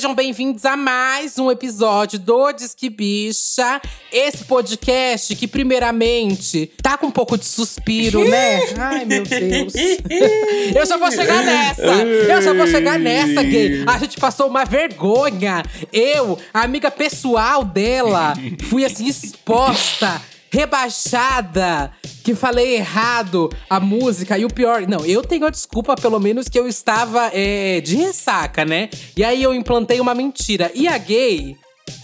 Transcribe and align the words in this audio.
Sejam 0.00 0.14
bem-vindos 0.14 0.64
a 0.64 0.78
mais 0.78 1.38
um 1.38 1.50
episódio 1.50 2.18
do 2.18 2.52
Disque 2.52 2.88
Bicha. 2.88 3.82
Esse 4.10 4.46
podcast 4.46 5.36
que, 5.36 5.46
primeiramente, 5.46 6.72
tá 6.82 6.96
com 6.96 7.08
um 7.08 7.10
pouco 7.10 7.36
de 7.36 7.44
suspiro, 7.44 8.26
né? 8.26 8.60
Ai, 8.80 9.04
meu 9.04 9.22
Deus. 9.24 9.74
Eu 10.74 10.86
já 10.86 10.96
vou 10.96 11.10
chegar 11.10 11.42
nessa! 11.44 11.82
Eu 11.82 12.40
já 12.40 12.54
vou 12.54 12.66
chegar 12.66 12.98
nessa, 12.98 13.42
gay! 13.42 13.84
A 13.86 13.98
gente 13.98 14.18
passou 14.18 14.46
uma 14.46 14.64
vergonha. 14.64 15.62
Eu, 15.92 16.38
a 16.54 16.62
amiga 16.62 16.90
pessoal 16.90 17.62
dela, 17.62 18.32
fui 18.70 18.86
assim 18.86 19.06
exposta 19.06 20.22
rebaixada, 20.50 21.92
que 22.24 22.34
falei 22.34 22.76
errado 22.76 23.48
a 23.68 23.78
música. 23.78 24.38
E 24.38 24.44
o 24.44 24.48
pior, 24.48 24.86
não, 24.86 25.04
eu 25.06 25.22
tenho 25.22 25.46
a 25.46 25.50
desculpa, 25.50 25.94
pelo 25.94 26.18
menos, 26.18 26.48
que 26.48 26.58
eu 26.58 26.66
estava 26.66 27.30
é, 27.32 27.80
de 27.80 27.96
ressaca, 27.96 28.64
né? 28.64 28.90
E 29.16 29.24
aí 29.24 29.42
eu 29.42 29.54
implantei 29.54 30.00
uma 30.00 30.14
mentira. 30.14 30.70
E 30.74 30.88
a 30.88 30.98
gay 30.98 31.56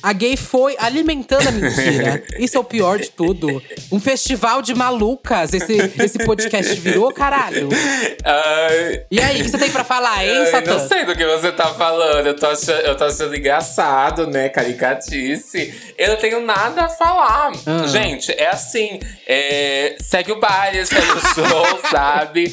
a 0.02 0.12
gay 0.12 0.36
foi 0.36 0.76
alimentando 0.78 1.48
a 1.48 1.52
mentira. 1.52 2.22
Isso 2.38 2.56
é 2.56 2.60
o 2.60 2.64
pior 2.64 2.98
de 2.98 3.10
tudo. 3.10 3.62
Um 3.90 4.00
festival 4.00 4.62
de 4.62 4.74
malucas 4.74 5.52
esse, 5.52 5.76
esse 6.02 6.18
podcast 6.24 6.74
virou, 6.76 7.12
caralho. 7.12 7.68
Ai. 8.24 9.04
E 9.10 9.20
aí, 9.20 9.40
o 9.40 9.44
que 9.44 9.50
você 9.50 9.58
tem 9.58 9.70
pra 9.70 9.84
falar, 9.84 10.24
hein, 10.24 10.38
Ai, 10.38 10.46
Satã? 10.46 10.78
Não 10.78 10.88
sei 10.88 11.04
do 11.04 11.14
que 11.14 11.24
você 11.24 11.52
tá 11.52 11.68
falando. 11.68 12.26
Eu 12.26 12.36
tô 12.36 12.46
achando, 12.46 12.80
eu 12.80 12.96
tô 12.96 13.04
achando 13.04 13.36
engraçado, 13.36 14.26
né? 14.26 14.48
Caricatice. 14.48 15.74
Eu 15.96 16.10
não 16.10 16.16
tenho 16.16 16.40
nada 16.44 16.84
a 16.84 16.88
falar. 16.88 17.52
Ah. 17.66 17.86
Gente, 17.86 18.32
é 18.32 18.48
assim. 18.48 18.98
É, 19.26 19.96
segue 20.00 20.32
o 20.32 20.40
baile, 20.40 20.84
segue 20.86 21.10
o 21.10 21.20
show, 21.20 21.80
sabe? 21.90 22.50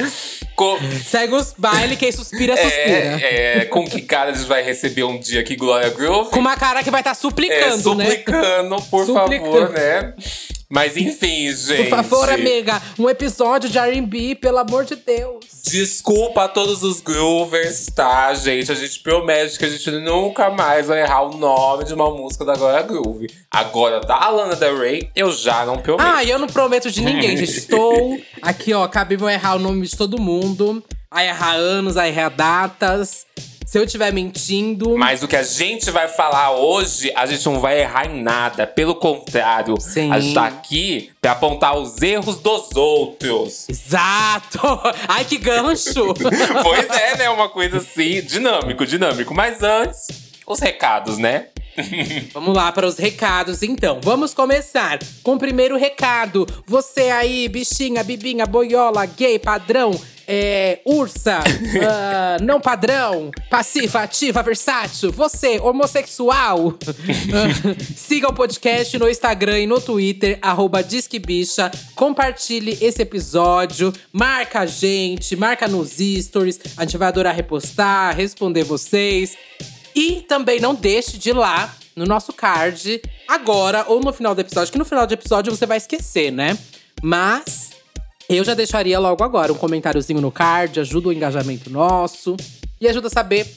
Com... 0.56 0.78
Segue 1.04 1.34
os 1.34 1.54
baile, 1.58 1.96
quem 1.96 2.12
suspira, 2.12 2.54
é, 2.54 2.58
suspira. 2.58 3.28
É, 3.28 3.66
com 3.66 3.86
que 3.86 4.02
cara 4.02 4.32
a 4.32 4.34
gente 4.34 4.48
vai 4.48 4.62
receber 4.62 5.04
um 5.04 5.20
dia 5.20 5.42
aqui, 5.42 5.56
Glória 5.56 5.90
Groove? 5.90 6.30
Com 6.30 6.40
uma 6.40 6.56
cara 6.56 6.84
que 6.84 6.92
vai 6.92 7.02
estar 7.02 7.12
tá 7.12 7.16
suplicando, 7.16 7.94
é, 7.94 7.96
né? 7.96 8.06
Suplicando, 8.06 8.76
por 8.84 9.06
suplicando. 9.06 9.52
favor, 9.52 9.70
né? 9.72 10.14
Mas 10.73 10.97
enfim, 10.97 11.53
gente. 11.53 11.83
Por 11.83 11.97
favor, 11.97 12.29
amiga, 12.31 12.81
um 12.97 13.07
episódio 13.07 13.69
de 13.69 13.77
RB, 13.77 14.33
pelo 14.33 14.57
amor 14.57 14.85
de 14.85 14.95
Deus. 14.95 15.45
Desculpa 15.63 16.45
a 16.45 16.47
todos 16.47 16.81
os 16.81 16.99
groovers, 16.99 17.85
tá, 17.93 18.33
gente? 18.33 18.71
A 18.71 18.75
gente 18.75 18.99
promete 19.01 19.59
que 19.59 19.66
a 19.66 19.69
gente 19.69 19.91
nunca 19.91 20.49
mais 20.49 20.88
vai 20.88 21.01
errar 21.01 21.21
o 21.29 21.38
nome 21.38 21.83
de 21.83 21.94
uma 21.94 22.09
música 22.09 22.44
da 22.44 22.55
Glória 22.55 22.81
Groove. 22.81 23.29
Agora, 23.51 23.99
da 23.99 24.16
Alana 24.16 24.55
Del 24.55 24.79
Rey, 24.79 25.11
eu 25.16 25.31
já 25.31 25.63
não 25.63 25.77
prometo. 25.77 26.07
Ah, 26.07 26.23
eu 26.23 26.39
não 26.39 26.47
prometo 26.47 26.89
de 26.89 27.01
ninguém, 27.01 27.38
gente. 27.38 27.55
Estou 27.55 28.19
aqui, 28.41 28.73
ó, 28.73 28.88
cabível 28.88 29.29
errar 29.29 29.57
o 29.57 29.59
nome 29.59 29.85
de 29.85 29.95
todo 29.95 30.19
mundo. 30.19 30.83
A 31.11 31.23
errar 31.23 31.53
anos, 31.53 31.97
a 31.97 32.07
errar 32.07 32.29
datas. 32.29 33.27
Se 33.73 33.79
eu 33.79 33.85
estiver 33.85 34.13
mentindo. 34.13 34.95
Mas 34.95 35.23
o 35.23 35.27
que 35.27 35.35
a 35.35 35.41
gente 35.41 35.89
vai 35.89 36.07
falar 36.07 36.52
hoje, 36.52 37.11
a 37.16 37.25
gente 37.25 37.43
não 37.47 37.59
vai 37.59 37.81
errar 37.81 38.05
em 38.05 38.21
nada. 38.21 38.67
Pelo 38.67 38.93
contrário, 38.93 39.81
Sim. 39.81 40.11
a 40.11 40.19
gente 40.19 40.35
tá 40.35 40.45
aqui 40.45 41.09
pra 41.19 41.31
apontar 41.31 41.75
os 41.75 41.99
erros 41.99 42.38
dos 42.38 42.75
outros. 42.75 43.67
Exato! 43.67 44.59
Ai, 45.09 45.25
que 45.25 45.39
gancho! 45.39 46.13
pois 46.61 46.88
é, 46.88 47.17
né? 47.17 47.29
Uma 47.31 47.49
coisa 47.49 47.77
assim, 47.77 48.21
dinâmico, 48.21 48.85
dinâmico. 48.85 49.33
Mas 49.33 49.63
antes, 49.63 50.05
os 50.45 50.59
recados, 50.59 51.17
né? 51.17 51.47
Vamos 52.33 52.55
lá 52.55 52.71
para 52.71 52.88
os 52.88 52.97
recados, 52.97 53.63
então. 53.63 54.00
Vamos 54.01 54.34
começar 54.34 55.00
com 55.22 55.35
o 55.35 55.39
primeiro 55.39 55.78
recado. 55.78 56.47
Você 56.67 57.09
aí, 57.09 57.47
bichinha, 57.47 58.03
bibinha, 58.03 58.45
boiola, 58.45 59.06
gay, 59.06 59.39
padrão, 59.39 59.91
é, 60.28 60.79
ursa, 60.85 61.39
uh, 61.39 62.44
não 62.45 62.62
padrão, 62.62 63.29
passiva, 63.50 64.01
ativa, 64.01 64.41
versátil, 64.41 65.12
você, 65.12 65.59
homossexual. 65.59 66.67
uh, 66.67 66.78
siga 67.95 68.29
o 68.29 68.33
podcast 68.33 68.97
no 68.97 69.09
Instagram 69.09 69.59
e 69.59 69.67
no 69.67 69.81
Twitter, 69.81 70.39
arroba 70.41 70.83
Disquebicha. 70.83 71.72
Compartilhe 71.95 72.78
esse 72.81 73.01
episódio, 73.01 73.91
marca 74.12 74.62
a 74.62 74.66
gente, 74.66 75.35
marca 75.35 75.67
nos 75.67 75.97
stories. 75.97 76.59
A 76.78 76.83
gente 76.83 76.97
vai 76.97 77.07
adorar 77.07 77.35
repostar, 77.35 78.16
responder 78.16 78.63
vocês. 78.63 79.35
E 79.96 80.22
também 80.22 80.59
não 80.59 80.74
deixe 80.74 81.18
de 81.18 81.30
ir 81.30 81.34
lá 81.34 81.74
no 81.96 82.06
nosso 82.06 82.34
card, 82.34 83.02
agora 83.28 83.86
ou 83.88 84.00
no 84.00 84.12
final 84.12 84.34
do 84.34 84.42
episódio, 84.42 84.72
que 84.72 84.80
no 84.80 84.86
final 84.86 85.06
do 85.06 85.14
episódio 85.14 85.56
você 85.56 85.66
vai 85.66 85.78
esquecer, 85.78 86.31
né? 86.31 86.58
Mas 87.02 87.72
eu 88.28 88.44
já 88.44 88.54
deixaria 88.54 88.98
logo 89.00 89.24
agora 89.24 89.54
um 89.54 89.58
comentáriozinho 89.58 90.22
no 90.22 90.31
card, 90.31 90.80
ajuda 90.80 91.09
o 91.09 91.14
engajamento 91.14 91.70
nosso 91.70 92.36
e 92.81 92.88
ajuda 92.88 93.08
a 93.08 93.12
saber 93.12 93.48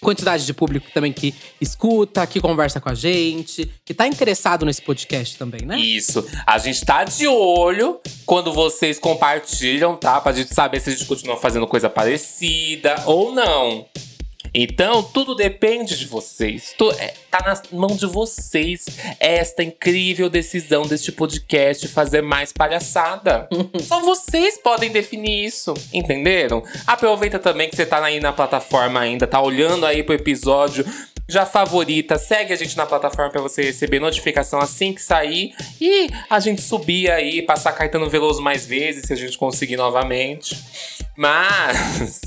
quantidade 0.00 0.44
de 0.44 0.52
público 0.52 0.86
também 0.92 1.12
que 1.12 1.34
escuta, 1.60 2.26
que 2.26 2.40
conversa 2.40 2.80
com 2.80 2.88
a 2.88 2.94
gente, 2.94 3.68
que 3.84 3.94
tá 3.94 4.06
interessado 4.06 4.64
nesse 4.64 4.82
podcast 4.82 5.36
também, 5.38 5.62
né? 5.62 5.78
Isso. 5.78 6.24
A 6.46 6.58
gente 6.58 6.84
tá 6.84 7.04
de 7.04 7.26
olho 7.26 8.00
quando 8.24 8.52
vocês 8.52 8.98
compartilham, 8.98 9.96
tá? 9.96 10.20
Pra 10.20 10.32
gente 10.32 10.54
saber 10.54 10.80
se 10.80 10.90
a 10.90 10.92
gente 10.92 11.06
continua 11.06 11.36
fazendo 11.36 11.66
coisa 11.66 11.88
parecida 11.88 13.02
ou 13.06 13.32
não. 13.32 13.86
Então, 14.58 15.02
tudo 15.02 15.34
depende 15.34 15.98
de 15.98 16.06
vocês. 16.06 16.74
É, 16.98 17.12
tá 17.30 17.44
na 17.44 17.78
mão 17.78 17.94
de 17.94 18.06
vocês 18.06 18.86
esta 19.20 19.62
incrível 19.62 20.30
decisão 20.30 20.86
deste 20.86 21.12
podcast 21.12 21.86
fazer 21.88 22.22
mais 22.22 22.54
palhaçada. 22.54 23.46
Só 23.86 24.00
vocês 24.00 24.56
podem 24.56 24.90
definir 24.90 25.44
isso, 25.44 25.74
entenderam? 25.92 26.64
Aproveita 26.86 27.38
também 27.38 27.68
que 27.68 27.76
você 27.76 27.84
tá 27.84 28.02
aí 28.02 28.18
na 28.18 28.32
plataforma 28.32 28.98
ainda, 28.98 29.26
tá 29.26 29.42
olhando 29.42 29.84
aí 29.84 30.02
pro 30.02 30.14
episódio 30.14 30.86
já 31.28 31.44
favorita, 31.44 32.18
segue 32.18 32.52
a 32.52 32.56
gente 32.56 32.76
na 32.76 32.86
plataforma 32.86 33.30
para 33.30 33.40
você 33.40 33.62
receber 33.62 33.98
notificação 33.98 34.60
assim 34.60 34.92
que 34.92 35.02
sair 35.02 35.54
e 35.80 36.08
a 36.30 36.38
gente 36.38 36.62
subir 36.62 37.10
aí, 37.10 37.42
passar 37.42 37.72
Caetano 37.72 38.08
Veloso 38.08 38.40
mais 38.40 38.64
vezes 38.64 39.06
se 39.06 39.12
a 39.12 39.16
gente 39.16 39.36
conseguir 39.36 39.76
novamente. 39.76 40.56
Mas 41.16 42.20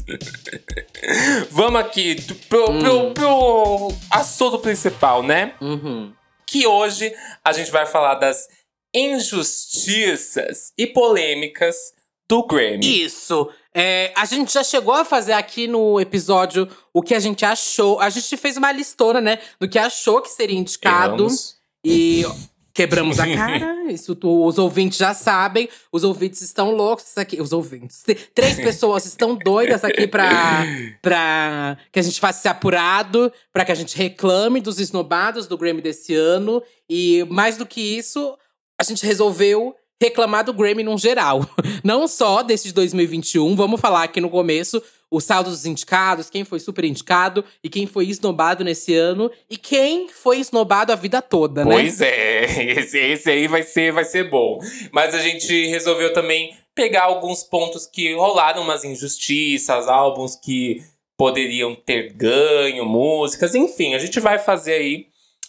vamos 1.49 1.79
aqui 1.79 2.15
pro, 2.49 2.71
hum. 2.71 2.79
pro, 2.79 3.13
pro, 3.13 3.93
assunto 4.09 4.59
principal, 4.59 5.23
né? 5.23 5.53
Uhum. 5.61 6.11
Que 6.45 6.67
hoje 6.67 7.13
a 7.43 7.53
gente 7.53 7.71
vai 7.71 7.85
falar 7.85 8.15
das 8.15 8.47
injustiças 8.93 10.73
e 10.77 10.87
polêmicas 10.87 11.93
do 12.27 12.45
Grammy. 12.45 13.03
Isso. 13.03 13.49
É, 13.73 14.11
a 14.15 14.25
gente 14.25 14.53
já 14.53 14.63
chegou 14.63 14.93
a 14.93 15.05
fazer 15.05 15.33
aqui 15.33 15.67
no 15.67 15.99
episódio 15.99 16.67
o 16.93 17.01
que 17.01 17.13
a 17.13 17.19
gente 17.19 17.45
achou. 17.45 17.99
A 17.99 18.09
gente 18.09 18.35
fez 18.35 18.57
uma 18.57 18.71
listona, 18.71 19.21
né? 19.21 19.39
Do 19.59 19.69
que 19.69 19.77
achou 19.77 20.21
que 20.21 20.29
seria 20.29 20.57
indicado. 20.57 21.23
Erramos. 21.23 21.55
E 21.85 22.25
quebramos 22.73 23.19
a 23.19 23.27
cara. 23.27 23.83
Isso 23.91 24.15
tu, 24.15 24.45
os 24.45 24.57
ouvintes 24.57 24.97
já 24.97 25.13
sabem. 25.13 25.69
Os 25.91 26.03
ouvintes 26.03 26.41
estão 26.41 26.71
loucos 26.71 27.17
aqui. 27.17 27.41
Os 27.41 27.51
ouvintes. 27.51 28.03
Três 28.33 28.55
pessoas 28.55 29.05
estão 29.05 29.35
doidas 29.35 29.83
aqui 29.83 30.07
pra, 30.07 30.63
pra 31.01 31.77
que 31.91 31.99
a 31.99 32.03
gente 32.03 32.19
faça 32.19 32.39
esse 32.39 32.47
apurado, 32.47 33.31
pra 33.53 33.65
que 33.65 33.71
a 33.71 33.75
gente 33.75 33.95
reclame 33.95 34.61
dos 34.61 34.79
esnobados 34.79 35.47
do 35.47 35.57
Grammy 35.57 35.81
desse 35.81 36.15
ano. 36.15 36.61
E 36.89 37.23
mais 37.29 37.55
do 37.55 37.65
que 37.65 37.81
isso, 37.81 38.35
a 38.79 38.83
gente 38.83 39.05
resolveu 39.05 39.75
reclamar 40.01 40.45
do 40.45 40.53
Grammy 40.53 40.83
num 40.83 40.97
geral. 40.97 41.47
Não 41.83 42.07
só 42.07 42.41
desse 42.41 42.69
de 42.69 42.73
2021, 42.73 43.55
vamos 43.55 43.81
falar 43.81 44.03
aqui 44.03 44.21
no 44.21 44.29
começo 44.29 44.81
o 45.11 45.19
saldo 45.19 45.49
dos 45.49 45.65
indicados, 45.65 46.29
quem 46.29 46.43
foi 46.43 46.59
super 46.59 46.85
indicado 46.85 47.43
e 47.63 47.69
quem 47.69 47.87
foi 47.87 48.07
esnobado 48.07 48.63
nesse 48.63 48.93
ano 48.93 49.31
e 49.49 49.57
quem 49.57 50.07
foi 50.07 50.39
esnobado 50.39 50.93
a 50.93 50.95
vida 50.95 51.19
toda, 51.19 51.65
né? 51.65 51.71
Pois 51.71 51.99
é, 51.99 52.43
esse, 52.77 52.97
esse 52.99 53.29
aí 53.29 53.47
vai 53.47 53.63
ser, 53.63 53.91
vai 53.91 54.05
ser 54.05 54.29
bom. 54.29 54.59
Mas 54.91 55.15
a 55.15 55.19
gente 55.19 55.67
resolveu 55.67 56.13
também 56.13 56.55
pegar 56.75 57.05
alguns 57.05 57.43
pontos 57.43 57.87
que 57.87 58.13
rolaram 58.13 58.61
umas 58.61 58.83
injustiças, 58.83 59.87
álbuns 59.87 60.35
que 60.35 60.83
poderiam 61.17 61.75
ter 61.75 62.13
ganho, 62.13 62.85
músicas, 62.85 63.53
enfim, 63.53 63.93
a 63.95 63.99
gente 63.99 64.19
vai 64.19 64.39
fazer 64.39 64.73
aí 64.73 65.07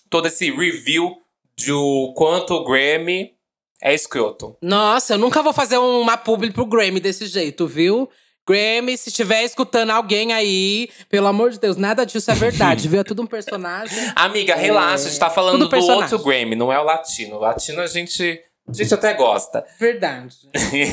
todo 0.08 0.26
esse 0.26 0.50
review 0.50 1.18
de 1.54 1.70
o 1.70 2.12
quanto 2.16 2.54
o 2.54 2.64
Grammy 2.64 3.32
é 3.82 3.94
escroto. 3.94 4.56
Nossa, 4.60 5.14
eu 5.14 5.18
nunca 5.18 5.42
vou 5.42 5.52
fazer 5.52 5.78
uma 5.78 6.16
publi 6.16 6.52
pro 6.52 6.66
Grammy 6.66 7.00
desse 7.00 7.26
jeito, 7.26 7.66
viu? 7.66 8.08
Grammy, 8.46 8.96
se 8.98 9.10
estiver 9.10 9.44
escutando 9.44 9.90
alguém 9.90 10.32
aí, 10.32 10.90
pelo 11.08 11.26
amor 11.28 11.50
de 11.50 11.60
Deus, 11.60 11.76
nada 11.76 12.04
disso 12.04 12.30
é 12.30 12.34
verdade, 12.34 12.88
viu? 12.88 13.00
É 13.00 13.04
tudo 13.04 13.22
um 13.22 13.26
personagem. 13.26 13.98
Amiga, 14.16 14.54
relaxa, 14.54 15.04
é... 15.04 15.06
a 15.06 15.10
gente 15.10 15.20
tá 15.20 15.30
falando 15.30 15.68
do 15.68 15.76
outro 15.76 16.18
Grammy, 16.18 16.56
não 16.56 16.72
é 16.72 16.78
o 16.78 16.82
latino. 16.82 17.36
O 17.36 17.40
latino 17.40 17.80
a 17.80 17.86
gente. 17.86 18.42
A 18.68 18.72
gente 18.72 18.94
até 18.94 19.14
gosta. 19.14 19.64
Verdade. 19.80 20.36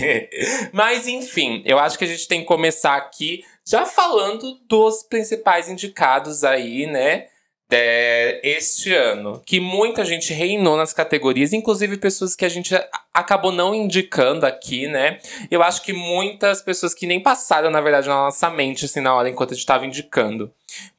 Mas 0.73 1.07
enfim, 1.07 1.61
eu 1.65 1.77
acho 1.77 1.97
que 1.97 2.05
a 2.05 2.07
gente 2.07 2.27
tem 2.27 2.41
que 2.41 2.47
começar 2.47 2.95
aqui 2.95 3.43
já 3.65 3.85
falando 3.85 4.59
dos 4.67 5.03
principais 5.03 5.69
indicados 5.69 6.43
aí, 6.43 6.87
né? 6.87 7.25
De, 7.69 8.39
este 8.43 8.93
ano, 8.93 9.41
que 9.45 9.59
muita 9.59 10.05
gente 10.05 10.33
reinou 10.33 10.77
nas 10.77 10.93
categorias, 10.93 11.51
inclusive 11.51 11.97
pessoas 11.97 12.35
que 12.35 12.45
a 12.45 12.49
gente 12.49 12.73
acabou 13.13 13.51
não 13.51 13.75
indicando 13.75 14.45
aqui, 14.45 14.87
né? 14.87 15.19
Eu 15.51 15.61
acho 15.61 15.83
que 15.83 15.91
muitas 15.91 16.61
pessoas 16.61 16.93
que 16.93 17.05
nem 17.05 17.21
passaram, 17.21 17.69
na 17.69 17.81
verdade, 17.81 18.07
na 18.07 18.15
nossa 18.15 18.49
mente, 18.49 18.85
assim, 18.85 19.01
na 19.01 19.13
hora 19.13 19.29
enquanto 19.29 19.51
a 19.51 19.53
gente 19.53 19.63
estava 19.63 19.85
indicando. 19.85 20.51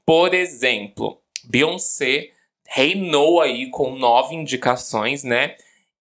Por 0.05 0.35
exemplo, 0.35 1.19
Beyoncé 1.45 2.31
reinou 2.67 3.41
aí 3.41 3.71
com 3.71 3.97
nove 3.97 4.35
indicações, 4.35 5.25
né? 5.25 5.57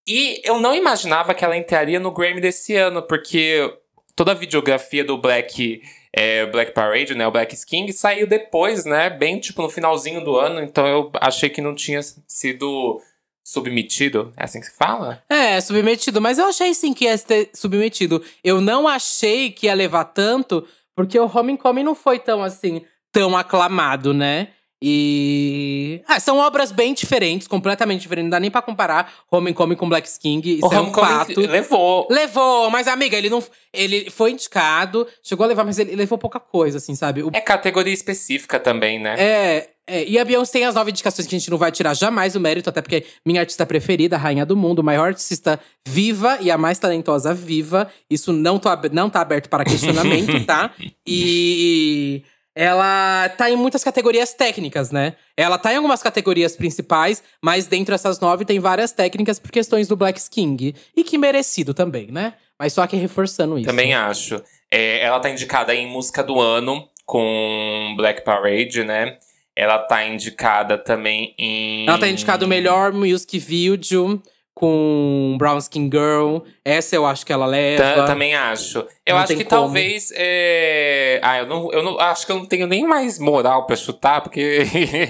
E 0.06 0.42
eu 0.44 0.60
não 0.60 0.76
imaginava 0.76 1.34
que 1.34 1.44
ela 1.44 1.58
entraria 1.58 2.00
no 2.00 2.12
Grammy 2.12 2.42
desse 2.42 2.76
ano, 2.76 3.02
porque 3.02 3.74
toda 4.16 4.32
a 4.32 4.36
videografia 4.36 5.04
do 5.04 5.18
Black 5.18 5.82
é, 6.18 6.48
Black 6.48 6.72
Parade, 6.72 7.14
né, 7.14 7.28
o 7.28 7.32
Black 7.32 7.56
King, 7.64 7.94
saiu 7.94 8.26
depois, 8.26 8.86
né, 8.86 9.08
bem 9.08 9.40
tipo 9.40 9.62
no 9.62 9.70
finalzinho 9.70 10.24
do 10.24 10.36
ano, 10.36 10.60
então 10.60 10.88
eu 10.88 11.12
achei 11.22 11.48
que 11.48 11.62
não 11.62 11.76
tinha 11.76 12.02
sido 12.28 13.00
submetido, 13.46 14.34
é 14.36 14.44
assim 14.44 14.60
que 14.60 14.66
se 14.66 14.76
fala? 14.76 15.24
É, 15.30 15.62
submetido, 15.62 16.20
mas 16.20 16.40
eu 16.40 16.48
achei 16.48 16.74
sim 16.74 16.92
que 16.92 17.06
ia 17.06 17.16
ser 17.18 17.52
submetido. 17.54 18.22
Eu 18.44 18.60
não 18.60 18.88
achei 18.88 19.52
que 19.52 19.68
ia 19.68 19.74
levar 19.76 20.06
tanto, 20.06 20.68
porque 20.96 21.18
o 21.20 21.32
Homecoming 21.32 21.84
não 21.84 21.96
foi 21.96 22.18
tão 22.18 22.44
assim, 22.44 22.84
tão 23.12 23.38
aclamado, 23.38 24.14
né? 24.14 24.50
E. 24.82 26.02
Ah, 26.08 26.20
são 26.20 26.38
obras 26.38 26.72
bem 26.72 26.94
diferentes, 26.94 27.48
completamente 27.48 28.02
diferentes. 28.02 28.26
Não 28.26 28.32
dá 28.32 28.40
nem 28.40 28.52
pra 28.52 28.62
comparar 28.62 29.12
Homecoming 29.32 29.76
com 29.76 29.90
Black 29.90 30.08
King. 30.20 30.58
Isso 30.58 30.68
o 30.68 30.74
é 30.74 30.80
um 30.80 30.94
fato. 30.94 31.40
Levou. 31.40 32.08
Levou, 32.10 32.70
mas 32.70 32.88
amiga, 32.88 33.18
ele 33.18 33.30
não. 33.30 33.44
Ele 33.74 34.10
foi 34.12 34.32
indicado, 34.32 35.08
chegou 35.24 35.44
a 35.44 35.48
levar, 35.48 35.64
mas 35.64 35.80
ele 35.80 35.96
levou 35.96 36.18
pouca 36.18 36.40
coisa, 36.40 36.78
assim, 36.78 36.96
sabe? 36.96 37.24
O... 37.24 37.32
É 37.34 37.42
categoria 37.42 37.94
específica 37.94 38.60
também, 38.60 39.00
né? 39.00 39.16
É. 39.18 39.70
É, 39.90 40.04
e 40.04 40.20
a 40.20 40.26
Beyoncé 40.26 40.52
tem 40.52 40.66
as 40.66 40.76
nove 40.76 40.92
indicações 40.92 41.26
que 41.26 41.34
a 41.34 41.40
gente 41.40 41.50
não 41.50 41.58
vai 41.58 41.72
tirar 41.72 41.94
jamais 41.94 42.36
o 42.36 42.42
mérito, 42.42 42.70
até 42.70 42.82
porque 42.82 43.06
minha 43.26 43.40
artista 43.40 43.66
preferida, 43.66 44.18
a 44.18 44.20
rainha 44.20 44.46
do 44.46 44.54
mundo, 44.54 44.84
maior 44.84 45.08
artista 45.08 45.58
viva 45.88 46.38
e 46.42 46.52
a 46.52 46.58
mais 46.58 46.78
talentosa 46.78 47.34
viva. 47.34 47.90
Isso 48.10 48.34
não, 48.34 48.60
tô, 48.60 48.68
não 48.92 49.10
tá 49.10 49.22
aberto 49.22 49.48
para 49.48 49.64
questionamento, 49.64 50.46
tá? 50.46 50.72
E 51.10 52.22
ela 52.58 53.30
tá 53.30 53.52
em 53.52 53.56
muitas 53.56 53.84
categorias 53.84 54.34
técnicas, 54.34 54.90
né? 54.90 55.14
Ela 55.38 55.60
tá 55.60 55.72
em 55.72 55.76
algumas 55.76 56.02
categorias 56.02 56.56
principais, 56.56 57.22
mas 57.40 57.68
dentro 57.68 57.94
dessas 57.94 58.20
nove 58.20 58.46
tem 58.46 58.60
várias 58.60 58.92
técnicas 58.92 59.38
por 59.38 59.52
questões 59.52 59.88
do 59.88 59.96
Black 59.96 60.20
King. 60.32 60.74
E 60.96 61.04
que 61.04 61.20
merecido 61.20 61.72
também, 61.72 62.08
né? 62.12 62.34
Mas 62.58 62.74
só 62.74 62.88
que 62.88 62.96
reforçando 62.96 63.60
isso. 63.60 63.68
Também 63.68 63.94
acho. 63.94 64.42
É, 64.72 65.02
ela 65.02 65.20
tá 65.20 65.30
indicada 65.30 65.76
em 65.76 65.86
música 65.86 66.24
do 66.24 66.42
ano 66.42 66.90
com 67.06 67.94
Black 67.96 68.24
Parade, 68.24 68.84
né? 68.84 69.20
Ela 69.56 69.78
tá 69.78 70.04
indicada 70.08 70.80
também 70.80 71.36
em. 71.38 71.88
Ela 71.88 72.00
tá 72.00 72.08
indicada 72.08 72.44
o 72.44 72.48
melhor 72.48 72.92
music 72.92 73.38
video 73.38 73.78
com 74.58 75.36
Brown 75.38 75.60
Skin 75.60 75.88
Girl. 75.88 76.40
Essa 76.66 76.96
eu 76.96 77.06
acho 77.06 77.24
que 77.24 77.32
ela 77.32 77.46
leva. 77.46 78.08
também 78.08 78.34
acho. 78.34 78.80
Eu 79.06 79.14
não 79.14 79.22
acho 79.22 79.36
que 79.36 79.44
como. 79.44 79.62
talvez. 79.62 80.12
É... 80.16 81.20
Ah, 81.22 81.38
eu 81.38 81.46
não, 81.46 81.72
eu 81.72 81.84
não. 81.84 82.00
Acho 82.00 82.26
que 82.26 82.32
eu 82.32 82.38
não 82.38 82.46
tenho 82.48 82.66
nem 82.66 82.84
mais 82.84 83.20
moral 83.20 83.68
para 83.68 83.76
chutar, 83.76 84.22
porque 84.22 84.64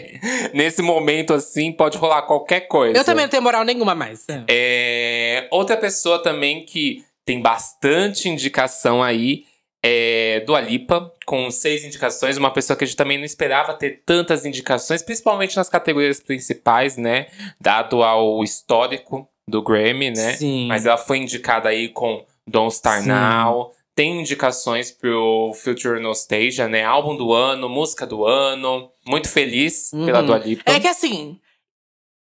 nesse 0.53 0.81
momento, 0.81 1.33
assim, 1.33 1.71
pode 1.71 1.97
rolar 1.97 2.23
qualquer 2.23 2.67
coisa. 2.67 2.99
Eu 2.99 3.05
também 3.05 3.23
não 3.23 3.29
tenho 3.29 3.41
moral 3.41 3.63
nenhuma 3.63 3.95
mais. 3.95 4.25
É. 4.27 4.43
É... 4.49 5.47
Outra 5.49 5.77
pessoa 5.77 6.21
também 6.21 6.65
que 6.65 7.05
tem 7.25 7.41
bastante 7.41 8.27
indicação 8.27 9.01
aí 9.01 9.45
é 9.81 10.41
do 10.41 10.55
Alipa, 10.55 11.09
com 11.25 11.49
seis 11.49 11.85
indicações. 11.85 12.35
Uma 12.35 12.51
pessoa 12.51 12.75
que 12.75 12.83
a 12.83 12.87
gente 12.87 12.97
também 12.97 13.17
não 13.17 13.23
esperava 13.23 13.73
ter 13.73 14.01
tantas 14.05 14.45
indicações, 14.45 15.01
principalmente 15.01 15.55
nas 15.55 15.69
categorias 15.69 16.19
principais, 16.19 16.97
né? 16.97 17.27
Dado 17.61 18.03
ao 18.03 18.43
histórico 18.43 19.29
do 19.49 19.61
Grammy, 19.61 20.11
né? 20.11 20.33
Sim. 20.33 20.67
Mas 20.67 20.85
ela 20.85 20.97
foi 20.97 21.19
indicada 21.19 21.69
aí 21.69 21.89
com 21.89 22.25
Don't 22.45 22.73
Star 22.73 23.01
Sim. 23.01 23.09
Now. 23.09 23.71
Tem 23.95 24.19
indicações 24.19 24.91
pro 24.91 25.53
Future 25.55 25.99
Nostalgia, 25.99 26.67
né? 26.67 26.83
Álbum 26.83 27.15
do 27.15 27.33
ano, 27.33 27.67
música 27.67 28.05
do 28.05 28.25
ano. 28.25 28.91
Muito 29.05 29.27
feliz 29.27 29.91
uhum. 29.91 30.05
pela 30.05 30.21
Dua 30.21 30.37
Lipa. 30.37 30.63
É 30.69 30.79
que 30.79 30.87
assim, 30.87 31.39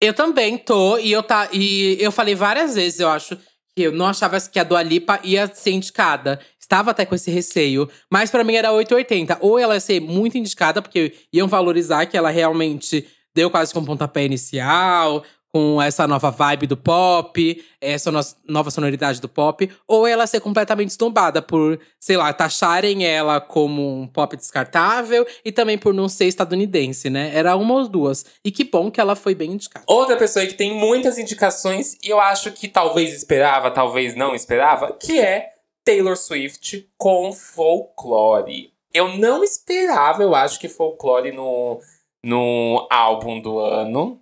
eu 0.01 0.13
também 0.13 0.59
tô, 0.59 0.99
e 0.99 1.13
eu, 1.13 1.23
tá, 1.23 1.49
e 1.53 1.97
eu 2.01 2.11
falei 2.11 2.35
várias 2.35 2.75
vezes, 2.75 2.99
eu 2.99 3.09
acho, 3.09 3.37
que 3.77 3.83
eu 3.83 3.93
não 3.93 4.07
achava 4.07 4.41
que 4.41 4.59
a 4.59 4.65
Dua 4.65 4.83
Lipa 4.83 5.21
ia 5.23 5.47
ser 5.55 5.71
indicada. 5.71 6.41
Estava 6.59 6.91
até 6.91 7.05
com 7.05 7.15
esse 7.15 7.31
receio. 7.31 7.89
Mas 8.11 8.31
para 8.31 8.43
mim 8.43 8.55
era 8.55 8.73
880. 8.73 9.39
Ou 9.41 9.59
ela 9.59 9.75
ia 9.75 9.81
ser 9.81 10.01
muito 10.01 10.37
indicada, 10.37 10.83
porque 10.83 11.15
iam 11.33 11.47
valorizar 11.47 12.07
que 12.07 12.17
ela 12.17 12.31
realmente 12.31 13.07
deu 13.35 13.49
quase 13.49 13.73
com 13.73 13.85
pontapé 13.85 14.25
inicial 14.25 15.25
com 15.53 15.83
essa 15.83 16.07
nova 16.07 16.31
vibe 16.31 16.67
do 16.67 16.77
pop, 16.77 17.65
essa 17.81 18.11
no 18.11 18.21
nova 18.47 18.71
sonoridade 18.71 19.21
do 19.21 19.29
pop, 19.29 19.69
ou 19.87 20.07
ela 20.07 20.27
ser 20.27 20.41
completamente 20.41 20.91
estombada 20.91 21.43
por, 21.43 21.81
sei 21.99 22.17
lá, 22.17 22.33
taxarem 22.33 23.05
ela 23.05 23.41
como 23.41 24.03
um 24.03 24.07
pop 24.07 24.37
descartável 24.37 25.27
e 25.45 25.51
também 25.51 25.77
por 25.77 25.93
não 25.93 26.09
ser 26.09 26.27
estadunidense, 26.27 27.11
né? 27.11 27.33
Era 27.35 27.57
uma 27.57 27.75
ou 27.75 27.89
duas. 27.89 28.25
E 28.45 28.51
que 28.51 28.65
bom 28.65 28.91
que 28.91 29.01
ela 29.01 29.17
foi 29.17 29.35
bem 29.35 29.53
indicada. 29.53 29.85
Outra 29.89 30.17
pessoa 30.17 30.47
que 30.47 30.55
tem 30.55 30.75
muitas 30.75 31.19
indicações 31.19 31.97
e 32.03 32.09
eu 32.09 32.21
acho 32.21 32.53
que 32.53 32.69
talvez 32.69 33.13
esperava, 33.13 33.71
talvez 33.71 34.15
não 34.15 34.35
esperava, 34.35 34.93
que 34.93 35.19
é 35.19 35.53
Taylor 35.85 36.17
Swift 36.17 36.89
com 36.97 37.33
Folklore. 37.33 38.73
Eu 38.93 39.17
não 39.17 39.43
esperava, 39.43 40.23
eu 40.23 40.35
acho 40.35 40.59
que 40.59 40.69
Folklore 40.69 41.33
no, 41.33 41.81
no 42.23 42.87
álbum 42.91 43.41
do 43.41 43.59
ano. 43.59 44.21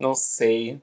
Não 0.00 0.14
sei. 0.14 0.80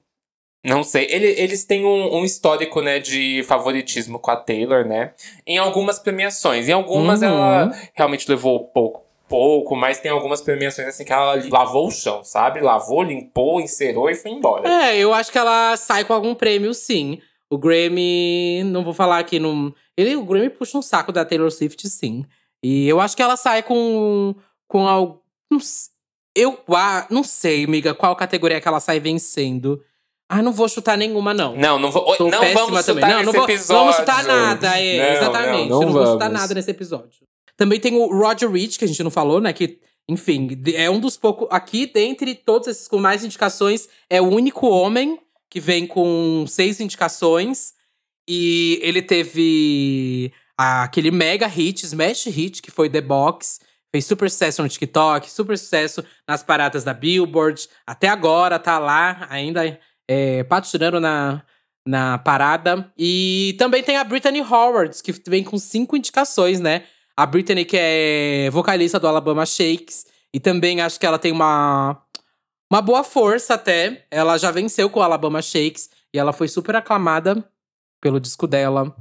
Não 0.63 0.83
sei. 0.83 1.07
Ele, 1.09 1.27
eles 1.27 1.65
têm 1.65 1.85
um, 1.85 2.15
um, 2.15 2.23
histórico, 2.23 2.81
né, 2.81 2.99
de 2.99 3.43
favoritismo 3.43 4.17
com 4.17 4.31
a 4.31 4.35
Taylor, 4.35 4.85
né? 4.85 5.13
Em 5.45 5.57
algumas 5.57 5.99
premiações. 5.99 6.69
Em 6.69 6.71
algumas 6.71 7.21
uhum. 7.21 7.27
ela 7.27 7.71
realmente 7.93 8.29
levou 8.29 8.63
pouco, 8.67 9.03
pouco, 9.27 9.75
mas 9.75 9.99
tem 9.99 10.09
algumas 10.09 10.41
premiações 10.41 10.87
assim 10.87 11.03
que 11.03 11.11
ela 11.11 11.35
lavou 11.49 11.87
o 11.87 11.91
chão, 11.91 12.23
sabe? 12.23 12.61
Lavou, 12.61 13.03
limpou, 13.03 13.59
encerou 13.59 14.09
e 14.09 14.15
foi 14.15 14.31
embora. 14.31 14.69
É, 14.69 14.97
eu 14.97 15.13
acho 15.13 15.31
que 15.31 15.37
ela 15.37 15.75
sai 15.75 16.05
com 16.05 16.13
algum 16.13 16.33
prêmio, 16.33 16.73
sim. 16.73 17.19
O 17.49 17.57
Grammy, 17.57 18.63
não 18.63 18.83
vou 18.83 18.93
falar 18.93 19.19
aqui 19.19 19.39
no. 19.39 19.75
Ele, 19.97 20.15
o 20.15 20.25
Grammy 20.25 20.49
puxa 20.49 20.77
um 20.77 20.81
saco 20.81 21.11
da 21.11 21.25
Taylor 21.25 21.51
Swift, 21.51 21.87
sim. 21.89 22.25
E 22.63 22.87
eu 22.87 23.01
acho 23.01 23.15
que 23.15 23.21
ela 23.21 23.35
sai 23.35 23.61
com. 23.61 24.33
com 24.67 24.87
algo. 24.87 25.21
Eu 26.35 26.59
ah, 26.75 27.05
não 27.09 27.23
sei, 27.23 27.65
amiga, 27.65 27.93
qual 27.93 28.15
categoria 28.15 28.59
que 28.59 28.67
ela 28.67 28.79
sai 28.79 28.99
vencendo. 28.99 29.83
Ah, 30.27 30.41
não 30.41 30.51
vou 30.51 30.67
chutar 30.67 30.97
nenhuma, 30.97 31.33
não. 31.33 31.55
Não, 31.55 31.77
não, 31.77 31.91
vou, 31.91 32.15
não 32.19 32.53
vamos 32.53 32.85
chutar. 32.85 33.07
Não, 33.07 33.23
não 33.23 33.33
vou, 33.33 33.43
episódio. 33.43 33.73
Não 33.73 33.79
vamos 33.81 33.95
chutar 33.97 34.23
nada, 34.23 34.79
é, 34.79 34.97
não, 34.97 35.17
exatamente. 35.17 35.69
Não, 35.69 35.79
não, 35.79 35.85
não 35.87 35.93
vou 35.93 36.05
chutar 36.13 36.29
nada 36.29 36.53
nesse 36.55 36.71
episódio. 36.71 37.27
Também 37.55 37.79
tem 37.79 37.93
o 37.95 38.07
Roger 38.07 38.49
Rich, 38.49 38.79
que 38.79 38.85
a 38.85 38.87
gente 38.87 39.03
não 39.03 39.11
falou, 39.11 39.39
né? 39.39 39.53
Que, 39.53 39.79
enfim, 40.09 40.49
é 40.73 40.89
um 40.89 40.99
dos 40.99 41.17
poucos. 41.17 41.47
Aqui, 41.51 41.85
dentre 41.85 42.33
todos 42.33 42.67
esses 42.67 42.87
com 42.87 42.97
mais 42.97 43.23
indicações, 43.23 43.87
é 44.09 44.19
o 44.19 44.27
único 44.27 44.67
homem 44.67 45.19
que 45.49 45.59
vem 45.59 45.85
com 45.85 46.45
seis 46.47 46.79
indicações. 46.79 47.73
E 48.27 48.79
ele 48.81 49.03
teve 49.03 50.31
aquele 50.57 51.11
mega 51.11 51.45
hit, 51.45 51.85
smash 51.85 52.25
hit, 52.25 52.61
que 52.61 52.71
foi 52.71 52.89
The 52.89 53.01
Box 53.01 53.59
Fez 53.93 54.05
super 54.07 54.29
sucesso 54.29 54.63
no 54.63 54.69
TikTok, 54.69 55.29
super 55.29 55.55
sucesso 55.55 56.03
nas 56.27 56.41
paradas 56.41 56.83
da 56.83 56.95
Billboard. 56.95 57.69
Até 57.85 58.07
agora 58.07 58.57
tá 58.57 58.79
lá, 58.79 59.27
ainda 59.29 59.79
é, 60.09 60.43
patinando 60.45 60.99
na, 60.99 61.43
na 61.87 62.17
parada. 62.17 62.91
E 62.97 63.55
também 63.59 63.83
tem 63.83 63.97
a 63.97 64.03
Brittany 64.03 64.41
Howard, 64.41 65.01
que 65.03 65.11
vem 65.27 65.43
com 65.43 65.59
cinco 65.59 65.95
indicações, 65.95 66.59
né? 66.59 66.85
A 67.15 67.25
Brittany, 67.27 67.65
que 67.65 67.77
é 67.79 68.49
vocalista 68.49 68.99
do 68.99 69.07
Alabama 69.07 69.45
Shakes. 69.45 70.07
E 70.33 70.39
também 70.39 70.81
acho 70.81 70.99
que 70.99 71.05
ela 71.05 71.19
tem 71.19 71.31
uma, 71.31 72.01
uma 72.71 72.81
boa 72.81 73.03
força 73.03 73.53
até. 73.53 74.07
Ela 74.09 74.39
já 74.39 74.49
venceu 74.49 74.89
com 74.89 75.01
o 75.01 75.03
Alabama 75.03 75.39
Shakes. 75.39 75.91
E 76.11 76.17
ela 76.17 76.33
foi 76.33 76.47
super 76.47 76.75
aclamada 76.75 77.47
pelo 78.01 78.19
disco 78.19 78.47
dela. 78.47 78.95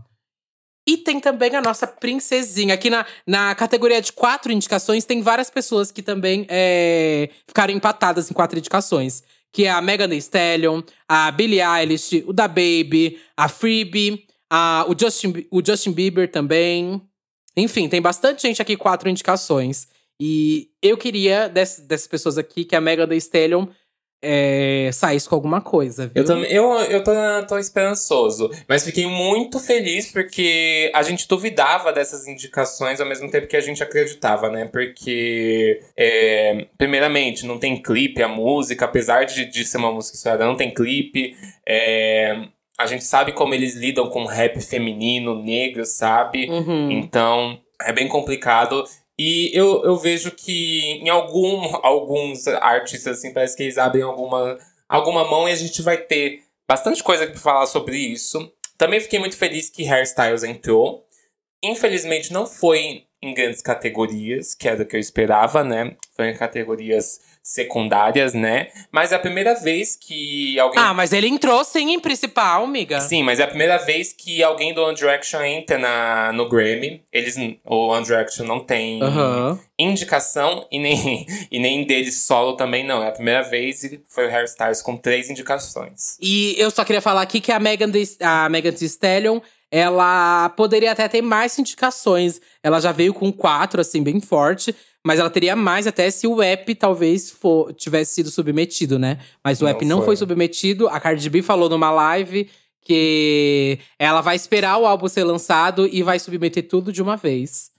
E 0.86 0.96
tem 0.96 1.20
também 1.20 1.54
a 1.54 1.62
nossa 1.62 1.86
princesinha. 1.86 2.74
Aqui 2.74 2.90
na, 2.90 3.06
na 3.26 3.54
categoria 3.54 4.00
de 4.00 4.12
quatro 4.12 4.50
indicações, 4.50 5.04
tem 5.04 5.22
várias 5.22 5.48
pessoas 5.48 5.92
que 5.92 6.02
também 6.02 6.44
é, 6.48 7.30
ficaram 7.46 7.72
empatadas 7.72 8.30
em 8.30 8.34
quatro 8.34 8.58
indicações. 8.58 9.22
Que 9.52 9.66
é 9.66 9.70
a 9.70 9.80
Megan 9.80 10.08
Thee 10.08 10.18
Stallion, 10.18 10.82
a 11.08 11.30
Billie 11.30 11.60
Eilish, 11.60 12.24
o 12.26 12.32
Da 12.32 12.48
Baby, 12.48 13.20
a 13.36 13.48
Freebie, 13.48 14.26
a, 14.50 14.84
o, 14.88 14.98
Justin, 14.98 15.46
o 15.50 15.64
Justin 15.64 15.92
Bieber 15.92 16.30
também. 16.30 17.00
Enfim, 17.56 17.88
tem 17.88 18.00
bastante 18.00 18.42
gente 18.42 18.60
aqui, 18.60 18.76
quatro 18.76 19.08
indicações. 19.08 19.86
E 20.20 20.70
eu 20.82 20.96
queria, 20.96 21.48
dessas, 21.48 21.86
dessas 21.86 22.06
pessoas 22.06 22.38
aqui, 22.38 22.64
que 22.64 22.74
a 22.74 22.80
Megan 22.80 23.06
Thee 23.06 23.18
Stallion 23.18 23.66
é, 24.22 24.88
saísse 24.92 25.28
com 25.28 25.34
alguma 25.34 25.60
coisa. 25.60 26.06
Viu? 26.06 26.22
Eu, 26.22 26.24
também, 26.24 26.50
eu, 26.52 26.72
eu 26.82 27.02
tô, 27.02 27.12
tô 27.48 27.58
esperançoso. 27.58 28.48
Mas 28.68 28.84
fiquei 28.84 29.06
muito 29.06 29.58
feliz 29.58 30.10
porque 30.12 30.90
a 30.94 31.02
gente 31.02 31.26
duvidava 31.26 31.92
dessas 31.92 32.28
indicações 32.28 33.00
ao 33.00 33.08
mesmo 33.08 33.28
tempo 33.30 33.48
que 33.48 33.56
a 33.56 33.60
gente 33.60 33.82
acreditava, 33.82 34.48
né? 34.48 34.66
Porque, 34.66 35.80
é, 35.96 36.66
primeiramente, 36.78 37.44
não 37.44 37.58
tem 37.58 37.82
clipe, 37.82 38.22
a 38.22 38.28
música, 38.28 38.84
apesar 38.84 39.24
de, 39.24 39.44
de 39.44 39.64
ser 39.64 39.78
uma 39.78 39.92
música 39.92 40.16
estourada, 40.16 40.46
não 40.46 40.56
tem 40.56 40.72
clipe. 40.72 41.36
É, 41.66 42.46
a 42.78 42.86
gente 42.86 43.04
sabe 43.04 43.32
como 43.32 43.54
eles 43.54 43.74
lidam 43.74 44.08
com 44.08 44.24
rap 44.24 44.60
feminino, 44.60 45.42
negro, 45.42 45.84
sabe? 45.84 46.48
Uhum. 46.48 46.90
Então, 46.92 47.58
é 47.80 47.92
bem 47.92 48.08
complicado. 48.08 48.84
E 49.24 49.56
eu, 49.56 49.84
eu 49.84 49.96
vejo 49.96 50.32
que 50.32 50.94
em 50.94 51.08
algum, 51.08 51.76
alguns 51.86 52.48
artistas, 52.48 53.18
assim, 53.18 53.32
parece 53.32 53.56
que 53.56 53.62
eles 53.62 53.78
abrem 53.78 54.02
alguma, 54.02 54.58
alguma 54.88 55.24
mão 55.24 55.48
e 55.48 55.52
a 55.52 55.54
gente 55.54 55.80
vai 55.80 55.96
ter 55.96 56.42
bastante 56.68 57.04
coisa 57.04 57.28
para 57.28 57.38
falar 57.38 57.66
sobre 57.66 57.96
isso. 57.96 58.52
Também 58.76 58.98
fiquei 58.98 59.20
muito 59.20 59.36
feliz 59.36 59.70
que 59.70 59.88
Hairstyles 59.88 60.42
entrou. 60.42 61.06
Infelizmente 61.62 62.32
não 62.32 62.48
foi 62.48 63.04
em 63.22 63.32
grandes 63.32 63.62
categorias, 63.62 64.54
que 64.54 64.68
era 64.68 64.82
o 64.82 64.86
que 64.86 64.96
eu 64.96 65.00
esperava, 65.00 65.62
né? 65.62 65.94
Foi 66.16 66.28
em 66.28 66.36
categorias 66.36 67.20
secundárias, 67.42 68.34
né? 68.34 68.68
Mas 68.90 69.12
é 69.12 69.16
a 69.16 69.18
primeira 69.18 69.54
vez 69.54 69.96
que 69.96 70.58
alguém. 70.58 70.80
Ah, 70.80 70.94
mas 70.94 71.12
ele 71.12 71.26
entrou 71.26 71.64
sim 71.64 71.92
em 71.92 72.00
principal, 72.00 72.64
amiga. 72.64 73.00
Sim, 73.00 73.22
mas 73.22 73.40
é 73.40 73.44
a 73.44 73.48
primeira 73.48 73.78
vez 73.78 74.12
que 74.12 74.42
alguém 74.42 74.72
do 74.72 74.82
One 74.82 74.96
Direction 74.96 75.40
entra 75.42 75.78
na, 75.78 76.32
no 76.32 76.48
Grammy. 76.48 77.02
Eles, 77.12 77.36
o 77.64 77.88
One 77.88 78.04
Direction 78.04 78.44
não 78.44 78.60
tem 78.60 79.00
indicação 79.78 80.66
e 80.70 80.78
nem, 80.78 81.26
e 81.50 81.58
nem 81.58 81.84
deles 81.84 82.22
solo 82.22 82.56
também 82.56 82.86
não. 82.86 83.02
É 83.02 83.08
a 83.08 83.12
primeira 83.12 83.42
vez 83.42 83.82
e 83.82 84.00
foi 84.08 84.26
o 84.26 84.30
Hairstyles 84.30 84.82
com 84.82 84.96
três 84.96 85.28
indicações. 85.28 86.16
E 86.20 86.54
eu 86.58 86.70
só 86.70 86.84
queria 86.84 87.00
falar 87.00 87.22
aqui 87.22 87.40
que 87.40 87.50
a 87.50 87.58
Megan 87.58 87.90
a 88.20 88.48
Megan 88.48 88.72
Thee 88.72 88.86
Stallion, 88.86 89.40
ela 89.74 90.50
poderia 90.50 90.92
até 90.92 91.08
ter 91.08 91.22
mais 91.22 91.58
indicações. 91.58 92.42
Ela 92.62 92.78
já 92.78 92.92
veio 92.92 93.14
com 93.14 93.32
quatro, 93.32 93.80
assim, 93.80 94.02
bem 94.02 94.20
forte. 94.20 94.76
Mas 95.04 95.18
ela 95.18 95.30
teria 95.30 95.56
mais 95.56 95.86
até 95.86 96.10
se 96.10 96.26
o 96.26 96.42
app 96.42 96.74
talvez 96.74 97.30
for, 97.30 97.72
tivesse 97.72 98.14
sido 98.14 98.30
submetido, 98.30 98.98
né? 98.98 99.18
Mas 99.42 99.60
o 99.60 99.64
Não 99.64 99.70
app 99.70 99.84
não 99.86 99.96
foi. 99.98 100.06
foi 100.08 100.16
submetido. 100.16 100.88
A 100.88 101.00
Cardi 101.00 101.28
B 101.30 101.40
falou 101.40 101.70
numa 101.70 101.90
live 101.90 102.50
que 102.84 103.78
ela 103.98 104.20
vai 104.20 104.36
esperar 104.36 104.76
o 104.76 104.86
álbum 104.86 105.08
ser 105.08 105.24
lançado 105.24 105.88
e 105.90 106.02
vai 106.02 106.18
submeter 106.18 106.68
tudo 106.68 106.92
de 106.92 107.00
uma 107.00 107.16
vez. 107.16 107.70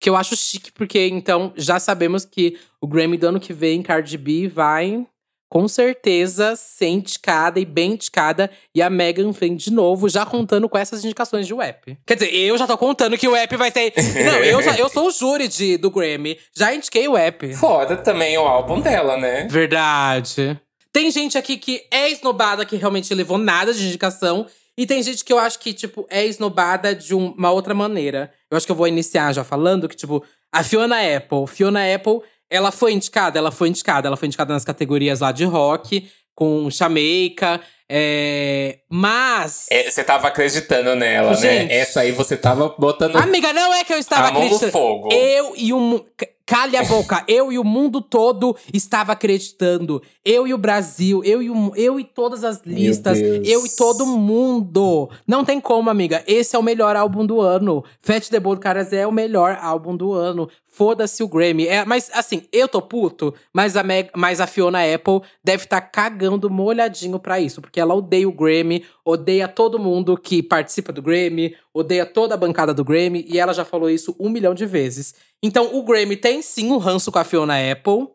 Que 0.00 0.08
eu 0.08 0.16
acho 0.16 0.34
chique, 0.34 0.72
porque 0.72 1.06
então 1.06 1.52
já 1.54 1.78
sabemos 1.78 2.24
que 2.24 2.58
o 2.80 2.86
Grammy 2.86 3.18
do 3.18 3.28
ano 3.28 3.38
que 3.38 3.52
vem, 3.52 3.82
Cardi 3.82 4.16
B 4.16 4.48
vai 4.48 5.06
com 5.52 5.68
certeza 5.68 6.56
ser 6.56 6.86
indicada 6.86 7.60
e 7.60 7.64
bem 7.66 7.92
indicada. 7.92 8.50
E 8.74 8.80
a 8.80 8.88
Megan 8.88 9.30
vem 9.32 9.54
de 9.54 9.70
novo, 9.70 10.08
já 10.08 10.24
contando 10.24 10.66
com 10.66 10.78
essas 10.78 11.04
indicações 11.04 11.46
de 11.46 11.52
app. 11.52 11.98
Quer 12.06 12.14
dizer, 12.14 12.34
eu 12.34 12.56
já 12.56 12.66
tô 12.66 12.78
contando 12.78 13.18
que 13.18 13.28
o 13.28 13.36
app 13.36 13.54
vai 13.58 13.70
ter. 13.70 13.92
Não, 14.24 14.38
eu, 14.38 14.62
já- 14.62 14.78
eu 14.78 14.88
sou 14.88 15.08
o 15.08 15.10
júri 15.10 15.46
de, 15.48 15.76
do 15.76 15.90
Grammy. 15.90 16.38
Já 16.56 16.74
indiquei 16.74 17.06
o 17.06 17.18
app. 17.18 17.54
Fora 17.54 17.98
também 17.98 18.38
o 18.38 18.40
álbum 18.46 18.80
dela, 18.80 19.18
né? 19.18 19.46
Verdade. 19.50 20.58
Tem 20.90 21.10
gente 21.10 21.36
aqui 21.36 21.58
que 21.58 21.82
é 21.90 22.08
esnobada, 22.10 22.64
que 22.64 22.76
realmente 22.76 23.12
levou 23.14 23.36
nada 23.36 23.74
de 23.74 23.84
indicação. 23.86 24.46
E 24.78 24.86
tem 24.86 25.02
gente 25.02 25.22
que 25.22 25.30
eu 25.34 25.38
acho 25.38 25.58
que, 25.58 25.74
tipo, 25.74 26.06
é 26.08 26.24
esnobada 26.24 26.94
de 26.94 27.14
um- 27.14 27.32
uma 27.36 27.50
outra 27.50 27.74
maneira. 27.74 28.32
Eu 28.50 28.56
acho 28.56 28.64
que 28.64 28.72
eu 28.72 28.76
vou 28.76 28.88
iniciar 28.88 29.34
já 29.34 29.44
falando 29.44 29.86
que, 29.86 29.94
tipo, 29.96 30.24
a 30.50 30.64
Fiona 30.64 30.96
Apple. 31.14 31.46
Fiona 31.46 31.80
Apple, 31.94 32.20
ela 32.52 32.70
foi 32.70 32.92
indicada, 32.92 33.38
ela 33.38 33.50
foi 33.50 33.68
indicada. 33.68 34.06
Ela 34.06 34.16
foi 34.16 34.26
indicada 34.26 34.52
nas 34.52 34.64
categorias 34.64 35.20
lá 35.20 35.32
de 35.32 35.44
rock, 35.44 36.08
com 36.34 36.70
Jamaica. 36.70 37.60
É... 37.88 38.78
Mas. 38.90 39.66
É, 39.70 39.90
Você 39.90 40.02
tava 40.02 40.28
acreditando 40.28 40.94
nela, 40.96 41.34
Gente. 41.34 41.68
né? 41.68 41.76
Essa 41.76 42.00
aí 42.00 42.12
você 42.12 42.36
tava 42.36 42.74
botando 42.78 43.16
Amiga, 43.16 43.52
não 43.52 43.74
é 43.74 43.84
que 43.84 43.92
eu 43.92 43.98
estava 43.98 44.28
a 44.28 44.32
mão 44.32 44.40
no 44.40 44.46
acreditando. 44.46 44.72
fogo. 44.72 45.12
Eu 45.12 45.52
e 45.56 45.72
o. 45.72 46.04
Calha 46.44 46.80
a 46.80 46.84
boca. 46.84 47.22
eu 47.28 47.52
e 47.52 47.58
o 47.58 47.64
mundo 47.64 48.00
todo 48.00 48.56
estava 48.74 49.12
acreditando. 49.12 50.02
Eu 50.24 50.46
e 50.46 50.52
o 50.52 50.58
Brasil. 50.58 51.22
Eu 51.24 51.42
e, 51.42 51.50
o, 51.50 51.72
eu 51.76 52.00
e 52.00 52.04
todas 52.04 52.44
as 52.44 52.62
listas. 52.64 53.18
Eu 53.20 53.64
e 53.64 53.70
todo 53.76 54.04
mundo. 54.06 55.08
Não 55.26 55.44
tem 55.44 55.60
como, 55.60 55.88
amiga. 55.88 56.22
Esse 56.26 56.56
é 56.56 56.58
o 56.58 56.62
melhor 56.62 56.96
álbum 56.96 57.24
do 57.24 57.40
ano. 57.40 57.84
Fat 58.00 58.28
the 58.28 58.40
Bold 58.40 58.60
Caras 58.60 58.92
é 58.92 59.06
o 59.06 59.12
melhor 59.12 59.58
álbum 59.62 59.96
do 59.96 60.12
ano. 60.12 60.48
Foda-se 60.74 61.22
o 61.22 61.28
Grammy. 61.28 61.66
É, 61.66 61.84
mas 61.84 62.10
assim, 62.14 62.44
eu 62.50 62.66
tô 62.66 62.80
puto, 62.80 63.34
mas 63.52 63.76
a, 63.76 63.82
Meg, 63.82 64.08
mas 64.16 64.40
a 64.40 64.46
Fiona 64.46 64.78
Apple 64.82 65.20
deve 65.44 65.64
estar 65.64 65.82
cagando 65.82 66.48
molhadinho 66.48 67.18
pra 67.18 67.38
isso. 67.38 67.60
Porque 67.60 67.78
ela 67.78 67.94
odeia 67.94 68.26
o 68.26 68.32
Grammy, 68.32 68.82
odeia 69.04 69.46
todo 69.46 69.78
mundo 69.78 70.16
que 70.16 70.42
participa 70.42 70.90
do 70.90 71.02
Grammy, 71.02 71.54
odeia 71.74 72.06
toda 72.06 72.34
a 72.34 72.38
bancada 72.38 72.72
do 72.72 72.82
Grammy. 72.82 73.22
E 73.28 73.38
ela 73.38 73.52
já 73.52 73.66
falou 73.66 73.90
isso 73.90 74.16
um 74.18 74.30
milhão 74.30 74.54
de 74.54 74.64
vezes. 74.64 75.14
Então 75.42 75.76
o 75.76 75.82
Grammy 75.82 76.16
tem 76.16 76.40
sim 76.40 76.72
um 76.72 76.78
ranço 76.78 77.12
com 77.12 77.18
a 77.18 77.24
Fiona 77.24 77.54
Apple. 77.70 78.08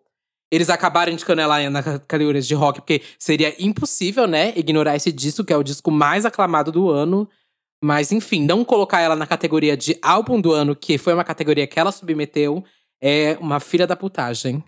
Eles 0.52 0.72
acabaram 0.72 1.12
indicando 1.12 1.42
ela 1.42 1.70
na 1.70 1.84
categoria 1.84 2.42
de 2.42 2.56
rock, 2.56 2.80
porque 2.80 3.04
seria 3.20 3.54
impossível, 3.60 4.26
né, 4.26 4.54
ignorar 4.56 4.96
esse 4.96 5.12
disco, 5.12 5.44
que 5.44 5.54
é 5.54 5.58
o 5.58 5.64
disco 5.64 5.92
mais 5.92 6.26
aclamado 6.26 6.72
do 6.72 6.90
ano. 6.90 7.30
Mas, 7.84 8.12
enfim, 8.12 8.44
não 8.44 8.66
colocar 8.66 9.02
ela 9.02 9.16
na 9.16 9.28
categoria 9.28 9.78
de 9.78 9.98
álbum 10.02 10.42
do 10.42 10.52
ano, 10.52 10.76
que 10.76 10.98
foi 10.98 11.14
uma 11.14 11.24
categoria 11.24 11.68
que 11.68 11.80
ela 11.80 11.92
submeteu, 11.92 12.64
é 13.02 13.38
uma 13.40 13.60
filha 13.60 13.86
da 13.86 13.96
putagem. 13.96 14.64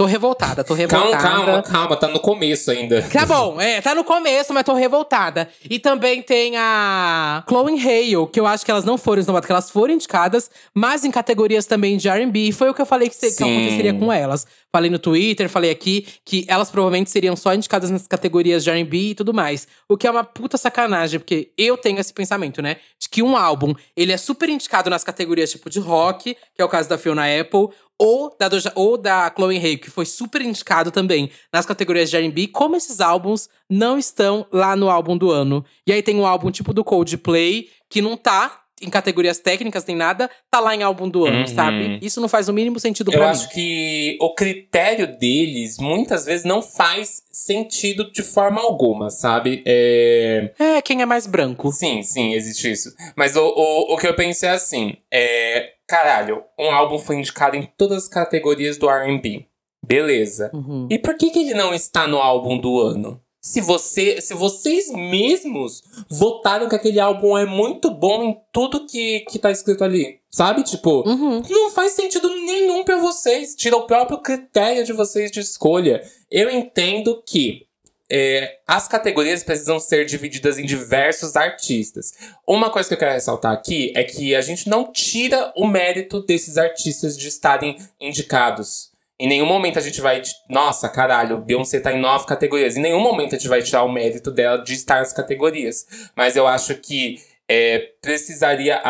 Tô 0.00 0.06
revoltada, 0.06 0.64
tô 0.64 0.74
Calma, 0.74 0.86
revoltada. 1.04 1.22
calma, 1.22 1.62
calma, 1.62 1.94
tá 1.94 2.08
no 2.08 2.20
começo 2.20 2.70
ainda. 2.70 3.02
Tá 3.02 3.26
bom, 3.26 3.60
é, 3.60 3.82
tá 3.82 3.94
no 3.94 4.02
começo, 4.02 4.50
mas 4.54 4.64
tô 4.64 4.72
revoltada. 4.72 5.46
E 5.68 5.78
também 5.78 6.22
tem 6.22 6.56
a 6.56 7.44
Chloe 7.46 7.74
Hale, 7.78 8.26
que 8.32 8.40
eu 8.40 8.46
acho 8.46 8.64
que 8.64 8.70
elas 8.70 8.82
não 8.86 8.96
foram 8.96 9.20
esnobadas, 9.20 9.44
que 9.46 9.52
elas 9.52 9.70
foram 9.70 9.92
indicadas, 9.92 10.50
mas 10.74 11.04
em 11.04 11.10
categorias 11.10 11.66
também 11.66 11.98
de 11.98 12.08
R&B. 12.08 12.46
E 12.48 12.52
Foi 12.52 12.70
o 12.70 12.74
que 12.74 12.80
eu 12.80 12.86
falei 12.86 13.10
que, 13.10 13.14
se- 13.14 13.36
que 13.36 13.42
aconteceria 13.44 13.92
com 13.92 14.10
elas. 14.10 14.46
Falei 14.72 14.88
no 14.88 14.98
Twitter, 14.98 15.50
falei 15.50 15.70
aqui, 15.70 16.06
que 16.24 16.46
elas 16.48 16.70
provavelmente 16.70 17.10
seriam 17.10 17.36
só 17.36 17.52
indicadas 17.52 17.90
nas 17.90 18.06
categorias 18.06 18.64
de 18.64 18.70
R&B 18.70 18.96
e 19.10 19.14
tudo 19.14 19.34
mais. 19.34 19.68
O 19.86 19.98
que 19.98 20.06
é 20.06 20.10
uma 20.10 20.24
puta 20.24 20.56
sacanagem, 20.56 21.20
porque 21.20 21.50
eu 21.58 21.76
tenho 21.76 21.98
esse 22.00 22.14
pensamento, 22.14 22.62
né? 22.62 22.76
De 22.98 23.06
que 23.08 23.22
um 23.22 23.36
álbum, 23.36 23.74
ele 23.94 24.12
é 24.12 24.16
super 24.16 24.48
indicado 24.48 24.88
nas 24.88 25.04
categorias 25.04 25.50
tipo 25.50 25.68
de 25.68 25.78
rock, 25.78 26.34
que 26.54 26.62
é 26.62 26.64
o 26.64 26.68
caso 26.70 26.88
da 26.88 26.96
Fiona 26.96 27.24
Apple, 27.38 27.68
ou 28.02 28.34
da, 28.38 28.48
Doja, 28.48 28.72
ou 28.74 28.96
da 28.96 29.30
Chloe 29.36 29.58
Hale, 29.58 29.76
que 29.76 29.90
foi 29.90 30.06
super 30.06 30.40
indicado 30.40 30.90
também 30.90 31.30
nas 31.52 31.66
categorias 31.66 32.08
de 32.08 32.16
R&B, 32.16 32.46
como 32.48 32.74
esses 32.74 32.98
álbuns 32.98 33.48
não 33.68 33.98
estão 33.98 34.46
lá 34.50 34.74
no 34.74 34.88
álbum 34.88 35.18
do 35.18 35.30
ano. 35.30 35.62
E 35.86 35.92
aí 35.92 36.02
tem 36.02 36.16
um 36.16 36.26
álbum 36.26 36.50
tipo 36.50 36.72
do 36.72 36.82
Coldplay, 36.82 37.68
que 37.90 38.00
não 38.00 38.16
tá 38.16 38.56
em 38.82 38.88
categorias 38.88 39.38
técnicas 39.38 39.84
nem 39.84 39.94
nada, 39.94 40.30
tá 40.50 40.58
lá 40.58 40.74
em 40.74 40.82
álbum 40.82 41.06
do 41.06 41.26
ano, 41.26 41.40
Uhum. 41.40 41.46
sabe? 41.46 41.98
Isso 42.00 42.18
não 42.18 42.30
faz 42.30 42.48
o 42.48 42.52
mínimo 42.54 42.80
sentido 42.80 43.12
Eu 43.12 43.18
pra 43.18 43.28
acho 43.32 43.42
mim. 43.48 43.52
que 43.52 44.16
o 44.18 44.34
critério 44.34 45.18
deles 45.18 45.76
muitas 45.78 46.24
vezes 46.24 46.46
não 46.46 46.62
faz 46.62 47.20
sentido 47.30 48.10
de 48.10 48.22
forma 48.22 48.58
alguma, 48.58 49.10
sabe? 49.10 49.62
É... 49.66 50.50
É, 50.58 50.80
quem 50.80 51.02
é 51.02 51.04
mais 51.06 51.26
branco. 51.26 51.70
Sim, 51.72 52.02
sim, 52.02 52.32
existe 52.32 52.72
isso. 52.72 52.94
Mas 53.14 53.36
o, 53.36 53.42
o, 53.44 53.92
o 53.94 53.98
que 53.98 54.06
eu 54.06 54.14
pensei 54.16 54.48
é 54.48 54.52
assim: 54.52 54.94
é. 55.12 55.72
Caralho, 55.90 56.44
um 56.56 56.70
álbum 56.70 57.00
foi 57.00 57.16
indicado 57.16 57.56
em 57.56 57.68
todas 57.76 58.04
as 58.04 58.08
categorias 58.08 58.76
do 58.78 58.88
RB. 58.88 59.46
Beleza. 59.84 60.48
Uhum. 60.54 60.86
E 60.88 60.96
por 61.00 61.16
que, 61.16 61.30
que 61.30 61.40
ele 61.40 61.54
não 61.54 61.74
está 61.74 62.06
no 62.06 62.18
álbum 62.18 62.56
do 62.58 62.78
ano? 62.80 63.20
Se, 63.42 63.60
você, 63.60 64.20
se 64.20 64.32
vocês 64.34 64.92
mesmos 64.92 65.82
votaram 66.08 66.68
que 66.68 66.76
aquele 66.76 67.00
álbum 67.00 67.36
é 67.36 67.44
muito 67.44 67.90
bom 67.90 68.22
em 68.22 68.38
tudo 68.52 68.86
que, 68.86 69.20
que 69.28 69.38
tá 69.38 69.50
escrito 69.50 69.82
ali. 69.82 70.20
Sabe? 70.30 70.62
Tipo, 70.62 71.02
Uhum. 71.08 71.42
não 71.48 71.70
faz 71.70 71.92
sentido 71.92 72.28
nenhum 72.28 72.84
pra 72.84 72.98
vocês. 72.98 73.56
Tira 73.56 73.76
o 73.76 73.86
próprio 73.86 74.18
critério 74.18 74.84
de 74.84 74.92
vocês 74.92 75.32
de 75.32 75.40
escolha. 75.40 76.02
Eu 76.30 76.48
entendo 76.50 77.20
que 77.26 77.66
é, 78.10 78.58
as 78.66 78.88
categorias 78.88 79.44
precisam 79.44 79.78
ser 79.78 80.04
divididas 80.04 80.58
em 80.58 80.66
diversos 80.66 81.36
artistas. 81.36 82.12
Uma 82.46 82.68
coisa 82.68 82.88
que 82.88 82.94
eu 82.94 82.98
quero 82.98 83.12
ressaltar 83.12 83.52
aqui 83.52 83.92
é 83.94 84.02
que 84.02 84.34
a 84.34 84.40
gente 84.40 84.68
não 84.68 84.90
tira 84.92 85.52
o 85.56 85.66
mérito 85.66 86.20
desses 86.20 86.58
artistas 86.58 87.16
de 87.16 87.28
estarem 87.28 87.76
indicados. 88.00 88.90
Em 89.18 89.28
nenhum 89.28 89.46
momento 89.46 89.78
a 89.78 89.82
gente 89.82 90.00
vai. 90.00 90.22
Nossa, 90.48 90.88
caralho, 90.88 91.38
Beyoncé 91.38 91.78
tá 91.78 91.92
em 91.92 92.00
nove 92.00 92.26
categorias. 92.26 92.76
Em 92.76 92.80
nenhum 92.80 93.00
momento 93.00 93.34
a 93.34 93.38
gente 93.38 93.48
vai 93.48 93.62
tirar 93.62 93.84
o 93.84 93.92
mérito 93.92 94.30
dela 94.30 94.58
de 94.58 94.72
estar 94.72 95.00
nas 95.00 95.12
categorias. 95.12 95.86
Mas 96.16 96.36
eu 96.36 96.46
acho 96.46 96.74
que 96.76 97.20
é, 97.46 97.78
precisaria, 98.00 98.82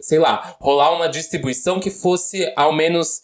sei 0.00 0.18
lá, 0.18 0.56
rolar 0.58 0.92
uma 0.92 1.08
distribuição 1.08 1.78
que 1.78 1.90
fosse 1.90 2.50
ao 2.56 2.72
menos 2.72 3.20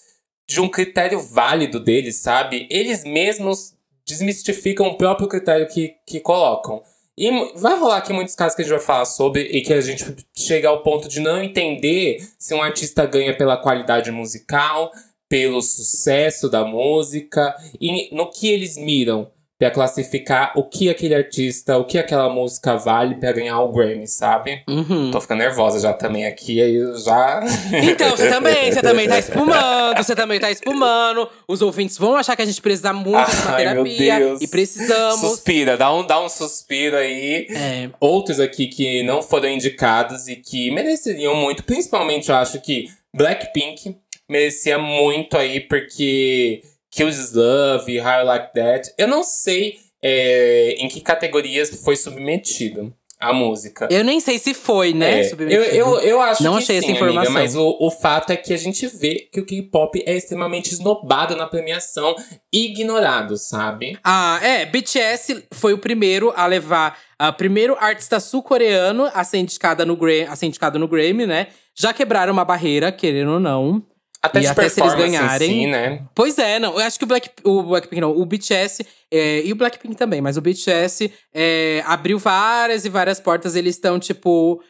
de 0.47 0.61
um 0.61 0.68
critério 0.68 1.18
válido 1.21 1.80
deles, 1.80 2.16
sabe? 2.16 2.68
Eles 2.71 3.02
mesmos 3.02 3.75
desmistificam 4.07 4.87
o 4.87 4.97
próprio 4.97 5.29
critério 5.29 5.67
que, 5.67 5.95
que 6.07 6.21
colocam. 6.21 6.83
E 7.19 7.31
vai 7.55 7.79
rolar 7.79 7.97
aqui 7.97 8.13
muitos 8.13 8.35
casos 8.35 8.55
que 8.55 8.63
a 8.63 8.65
gente 8.65 8.77
vai 8.77 8.85
falar 8.85 9.07
sobre 9.07 9.43
e 9.43 9.63
que 9.63 9.73
a 9.73 9.81
gente 9.81 10.05
chega 10.35 10.69
ao 10.69 10.83
ponto 10.83 11.09
de 11.09 11.19
não 11.19 11.43
entender 11.43 12.19
se 12.39 12.55
um 12.55 12.63
artista 12.63 13.07
ganha 13.07 13.35
pela 13.35 13.57
qualidade 13.57 14.11
musical, 14.11 14.93
pelo 15.29 15.63
sucesso 15.63 16.49
da 16.49 16.65
música 16.65 17.57
e 17.81 18.15
no 18.15 18.31
que 18.31 18.49
eles 18.49 18.77
miram. 18.77 19.31
Pra 19.59 19.71
classificar 19.71 20.53
o 20.55 20.65
que 20.69 20.91
aquele 20.91 21.15
artista, 21.15 21.79
o 21.79 21.85
que 21.85 21.99
aquela 21.99 22.29
música 22.29 22.77
vale 22.77 23.15
pra 23.15 23.33
ganhar 23.33 23.59
o 23.61 23.73
Grammy, 23.73 24.07
sabe? 24.07 24.63
Uhum. 24.69 25.11
Tô 25.11 25.21
ficando 25.21 25.39
nervosa 25.39 25.81
já 25.81 25.95
também 25.95 26.27
aqui, 26.27 26.61
aí 26.61 26.75
eu 26.75 26.97
já. 26.99 27.41
Então, 27.97 28.11
você 28.11 28.29
também, 28.29 28.71
você 28.73 28.83
também 28.83 29.09
tá 29.09 29.19
espumando, 29.19 29.97
você 29.97 30.15
também 30.15 30.41
tá 30.41 30.51
espumando. 30.51 31.29
Os 31.49 31.63
ouvintes 31.63 31.97
vão 31.97 32.17
achar 32.17 32.37
que 32.37 32.43
a 32.43 32.47
gente 32.47 32.61
precisa 32.61 32.93
muito 32.93 33.31
de 33.31 33.37
uma 33.37 33.49
meu 33.49 33.57
terapia. 33.57 34.19
Deus. 34.19 34.43
E 34.43 34.49
precisamos. 34.49 35.21
Suspira, 35.21 35.77
dá 35.77 35.93
um, 35.93 36.07
dá 36.07 36.21
um 36.21 36.29
suspiro 36.29 36.97
aí. 36.97 37.47
É. 37.51 37.91
Outros 37.99 38.41
aqui 38.41 38.67
que 38.67 39.03
não 39.03 39.23
foram 39.23 39.49
indicados 39.49 40.29
e 40.29 40.37
que 40.37 40.71
mereceriam 40.71 41.35
muito, 41.35 41.65
principalmente 41.65 42.29
eu 42.29 42.37
acho 42.37 42.61
que 42.61 42.89
Blackpink 43.15 43.97
merecia 44.29 44.79
muito 44.79 45.37
aí, 45.37 45.61
porque 45.61 46.63
Kills 46.97 47.21
Is 47.21 47.33
Love, 47.35 48.00
How 48.00 48.21
You 48.21 48.25
Like 48.25 48.55
That. 48.55 48.95
Eu 48.97 49.07
não 49.07 49.23
sei 49.23 49.79
é, 50.03 50.76
em 50.79 50.88
que 50.88 51.03
categorias 51.03 51.69
foi 51.85 51.95
submetido 51.95 52.91
a 53.21 53.35
música. 53.35 53.87
Eu 53.91 54.03
nem 54.03 54.19
sei 54.19 54.38
se 54.38 54.55
foi, 54.55 54.95
né? 54.95 55.21
É, 55.21 55.33
eu, 55.41 55.62
eu, 55.62 56.00
eu 56.00 56.21
acho 56.21 56.43
Não 56.43 56.53
que 56.53 56.65
achei 56.65 56.81
sim, 56.81 56.85
essa 56.85 56.93
informação. 56.93 57.33
amiga, 57.33 57.33
mas 57.33 57.55
o, 57.55 57.76
o 57.81 57.91
fato 57.91 58.31
é 58.31 58.37
que 58.37 58.53
a 58.53 58.57
gente 58.57 58.87
vê 58.87 59.29
que 59.31 59.41
o 59.41 59.45
K-pop 59.45 60.03
é 60.07 60.17
extremamente 60.17 60.73
esnobado 60.73 61.37
na 61.37 61.47
premiação 61.47 62.15
e 62.53 62.67
ignorado, 62.67 63.37
sabe? 63.37 63.99
Ah, 64.03 64.38
é. 64.43 64.65
BTS 64.65 65.45
foi 65.53 65.75
o 65.75 65.79
primeiro 65.79 66.33
a 66.35 66.47
levar. 66.47 66.99
O 67.21 67.33
primeiro 67.33 67.76
artista 67.79 68.21
sul-coreano 68.21 69.11
a 69.12 69.23
ser 69.23 69.38
indicado 69.38 69.85
no, 69.85 69.97
Gra 69.97 70.31
a 70.31 70.37
ser 70.37 70.47
indicado 70.47 70.79
no 70.79 70.88
Grammy, 70.88 71.26
né? 71.26 71.49
Já 71.75 71.93
quebraram 71.93 72.33
uma 72.33 72.45
barreira, 72.45 72.91
querendo 72.91 73.33
ou 73.33 73.41
não. 73.41 73.83
Até 74.26 74.38
E 74.38 74.42
de 74.42 74.49
até 74.49 74.68
se 74.68 74.80
eles 74.80 74.95
ganharem- 74.95 75.50
em 75.50 75.64
si, 75.64 75.66
né? 75.71 76.02
Pois 76.14 76.38
é, 76.38 76.59
não. 76.59 76.73
Eu 76.78 76.87
acho 76.87 76.99
que 76.99 77.04
o 77.04 77.09
Black, 77.09 77.30
o 77.45 77.62
Blackpink 77.62 78.00
não, 78.00 78.11
o 78.16 78.25
BTS 78.26 78.87
é, 79.11 79.42
e 79.45 79.52
o 79.52 79.56
Blackpink 79.56 79.95
também, 79.97 80.21
mas 80.21 80.37
o 80.37 80.40
BTS 80.40 81.11
é, 81.35 81.83
abriu 81.87 82.18
várias 82.18 82.85
e 82.85 82.88
várias 82.88 83.18
portas. 83.21 83.56
Eles 83.56 83.76
estão, 83.76 83.99
tipo, 83.99 84.61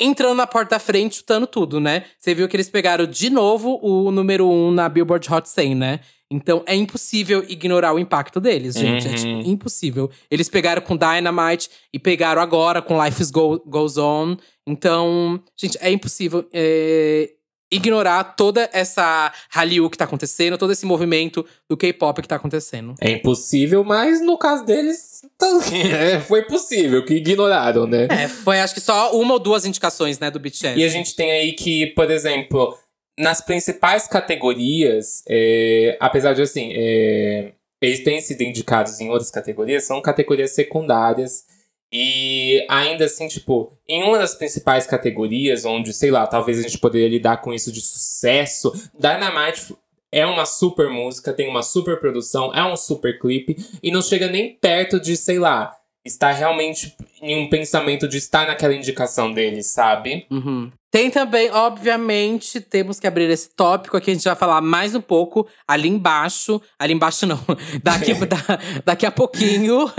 entrando 0.00 0.34
na 0.34 0.46
porta 0.46 0.70
da 0.70 0.78
frente, 0.78 1.16
chutando 1.16 1.46
tudo, 1.46 1.78
né? 1.80 2.04
Você 2.18 2.34
viu 2.34 2.48
que 2.48 2.56
eles 2.56 2.68
pegaram 2.68 3.06
de 3.06 3.30
novo 3.30 3.78
o 3.82 4.10
número 4.10 4.48
um 4.48 4.70
na 4.70 4.88
Billboard 4.88 5.32
Hot 5.32 5.48
100, 5.48 5.74
né? 5.74 6.00
Então 6.34 6.62
é 6.66 6.74
impossível 6.74 7.44
ignorar 7.46 7.92
o 7.92 7.98
impacto 7.98 8.40
deles, 8.40 8.74
gente. 8.74 9.06
É 9.06 9.10
Uhum. 9.10 9.16
tipo, 9.16 9.50
impossível. 9.50 10.10
Eles 10.30 10.48
pegaram 10.48 10.80
com 10.80 10.96
Dynamite 10.96 11.68
e 11.92 11.98
pegaram 11.98 12.40
agora 12.40 12.80
com 12.80 13.02
Life 13.04 13.30
Go- 13.30 13.62
Goes 13.66 13.98
On. 13.98 14.36
Então, 14.66 15.38
gente, 15.60 15.76
é 15.80 15.90
impossível 15.90 16.48
é, 16.50 17.30
ignorar 17.72 18.22
toda 18.36 18.68
essa 18.72 19.32
Hallyu 19.50 19.88
que 19.90 19.96
tá 19.96 20.04
acontecendo, 20.04 20.58
todo 20.58 20.72
esse 20.72 20.84
movimento 20.86 21.44
do 21.68 21.76
K-pop 21.76 22.20
que 22.22 22.28
tá 22.28 22.36
acontecendo. 22.36 22.94
É 23.00 23.10
impossível, 23.10 23.82
mas 23.82 24.20
no 24.20 24.36
caso 24.38 24.64
deles, 24.64 25.22
tá- 25.38 25.46
é, 25.74 26.20
foi 26.20 26.42
possível, 26.42 27.04
que 27.04 27.14
ignoraram, 27.14 27.86
né? 27.86 28.06
É, 28.10 28.28
foi 28.28 28.60
acho 28.60 28.74
que 28.74 28.80
só 28.80 29.12
uma 29.16 29.34
ou 29.34 29.38
duas 29.40 29.64
indicações, 29.64 30.18
né, 30.18 30.30
do 30.30 30.38
BTS. 30.38 30.78
E 30.78 30.84
a 30.84 30.88
gente 30.88 31.16
tem 31.16 31.32
aí 31.32 31.52
que, 31.52 31.86
por 31.88 32.10
exemplo, 32.10 32.76
nas 33.18 33.40
principais 33.40 34.06
categorias, 34.06 35.22
é, 35.28 35.96
apesar 36.00 36.34
de 36.34 36.42
assim, 36.42 36.72
é, 36.74 37.52
eles 37.80 38.04
têm 38.04 38.20
sido 38.20 38.42
indicados 38.42 39.00
em 39.00 39.08
outras 39.10 39.30
categorias, 39.30 39.84
são 39.84 40.00
categorias 40.00 40.54
secundárias. 40.54 41.44
E 41.92 42.64
ainda 42.70 43.04
assim, 43.04 43.28
tipo, 43.28 43.72
em 43.86 44.02
uma 44.02 44.18
das 44.18 44.34
principais 44.34 44.86
categorias, 44.86 45.66
onde, 45.66 45.92
sei 45.92 46.10
lá, 46.10 46.26
talvez 46.26 46.58
a 46.58 46.62
gente 46.62 46.78
poderia 46.78 47.08
lidar 47.08 47.42
com 47.42 47.52
isso 47.52 47.70
de 47.70 47.82
sucesso, 47.82 48.72
Dynamite 48.98 49.76
é 50.10 50.24
uma 50.24 50.46
super 50.46 50.88
música, 50.88 51.32
tem 51.32 51.48
uma 51.48 51.62
super 51.62 52.00
produção, 52.00 52.54
é 52.54 52.64
um 52.64 52.76
super 52.76 53.18
clipe, 53.18 53.56
e 53.82 53.90
não 53.90 54.00
chega 54.00 54.28
nem 54.28 54.54
perto 54.54 54.98
de, 54.98 55.16
sei 55.16 55.38
lá, 55.38 55.76
estar 56.04 56.32
realmente 56.32 56.96
em 57.20 57.44
um 57.44 57.48
pensamento 57.48 58.08
de 58.08 58.18
estar 58.18 58.46
naquela 58.46 58.74
indicação 58.74 59.32
deles, 59.32 59.66
sabe? 59.72 60.26
Uhum. 60.30 60.70
Tem 60.90 61.10
também, 61.10 61.50
obviamente, 61.50 62.60
temos 62.60 63.00
que 63.00 63.06
abrir 63.06 63.30
esse 63.30 63.48
tópico 63.54 63.96
aqui, 63.96 64.10
a 64.10 64.14
gente 64.14 64.24
vai 64.24 64.34
falar 64.36 64.60
mais 64.60 64.94
um 64.94 65.00
pouco 65.00 65.46
ali 65.66 65.88
embaixo. 65.88 66.60
Ali 66.78 66.92
embaixo 66.92 67.24
não, 67.26 67.40
daqui, 67.82 68.12
da- 68.26 68.58
daqui 68.84 69.06
a 69.06 69.10
pouquinho. 69.10 69.90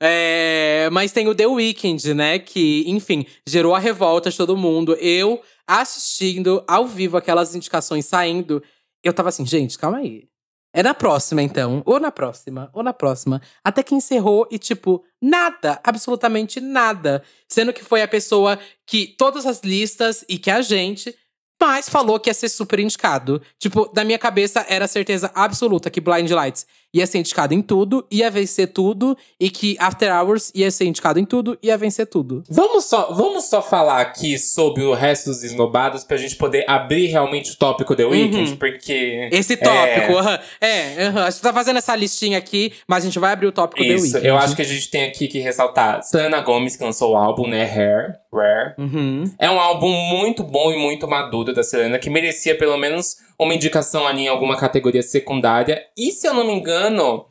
É, 0.00 0.88
mas 0.92 1.10
tem 1.12 1.26
o 1.28 1.34
The 1.34 1.46
Weeknd, 1.46 2.14
né? 2.14 2.38
Que, 2.38 2.84
enfim, 2.86 3.26
gerou 3.46 3.74
a 3.74 3.78
revolta 3.78 4.30
de 4.30 4.36
todo 4.36 4.56
mundo. 4.56 4.94
Eu 5.00 5.42
assistindo 5.66 6.62
ao 6.66 6.86
vivo 6.86 7.16
aquelas 7.16 7.54
indicações 7.54 8.06
saindo, 8.06 8.62
eu 9.02 9.12
tava 9.12 9.28
assim, 9.28 9.44
gente, 9.44 9.76
calma 9.78 9.98
aí. 9.98 10.28
É 10.72 10.82
na 10.82 10.94
próxima, 10.94 11.42
então. 11.42 11.82
Ou 11.84 11.98
na 11.98 12.12
próxima, 12.12 12.70
ou 12.72 12.82
na 12.82 12.92
próxima. 12.92 13.40
Até 13.64 13.82
que 13.82 13.94
encerrou 13.94 14.46
e, 14.50 14.58
tipo, 14.58 15.02
nada, 15.22 15.80
absolutamente 15.82 16.60
nada. 16.60 17.22
Sendo 17.48 17.72
que 17.72 17.84
foi 17.84 18.02
a 18.02 18.08
pessoa 18.08 18.58
que 18.86 19.14
todas 19.18 19.46
as 19.46 19.60
listas 19.60 20.24
e 20.28 20.38
que 20.38 20.50
a 20.50 20.60
gente 20.62 21.14
mais 21.60 21.88
falou 21.88 22.20
que 22.20 22.30
ia 22.30 22.34
ser 22.34 22.48
super 22.48 22.78
indicado. 22.78 23.42
Tipo, 23.58 23.90
na 23.94 24.04
minha 24.04 24.18
cabeça 24.18 24.64
era 24.68 24.86
certeza 24.86 25.30
absoluta 25.34 25.90
que 25.90 26.00
Blind 26.00 26.30
Lights 26.30 26.66
ia 26.92 27.06
ser 27.06 27.18
indicado 27.18 27.54
em 27.54 27.62
tudo, 27.62 28.06
ia 28.10 28.30
vencer 28.30 28.72
tudo, 28.72 29.16
e 29.38 29.50
que 29.50 29.76
After 29.78 30.12
Hours 30.12 30.50
ia 30.54 30.70
ser 30.70 30.86
indicado 30.86 31.18
em 31.18 31.24
tudo, 31.24 31.58
ia 31.62 31.76
vencer 31.76 32.06
tudo. 32.06 32.42
Vamos 32.48 32.84
só, 32.84 33.12
vamos 33.12 33.44
só 33.44 33.60
falar 33.62 34.00
aqui 34.00 34.38
sobre 34.38 34.82
o 34.82 34.94
resto 34.94 35.26
dos 35.26 35.42
esnobados 35.42 36.04
pra 36.04 36.16
gente 36.16 36.36
poder 36.36 36.64
abrir 36.68 37.06
realmente 37.06 37.52
o 37.52 37.56
tópico 37.56 37.94
The 37.94 38.04
Weeknd, 38.04 38.56
porque. 38.56 39.28
Esse 39.32 39.56
tópico, 39.56 40.16
aham. 40.18 40.38
é, 40.60 41.06
aham. 41.06 41.24
a 41.24 41.30
gente 41.30 41.42
tá 41.42 41.52
fazendo 41.52 41.76
essa 41.76 41.94
listinha 41.94 42.38
aqui, 42.38 42.72
mas 42.86 43.04
a 43.04 43.06
gente 43.06 43.18
vai 43.18 43.32
abrir 43.32 43.46
o 43.46 43.52
tópico 43.52 43.82
The 43.82 43.88
Isso, 43.94 44.04
Weeknd. 44.04 44.26
eu 44.26 44.36
acho 44.36 44.56
que 44.56 44.62
a 44.62 44.64
gente 44.64 44.90
tem 44.90 45.04
aqui 45.04 45.28
que 45.28 45.38
ressaltar 45.38 46.02
Selena 46.02 46.40
Gomez, 46.40 46.76
que 46.76 46.84
lançou 46.84 47.12
o 47.12 47.16
álbum, 47.16 47.46
né? 47.46 47.62
Hair, 47.64 48.18
Rare. 48.32 48.74
Uhum. 48.78 49.30
É 49.38 49.50
um 49.50 49.58
álbum 49.58 49.90
muito 49.90 50.42
bom 50.42 50.72
e 50.72 50.78
muito 50.78 51.06
maduro 51.08 51.52
da 51.52 51.62
Selena, 51.62 51.98
que 51.98 52.10
merecia 52.10 52.56
pelo 52.56 52.76
menos 52.76 53.16
uma 53.38 53.54
indicação 53.54 54.06
ali 54.06 54.22
em 54.22 54.28
alguma 54.28 54.56
categoria 54.56 55.02
secundária. 55.02 55.86
E 55.96 56.10
se 56.10 56.26
eu 56.26 56.34
não 56.34 56.46
me 56.46 56.52
engano, 56.52 57.26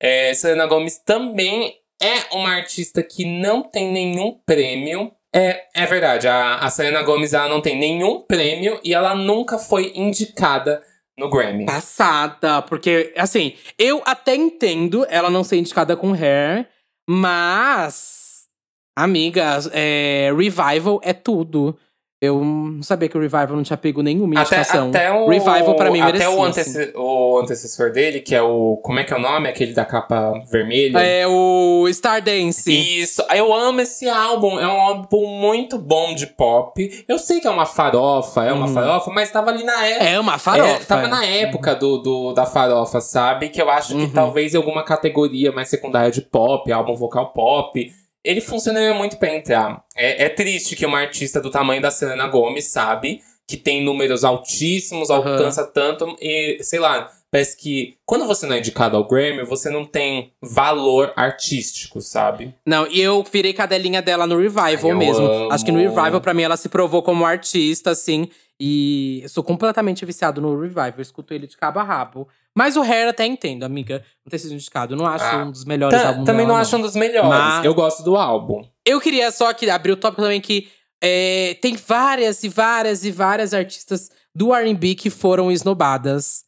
é, 0.00 0.34
Selena 0.34 0.66
Gomez 0.66 0.98
também 0.98 1.76
é 2.02 2.34
uma 2.34 2.56
artista 2.56 3.02
que 3.02 3.24
não 3.24 3.62
tem 3.62 3.92
nenhum 3.92 4.38
prêmio. 4.44 5.12
É, 5.34 5.64
é 5.74 5.86
verdade, 5.86 6.28
a, 6.28 6.56
a 6.56 6.68
Selena 6.68 7.02
Gomez 7.02 7.32
ela 7.32 7.48
não 7.48 7.60
tem 7.60 7.78
nenhum 7.78 8.20
prêmio 8.20 8.80
e 8.84 8.92
ela 8.92 9.14
nunca 9.14 9.56
foi 9.56 9.92
indicada 9.94 10.82
no 11.16 11.30
Grammy. 11.30 11.64
Passada, 11.64 12.62
porque, 12.62 13.12
assim, 13.16 13.54
eu 13.78 14.02
até 14.04 14.34
entendo 14.34 15.06
ela 15.08 15.30
não 15.30 15.44
ser 15.44 15.56
indicada 15.56 15.96
com 15.96 16.12
Hair, 16.12 16.68
mas. 17.08 18.48
Amiga, 18.94 19.58
é, 19.72 20.30
Revival 20.36 21.00
é 21.02 21.14
tudo. 21.14 21.78
Eu 22.22 22.38
não 22.44 22.84
sabia 22.84 23.08
que 23.08 23.18
o 23.18 23.20
Revival 23.20 23.48
não 23.56 23.64
tinha 23.64 23.76
pego 23.76 24.00
nenhuma 24.00 24.40
Até, 24.40 24.54
indicação. 24.58 24.90
até 24.90 25.10
o, 25.12 25.26
Revival 25.28 25.74
pra 25.74 25.90
mim 25.90 26.00
até 26.00 26.12
merecia. 26.12 26.30
o, 26.30 26.44
assim. 26.44 26.60
antece- 26.60 26.92
o 26.96 27.38
antecessor 27.40 27.90
dele, 27.90 28.20
que 28.20 28.32
é 28.32 28.40
o. 28.40 28.76
Como 28.80 29.00
é 29.00 29.02
que 29.04 29.12
é 29.12 29.16
o 29.16 29.20
nome? 29.20 29.48
Aquele 29.48 29.72
da 29.74 29.84
capa 29.84 30.32
vermelha. 30.48 30.98
É 31.00 31.26
o 31.26 31.88
Stardance. 31.88 32.70
Isso, 32.72 33.24
eu 33.34 33.52
amo 33.52 33.80
esse 33.80 34.08
álbum. 34.08 34.56
É 34.60 34.68
um 34.68 34.80
álbum 34.80 35.26
muito 35.26 35.76
bom 35.78 36.14
de 36.14 36.28
pop. 36.28 37.04
Eu 37.08 37.18
sei 37.18 37.40
que 37.40 37.48
é 37.48 37.50
uma 37.50 37.66
farofa, 37.66 38.44
é 38.44 38.52
uma 38.52 38.66
Uhum. 38.68 38.72
farofa, 38.74 39.10
mas 39.10 39.28
tava 39.32 39.50
ali 39.50 39.64
na 39.64 39.84
época. 39.84 40.04
É 40.04 40.20
uma 40.20 40.38
farofa. 40.38 40.70
É, 40.70 40.78
tava 40.84 41.08
na 41.08 41.24
época 41.26 41.74
do, 41.74 41.98
do, 41.98 42.32
da 42.32 42.46
farofa, 42.46 43.00
sabe? 43.00 43.48
Que 43.48 43.60
eu 43.60 43.68
acho 43.68 43.96
que 43.96 44.02
Uhum. 44.02 44.10
talvez 44.10 44.54
em 44.54 44.58
alguma 44.58 44.84
categoria 44.84 45.50
mais 45.50 45.68
secundária 45.68 46.12
de 46.12 46.20
pop, 46.22 46.70
álbum 46.70 46.94
vocal 46.94 47.32
pop, 47.32 47.92
ele 48.24 48.40
funcionaria 48.40 48.94
muito 48.94 49.16
pra 49.16 49.34
entrar. 49.34 49.84
É, 49.96 50.24
é 50.24 50.28
triste 50.28 50.76
que 50.76 50.86
uma 50.86 51.00
artista 51.00 51.40
do 51.40 51.50
tamanho 51.50 51.82
da 51.82 51.90
Selena 51.90 52.26
Gomez, 52.28 52.66
sabe? 52.66 53.20
Que 53.46 53.56
tem 53.56 53.82
números 53.84 54.24
altíssimos, 54.24 55.10
Aham. 55.10 55.32
alcança 55.32 55.64
tanto 55.66 56.16
e, 56.20 56.58
sei 56.62 56.78
lá, 56.78 57.10
parece 57.32 57.56
que 57.56 57.96
quando 58.04 58.26
você 58.26 58.46
não 58.46 58.54
é 58.54 58.58
indicado 58.58 58.94
ao 58.96 59.08
Grammy, 59.08 59.42
você 59.44 59.70
não 59.70 59.86
tem 59.86 60.32
valor 60.42 61.12
artístico, 61.16 62.00
sabe? 62.02 62.54
Não, 62.66 62.86
e 62.86 63.00
eu 63.00 63.24
virei 63.24 63.54
cadelinha 63.54 64.02
dela 64.02 64.26
no 64.26 64.36
Revival 64.38 64.90
Ai, 64.90 64.96
mesmo. 64.96 65.24
amo. 65.26 65.50
Acho 65.50 65.64
que 65.64 65.72
no 65.72 65.78
Revival, 65.78 66.20
pra 66.20 66.34
mim, 66.34 66.42
ela 66.42 66.58
se 66.58 66.68
provou 66.68 67.02
como 67.02 67.24
artista, 67.24 67.90
assim. 67.90 68.28
E 68.60 69.20
eu 69.22 69.28
sou 69.30 69.42
completamente 69.42 70.04
viciado 70.04 70.40
no 70.40 70.60
Revival. 70.60 70.92
Eu 70.98 71.02
escuto 71.02 71.32
ele 71.32 71.46
de 71.46 71.56
cabo 71.56 71.80
a 71.80 71.82
rabo. 71.82 72.28
Mas 72.54 72.76
o 72.76 72.82
Hair 72.82 73.08
até 73.08 73.24
entendo, 73.24 73.64
amiga. 73.64 74.04
Não 74.24 74.30
ter 74.30 74.38
sido 74.38 74.52
indicado. 74.52 74.92
Eu 74.92 74.98
não 74.98 75.06
acho 75.06 75.24
Ah, 75.24 75.44
um 75.44 75.50
dos 75.50 75.64
melhores 75.64 75.98
álbuns 75.98 76.26
também 76.26 76.44
dela, 76.44 76.48
não 76.54 76.56
acho 76.62 76.76
um 76.76 76.82
dos 76.82 76.94
melhores. 76.94 77.30
Mas- 77.30 77.64
Eu 77.64 77.74
gosto 77.74 78.02
do 78.04 78.14
álbum. 78.14 78.62
Eu 78.84 79.00
queria 79.00 79.30
só 79.32 79.52
que 79.54 79.68
abrir 79.70 79.92
o 79.92 79.96
tópico 79.96 80.20
também 80.22 80.40
que 80.40 80.68
é, 81.02 81.56
tem 81.62 81.74
várias 81.76 82.44
e 82.44 82.48
várias 82.50 83.04
e 83.04 83.10
várias 83.10 83.54
artistas 83.54 84.10
do 84.34 84.54
R&B 84.54 84.94
que 84.94 85.08
foram 85.10 85.50
esnobadas. 85.50 86.44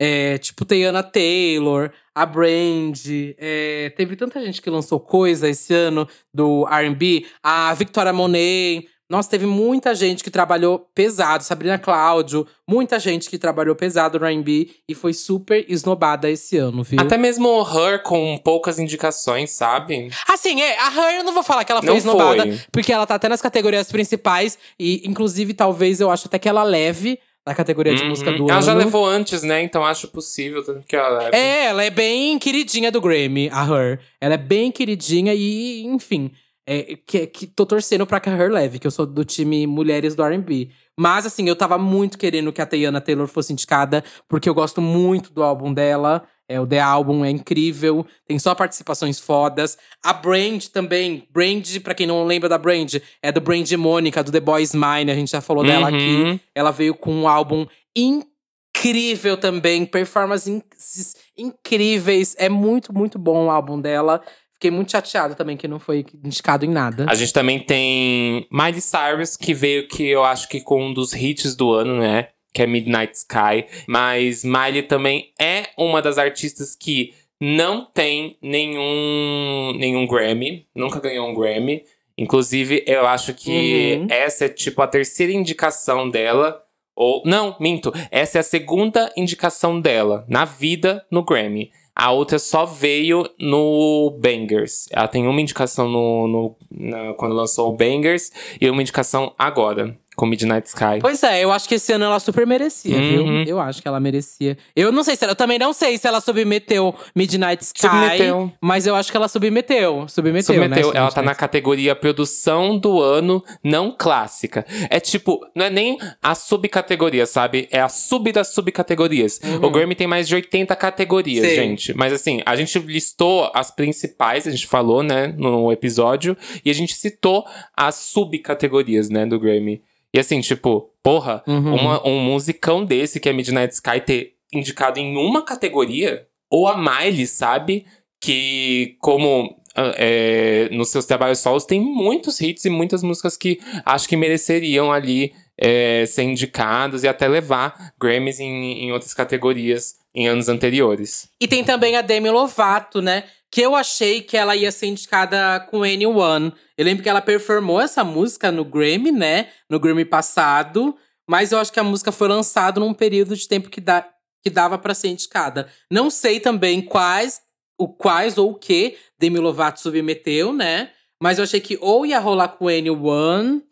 É, 0.00 0.38
tipo 0.38 0.64
Teyana 0.64 1.02
Taylor, 1.02 1.90
a 2.14 2.26
Brand. 2.26 2.98
é, 3.38 3.92
teve 3.96 4.16
tanta 4.16 4.44
gente 4.44 4.60
que 4.60 4.70
lançou 4.70 4.98
coisa 5.00 5.48
esse 5.48 5.72
ano 5.72 6.08
do 6.32 6.66
R&B. 6.68 7.26
A 7.42 7.72
Victoria 7.74 8.12
Monet. 8.12 8.88
Nossa, 9.08 9.28
teve 9.28 9.44
muita 9.44 9.94
gente 9.94 10.24
que 10.24 10.30
trabalhou 10.30 10.88
pesado. 10.94 11.44
Sabrina 11.44 11.78
Cláudio, 11.78 12.46
muita 12.66 12.98
gente 12.98 13.28
que 13.28 13.38
trabalhou 13.38 13.76
pesado 13.76 14.18
no 14.18 14.24
R&B 14.26 14.70
e 14.88 14.94
foi 14.94 15.12
super 15.12 15.64
esnobada 15.68 16.28
esse 16.28 16.56
ano, 16.56 16.82
viu? 16.82 16.98
Até 16.98 17.18
mesmo 17.18 17.60
Her 17.62 18.02
com 18.02 18.38
poucas 18.42 18.78
indicações, 18.78 19.50
sabe? 19.50 20.08
Assim, 20.26 20.60
é, 20.62 20.80
a 20.80 20.88
Her 20.90 21.18
eu 21.18 21.24
não 21.24 21.34
vou 21.34 21.42
falar 21.42 21.64
que 21.64 21.70
ela 21.70 21.82
foi 21.82 21.90
Não 21.90 21.96
esnobada, 21.98 22.42
foi. 22.44 22.58
porque 22.72 22.92
ela 22.92 23.06
tá 23.06 23.14
até 23.16 23.28
nas 23.28 23.42
categorias 23.42 23.92
principais 23.92 24.58
e 24.80 25.06
inclusive 25.06 25.52
talvez 25.52 26.00
eu 26.00 26.10
acho 26.10 26.26
até 26.26 26.38
que 26.38 26.48
ela 26.48 26.62
leve 26.64 27.18
na 27.46 27.54
categoria 27.54 27.94
de 27.94 28.02
Uhum. 28.02 28.08
música 28.10 28.32
do 28.32 28.44
ela 28.44 28.54
ano. 28.54 28.62
já 28.62 28.74
levou 28.74 29.04
antes, 29.06 29.42
né? 29.42 29.62
Então 29.62 29.84
acho 29.84 30.08
possível 30.08 30.62
que 30.86 30.96
ela 30.96 31.18
leve. 31.18 31.36
É, 31.36 31.66
ela 31.66 31.84
é 31.84 31.90
bem 31.90 32.38
queridinha 32.38 32.90
do 32.90 33.00
Grammy, 33.00 33.50
a 33.52 33.64
Her. 33.64 34.00
Ela 34.20 34.34
é 34.34 34.38
bem 34.38 34.72
queridinha 34.72 35.34
e, 35.34 35.82
enfim, 35.84 36.30
é, 36.66 36.96
que, 37.06 37.26
que 37.26 37.46
tô 37.46 37.66
torcendo 37.66 38.06
pra 38.06 38.18
que 38.20 38.30
a 38.30 38.32
Her 38.36 38.50
leve, 38.50 38.78
que 38.78 38.86
eu 38.86 38.90
sou 38.90 39.04
do 39.06 39.24
time 39.24 39.66
Mulheres 39.66 40.14
do 40.14 40.22
R&B. 40.24 40.70
Mas, 40.96 41.26
assim, 41.26 41.48
eu 41.48 41.56
tava 41.56 41.76
muito 41.76 42.16
querendo 42.16 42.52
que 42.52 42.62
a 42.62 42.66
Teyana 42.66 43.00
Taylor 43.00 43.26
fosse 43.26 43.52
indicada, 43.52 44.02
porque 44.28 44.48
eu 44.48 44.54
gosto 44.54 44.80
muito 44.80 45.32
do 45.32 45.42
álbum 45.42 45.74
dela. 45.74 46.22
É, 46.48 46.60
o 46.60 46.66
The 46.66 46.78
Album 46.78 47.24
é 47.24 47.30
incrível, 47.30 48.06
tem 48.26 48.38
só 48.38 48.54
participações 48.54 49.18
fodas. 49.18 49.78
A 50.04 50.12
Brand 50.12 50.66
também, 50.66 51.26
Brand, 51.32 51.66
pra 51.82 51.94
quem 51.94 52.06
não 52.06 52.24
lembra 52.24 52.48
da 52.48 52.58
Brand, 52.58 52.96
é 53.22 53.32
do 53.32 53.40
Brand 53.40 53.70
Mônica, 53.72 54.22
do 54.22 54.30
The 54.30 54.40
Boys 54.40 54.74
Mine, 54.74 55.10
a 55.10 55.14
gente 55.14 55.30
já 55.30 55.40
falou 55.40 55.64
dela 55.64 55.90
Uhum. 55.90 55.96
aqui. 56.34 56.40
Ela 56.54 56.70
veio 56.70 56.94
com 56.94 57.12
um 57.14 57.26
álbum 57.26 57.66
incrível 57.96 59.36
também, 59.36 59.86
performances 59.86 61.16
incríveis. 61.36 62.34
É 62.38 62.48
muito, 62.48 62.92
muito 62.92 63.18
bom 63.18 63.46
o 63.46 63.50
álbum 63.50 63.80
dela. 63.80 64.20
Fiquei 64.52 64.70
muito 64.70 64.92
chateada 64.92 65.34
também 65.34 65.56
que 65.56 65.66
não 65.68 65.78
foi 65.78 66.04
indicado 66.24 66.64
em 66.64 66.68
nada. 66.70 67.06
A 67.08 67.14
gente 67.14 67.32
também 67.32 67.58
tem 67.60 68.46
Miley 68.50 68.80
Cyrus, 68.80 69.36
que 69.36 69.52
veio 69.52 69.88
que 69.88 70.06
eu 70.06 70.24
acho 70.24 70.48
que 70.48 70.60
com 70.60 70.86
um 70.88 70.94
dos 70.94 71.12
hits 71.12 71.54
do 71.56 71.72
ano, 71.72 71.98
né? 71.98 72.28
Que 72.54 72.62
é 72.62 72.66
Midnight 72.66 73.12
Sky. 73.16 73.66
Mas 73.86 74.44
Miley 74.44 74.84
também 74.84 75.32
é 75.38 75.64
uma 75.76 76.00
das 76.00 76.16
artistas 76.16 76.74
que 76.74 77.12
não 77.40 77.84
tem 77.84 78.38
nenhum, 78.40 79.72
nenhum 79.76 80.06
Grammy. 80.06 80.66
Nunca 80.74 81.00
ganhou 81.00 81.28
um 81.28 81.34
Grammy. 81.34 81.82
Inclusive, 82.16 82.84
eu 82.86 83.06
acho 83.06 83.34
que 83.34 83.98
Uhum. 84.00 84.06
essa 84.08 84.44
é 84.44 84.48
tipo 84.48 84.80
a 84.80 84.86
terceira 84.86 85.32
indicação 85.32 86.08
dela. 86.08 86.62
Ou. 86.96 87.22
Não, 87.26 87.56
minto. 87.58 87.92
Essa 88.10 88.38
é 88.38 88.40
a 88.40 88.44
segunda 88.44 89.12
indicação 89.16 89.80
dela 89.80 90.24
na 90.28 90.44
vida 90.44 91.04
no 91.10 91.24
Grammy. 91.24 91.72
A 91.96 92.10
outra 92.12 92.38
só 92.40 92.64
veio 92.64 93.28
no 93.38 94.16
Bangers. 94.20 94.86
Ela 94.92 95.06
tem 95.08 95.26
uma 95.26 95.40
indicação 95.40 95.88
no, 95.88 96.26
no- 96.28 96.56
na- 96.70 97.14
quando 97.14 97.34
lançou 97.34 97.68
o 97.68 97.76
Bangers 97.76 98.30
e 98.60 98.68
uma 98.70 98.82
indicação 98.82 99.32
agora, 99.38 99.96
com 100.14 100.26
Midnight 100.26 100.68
Sky. 100.68 100.98
Pois 101.00 101.22
é, 101.22 101.42
eu 101.44 101.50
acho 101.52 101.68
que 101.68 101.74
esse 101.76 101.92
ano 101.92 102.04
ela 102.04 102.20
super 102.20 102.46
merecia, 102.46 102.96
Uhum. 102.96 103.44
viu? 103.44 103.54
Eu 103.54 103.60
acho 103.60 103.80
que 103.82 103.88
ela 103.88 103.98
merecia. 104.00 104.56
Eu 104.74 104.92
não 104.92 105.02
sei 105.02 105.16
se 105.16 105.24
ela. 105.24 105.32
Eu 105.32 105.36
também 105.36 105.58
não 105.58 105.72
sei 105.72 105.98
se 105.98 106.06
ela 106.06 106.20
submeteu 106.20 106.94
Midnight 107.14 107.62
Sky. 107.62 107.80
Submeteu. 107.82 108.52
Mas 108.60 108.86
eu 108.86 108.94
acho 108.94 109.10
que 109.10 109.16
ela 109.16 109.28
submeteu. 109.28 110.06
Submeteu. 110.08 110.54
Submeteu, 110.54 110.92
né? 110.92 110.98
ela 110.98 111.10
tá 111.10 111.22
na 111.22 111.34
categoria 111.34 111.94
produção 111.94 112.78
do 112.78 113.00
ano 113.00 113.42
não 113.62 113.94
clássica. 113.96 114.64
É 114.90 115.00
tipo, 115.00 115.40
não 115.54 115.64
é 115.66 115.70
nem 115.70 115.98
a 116.22 116.34
subcategoria, 116.34 117.26
sabe? 117.26 117.68
É 117.70 117.80
a 117.80 117.88
sub 117.88 118.30
das 118.32 118.48
subcategorias. 118.48 119.40
O 119.62 119.70
Grammy 119.70 119.94
tem 119.94 120.06
mais 120.06 120.28
de 120.28 120.34
80 120.34 120.74
categorias, 120.76 121.46
Sim. 121.46 121.54
gente. 121.54 121.94
Mas 121.94 122.12
assim, 122.12 122.40
a 122.46 122.54
gente 122.56 122.78
listou 122.78 123.50
as 123.54 123.70
principais, 123.70 124.46
a 124.46 124.50
gente 124.50 124.66
falou, 124.66 125.02
né, 125.02 125.28
no 125.36 125.70
episódio, 125.72 126.36
e 126.64 126.70
a 126.70 126.74
gente 126.74 126.94
citou 126.94 127.44
as 127.76 127.94
subcategorias, 127.96 129.08
né, 129.10 129.26
do 129.26 129.38
Grammy. 129.38 129.82
E 130.14 130.18
assim, 130.20 130.40
tipo, 130.40 130.90
porra, 131.02 131.42
Uhum. 131.46 131.74
uma- 131.74 132.06
um 132.08 132.20
musicão 132.20 132.84
desse 132.84 133.18
que 133.18 133.28
é 133.28 133.32
Midnight 133.32 133.74
Sky 133.74 134.00
ter 134.00 134.34
indicado 134.52 135.00
em 135.00 135.16
uma 135.16 135.42
categoria, 135.44 136.26
ou 136.48 136.68
a 136.68 136.78
Miley, 136.78 137.26
sabe? 137.26 137.84
Que, 138.20 138.96
como 139.00 139.56
ah, 139.76 139.92
é, 139.96 140.68
nos 140.70 140.90
seus 140.90 141.04
trabalhos 141.04 141.40
solos, 141.40 141.64
tem 141.64 141.80
muitos 141.80 142.40
hits 142.40 142.64
e 142.64 142.70
muitas 142.70 143.02
músicas 143.02 143.36
que 143.36 143.58
acho 143.84 144.08
que 144.08 144.16
mereceriam 144.16 144.92
ali 144.92 145.32
é, 145.58 146.04
ser 146.06 146.22
indicados 146.22 147.02
e 147.02 147.08
até 147.08 147.26
levar 147.28 147.92
Grammys 148.00 148.38
em, 148.38 148.84
em 148.84 148.92
outras 148.92 149.12
categorias 149.12 149.96
em 150.14 150.28
anos 150.28 150.48
anteriores. 150.48 151.28
E 151.40 151.48
tem 151.48 151.64
também 151.64 151.96
a 151.96 152.02
Demi 152.02 152.30
Lovato, 152.30 153.02
né? 153.02 153.24
Que 153.54 153.60
eu 153.60 153.76
achei 153.76 154.20
que 154.20 154.36
ela 154.36 154.56
ia 154.56 154.72
ser 154.72 154.86
indicada 154.86 155.60
com 155.70 155.84
Anyone. 155.84 156.52
Eu 156.76 156.84
lembro 156.84 157.04
que 157.04 157.08
ela 157.08 157.22
performou 157.22 157.80
essa 157.80 158.02
música 158.02 158.50
no 158.50 158.64
Grammy, 158.64 159.12
né? 159.12 159.46
No 159.70 159.78
Grammy 159.78 160.04
passado. 160.04 160.96
Mas 161.24 161.52
eu 161.52 161.60
acho 161.60 161.72
que 161.72 161.78
a 161.78 161.84
música 161.84 162.10
foi 162.10 162.26
lançada 162.26 162.80
num 162.80 162.92
período 162.92 163.36
de 163.36 163.46
tempo 163.46 163.70
que, 163.70 163.80
dá, 163.80 164.08
que 164.42 164.50
dava 164.50 164.76
pra 164.76 164.92
ser 164.92 165.06
indicada. 165.06 165.68
Não 165.88 166.10
sei 166.10 166.40
também 166.40 166.82
quais, 166.82 167.42
o 167.78 167.86
quais 167.86 168.36
ou 168.36 168.50
o 168.50 168.58
que 168.58 168.96
Demi 169.20 169.38
Lovato 169.38 169.80
submeteu, 169.80 170.52
né? 170.52 170.90
Mas 171.22 171.38
eu 171.38 171.44
achei 171.44 171.60
que 171.60 171.78
ou 171.80 172.04
ia 172.04 172.18
rolar 172.18 172.48
com 172.48 172.66
Anyone, 172.66 173.62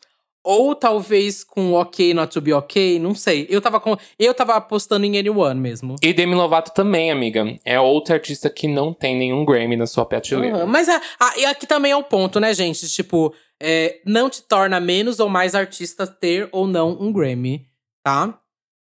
ou 0.44 0.74
talvez 0.74 1.44
com 1.44 1.72
OK 1.74 2.12
Not 2.14 2.32
To 2.32 2.40
Be 2.40 2.52
OK, 2.52 2.98
não 2.98 3.14
sei. 3.14 3.46
Eu 3.48 3.60
tava, 3.60 3.78
com, 3.80 3.96
eu 4.18 4.34
tava 4.34 4.54
apostando 4.54 5.06
em 5.06 5.18
Anyone 5.18 5.60
mesmo. 5.60 5.96
E 6.02 6.12
Demi 6.12 6.34
Lovato 6.34 6.72
também, 6.74 7.10
amiga. 7.10 7.44
É 7.64 7.78
outra 7.80 8.16
artista 8.16 8.50
que 8.50 8.66
não 8.66 8.92
tem 8.92 9.16
nenhum 9.16 9.44
Grammy 9.44 9.76
na 9.76 9.86
sua 9.86 10.04
prateleira. 10.04 10.56
Aham, 10.58 10.66
Mas 10.66 10.88
a, 10.88 11.00
a- 11.20 11.38
e 11.38 11.44
aqui 11.46 11.66
também 11.66 11.92
é 11.92 11.96
o 11.96 12.02
ponto, 12.02 12.40
né, 12.40 12.52
gente? 12.54 12.88
Tipo, 12.88 13.32
é, 13.62 14.00
não 14.04 14.28
te 14.28 14.42
torna 14.42 14.80
menos 14.80 15.20
ou 15.20 15.28
mais 15.28 15.54
artista 15.54 16.06
ter 16.06 16.48
ou 16.50 16.66
não 16.66 16.96
um 17.00 17.12
Grammy, 17.12 17.66
tá? 18.04 18.38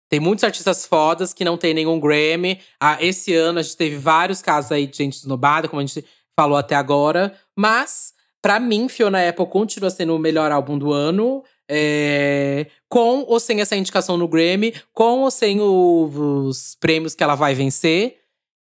Tem 0.08 0.20
muitos 0.20 0.44
artistas 0.44 0.86
fodas 0.86 1.32
que 1.34 1.44
não 1.44 1.56
tem 1.56 1.74
nenhum 1.74 1.98
Grammy. 1.98 2.60
Ah, 2.80 2.96
esse 3.00 3.34
ano 3.34 3.58
a 3.58 3.62
gente 3.62 3.76
teve 3.76 3.96
vários 3.96 4.40
casos 4.40 4.70
aí 4.72 4.86
de 4.86 4.96
gente 4.96 5.14
esnobada, 5.16 5.68
como 5.68 5.80
a 5.80 5.84
gente 5.84 6.04
falou 6.38 6.56
até 6.56 6.74
agora. 6.76 7.36
Mas, 7.56 8.12
pra 8.46 8.60
mim, 8.60 8.88
Fiona 8.88 9.28
Apple 9.28 9.44
continua 9.46 9.90
sendo 9.90 10.14
o 10.14 10.20
melhor 10.20 10.52
álbum 10.52 10.78
do 10.78 10.92
ano. 10.92 11.42
é, 11.68 12.66
com 12.88 13.24
ou 13.26 13.40
sem 13.40 13.60
essa 13.60 13.74
indicação 13.74 14.16
no 14.16 14.28
Grammy, 14.28 14.72
com 14.94 15.22
ou 15.22 15.30
sem 15.32 15.60
o- 15.60 16.44
os 16.46 16.76
prêmios 16.78 17.12
que 17.12 17.24
ela 17.24 17.34
vai 17.34 17.54
vencer. 17.56 18.18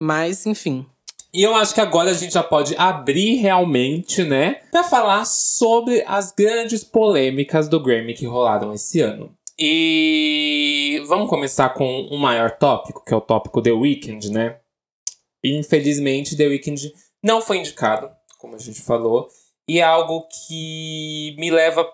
Mas, 0.03 0.45
enfim. 0.45 0.85
E 1.33 1.41
eu 1.41 1.55
acho 1.55 1.73
que 1.73 1.81
agora 1.81 2.11
a 2.11 2.15
gente 2.15 2.35
já 2.35 2.43
pode 2.43 2.75
abrir 2.77 3.37
realmente, 3.37 4.25
né, 4.25 4.55
pra 4.73 4.83
falar 4.83 5.25
sobre 5.25 6.03
as 6.05 6.33
grandes 6.33 6.83
polêmicas 6.83 7.69
do 7.69 7.79
Grammy 7.81 8.13
que 8.13 8.27
rolaram 8.27 8.75
esse 8.75 9.01
ano. 9.01 9.33
E 9.57 11.01
vamos 11.07 11.31
começar 11.31 11.69
com 11.69 12.09
o 12.11 12.19
maior 12.19 12.51
tópico, 12.51 13.05
que 13.05 13.15
é 13.15 13.17
o 13.17 13.21
tópico 13.21 13.63
The 13.63 13.71
Weeknd, 13.71 14.33
né? 14.33 14.57
Infelizmente, 15.45 16.37
The 16.37 16.47
Weeknd 16.49 16.93
não 17.23 17.41
foi 17.41 17.59
indicado, 17.59 18.11
como 18.39 18.57
a 18.57 18.59
gente 18.59 18.81
falou, 18.83 19.29
e 19.71 19.79
é 19.79 19.83
algo 19.85 20.27
que 20.49 21.35
me 21.39 21.49
leva 21.51 21.89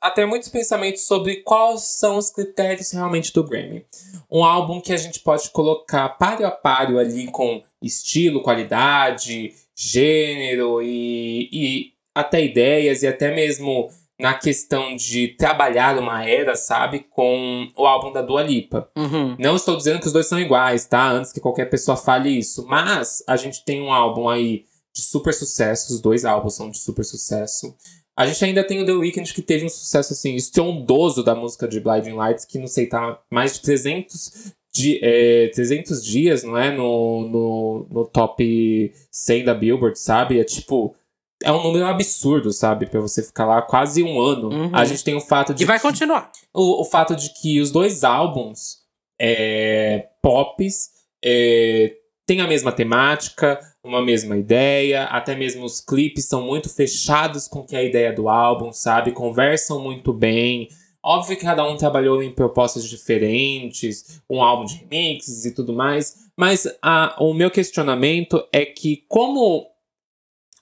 a- 0.00 0.10
ter 0.12 0.24
muitos 0.26 0.48
pensamentos 0.48 1.02
sobre 1.06 1.36
quais 1.42 1.82
são 1.98 2.16
os 2.16 2.30
critérios 2.30 2.92
realmente 2.92 3.32
do 3.32 3.42
Grammy. 3.42 3.84
Um 4.30 4.44
álbum 4.44 4.80
que 4.80 4.92
a 4.92 4.96
gente 4.96 5.18
pode 5.20 5.50
colocar 5.50 6.08
páreo 6.10 6.46
a 6.46 6.50
páreo 6.52 6.98
ali 7.00 7.26
com 7.26 7.60
estilo, 7.82 8.42
qualidade, 8.42 9.52
gênero 9.74 10.80
e, 10.80 11.48
e 11.52 11.92
até 12.14 12.42
ideias 12.44 13.02
e 13.02 13.08
até 13.08 13.34
mesmo 13.34 13.90
na 14.18 14.32
questão 14.32 14.94
de 14.96 15.28
trabalhar 15.36 15.98
uma 15.98 16.24
era, 16.26 16.54
sabe, 16.56 17.00
com 17.10 17.68
o 17.76 17.86
álbum 17.86 18.12
da 18.12 18.22
Dua 18.22 18.42
Lipa. 18.42 18.88
Uhum. 18.96 19.36
Não 19.38 19.56
estou 19.56 19.76
dizendo 19.76 20.00
que 20.00 20.06
os 20.06 20.12
dois 20.12 20.26
são 20.26 20.40
iguais, 20.40 20.86
tá? 20.86 21.10
Antes 21.10 21.32
que 21.32 21.40
qualquer 21.40 21.66
pessoa 21.68 21.96
fale 21.96 22.30
isso. 22.30 22.64
Mas 22.66 23.22
a 23.26 23.36
gente 23.36 23.64
tem 23.64 23.82
um 23.82 23.92
álbum 23.92 24.28
aí 24.28 24.64
de 24.96 25.02
super 25.02 25.34
sucesso. 25.34 25.92
Os 25.92 26.00
dois 26.00 26.24
álbuns 26.24 26.54
são 26.54 26.70
de 26.70 26.78
super 26.78 27.04
sucesso. 27.04 27.76
A 28.18 28.26
gente 28.26 28.42
ainda 28.42 28.64
tem 28.64 28.80
o 28.80 28.86
The 28.86 28.92
Weeknd, 28.92 29.34
que 29.34 29.42
teve 29.42 29.66
um 29.66 29.68
sucesso, 29.68 30.14
assim, 30.14 30.34
estrondoso 30.34 31.22
da 31.22 31.34
música 31.34 31.68
de 31.68 31.78
Blinding 31.78 32.14
Lights, 32.14 32.46
que 32.46 32.58
não 32.58 32.66
sei, 32.66 32.86
tá 32.86 33.20
mais 33.30 33.52
de 33.52 33.60
300, 33.60 34.54
di 34.72 34.98
é, 35.02 35.48
300 35.54 36.02
dias, 36.02 36.42
não 36.42 36.56
é? 36.56 36.74
No, 36.74 37.28
no, 37.28 37.86
no 37.90 38.06
top 38.06 38.90
100 39.10 39.44
da 39.44 39.54
Billboard, 39.54 39.98
sabe? 39.98 40.40
É 40.40 40.44
tipo. 40.44 40.96
É 41.42 41.52
um 41.52 41.62
número 41.62 41.84
absurdo, 41.84 42.50
sabe? 42.50 42.86
Pra 42.86 42.98
você 42.98 43.22
ficar 43.22 43.44
lá 43.44 43.60
quase 43.60 44.02
um 44.02 44.18
ano. 44.18 44.48
Uhum. 44.48 44.70
A 44.74 44.86
gente 44.86 45.04
tem 45.04 45.14
o 45.14 45.20
fato 45.20 45.52
de 45.52 45.64
E 45.64 45.66
vai 45.66 45.78
continuar. 45.78 46.32
o, 46.54 46.80
o 46.80 46.84
fato 46.86 47.14
de 47.14 47.34
que 47.34 47.60
os 47.60 47.70
dois 47.70 48.02
álbuns 48.02 48.78
é, 49.20 50.08
pops 50.22 50.88
é, 51.22 51.94
têm 52.26 52.40
a 52.40 52.46
mesma 52.46 52.72
temática, 52.72 53.60
uma 53.86 54.04
mesma 54.04 54.36
ideia, 54.36 55.04
até 55.04 55.34
mesmo 55.34 55.64
os 55.64 55.80
clipes 55.80 56.26
são 56.26 56.42
muito 56.42 56.68
fechados 56.68 57.46
com 57.46 57.64
que 57.64 57.76
é 57.76 57.78
a 57.78 57.84
ideia 57.84 58.12
do 58.12 58.28
álbum, 58.28 58.72
sabe? 58.72 59.12
Conversam 59.12 59.80
muito 59.80 60.12
bem. 60.12 60.68
Óbvio 61.02 61.36
que 61.36 61.44
cada 61.44 61.64
um 61.64 61.76
trabalhou 61.76 62.22
em 62.22 62.32
propostas 62.32 62.88
diferentes, 62.88 64.20
um 64.28 64.42
álbum 64.42 64.64
de 64.64 64.76
remixes 64.76 65.44
e 65.44 65.54
tudo 65.54 65.72
mais, 65.72 66.26
mas 66.36 66.66
a, 66.82 67.16
o 67.20 67.32
meu 67.32 67.50
questionamento 67.50 68.44
é 68.52 68.66
que 68.66 69.04
como 69.08 69.66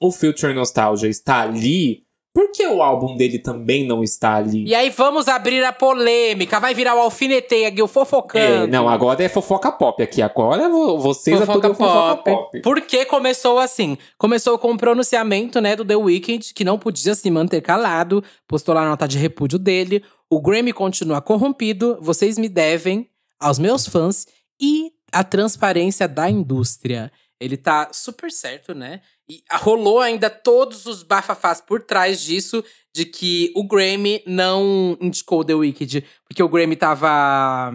o 0.01 0.13
Future 0.13 0.53
Nostalgia 0.53 1.09
está 1.09 1.41
ali 1.41 2.05
Por 2.35 2.51
que 2.51 2.67
o 2.67 2.83
álbum 2.83 3.17
dele 3.17 3.39
também 3.39 3.87
não 3.87 4.03
está 4.03 4.35
ali? 4.35 4.65
E 4.65 4.75
aí 4.75 4.91
vamos 4.91 5.29
abrir 5.29 5.65
a 5.65 5.73
polêmica. 5.73 6.59
Vai 6.59 6.75
virar 6.75 6.97
o 6.97 6.99
alfinetei 6.99 7.65
aqui, 7.65 7.81
o 7.81 7.87
fofocando. 7.87 8.65
É, 8.65 8.67
não, 8.67 8.89
agora 8.89 9.23
é 9.23 9.29
fofoca 9.29 9.71
pop 9.71 10.03
aqui. 10.03 10.21
Agora 10.21 10.69
vocês 10.69 11.39
fofoca 11.39 11.69
é 11.69 11.75
fofoca 11.75 12.17
pop. 12.25 12.61
Por 12.61 12.81
que 12.81 13.05
começou 13.05 13.61
assim? 13.61 13.97
Começou 14.19 14.59
com 14.59 14.73
o 14.73 14.77
pronunciamento, 14.77 15.61
né, 15.61 15.77
do 15.77 15.85
The 15.85 15.95
Weeknd, 15.95 16.53
que 16.53 16.65
não 16.65 16.77
podia 16.77 17.15
se 17.15 17.31
manter 17.31 17.61
calado. 17.61 18.23
Postou 18.49 18.75
lá 18.75 18.83
a 18.83 18.89
nota 18.89 19.07
de 19.07 19.17
repúdio 19.17 19.57
dele. 19.57 20.03
O 20.29 20.41
Grammy 20.41 20.73
continua 20.73 21.23
corrompido. 21.23 21.99
Vocês 22.01 22.37
me 22.37 22.49
devem 22.49 23.09
aos 23.39 23.61
meus 23.61 23.87
fãs 23.87 24.27
e 24.61 24.91
a 25.13 25.23
transparência 25.23 26.09
da 26.09 26.29
indústria. 26.29 27.13
Ele 27.39 27.57
tá 27.57 27.91
super 27.93 28.33
certo, 28.33 28.75
né? 28.75 29.01
E 29.29 29.43
rolou 29.53 30.01
ainda 30.01 30.29
todos 30.29 30.87
os 30.87 31.03
bafafás 31.03 31.61
por 31.61 31.81
trás 31.81 32.21
disso, 32.21 32.63
de 32.95 33.05
que 33.05 33.53
o 33.57 33.67
Grammy 33.67 34.23
não 34.27 34.97
indicou 35.01 35.45
The 35.45 35.55
Wicked, 35.55 36.05
porque 36.29 36.43
o 36.43 36.49
Grammy 36.49 36.77
tava 36.77 37.73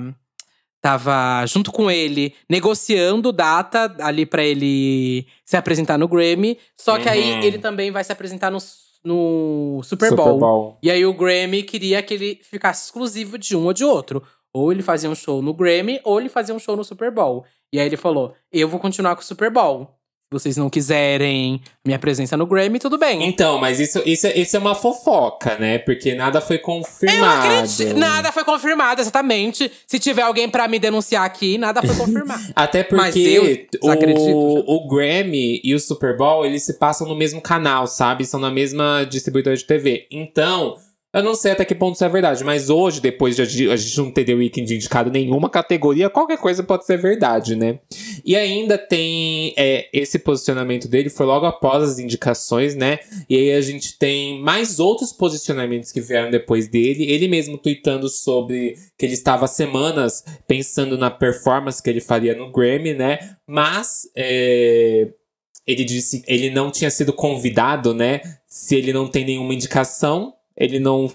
tava 0.82 1.46
junto 1.46 1.74
com 1.74 1.92
ele 1.92 2.34
negociando 2.50 3.34
data 3.34 3.94
ali 4.00 4.26
para 4.26 4.44
ele 4.44 5.28
se 5.44 5.58
apresentar 5.58 5.98
no 5.98 6.08
Grammy, 6.08 6.58
só 6.78 6.98
que 6.98 7.06
uhum. 7.06 7.14
aí 7.14 7.46
ele 7.46 7.60
também 7.60 7.92
vai 7.92 8.04
se 8.04 8.12
apresentar 8.12 8.50
no, 8.50 8.60
no 9.04 9.82
Super, 9.84 10.16
Bowl. 10.16 10.26
Super 10.26 10.40
Bowl. 10.40 10.78
E 10.82 10.90
aí 10.90 11.06
o 11.06 11.14
Grammy 11.14 11.64
queria 11.64 12.02
que 12.02 12.14
ele 12.14 12.40
ficasse 12.44 12.86
exclusivo 12.86 13.38
de 13.38 13.56
um 13.56 13.66
ou 13.66 13.74
de 13.74 13.84
outro. 13.84 14.24
Ou 14.54 14.72
ele 14.72 14.82
fazia 14.82 15.10
um 15.10 15.16
show 15.16 15.42
no 15.42 15.54
Grammy, 15.54 16.00
ou 16.04 16.20
ele 16.20 16.30
fazia 16.30 16.56
um 16.56 16.60
show 16.60 16.76
no 16.76 16.84
Super 16.84 17.12
Bowl. 17.12 17.46
E 17.72 17.80
aí 17.80 17.86
ele 17.86 17.98
falou: 17.98 18.34
Eu 18.52 18.68
vou 18.68 18.80
continuar 18.80 19.16
com 19.16 19.22
o 19.22 19.26
Super 19.26 19.52
Bowl. 19.52 19.99
Vocês 20.32 20.56
não 20.58 20.70
quiserem 20.70 21.60
minha 21.84 21.98
presença 21.98 22.38
no 22.38 22.46
Grammy, 22.46 22.78
tudo 22.78 23.00
bem. 23.00 23.28
Então, 23.28 23.58
mas 23.58 23.80
isso, 23.80 24.00
isso, 24.06 24.28
isso 24.28 24.56
é 24.56 24.60
uma 24.60 24.76
fofoca, 24.76 25.58
né? 25.58 25.80
Porque 25.80 26.14
nada 26.14 26.40
foi 26.40 26.60
confirmado. 26.60 27.48
Eu 27.48 27.54
acredito. 27.54 27.98
Nada 27.98 28.32
foi 28.32 28.44
confirmado, 28.44 29.02
exatamente. 29.02 29.72
Se 29.88 29.98
tiver 29.98 30.22
alguém 30.22 30.48
para 30.48 30.68
me 30.68 30.78
denunciar 30.78 31.26
aqui, 31.26 31.58
nada 31.58 31.82
foi 31.82 31.96
confirmado. 31.96 32.44
Até 32.56 32.84
porque 32.84 33.68
o, 33.82 34.76
o 34.76 34.88
Grammy 34.88 35.62
e 35.64 35.74
o 35.74 35.80
Super 35.80 36.16
Bowl, 36.16 36.46
eles 36.46 36.62
se 36.62 36.74
passam 36.78 37.08
no 37.08 37.16
mesmo 37.16 37.42
canal, 37.42 37.88
sabe? 37.88 38.24
São 38.24 38.40
na 38.40 38.52
mesma 38.52 39.06
distribuidora 39.06 39.58
de 39.58 39.66
TV. 39.66 40.06
Então 40.12 40.78
eu 41.12 41.24
não 41.24 41.34
sei 41.34 41.54
até 41.54 41.66
que 41.66 41.74
ponto 41.74 41.96
isso 41.96 42.06
é 42.06 42.10
verdade, 42.10 42.44
mas 42.44 42.70
hoje, 42.70 43.02
depois 43.02 43.36
de 43.36 43.42
a 43.70 43.76
gente 43.76 43.98
não 43.98 44.12
ter 44.12 44.24
The 44.26 44.34
Weeknd 44.34 44.76
indicado 44.76 45.10
nenhuma 45.10 45.50
categoria, 45.50 46.08
qualquer 46.08 46.38
coisa 46.38 46.64
pode 46.64 46.86
ser 46.86 46.98
verdade, 46.98 47.56
né? 47.56 47.80
E 48.24 48.36
ainda 48.36 48.78
tem 48.78 49.52
é, 49.58 49.90
esse 49.92 50.20
posicionamento 50.20 50.88
dele, 50.88 51.10
foi 51.10 51.26
logo 51.26 51.48
após 51.48 51.84
as 51.84 51.98
indicações, 51.98 52.76
né? 52.76 53.00
E 53.28 53.36
aí 53.36 53.54
a 53.54 53.62
gente 53.62 53.98
tem 53.98 54.40
mais 54.40 54.80
outros 54.80 55.12
posicionamentos 55.12 55.92
que 55.92 56.00
vieram 56.00 56.30
depois 56.30 56.68
dele. 56.68 57.12
Ele 57.12 57.28
mesmo 57.28 57.58
tweetando 57.58 58.08
sobre 58.08 58.76
que 58.96 59.04
ele 59.04 59.14
estava 59.14 59.48
semanas 59.48 60.24
pensando 60.48 60.96
na 60.96 61.10
performance 61.10 61.82
que 61.82 61.90
ele 61.90 62.02
faria 62.02 62.36
no 62.36 62.52
Grammy, 62.52 62.94
né? 62.94 63.36
Mas 63.48 64.08
é, 64.16 65.08
ele 65.66 65.84
disse 65.84 66.24
ele 66.28 66.52
não 66.52 66.70
tinha 66.70 66.92
sido 66.92 67.12
convidado, 67.12 67.96
né? 67.96 68.22
Se 68.48 68.76
ele 68.76 68.94
não 68.94 69.08
tem 69.08 69.26
nenhuma 69.26 69.56
indicação, 69.56 70.34
ele 70.60 70.80
não 70.80 71.10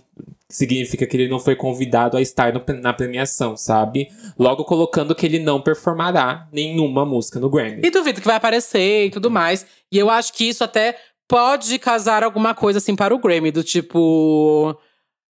significa 0.48 1.06
que 1.06 1.16
ele 1.16 1.28
não 1.28 1.38
foi 1.38 1.54
convidado 1.54 2.16
a 2.16 2.22
estar 2.22 2.52
no, 2.52 2.62
na 2.80 2.92
premiação, 2.92 3.56
sabe? 3.56 4.08
Logo 4.38 4.64
colocando 4.64 5.14
que 5.14 5.26
ele 5.26 5.38
não 5.38 5.60
performará 5.60 6.48
nenhuma 6.52 7.04
música 7.04 7.38
no 7.38 7.50
Grammy. 7.50 7.82
E 7.84 7.90
duvido 7.90 8.20
que 8.20 8.26
vai 8.26 8.36
aparecer 8.36 9.06
e 9.06 9.10
tudo 9.10 9.30
mais. 9.30 9.66
E 9.92 9.98
eu 9.98 10.08
acho 10.08 10.32
que 10.32 10.48
isso 10.48 10.64
até 10.64 10.96
pode 11.28 11.78
casar 11.78 12.22
alguma 12.22 12.54
coisa 12.54 12.78
assim 12.78 12.94
para 12.96 13.14
o 13.14 13.18
Grammy, 13.18 13.50
do 13.50 13.62
tipo. 13.62 14.78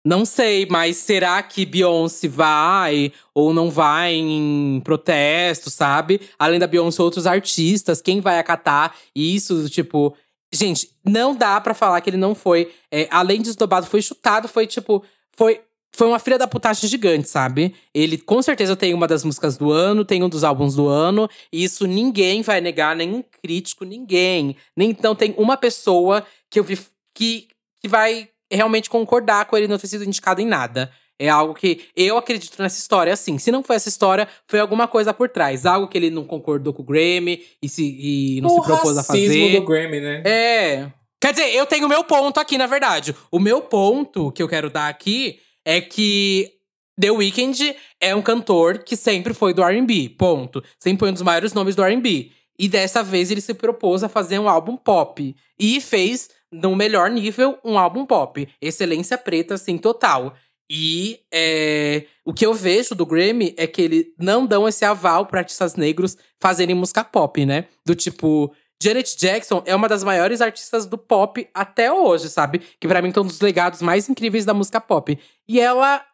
Não 0.07 0.27
sei, 0.27 0.67
mas 0.69 0.99
será 0.99 1.43
que 1.43 1.65
Beyoncé 1.65 2.29
vai 2.29 3.11
ou 3.35 3.55
não 3.55 3.71
vai 3.71 4.13
em 4.13 4.79
protesto, 4.85 5.71
sabe? 5.71 6.21
Além 6.39 6.59
da 6.59 6.67
Beyoncé, 6.67 7.03
outros 7.03 7.27
artistas, 7.27 8.03
quem 8.03 8.21
vai 8.21 8.39
acatar 8.39 8.95
isso, 9.17 9.67
tipo, 9.71 10.15
Gente, 10.55 10.89
não 11.05 11.35
dá 11.35 11.61
para 11.61 11.75
falar 11.75 12.01
que 12.01 12.09
ele 12.09 12.17
não 12.17 12.35
foi. 12.35 12.73
É, 12.91 13.09
além 13.11 13.39
de 13.39 13.45
desdobado, 13.45 13.87
foi 13.87 14.01
chutado, 14.01 14.47
foi 14.47 14.67
tipo. 14.69 15.05
Foi, 15.37 15.61
foi 15.93 16.07
uma 16.07 16.21
filha 16.21 16.39
da 16.39 16.47
putagem 16.47 16.89
gigante, 16.89 17.29
sabe? 17.29 17.75
Ele 17.93 18.17
com 18.17 18.41
certeza 18.41 18.77
tem 18.77 18.95
uma 18.95 19.09
das 19.09 19.25
músicas 19.25 19.57
do 19.57 19.73
ano, 19.73 20.05
tem 20.05 20.23
um 20.23 20.29
dos 20.29 20.45
álbuns 20.45 20.77
do 20.77 20.87
ano. 20.87 21.29
E 21.53 21.65
isso 21.65 21.87
ninguém 21.89 22.41
vai 22.43 22.61
negar, 22.61 22.95
nenhum 22.95 23.23
crítico, 23.43 23.85
ninguém. 23.85 24.57
Nem 24.77 24.91
então 24.91 25.15
tem 25.15 25.35
uma 25.37 25.57
pessoa 25.57 26.25
que 26.49 26.61
eu 26.61 26.65
vi 26.65 26.79
que, 27.13 27.49
que 27.81 27.89
vai 27.89 28.29
realmente 28.51 28.89
concordar 28.89 29.47
com 29.47 29.57
ele 29.57 29.67
não 29.67 29.79
ter 29.79 29.89
sido 29.89 30.05
indicado 30.05 30.41
em 30.41 30.47
nada. 30.47 30.93
É 31.19 31.29
algo 31.29 31.55
que 31.55 31.83
eu 31.97 32.17
acredito 32.17 32.61
nessa 32.61 32.79
história, 32.79 33.13
assim. 33.13 33.39
Se 33.39 33.53
não 33.53 33.63
foi 33.63 33.77
essa 33.77 33.89
história, 33.89 34.29
foi 34.49 34.59
alguma 34.59 34.89
coisa 34.89 35.15
por 35.15 35.29
trás. 35.29 35.65
Algo 35.65 35.89
que 35.89 35.97
ele 35.97 36.11
não 36.11 36.25
concordou 36.25 36.73
com 36.73 36.83
o 36.83 36.85
Grammy 36.85 37.43
e, 37.63 37.69
se, 37.69 37.85
e 37.85 38.41
não 38.41 38.51
o 38.51 38.61
se 38.61 38.67
propôs 38.67 38.99
a 38.99 39.05
fazer. 39.05 39.61
do 39.61 39.65
Grammy, 39.65 40.01
né? 40.01 40.23
É. 40.25 40.93
Quer 41.21 41.33
dizer, 41.33 41.55
eu 41.55 41.65
tenho 41.67 41.87
o 41.87 41.89
meu 41.89 42.05
ponto 42.05 42.39
aqui, 42.39 42.59
na 42.59 42.67
verdade. 42.67 43.15
O 43.31 43.39
meu 43.39 43.63
ponto 43.63 44.31
que 44.33 44.43
eu 44.43 44.49
quero 44.49 44.69
dar 44.69 44.89
aqui 44.89 45.39
é 45.65 45.81
que 45.81 46.51
The 47.01 47.11
Weeknd 47.11 47.75
é 48.01 48.15
um 48.15 48.23
cantor 48.23 48.79
que 48.79 48.97
sempre 48.97 49.33
foi 49.33 49.55
do 49.55 49.63
R&B, 49.63 50.11
ponto. 50.19 50.63
Sempre 50.79 51.01
foi 51.01 51.11
um 51.11 51.15
dos 51.15 51.23
maiores 51.23 51.53
nomes 51.53 51.75
do 51.75 51.83
R&B. 51.83 52.31
E 52.59 52.69
dessa 52.69 53.03
vez 53.03 53.31
ele 53.31 53.41
se 53.41 53.55
propôs 53.55 54.05
a 54.05 54.09
fazer 54.09 54.39
um 54.39 54.49
álbum 54.49 54.77
pop. 54.77 55.35
E 55.59 55.81
fez, 55.81 56.29
no 56.53 56.77
melhor 56.77 57.11
nível, 57.11 57.59
um 57.65 57.79
álbum 57.79 58.07
pop. 58.07 58.49
Excelência 58.61 59.19
preta, 59.19 59.55
assim, 59.55 59.77
total. 59.77 60.35
E 60.71 61.21
é, 61.33 62.07
o 62.25 62.33
que 62.33 62.47
eu 62.47 62.55
vejo 62.55 62.95
do 62.95 63.05
Grammy 63.05 63.55
é 63.57 63.67
que 63.67 63.83
eles 63.83 64.07
não 64.19 64.47
dão 64.47 64.67
esse 64.67 64.85
aval 64.85 65.27
para 65.27 65.41
artistas 65.41 65.77
negros 65.77 66.17
fazerem 66.41 66.75
música 66.75 67.05
pop, 67.05 67.45
né? 67.45 67.67
Do 67.85 67.95
tipo, 67.95 68.55
Janet 68.83 69.17
Jackson 69.17 69.63
é 69.67 69.75
uma 69.75 69.89
das 69.89 70.03
maiores 70.03 70.41
artistas 70.41 70.87
do 70.87 70.97
pop 70.99 71.49
até 71.53 71.93
hoje, 71.93 72.29
sabe? 72.29 72.61
Que 72.81 72.89
para 72.89 73.03
mim 73.03 73.13
é 73.15 73.21
um 73.21 73.27
dos 73.27 73.41
legados 73.41 73.83
mais 73.83 74.09
incríveis 74.09 74.45
da 74.45 74.55
música 74.55 74.81
pop. 74.81 75.19
E 75.49 75.61
ela 75.61 76.05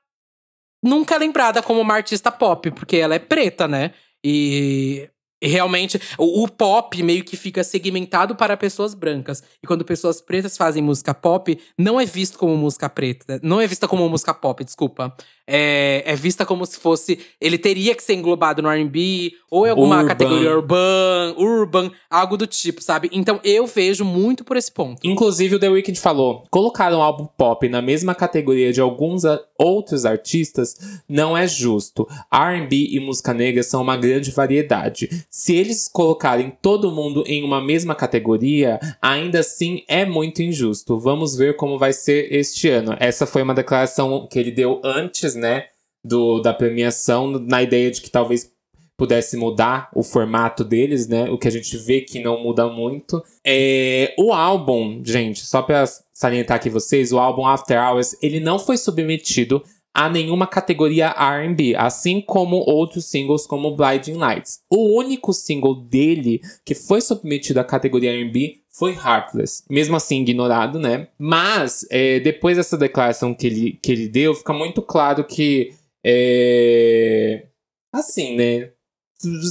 nunca 0.82 1.14
é 1.14 1.18
lembrada 1.18 1.62
como 1.62 1.80
uma 1.80 1.94
artista 1.94 2.30
pop, 2.32 2.70
porque 2.72 2.96
ela 2.96 3.14
é 3.14 3.18
preta, 3.18 3.68
né? 3.68 3.92
E 4.24 5.08
realmente, 5.48 6.00
o, 6.18 6.44
o, 6.44 6.48
pop 6.48 7.02
meio 7.02 7.24
que 7.24 7.36
fica 7.36 7.64
segmentado 7.64 8.34
para 8.34 8.56
pessoas 8.56 8.94
brancas. 8.94 9.42
E 9.62 9.66
quando 9.66 9.84
pessoas 9.84 10.20
pretas 10.20 10.56
fazem 10.56 10.82
música 10.82 11.14
pop, 11.14 11.58
não 11.78 12.00
é 12.00 12.04
visto 12.04 12.38
como 12.38 12.56
música 12.56 12.88
preta. 12.88 13.40
Não 13.42 13.60
é 13.60 13.66
vista 13.66 13.88
como 13.88 14.08
música 14.08 14.34
pop, 14.34 14.62
desculpa. 14.64 15.14
É, 15.46 16.02
é 16.06 16.14
vista 16.14 16.46
como 16.46 16.64
se 16.66 16.78
fosse. 16.78 17.18
Ele 17.40 17.58
teria 17.58 17.94
que 17.94 18.02
ser 18.02 18.14
englobado 18.14 18.62
no 18.62 18.68
RB, 18.68 19.32
ou 19.50 19.66
em 19.66 19.70
alguma 19.70 19.96
urban. 19.96 20.08
categoria 20.08 20.56
urban, 20.56 21.34
urban, 21.36 21.92
algo 22.08 22.36
do 22.36 22.46
tipo, 22.46 22.80
sabe? 22.80 23.10
Então 23.12 23.40
eu 23.42 23.66
vejo 23.66 24.04
muito 24.04 24.44
por 24.44 24.56
esse 24.56 24.70
ponto. 24.70 25.00
Inclusive, 25.04 25.56
o 25.56 25.58
The 25.58 25.68
Weeknd 25.68 25.98
falou: 25.98 26.44
colocar 26.50 26.92
um 26.94 27.02
álbum 27.02 27.26
pop 27.26 27.68
na 27.68 27.82
mesma 27.82 28.14
categoria 28.14 28.72
de 28.72 28.80
alguns 28.80 29.22
outros 29.58 30.04
artistas 30.04 31.00
não 31.08 31.36
é 31.36 31.48
justo. 31.48 32.06
RB 32.32 32.88
e 32.92 33.00
música 33.00 33.34
negra 33.34 33.62
são 33.62 33.82
uma 33.82 33.96
grande 33.96 34.30
variedade 34.30 35.08
se 35.30 35.54
eles 35.54 35.86
colocarem 35.86 36.52
todo 36.60 36.90
mundo 36.90 37.22
em 37.24 37.44
uma 37.44 37.62
mesma 37.62 37.94
categoria, 37.94 38.80
ainda 39.00 39.38
assim 39.38 39.84
é 39.86 40.04
muito 40.04 40.42
injusto. 40.42 40.98
Vamos 40.98 41.36
ver 41.36 41.54
como 41.54 41.78
vai 41.78 41.92
ser 41.92 42.32
este 42.32 42.68
ano. 42.68 42.96
Essa 42.98 43.26
foi 43.26 43.42
uma 43.42 43.54
declaração 43.54 44.26
que 44.26 44.38
ele 44.38 44.50
deu 44.50 44.80
antes, 44.82 45.36
né, 45.36 45.66
do, 46.04 46.40
da 46.40 46.52
premiação, 46.52 47.28
na 47.30 47.62
ideia 47.62 47.90
de 47.92 48.00
que 48.00 48.10
talvez 48.10 48.50
pudesse 48.96 49.34
mudar 49.34 49.88
o 49.94 50.02
formato 50.02 50.62
deles, 50.62 51.08
né? 51.08 51.30
O 51.30 51.38
que 51.38 51.48
a 51.48 51.50
gente 51.50 51.74
vê 51.78 52.02
que 52.02 52.20
não 52.20 52.42
muda 52.42 52.66
muito. 52.66 53.22
É, 53.42 54.14
o 54.18 54.30
álbum, 54.30 55.00
gente, 55.02 55.46
só 55.46 55.62
para 55.62 55.86
salientar 56.12 56.58
aqui 56.58 56.68
vocês, 56.68 57.10
o 57.10 57.18
álbum 57.18 57.46
After 57.46 57.82
Hours, 57.82 58.14
ele 58.20 58.40
não 58.40 58.58
foi 58.58 58.76
submetido 58.76 59.62
a 59.94 60.08
nenhuma 60.08 60.46
categoria 60.46 61.08
R&B, 61.08 61.74
assim 61.76 62.20
como 62.20 62.56
outros 62.56 63.06
singles 63.06 63.46
como 63.46 63.74
Blinding 63.74 64.14
Lights. 64.14 64.60
O 64.70 64.96
único 64.96 65.32
single 65.32 65.74
dele 65.74 66.40
que 66.64 66.74
foi 66.74 67.00
submetido 67.00 67.60
à 67.60 67.64
categoria 67.64 68.12
R&B 68.12 68.60
foi 68.70 68.92
Heartless, 68.92 69.64
mesmo 69.68 69.96
assim 69.96 70.22
ignorado, 70.22 70.78
né? 70.78 71.08
Mas 71.18 71.84
é, 71.90 72.20
depois 72.20 72.56
dessa 72.56 72.78
declaração 72.78 73.34
que 73.34 73.46
ele, 73.46 73.72
que 73.82 73.90
ele 73.90 74.08
deu, 74.08 74.34
fica 74.34 74.52
muito 74.52 74.80
claro 74.80 75.24
que 75.24 75.74
é, 76.04 77.46
assim, 77.92 78.36
né? 78.36 78.70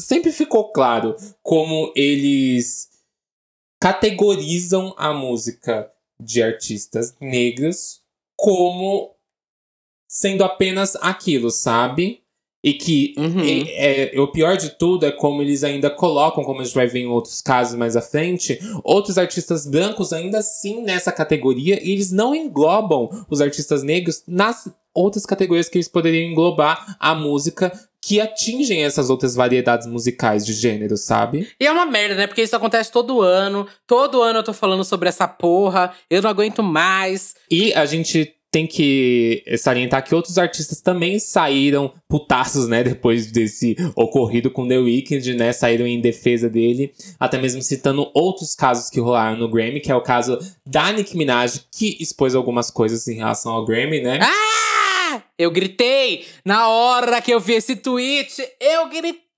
Sempre 0.02 0.32
ficou 0.32 0.72
claro 0.72 1.16
como 1.44 1.92
eles 1.96 2.90
categorizam 3.80 4.96
a 4.98 5.14
música 5.14 5.92
de 6.20 6.42
artistas 6.42 7.16
negros 7.20 8.02
como 8.36 9.16
sendo 10.10 10.44
apenas 10.44 10.96
aquilo, 10.96 11.52
sabe? 11.52 12.22
E 12.62 12.74
que 12.74 13.14
Uhum. 13.18 13.40
é, 13.42 14.16
é- 14.16 14.20
o 14.20 14.28
pior 14.28 14.58
de 14.58 14.72
tudo 14.72 15.06
é 15.06 15.12
como 15.12 15.42
eles 15.42 15.64
ainda 15.64 15.90
colocam, 15.90 16.44
como 16.44 16.60
a 16.60 16.64
gente 16.66 16.74
vai 16.76 16.88
ver 16.88 17.00
em 17.02 17.08
outros 17.08 17.40
casos 17.42 17.78
mais 17.78 17.96
à 17.96 18.02
frente, 18.02 18.60
outros 18.84 19.18
artistas 19.18 19.66
brancos 19.66 20.12
ainda 20.12 20.40
assim 20.40 20.82
nessa 20.82 21.10
categoria, 21.12 21.80
e 21.82 21.92
eles 21.92 22.12
não 22.12 22.36
englobam 22.36 23.08
os 23.30 23.40
artistas 23.40 23.82
negros 23.84 24.24
nas 24.28 24.68
outras 24.94 25.26
categorias 25.26 25.70
que 25.70 25.78
eles 25.78 25.88
poderiam 25.88 26.30
englobar 26.32 26.98
a 27.00 27.16
música 27.16 27.72
que 28.02 28.20
atingem 28.20 28.84
essas 28.84 29.10
outras 29.10 29.36
variedades 29.36 29.86
musicais 29.88 30.46
de 30.46 30.52
gênero, 30.54 30.98
sabe? 30.98 31.48
E 31.60 31.66
é 31.66 31.72
uma 31.72 31.86
merda, 31.86 32.16
né? 32.16 32.28
Porque 32.28 32.42
isso 32.42 32.56
acontece 32.56 32.92
todo 32.92 33.22
ano. 33.22 33.68
Todo 33.86 34.22
ano 34.22 34.40
eu 34.40 34.44
tô 34.44 34.54
falando 34.54 34.84
sobre 34.84 35.08
essa 35.10 35.28
porra. 35.28 35.94
Eu 36.10 36.22
não 36.22 36.30
aguento 36.30 36.64
mais. 36.64 37.36
E 37.52 37.74
a 37.74 37.86
gente 37.86 38.34
tem 38.52 38.66
que 38.66 39.44
salientar 39.58 40.04
que 40.04 40.16
outros 40.16 40.38
artistas 40.38 40.82
também 40.82 41.20
saíram 41.20 41.94
putaços, 42.08 42.68
né, 42.68 42.84
depois 42.84 43.32
desse 43.32 43.76
ocorrido 43.96 44.50
com 44.50 44.68
The 44.68 44.78
Weeknd, 44.78 45.36
né, 45.36 45.54
saíram 45.54 45.86
em 45.86 46.02
defesa 46.02 46.50
dele, 46.50 46.92
até 47.20 47.38
mesmo 47.38 47.62
citando 47.62 48.10
outros 48.14 48.56
casos 48.56 48.90
que 48.90 49.00
rolaram 49.00 49.38
no 49.38 49.50
Grammy, 49.50 49.80
que 49.80 49.92
é 49.92 49.96
o 49.96 50.02
caso 50.02 50.40
da 50.66 50.92
Nicki 50.92 51.16
Minaj, 51.16 51.62
que 51.72 51.98
expôs 52.00 52.34
algumas 52.34 52.72
coisas 52.72 53.08
em 53.08 53.18
relação 53.18 53.52
ao 53.52 53.66
Grammy, 53.66 54.02
né? 54.02 54.20
Ah! 54.22 55.22
Eu 55.38 55.52
gritei! 55.52 56.26
Na 56.44 56.68
hora 56.70 57.22
que 57.22 57.34
eu 57.34 57.40
vi 57.40 57.54
esse 57.54 57.76
tweet, 57.76 58.46
eu 58.60 58.90
gritei! 58.90 59.29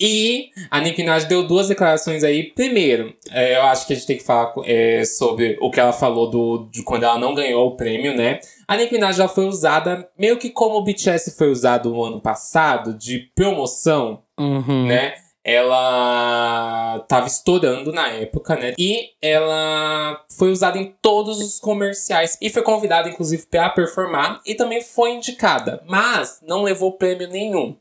E 0.00 0.50
a 0.70 0.80
Nicki 0.80 1.02
Minaj 1.02 1.24
deu 1.26 1.46
duas 1.46 1.68
declarações 1.68 2.24
aí. 2.24 2.44
Primeiro, 2.52 3.14
é, 3.30 3.56
eu 3.56 3.62
acho 3.62 3.86
que 3.86 3.92
a 3.92 3.96
gente 3.96 4.06
tem 4.06 4.16
que 4.18 4.24
falar 4.24 4.52
é, 4.64 5.04
sobre 5.04 5.56
o 5.60 5.70
que 5.70 5.78
ela 5.80 5.92
falou 5.92 6.28
do, 6.28 6.68
de 6.70 6.82
quando 6.82 7.04
ela 7.04 7.18
não 7.18 7.34
ganhou 7.34 7.68
o 7.68 7.76
prêmio, 7.76 8.14
né? 8.16 8.40
A 8.66 8.76
Nicki 8.76 8.94
Minaj 8.94 9.16
já 9.16 9.28
foi 9.28 9.44
usada 9.46 10.08
meio 10.18 10.36
que 10.38 10.50
como 10.50 10.76
o 10.76 10.82
BTS 10.84 11.36
foi 11.36 11.50
usado 11.50 11.90
no 11.90 12.02
ano 12.04 12.20
passado, 12.20 12.94
de 12.94 13.30
promoção, 13.34 14.22
Uhum. 14.38 14.86
né? 14.86 15.14
Ela 15.46 17.04
tava 17.08 17.26
estourando 17.26 17.92
na 17.92 18.08
época, 18.08 18.56
né? 18.56 18.72
E 18.78 19.10
ela 19.20 20.24
foi 20.36 20.50
usada 20.50 20.78
em 20.78 20.94
todos 21.02 21.38
os 21.38 21.60
comerciais. 21.60 22.38
E 22.40 22.48
foi 22.48 22.62
convidada, 22.62 23.08
inclusive, 23.08 23.44
pra 23.50 23.68
performar. 23.68 24.40
E 24.46 24.54
também 24.54 24.80
foi 24.80 25.10
indicada. 25.12 25.82
Mas 25.86 26.40
não 26.46 26.62
levou 26.62 26.92
prêmio 26.96 27.28
nenhum. 27.28 27.76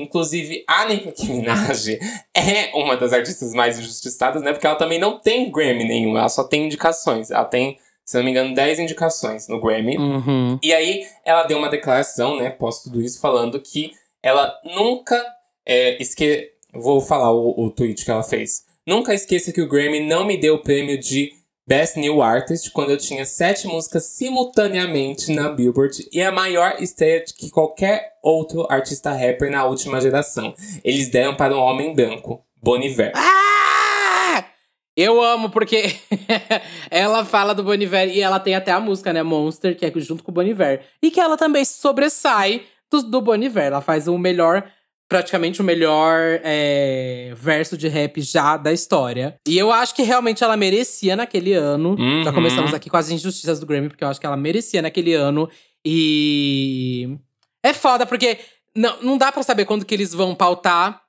Inclusive, 0.00 0.64
a 0.66 0.86
Nicki 0.86 1.26
Minaj 1.26 1.98
é 2.34 2.70
uma 2.74 2.96
das 2.96 3.12
artistas 3.12 3.52
mais 3.52 3.78
injustiçadas, 3.78 4.42
né? 4.42 4.52
Porque 4.52 4.66
ela 4.66 4.76
também 4.76 4.98
não 4.98 5.18
tem 5.18 5.50
Grammy 5.50 5.84
nenhum. 5.84 6.16
Ela 6.16 6.28
só 6.28 6.44
tem 6.44 6.66
indicações. 6.66 7.30
Ela 7.30 7.44
tem, 7.44 7.78
se 8.04 8.16
não 8.16 8.24
me 8.24 8.30
engano, 8.30 8.54
10 8.54 8.80
indicações 8.80 9.48
no 9.48 9.60
Grammy. 9.60 9.96
Uhum. 9.96 10.58
E 10.62 10.72
aí, 10.72 11.04
ela 11.24 11.44
deu 11.44 11.58
uma 11.58 11.68
declaração, 11.68 12.36
né, 12.36 12.48
após 12.48 12.82
tudo 12.82 13.00
isso, 13.00 13.20
falando 13.20 13.60
que 13.60 13.92
ela 14.22 14.52
nunca 14.64 15.22
é, 15.66 16.00
esque... 16.00 16.50
Vou 16.72 17.00
falar 17.00 17.32
o, 17.32 17.66
o 17.66 17.70
tweet 17.70 18.04
que 18.04 18.10
ela 18.10 18.22
fez. 18.22 18.64
Nunca 18.86 19.12
esqueça 19.12 19.52
que 19.52 19.60
o 19.60 19.68
Grammy 19.68 20.00
não 20.00 20.24
me 20.24 20.36
deu 20.36 20.54
o 20.54 20.62
prêmio 20.62 20.98
de 20.98 21.32
Best 21.70 22.00
New 22.00 22.20
Artist 22.20 22.72
quando 22.72 22.90
eu 22.90 22.96
tinha 22.96 23.24
sete 23.24 23.68
músicas 23.68 24.06
simultaneamente 24.06 25.32
na 25.32 25.50
Billboard 25.50 26.08
e 26.12 26.20
a 26.20 26.32
maior 26.32 26.74
estreia 26.82 27.22
que 27.24 27.48
qualquer 27.48 28.14
outro 28.24 28.66
artista 28.68 29.12
rapper 29.12 29.52
na 29.52 29.64
última 29.64 30.00
geração. 30.00 30.52
Eles 30.82 31.08
deram 31.08 31.36
para 31.36 31.54
um 31.54 31.60
homem 31.60 31.94
branco, 31.94 32.44
Bon 32.60 32.76
Iver. 32.76 33.12
Ah! 33.14 34.44
Eu 34.96 35.22
amo, 35.22 35.48
porque 35.48 35.94
ela 36.90 37.24
fala 37.24 37.54
do 37.54 37.62
Boniver 37.62 38.08
e 38.08 38.20
ela 38.20 38.40
tem 38.40 38.56
até 38.56 38.72
a 38.72 38.80
música, 38.80 39.12
né? 39.12 39.22
Monster, 39.22 39.76
que 39.76 39.86
é 39.86 39.92
junto 39.94 40.24
com 40.24 40.32
o 40.32 40.34
Boniver. 40.34 40.82
E 41.00 41.08
que 41.08 41.20
ela 41.20 41.36
também 41.36 41.64
sobressai 41.64 42.64
do, 42.90 43.00
do 43.00 43.20
Boniver. 43.20 43.66
Ela 43.66 43.80
faz 43.80 44.08
o 44.08 44.18
melhor, 44.18 44.68
praticamente 45.10 45.60
o 45.60 45.64
melhor 45.64 46.40
é, 46.44 47.32
verso 47.36 47.76
de 47.76 47.88
rap 47.88 48.22
já 48.22 48.56
da 48.56 48.72
história. 48.72 49.34
E 49.46 49.58
eu 49.58 49.72
acho 49.72 49.92
que 49.92 50.04
realmente 50.04 50.44
ela 50.44 50.56
merecia 50.56 51.16
naquele 51.16 51.52
ano. 51.52 51.96
Já 52.22 52.30
Uhum. 52.30 52.34
começamos 52.34 52.72
aqui 52.72 52.88
com 52.88 52.96
as 52.96 53.10
injustiças 53.10 53.58
do 53.58 53.66
Grammy, 53.66 53.88
porque 53.88 54.04
eu 54.04 54.08
acho 54.08 54.20
que 54.20 54.24
ela 54.26 54.36
merecia 54.36 54.80
naquele 54.80 55.12
ano. 55.12 55.50
E. 55.84 57.18
É 57.62 57.72
foda, 57.72 58.06
porque 58.06 58.38
não, 58.74 59.02
não 59.02 59.18
dá 59.18 59.32
pra 59.32 59.42
saber 59.42 59.64
quando 59.64 59.84
que 59.84 59.92
eles 59.92 60.14
vão 60.14 60.32
pautar 60.32 61.02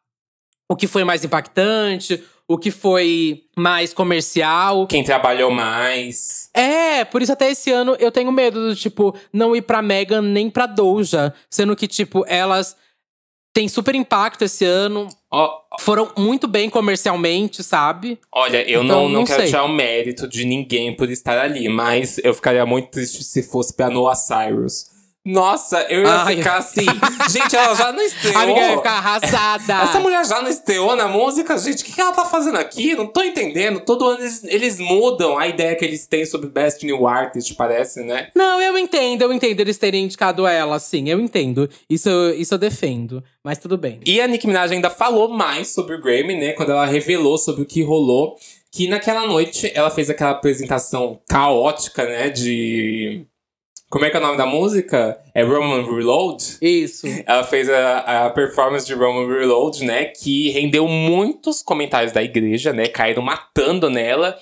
o 0.67 0.75
que 0.75 0.87
foi 0.87 1.03
mais 1.03 1.23
impactante, 1.23 2.23
o 2.47 2.57
que 2.57 2.71
foi 2.71 3.43
mais 3.55 3.93
comercial. 3.93 4.87
Quem 4.87 5.03
trabalhou 5.03 5.51
mais. 5.51 6.49
É, 6.55 7.05
por 7.05 7.21
isso 7.21 7.31
até 7.31 7.51
esse 7.51 7.71
ano 7.71 7.95
eu 7.99 8.11
tenho 8.11 8.31
medo 8.31 8.69
do 8.69 8.75
tipo 8.75 9.15
não 9.31 9.55
ir 9.55 9.61
pra 9.61 9.81
Megan 9.81 10.23
nem 10.23 10.49
pra 10.49 10.65
Doja, 10.65 11.33
sendo 11.51 11.75
que 11.75 11.87
tipo 11.87 12.25
elas 12.27 12.75
têm 13.53 13.67
super 13.67 13.95
impacto 13.95 14.43
esse 14.43 14.65
ano, 14.65 15.07
Ó, 15.29 15.49
foram 15.79 16.11
muito 16.17 16.47
bem 16.47 16.69
comercialmente, 16.69 17.63
sabe? 17.63 18.19
Olha, 18.31 18.61
eu 18.69 18.83
Então, 18.83 19.03
não, 19.03 19.09
não, 19.09 19.19
não 19.19 19.25
quero 19.25 19.41
sei. 19.41 19.49
tirar 19.49 19.63
o 19.63 19.69
mérito 19.69 20.27
de 20.27 20.45
ninguém 20.45 20.95
por 20.95 21.09
estar 21.09 21.39
ali, 21.39 21.67
mas 21.69 22.17
eu 22.23 22.33
ficaria 22.33 22.65
muito 22.65 22.89
triste 22.91 23.23
se 23.23 23.43
fosse 23.43 23.73
pra 23.73 23.89
Noah 23.89 24.15
Cyrus. 24.15 24.90
Nossa, 25.23 25.81
eu 25.83 26.01
ia 26.01 26.21
Ai. 26.23 26.37
ficar 26.37 26.57
assim. 26.57 26.85
gente, 27.29 27.55
ela 27.55 27.75
já 27.75 27.91
não 27.91 28.01
estreou. 28.03 28.37
A 28.37 28.41
amiga 28.41 28.59
vai 28.59 28.77
ficar 28.77 28.91
arrasada. 28.93 29.73
Essa 29.83 29.99
mulher 29.99 30.25
já 30.25 30.41
não 30.41 30.49
estreou 30.49 30.95
na 30.95 31.07
música, 31.07 31.55
gente. 31.59 31.83
O 31.83 31.85
que, 31.85 32.01
ela 32.01 32.11
tá 32.11 32.25
fazendo 32.25 32.57
aqui? 32.57 32.95
Não 32.95 33.05
tô 33.05 33.21
entendendo. 33.21 33.81
Todo 33.81 34.05
ano 34.07 34.19
eles, 34.21 34.43
eles 34.45 34.79
mudam 34.79 35.37
a 35.37 35.47
ideia 35.47 35.75
que 35.75 35.85
eles 35.85 36.07
têm 36.07 36.25
sobre 36.25 36.49
Best 36.49 36.83
New 36.83 37.07
Artist, 37.07 37.53
parece, 37.53 38.01
né? 38.03 38.29
Não, 38.35 38.59
eu 38.59 38.75
entendo, 38.77 39.21
eu 39.21 39.31
entendo 39.31 39.59
eles 39.59 39.77
terem 39.77 40.05
indicado 40.05 40.47
ela, 40.47 40.79
sim, 40.79 41.07
eu 41.07 41.19
entendo. 41.19 41.69
Isso, 41.87 42.09
eu- 42.09 42.33
isso 42.35 42.53
eu 42.55 42.57
defendo, 42.57 43.23
mas 43.43 43.59
tudo 43.59 43.77
bem. 43.77 43.99
E 44.05 44.19
a 44.19 44.27
Nicki 44.27 44.47
Minaj 44.47 44.71
ainda 44.73 44.89
falou 44.89 45.29
mais 45.29 45.69
sobre 45.71 45.95
o 45.95 46.01
Grammy, 46.01 46.35
né? 46.35 46.53
Quando 46.53 46.71
ela 46.71 46.85
revelou 46.85 47.37
sobre 47.37 47.61
o 47.61 47.65
que 47.65 47.83
rolou. 47.83 48.35
Que 48.73 48.87
naquela 48.87 49.27
noite 49.27 49.69
ela 49.75 49.89
fez 49.91 50.09
aquela 50.09 50.29
apresentação 50.31 51.19
caótica, 51.27 52.05
né? 52.05 52.29
De. 52.29 53.25
Como 53.91 54.05
é 54.05 54.09
que 54.09 54.15
é 54.15 54.21
o 54.21 54.23
nome 54.23 54.37
da 54.37 54.45
música? 54.45 55.19
É 55.35 55.43
Roman 55.43 55.83
Reload? 55.83 56.57
Isso. 56.61 57.05
Ela 57.27 57.43
fez 57.43 57.69
a, 57.69 58.25
a 58.25 58.29
performance 58.29 58.87
de 58.87 58.93
Roman 58.93 59.27
Reload, 59.27 59.83
né? 59.83 60.05
Que 60.05 60.49
rendeu 60.49 60.87
muitos 60.87 61.61
comentários 61.61 62.13
da 62.13 62.23
igreja, 62.23 62.71
né? 62.71 62.87
Caíram 62.87 63.21
matando 63.21 63.89
nela. 63.89 64.39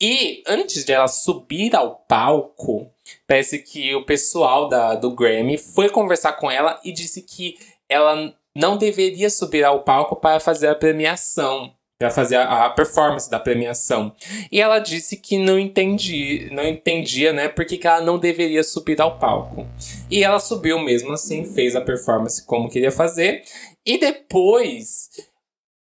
E 0.00 0.40
antes 0.46 0.84
de 0.84 0.92
ela 0.92 1.08
subir 1.08 1.74
ao 1.74 1.96
palco, 1.96 2.92
parece 3.26 3.58
que 3.58 3.92
o 3.92 4.06
pessoal 4.06 4.68
da, 4.68 4.94
do 4.94 5.10
Grammy 5.10 5.58
foi 5.58 5.88
conversar 5.88 6.34
com 6.34 6.48
ela 6.48 6.78
e 6.84 6.92
disse 6.92 7.22
que 7.22 7.56
ela 7.88 8.32
não 8.54 8.76
deveria 8.76 9.30
subir 9.30 9.64
ao 9.64 9.82
palco 9.82 10.14
para 10.14 10.38
fazer 10.38 10.68
a 10.68 10.76
premiação. 10.76 11.74
Para 12.02 12.10
fazer 12.10 12.36
a, 12.36 12.66
a 12.66 12.70
performance 12.70 13.30
da 13.30 13.38
premiação. 13.38 14.12
E 14.50 14.60
ela 14.60 14.78
disse 14.78 15.16
que 15.16 15.38
não 15.38 15.58
entendi, 15.58 16.48
não 16.52 16.66
entendia, 16.66 17.32
né? 17.32 17.48
Porque 17.48 17.76
que 17.76 17.86
ela 17.86 18.00
não 18.00 18.18
deveria 18.18 18.64
subir 18.64 19.00
ao 19.00 19.18
palco. 19.18 19.66
E 20.10 20.24
ela 20.24 20.40
subiu 20.40 20.78
mesmo 20.78 21.12
assim, 21.12 21.44
fez 21.44 21.76
a 21.76 21.80
performance 21.80 22.44
como 22.44 22.68
queria 22.68 22.90
fazer. 22.90 23.42
E 23.86 23.98
depois, 23.98 25.10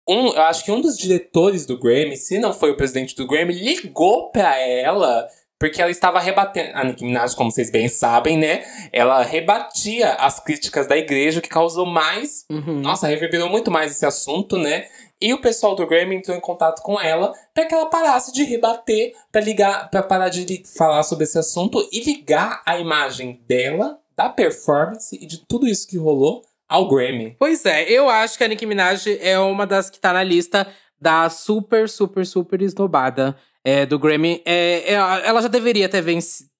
um, 0.08 0.28
eu 0.28 0.42
acho 0.42 0.64
que 0.64 0.70
um 0.70 0.80
dos 0.80 0.96
diretores 0.96 1.66
do 1.66 1.78
Grammy, 1.78 2.16
se 2.16 2.38
não 2.38 2.52
foi 2.52 2.70
o 2.70 2.76
presidente 2.76 3.16
do 3.16 3.26
Grammy, 3.26 3.54
ligou 3.54 4.30
pra 4.30 4.58
ela. 4.58 5.26
Porque 5.58 5.80
ela 5.80 5.90
estava 5.90 6.20
rebatendo. 6.20 6.72
A 6.74 6.84
Nicki 6.84 7.04
Minaj, 7.04 7.34
como 7.34 7.50
vocês 7.50 7.70
bem 7.70 7.88
sabem, 7.88 8.36
né? 8.36 8.64
Ela 8.92 9.22
rebatia 9.22 10.12
as 10.14 10.38
críticas 10.38 10.86
da 10.86 10.96
igreja, 10.96 11.38
o 11.38 11.42
que 11.42 11.48
causou 11.48 11.86
mais. 11.86 12.44
Uhum. 12.50 12.80
Nossa, 12.80 13.06
reverberou 13.06 13.48
muito 13.48 13.70
mais 13.70 13.90
esse 13.90 14.04
assunto, 14.04 14.58
né? 14.58 14.88
E 15.24 15.32
o 15.32 15.40
pessoal 15.40 15.74
do 15.74 15.86
Grammy 15.86 16.16
entrou 16.16 16.36
em 16.36 16.40
contato 16.40 16.82
com 16.82 17.00
ela 17.00 17.32
para 17.54 17.64
que 17.64 17.74
ela 17.74 17.86
parasse 17.86 18.30
de 18.30 18.44
rebater, 18.44 19.14
para 19.32 19.40
ligar, 19.40 19.88
para 19.88 20.02
parar 20.02 20.28
de 20.28 20.62
falar 20.76 21.02
sobre 21.02 21.24
esse 21.24 21.38
assunto 21.38 21.88
e 21.90 22.04
ligar 22.04 22.62
a 22.66 22.78
imagem 22.78 23.42
dela, 23.48 23.98
da 24.14 24.28
performance 24.28 25.16
e 25.18 25.24
de 25.24 25.38
tudo 25.48 25.66
isso 25.66 25.88
que 25.88 25.96
rolou 25.96 26.44
ao 26.68 26.86
Grammy. 26.86 27.36
Pois 27.38 27.64
é, 27.64 27.90
eu 27.90 28.10
acho 28.10 28.36
que 28.36 28.44
a 28.44 28.48
Nicki 28.48 28.66
Minaj 28.66 29.18
é 29.18 29.38
uma 29.38 29.66
das 29.66 29.88
que 29.88 29.98
tá 29.98 30.12
na 30.12 30.22
lista 30.22 30.66
da 31.00 31.30
super, 31.30 31.88
super, 31.88 32.26
super 32.26 32.60
esnobada 32.60 33.34
é, 33.64 33.86
do 33.86 33.98
Grammy. 33.98 34.42
É, 34.44 34.92
é, 34.92 34.92
ela 34.92 35.40
já 35.40 35.48
deveria 35.48 35.88
ter, 35.88 36.04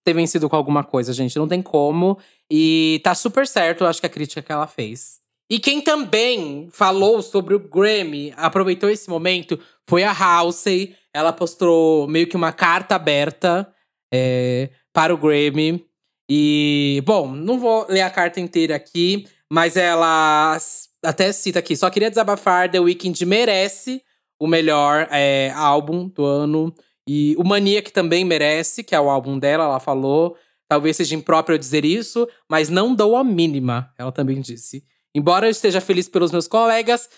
ter 0.02 0.14
vencido 0.14 0.48
com 0.48 0.56
alguma 0.56 0.82
coisa, 0.82 1.12
gente. 1.12 1.36
Não 1.36 1.46
tem 1.46 1.60
como. 1.60 2.16
E 2.50 2.98
tá 3.04 3.14
super 3.14 3.46
certo, 3.46 3.84
eu 3.84 3.88
acho 3.88 4.00
que 4.00 4.06
a 4.06 4.10
crítica 4.10 4.40
que 4.40 4.50
ela 4.50 4.66
fez. 4.66 5.22
E 5.50 5.58
quem 5.58 5.80
também 5.80 6.68
falou 6.70 7.20
sobre 7.20 7.54
o 7.54 7.58
Grammy, 7.58 8.32
aproveitou 8.36 8.88
esse 8.88 9.08
momento, 9.08 9.58
foi 9.88 10.02
a 10.02 10.12
Halsey. 10.12 10.96
Ela 11.12 11.32
postou 11.32 12.08
meio 12.08 12.26
que 12.26 12.36
uma 12.36 12.52
carta 12.52 12.94
aberta 12.94 13.70
é, 14.12 14.70
para 14.92 15.14
o 15.14 15.18
Grammy. 15.18 15.84
E, 16.30 17.02
bom, 17.04 17.30
não 17.30 17.58
vou 17.58 17.86
ler 17.88 18.00
a 18.00 18.10
carta 18.10 18.40
inteira 18.40 18.74
aqui, 18.74 19.26
mas 19.52 19.76
ela 19.76 20.56
até 21.04 21.30
cita 21.32 21.58
aqui: 21.58 21.76
só 21.76 21.90
queria 21.90 22.08
desabafar, 22.08 22.70
The 22.70 22.80
Weeknd 22.80 23.26
merece 23.26 24.02
o 24.40 24.46
melhor 24.46 25.06
é, 25.10 25.52
álbum 25.54 26.08
do 26.08 26.24
ano. 26.24 26.74
E 27.06 27.36
o 27.38 27.44
Mania, 27.44 27.82
que 27.82 27.92
também 27.92 28.24
merece, 28.24 28.82
que 28.82 28.94
é 28.94 29.00
o 29.00 29.10
álbum 29.10 29.38
dela, 29.38 29.64
ela 29.64 29.80
falou. 29.80 30.36
Talvez 30.66 30.96
seja 30.96 31.14
impróprio 31.14 31.54
eu 31.54 31.58
dizer 31.58 31.84
isso, 31.84 32.26
mas 32.48 32.70
não 32.70 32.94
dou 32.94 33.16
a 33.16 33.22
mínima, 33.22 33.92
ela 33.98 34.10
também 34.10 34.40
disse. 34.40 34.82
Embora 35.14 35.46
eu 35.46 35.50
esteja 35.50 35.80
feliz 35.80 36.08
pelos 36.08 36.32
meus 36.32 36.48
colegas 36.48 37.08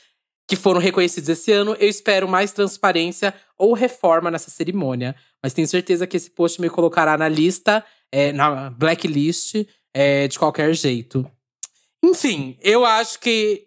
que 0.49 0.55
foram 0.55 0.81
reconhecidos 0.81 1.29
esse 1.29 1.51
ano, 1.51 1.77
eu 1.81 1.89
espero 1.89 2.29
mais 2.29 2.53
transparência 2.53 3.35
ou 3.59 3.73
reforma 3.73 4.31
nessa 4.31 4.51
cerimônia. 4.51 5.17
Mas 5.43 5.53
tenho 5.53 5.67
certeza 5.67 6.07
que 6.07 6.17
esse 6.17 6.31
post 6.31 6.61
me 6.61 6.71
colocará 6.71 7.17
na 7.17 7.29
lista, 7.29 7.85
é, 8.13 8.33
na 8.33 8.71
blacklist, 8.71 9.67
é, 9.93 10.29
de 10.29 10.39
qualquer 10.39 10.73
jeito. 10.75 11.29
Enfim, 12.05 12.57
eu 12.63 12.85
acho 12.85 13.19
que. 13.19 13.65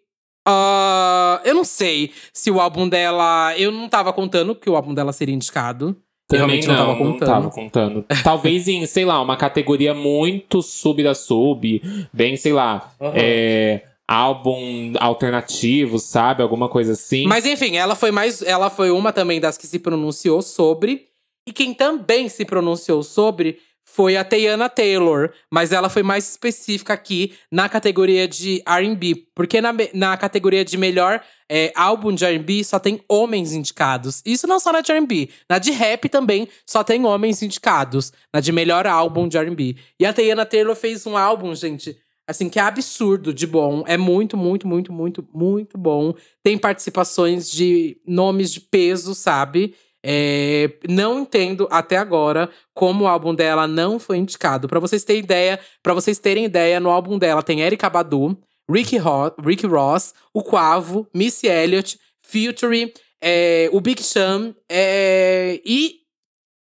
Uh, 0.48 1.38
eu 1.44 1.54
não 1.54 1.66
sei 1.66 2.12
se 2.34 2.50
o 2.50 2.60
álbum 2.60 2.88
dela. 2.88 3.54
Eu 3.58 3.72
não 3.72 3.90
tava 3.90 4.14
contando 4.14 4.56
que 4.56 4.70
o 4.70 4.76
álbum 4.76 4.94
dela 4.94 5.12
seria 5.12 5.36
indicado. 5.36 5.96
Também 6.28 6.62
não, 6.62 6.68
não, 6.68 6.76
tava 6.76 6.96
contando. 6.96 7.20
não 7.20 7.28
tava 7.28 7.50
contando. 7.50 8.06
Talvez 8.24 8.68
em, 8.68 8.86
sei 8.86 9.04
lá, 9.04 9.20
uma 9.20 9.36
categoria 9.36 9.96
muito 9.96 10.62
sub 10.62 11.04
da 11.04 11.16
sub, 11.16 11.82
bem, 12.14 12.38
sei 12.38 12.54
lá, 12.54 12.94
uhum. 13.00 13.12
é, 13.16 13.89
álbum 14.10 14.94
alternativo, 15.00 16.00
sabe? 16.00 16.42
Alguma 16.42 16.68
coisa 16.68 16.94
assim. 16.94 17.28
Mas 17.28 17.46
enfim, 17.46 17.78
ela 17.78 17.96
foi 17.96 18.10
mais. 18.10 18.42
Ela 18.42 18.72
foi 18.72 18.90
uma 18.90 19.14
também 19.14 19.40
das 19.40 19.56
que 19.56 19.68
se 19.68 19.78
pronunciou 19.78 20.42
sobre. 20.42 21.06
E 21.48 21.54
quem 21.54 21.76
também 21.76 22.28
se 22.28 22.44
pronunciou 22.44 23.04
sobre 23.04 23.60
foi 23.86 24.18
a 24.18 24.24
Teyana 24.24 24.70
Taylor, 24.70 25.32
mas 25.52 25.72
ela 25.72 25.90
foi 25.90 26.04
mais 26.04 26.30
específica 26.30 26.94
aqui 26.94 27.34
na 27.52 27.68
categoria 27.68 28.28
de 28.28 28.62
R&B, 28.66 29.26
porque 29.34 29.60
na, 29.60 29.74
na 29.96 30.16
categoria 30.16 30.64
de 30.64 30.78
melhor 30.78 31.22
é, 31.50 31.72
álbum 31.76 32.14
de 32.14 32.24
R&B 32.24 32.64
só 32.64 32.78
tem 32.78 33.02
homens 33.10 33.52
indicados. 33.52 34.22
Isso 34.24 34.46
não 34.46 34.60
só 34.60 34.72
na 34.72 34.82
de 34.82 34.92
R&B, 34.92 35.30
na 35.50 35.58
de 35.58 35.72
rap 35.72 36.08
também 36.08 36.48
só 36.68 36.84
tem 36.84 37.04
homens 37.04 37.42
indicados, 37.42 38.14
na 38.32 38.40
de 38.40 38.52
melhor 38.52 38.86
álbum 38.86 39.28
de 39.28 39.38
R&B. 39.38 39.76
E 40.00 40.06
a 40.06 40.14
Teyana 40.14 40.46
Taylor 40.46 40.76
fez 40.76 41.08
um 41.08 41.18
álbum, 41.18 41.56
gente, 41.56 41.98
assim, 42.30 42.48
que 42.48 42.60
é 42.60 42.62
absurdo 42.62 43.34
de 43.34 43.48
bom. 43.48 43.84
É 43.88 43.98
muito, 43.98 44.38
muito, 44.38 44.68
muito, 44.68 44.94
muito, 44.94 45.28
muito 45.34 45.78
bom. 45.78 46.14
Tem 46.44 46.60
participações 46.60 47.50
de 47.50 48.00
nomes 48.06 48.54
de 48.54 48.62
peso, 48.62 49.16
sabe? 49.16 49.74
É, 50.06 50.72
não 50.88 51.22
entendo 51.22 51.68
até 51.72 51.98
agora 51.98 52.50
como 52.74 53.04
o 53.04 53.08
álbum 53.08 53.34
dela 53.34 53.68
não 53.68 53.98
foi 53.98 54.18
indicado. 54.18 54.68
Para 54.68 54.80
vocês 54.80 55.04
terem 55.04 55.24
ideia, 55.24 55.60
para 55.82 55.94
vocês 55.96 56.20
terem 56.20 56.46
ideia, 56.46 56.80
no 56.80 56.92
álbum 56.92 57.18
dela 57.18 57.42
tem 57.42 57.62
Erika 57.62 57.90
Badu, 57.90 58.38
Ricky, 58.70 59.00
Ho 59.00 59.34
Ricky 59.44 59.66
Ross, 59.66 60.14
o 60.32 60.44
Quavo, 60.44 61.08
Missy 61.14 61.48
Elliott, 61.48 62.00
Future, 62.22 62.94
é, 63.20 63.70
o 63.74 63.82
Big 63.82 64.04
Sean 64.04 64.54
é, 64.70 65.60
e 65.66 65.99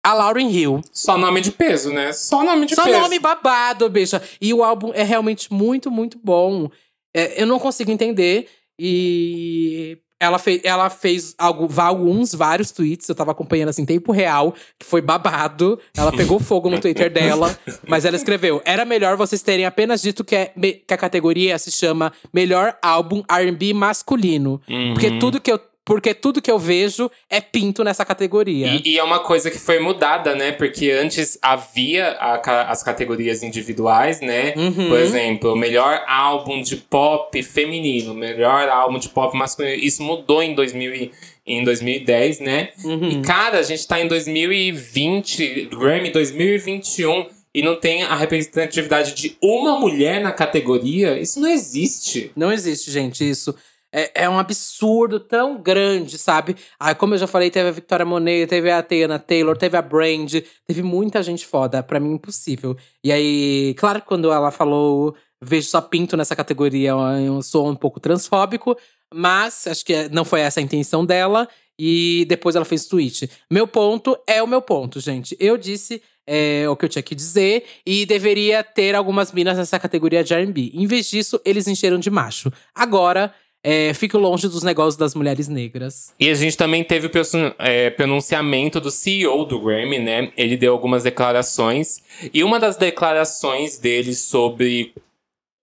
a 0.02 0.12
Lauryn 0.14 0.50
Hill. 0.50 0.80
Só 0.92 1.16
nome 1.16 1.40
de 1.40 1.52
peso, 1.52 1.92
né? 1.92 2.12
Só 2.12 2.42
nome 2.42 2.66
de 2.66 2.74
Só 2.74 2.84
peso. 2.84 2.96
Só 2.96 3.02
nome 3.02 3.18
babado, 3.18 3.88
bicha. 3.88 4.20
E 4.40 4.52
o 4.52 4.64
álbum 4.64 4.90
é 4.94 5.02
realmente 5.02 5.52
muito, 5.52 5.90
muito 5.90 6.18
bom. 6.22 6.68
É, 7.14 7.40
eu 7.40 7.46
não 7.46 7.58
consigo 7.58 7.90
entender. 7.90 8.48
E 8.78 9.98
ela, 10.18 10.38
fez, 10.38 10.60
ela 10.64 10.88
fez 10.88 11.34
algo, 11.36 11.68
alguns, 11.76 12.34
vários 12.34 12.70
tweets, 12.70 13.08
eu 13.08 13.14
tava 13.14 13.32
acompanhando 13.32 13.68
assim, 13.68 13.82
em 13.82 13.86
tempo 13.86 14.12
real, 14.12 14.54
que 14.78 14.86
foi 14.86 15.00
babado. 15.00 15.78
Ela 15.96 16.12
pegou 16.12 16.38
fogo 16.40 16.70
no 16.70 16.80
Twitter 16.80 17.12
dela, 17.12 17.56
mas 17.86 18.04
ela 18.04 18.16
escreveu: 18.16 18.62
Era 18.64 18.84
melhor 18.84 19.16
vocês 19.16 19.42
terem 19.42 19.66
apenas 19.66 20.00
dito 20.00 20.24
que, 20.24 20.36
é, 20.36 20.46
que 20.86 20.94
a 20.94 20.96
categoria 20.96 21.58
se 21.58 21.70
chama 21.70 22.12
Melhor 22.32 22.76
Álbum 22.80 23.22
RB 23.28 23.74
Masculino. 23.74 24.60
Uhum. 24.68 24.94
Porque 24.94 25.18
tudo 25.18 25.40
que 25.40 25.50
eu 25.50 25.60
porque 25.84 26.14
tudo 26.14 26.40
que 26.40 26.50
eu 26.50 26.58
vejo 26.58 27.10
é 27.28 27.40
pinto 27.40 27.82
nessa 27.82 28.04
categoria. 28.04 28.68
E, 28.68 28.92
e, 28.92 28.98
é 28.98 29.02
uma 29.02 29.20
coisa 29.20 29.50
que 29.50 29.58
foi 29.58 29.80
mudada, 29.80 30.34
né? 30.34 30.52
Porque 30.52 30.90
antes 30.90 31.38
havia 31.42 32.10
a, 32.12 32.70
as 32.70 32.82
categorias 32.82 33.42
individuais, 33.42 34.20
né? 34.20 34.54
Uhum. 34.56 34.88
Por 34.88 34.98
exemplo, 34.98 35.56
melhor 35.56 36.04
álbum 36.06 36.62
de 36.62 36.76
pop 36.76 37.42
feminino, 37.42 38.14
melhor 38.14 38.68
álbum 38.68 38.98
de 38.98 39.08
pop 39.08 39.36
masculino. 39.36 39.74
Isso 39.74 40.02
mudou 40.02 40.42
em 40.42 40.54
2000 40.54 41.10
em 41.44 41.64
2010, 41.64 42.38
né? 42.38 42.68
Uhum. 42.84 43.08
E, 43.08 43.22
cara, 43.22 43.58
a 43.58 43.62
gente 43.62 43.86
tá 43.86 44.00
em 44.00 44.06
2020, 44.06 45.70
Grammy 45.72 46.10
2021 46.10 47.26
e 47.54 47.62
não 47.62 47.78
tem 47.78 48.02
a 48.02 48.14
representatividade 48.14 49.14
de 49.14 49.36
uma 49.42 49.78
mulher 49.78 50.20
na 50.20 50.32
categoria, 50.32 51.18
isso 51.18 51.40
não 51.40 51.50
existe. 51.50 52.30
Não 52.34 52.52
existe, 52.52 52.90
gente, 52.90 53.28
isso. 53.28 53.54
É, 53.92 54.24
é 54.24 54.28
um 54.28 54.38
absurdo 54.38 55.20
tão 55.20 55.60
grande, 55.60 56.16
sabe? 56.16 56.56
Ah, 56.78 56.94
como 56.94 57.14
eu 57.14 57.18
já 57.18 57.26
falei, 57.26 57.50
teve 57.50 57.68
a 57.68 57.72
Victoria 57.72 58.06
Monet, 58.06 58.46
teve 58.46 58.70
a 58.70 58.82
Tiana 58.82 59.18
Taylor, 59.18 59.56
teve 59.56 59.76
a 59.76 59.82
Brand, 59.82 60.32
teve 60.66 60.82
muita 60.82 61.22
gente 61.22 61.46
foda. 61.46 61.82
Pra 61.82 62.00
mim, 62.00 62.14
impossível. 62.14 62.76
E 63.04 63.12
aí, 63.12 63.74
claro 63.78 64.00
que 64.00 64.06
quando 64.06 64.32
ela 64.32 64.50
falou 64.50 65.14
vejo 65.42 65.68
só 65.68 65.80
pinto 65.80 66.16
nessa 66.16 66.36
categoria, 66.36 66.92
eu 67.26 67.42
sou 67.42 67.68
um 67.68 67.74
pouco 67.74 67.98
transfóbico, 67.98 68.76
mas 69.12 69.66
acho 69.66 69.84
que 69.84 70.08
não 70.08 70.24
foi 70.24 70.40
essa 70.40 70.60
a 70.60 70.62
intenção 70.62 71.04
dela. 71.04 71.48
E 71.78 72.24
depois 72.28 72.54
ela 72.54 72.64
fez 72.64 72.86
tweet. 72.86 73.28
Meu 73.50 73.66
ponto 73.66 74.16
é 74.26 74.42
o 74.42 74.46
meu 74.46 74.62
ponto, 74.62 75.00
gente. 75.00 75.36
Eu 75.40 75.56
disse 75.56 76.02
é, 76.26 76.68
o 76.68 76.76
que 76.76 76.84
eu 76.84 76.88
tinha 76.88 77.02
que 77.02 77.14
dizer 77.14 77.64
e 77.84 78.06
deveria 78.06 78.62
ter 78.62 78.94
algumas 78.94 79.32
minas 79.32 79.56
nessa 79.56 79.78
categoria 79.78 80.22
de 80.22 80.34
R&B. 80.34 80.70
Em 80.74 80.86
vez 80.86 81.08
disso, 81.08 81.40
eles 81.44 81.66
encheram 81.66 81.98
de 81.98 82.10
macho. 82.10 82.52
Agora, 82.74 83.34
é, 83.64 83.94
fico 83.94 84.18
longe 84.18 84.48
dos 84.48 84.62
negócios 84.62 84.96
das 84.96 85.14
mulheres 85.14 85.48
negras. 85.48 86.12
E 86.18 86.28
a 86.28 86.34
gente 86.34 86.56
também 86.56 86.82
teve 86.82 87.06
o 87.06 87.10
é, 87.58 87.90
pronunciamento 87.90 88.80
do 88.80 88.90
CEO 88.90 89.44
do 89.44 89.60
Grammy, 89.60 89.98
né? 89.98 90.32
Ele 90.36 90.56
deu 90.56 90.72
algumas 90.72 91.04
declarações. 91.04 92.02
E 92.34 92.42
uma 92.42 92.58
das 92.58 92.76
declarações 92.76 93.78
dele 93.78 94.14
sobre 94.14 94.92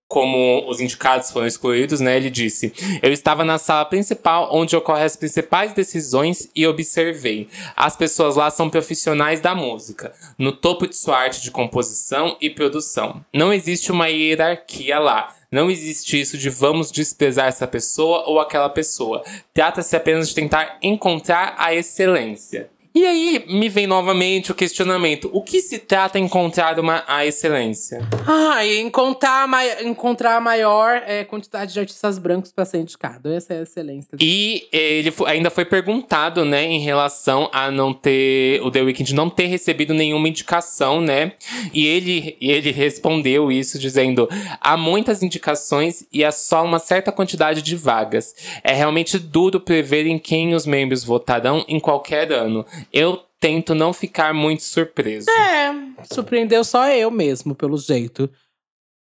como 0.10 0.68
os 0.68 0.82
indicados 0.82 1.30
foram 1.30 1.46
excluídos, 1.46 2.00
né? 2.02 2.18
Ele 2.18 2.32
disse: 2.32 2.74
Eu 3.02 3.14
estava 3.14 3.46
na 3.46 3.60
sala 3.60 3.86
principal 3.86 4.50
onde 4.52 4.76
ocorrem 4.76 5.06
as 5.06 5.16
principais 5.16 5.72
decisões 5.72 6.50
e 6.56 6.66
observei. 6.66 7.48
As 7.76 7.96
pessoas 7.96 8.36
lá 8.36 8.50
são 8.50 8.72
profissionais 8.72 9.40
da 9.40 9.54
música, 9.54 10.12
no 10.38 10.52
topo 10.52 10.88
de 10.88 10.98
sua 10.98 11.16
arte 11.16 11.44
de 11.44 11.52
composição 11.52 12.36
e 12.42 12.50
produção. 12.50 13.24
Não 13.32 13.54
existe 13.54 13.92
uma 13.92 14.10
hierarquia 14.10 14.98
lá. 14.98 15.36
Não 15.52 15.70
existe 15.70 16.20
isso 16.20 16.38
de 16.38 16.50
vamos 16.50 16.92
desprezar 16.92 17.48
essa 17.48 17.68
pessoa 17.68 18.24
ou 18.28 18.40
aquela 18.40 18.70
pessoa. 18.70 19.24
Trata-se 19.54 19.96
apenas 19.96 20.30
de 20.30 20.36
tentar 20.36 20.78
encontrar 20.82 21.56
a 21.58 21.74
excelência. 21.74 22.70
E 22.94 23.06
aí 23.06 23.46
me 23.48 23.70
vem 23.70 23.86
novamente 23.86 24.52
o 24.52 24.56
questionamento: 24.56 25.30
o 25.32 25.44
que 25.44 25.62
se 25.62 25.78
trata 25.78 26.18
encontrar 26.18 26.80
uma, 26.80 27.04
a 27.08 27.26
excelência? 27.26 28.02
Ah, 28.28 28.66
encontrar, 28.66 29.48
encontrar 29.84 30.38
a 30.38 30.42
maior 30.42 31.04
é, 31.06 31.24
quantidade 31.24 31.72
de 31.74 31.80
artistas 31.80 32.18
brancos 32.18 32.52
para 32.52 32.66
ser 32.66 32.80
indicado. 32.80 33.32
Essa 33.32 33.54
é 33.54 33.60
a 33.60 33.62
excelência. 33.62 34.18
E 34.20 34.68
ele 34.72 35.14
ainda 35.28 35.52
foi 35.52 35.66
perguntado, 35.66 36.44
né, 36.44 36.66
em 36.66 36.80
relação 36.80 37.50
a 37.54 37.70
não 37.70 37.94
ter. 37.94 38.60
O 38.64 38.72
The 38.72 38.82
Weeknd 38.82 39.14
não 39.14 39.30
ter 39.30 39.46
recebido 39.46 39.94
nenhuma 39.94 40.28
indicação, 40.28 41.00
né? 41.00 41.34
E 41.74 41.86
ele, 41.86 42.38
ele 42.42 42.72
respondeu 42.72 43.52
isso 43.52 43.78
dizendo: 43.78 44.28
há 44.60 44.76
muitas 44.76 45.22
indicações 45.22 46.06
e 46.12 46.26
há 46.26 46.32
só 46.32 46.64
uma 46.64 46.80
certa 46.80 47.12
quantidade 47.12 47.62
de 47.62 47.76
vagas. 47.76 48.34
É 48.64 48.74
realmente 48.74 49.20
duro 49.20 49.60
prever 49.60 50.08
em 50.08 50.18
quem 50.18 50.56
os 50.56 50.66
membros 50.66 51.04
votarão 51.04 51.64
em 51.68 51.80
qualquer 51.80 52.32
ano 52.32 52.66
eu 52.92 53.24
tento 53.40 53.74
não 53.74 53.94
ficar 53.94 54.34
muito 54.34 54.64
surpreso. 54.64 55.30
É, 55.30 55.74
surpreendeu 56.12 56.64
só 56.64 56.88
eu 56.90 57.10
mesmo, 57.10 57.56
pelo 57.56 57.78
jeito. 57.78 58.30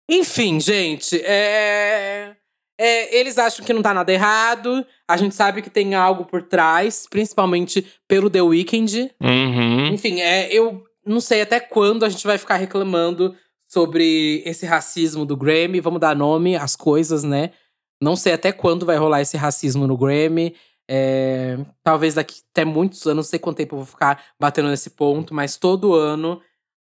Enfim, 0.10 0.60
gente, 0.60 1.20
é... 1.24 2.36
é... 2.80 3.18
eles 3.18 3.38
acham 3.38 3.66
que 3.66 3.74
não 3.74 3.82
tá 3.82 3.94
nada 3.94 4.12
errado. 4.12 4.86
A 5.08 5.18
gente 5.18 5.36
sabe 5.36 5.62
que 5.62 5.70
tem 5.70 5.96
algo 5.96 6.26
por 6.26 6.44
trás, 6.44 7.06
principalmente 7.10 7.86
pelo 8.08 8.30
The 8.30 8.42
Weeknd. 8.42 9.12
Uhum. 9.22 9.88
Enfim, 9.88 10.22
é, 10.22 10.54
eu 10.54 10.84
não 11.06 11.20
sei 11.20 11.42
até 11.42 11.60
quando 11.60 12.06
a 12.06 12.10
gente 12.10 12.26
vai 12.26 12.38
ficar 12.38 12.56
reclamando 12.56 13.36
sobre 13.68 14.42
esse 14.46 14.66
racismo 14.66 15.26
do 15.26 15.36
Grammy. 15.36 15.80
Vamos 15.80 16.00
dar 16.00 16.16
nome 16.16 16.56
às 16.56 16.76
coisas, 16.76 17.24
né? 17.24 17.52
Não 18.02 18.16
sei 18.16 18.34
até 18.34 18.52
quando 18.52 18.86
vai 18.86 18.98
rolar 18.98 19.22
esse 19.22 19.36
racismo 19.36 19.88
no 19.88 19.98
Grammy. 19.98 20.56
É, 20.90 21.58
talvez 21.84 22.14
daqui 22.14 22.42
até 22.52 22.64
muitos 22.64 23.06
anos, 23.06 23.16
não 23.26 23.30
sei 23.30 23.40
quanto 23.40 23.58
tempo 23.58 23.76
eu 23.76 23.80
vou 23.80 23.86
ficar 23.86 24.24
batendo 24.40 24.70
nesse 24.70 24.92
ponto, 24.92 25.34
mas 25.34 25.58
todo 25.58 25.94
ano 25.94 26.42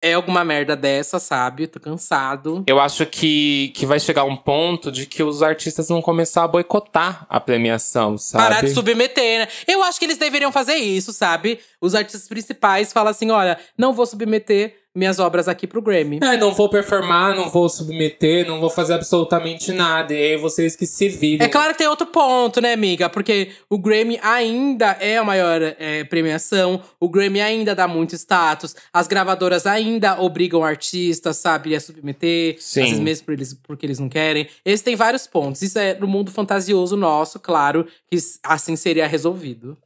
é 0.03 0.15
alguma 0.15 0.45
merda 0.45 0.77
dessa, 0.77 1.19
sabe? 1.19 1.67
Tô 1.67 1.81
cansado. 1.81 2.63
Eu 2.67 2.79
acho 2.79 3.05
que, 3.07 3.73
que 3.75 3.85
vai 3.85 3.99
chegar 3.99 4.25
um 4.25 4.37
ponto 4.37 4.93
de 4.93 5.07
que 5.07 5.23
os 5.23 5.43
artistas 5.43 5.89
vão 5.89 6.01
começar 6.01 6.45
a 6.45 6.49
boicotar 6.49 7.27
a 7.29 7.41
premiação, 7.41 8.17
sabe? 8.17 8.45
Parar 8.45 8.63
de 8.63 8.71
submeter, 8.71 9.41
né? 9.41 9.49
Eu 9.67 9.83
acho 9.83 9.99
que 9.99 10.05
eles 10.05 10.19
deveriam 10.19 10.53
fazer 10.53 10.77
isso, 10.77 11.13
sabe? 11.13 11.59
Os 11.81 11.95
artistas 11.95 12.29
principais 12.29 12.93
falam 12.93 13.11
assim: 13.11 13.31
olha, 13.31 13.59
não 13.77 13.93
vou 13.93 14.07
submeter 14.07 14.77
minhas 14.95 15.19
obras 15.19 15.49
aqui 15.49 15.67
pro 15.67 15.83
Grammy. 15.83 16.19
Ah, 16.23 16.37
não 16.37 16.53
vou 16.53 16.69
performar, 16.69 17.35
não 17.37 17.49
vou 17.49 17.69
submeter, 17.69 18.47
não 18.47 18.61
vou 18.61 18.71
fazer 18.71 18.95
absolutamente 18.95 19.73
nada. 19.73 20.13
E 20.13 20.33
aí 20.33 20.37
vocês 20.37 20.75
que 20.75 20.87
se 20.87 21.09
virem. 21.09 21.47
É 21.47 21.49
claro 21.49 21.73
que 21.73 21.79
tem 21.79 21.87
outro 21.87 22.07
ponto, 22.07 22.61
né, 22.61 22.73
amiga? 22.73 23.09
Porque 23.09 23.51
o 23.71 23.79
Grammy 23.79 24.19
ainda 24.23 24.97
é 25.01 25.19
a 25.19 25.25
maior 25.25 25.61
é, 25.63 26.05
premiação, 26.05 26.83
o 26.99 27.09
Grammy 27.09 27.41
ainda 27.41 27.75
dá 27.75 27.87
muito 27.87 28.15
status, 28.15 28.75
as 28.93 29.07
gravadoras 29.07 29.67
ainda 29.67 30.21
obrigam 30.21 30.65
artistas, 30.65 31.37
sabe, 31.37 31.75
a 31.75 31.81
submeter, 31.81 32.57
Sim. 32.59 32.83
às 32.83 32.89
vezes 32.89 33.01
mesmo 33.01 33.27
por 33.27 33.33
eles, 33.35 33.55
porque 33.55 33.87
eles 33.87 33.99
não 33.99 34.09
querem. 34.09 34.49
Esse 34.65 34.83
tem 34.83 34.97
vários 34.97 35.27
pontos. 35.27 35.63
Isso 35.63 35.79
é 35.79 35.95
no 35.95 36.09
mundo 36.09 36.31
fantasioso 36.31 36.97
nosso, 36.97 37.39
claro, 37.39 37.87
que 38.11 38.17
assim 38.43 38.75
seria 38.75 39.07
resolvido. 39.07 39.77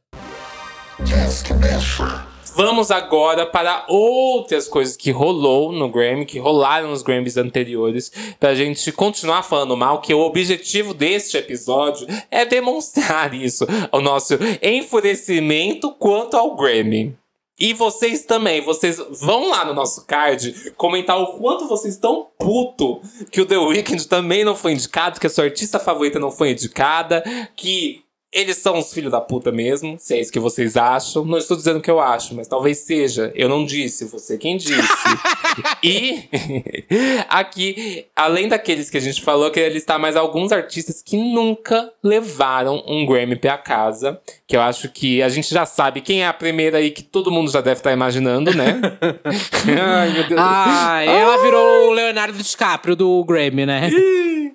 Vamos 2.55 2.91
agora 2.91 3.47
para 3.47 3.83
outras 3.87 4.67
coisas 4.67 4.95
que 4.95 5.09
rolou 5.09 5.71
no 5.71 5.89
Grammy, 5.89 6.23
que 6.23 6.37
rolaram 6.37 6.89
nos 6.89 7.01
Grammys 7.01 7.35
anteriores, 7.35 8.11
pra 8.39 8.53
gente 8.53 8.91
continuar 8.91 9.41
falando 9.41 9.75
mal, 9.75 10.01
que 10.01 10.13
o 10.13 10.19
objetivo 10.19 10.93
deste 10.93 11.35
episódio 11.35 12.05
é 12.29 12.45
demonstrar 12.45 13.33
isso, 13.35 13.65
o 13.91 13.99
nosso 13.99 14.35
enfurecimento 14.61 15.91
quanto 15.93 16.37
ao 16.37 16.55
Grammy. 16.55 17.17
E 17.59 17.73
vocês 17.73 18.25
também, 18.25 18.61
vocês 18.61 19.01
vão 19.11 19.49
lá 19.49 19.65
no 19.65 19.73
nosso 19.73 20.05
card 20.05 20.73
comentar 20.75 21.19
o 21.19 21.37
quanto 21.37 21.67
vocês 21.67 21.93
estão 21.95 22.27
puto 22.37 22.99
que 23.31 23.41
o 23.41 23.45
The 23.45 23.57
Weeknd 23.57 24.07
também 24.07 24.43
não 24.43 24.55
foi 24.55 24.73
indicado, 24.73 25.19
que 25.19 25.27
a 25.27 25.29
sua 25.29 25.45
artista 25.45 25.79
favorita 25.79 26.19
não 26.19 26.31
foi 26.31 26.51
indicada, 26.51 27.23
que 27.55 28.02
eles 28.33 28.57
são 28.57 28.79
os 28.79 28.91
filhos 28.91 29.11
da 29.11 29.21
puta 29.21 29.51
mesmo, 29.51 29.95
se 29.99 30.15
é 30.15 30.19
isso 30.19 30.31
que 30.31 30.39
vocês 30.39 30.75
acham. 30.75 31.23
Não 31.23 31.37
estou 31.37 31.55
dizendo 31.55 31.79
que 31.79 31.91
eu 31.91 31.99
acho, 31.99 32.33
mas 32.33 32.47
talvez 32.47 32.79
seja. 32.79 33.31
Eu 33.35 33.47
não 33.47 33.65
disse, 33.65 34.05
você 34.05 34.37
quem 34.37 34.57
disse. 34.57 34.73
e 35.83 36.23
aqui, 37.29 38.07
além 38.15 38.47
daqueles 38.47 38.89
que 38.89 38.97
a 38.97 39.01
gente 39.01 39.21
falou, 39.21 39.45
eu 39.45 39.51
queria 39.51 39.69
listar 39.69 39.99
mais 39.99 40.15
alguns 40.15 40.51
artistas 40.51 41.01
que 41.01 41.15
nunca 41.15 41.91
levaram 42.03 42.83
um 42.87 43.05
Grammy 43.05 43.35
pra 43.35 43.57
casa. 43.57 44.19
Que 44.47 44.57
eu 44.57 44.61
acho 44.61 44.89
que 44.89 45.21
a 45.21 45.29
gente 45.29 45.53
já 45.53 45.65
sabe 45.65 46.01
quem 46.01 46.23
é 46.23 46.27
a 46.27 46.33
primeira 46.33 46.79
aí 46.79 46.89
que 46.91 47.03
todo 47.03 47.31
mundo 47.31 47.51
já 47.51 47.61
deve 47.61 47.79
estar 47.79 47.91
imaginando, 47.91 48.53
né? 48.53 48.81
Ai, 49.79 50.11
meu 50.11 50.27
Deus. 50.27 50.41
Ah, 50.43 51.03
ela 51.03 51.41
virou 51.41 51.89
o 51.89 51.91
Leonardo 51.91 52.37
DiCaprio 52.37 52.95
do 52.95 53.23
Grammy, 53.23 53.65
né? 53.65 53.89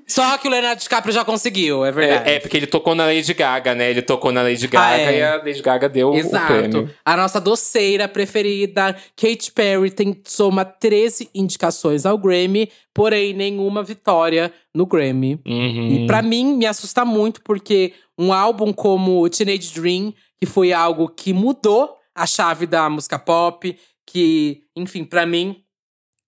Só 0.08 0.38
que 0.38 0.48
o 0.48 0.50
Leonardo 0.50 0.80
DiCaprio 0.80 1.12
já 1.12 1.22
conseguiu, 1.22 1.84
é 1.84 1.92
verdade. 1.92 2.30
É, 2.30 2.34
é, 2.36 2.40
porque 2.40 2.56
ele 2.56 2.66
tocou 2.66 2.94
na 2.94 3.04
Lady 3.04 3.34
Gaga, 3.34 3.67
né? 3.74 3.90
Ele 3.90 4.02
tocou 4.02 4.30
na 4.32 4.42
Lady 4.42 4.66
Gaga 4.66 4.86
Ah, 4.86 4.98
é. 4.98 5.18
e 5.18 5.22
a 5.22 5.36
Lady 5.36 5.62
Gaga 5.62 5.88
deu 5.88 6.14
Exato. 6.14 6.44
o 6.44 6.46
prêmio. 6.46 6.90
A 7.04 7.16
nossa 7.16 7.40
doceira 7.40 8.06
preferida, 8.08 8.96
Katy 9.16 9.52
Perry, 9.52 9.90
tem, 9.90 10.20
soma 10.24 10.64
13 10.64 11.30
indicações 11.34 12.04
ao 12.06 12.18
Grammy, 12.18 12.70
porém 12.94 13.32
nenhuma 13.32 13.82
vitória 13.82 14.52
no 14.74 14.86
Grammy. 14.86 15.40
Uhum. 15.46 16.04
E 16.04 16.06
pra 16.06 16.22
mim, 16.22 16.56
me 16.56 16.66
assusta 16.66 17.04
muito, 17.04 17.42
porque 17.42 17.92
um 18.18 18.32
álbum 18.32 18.72
como 18.72 19.28
Teenage 19.28 19.72
Dream, 19.74 20.12
que 20.40 20.46
foi 20.46 20.72
algo 20.72 21.08
que 21.08 21.32
mudou 21.32 21.96
a 22.14 22.26
chave 22.26 22.66
da 22.66 22.88
música 22.90 23.18
pop, 23.18 23.76
que, 24.06 24.62
enfim, 24.76 25.04
pra 25.04 25.24
mim, 25.26 25.62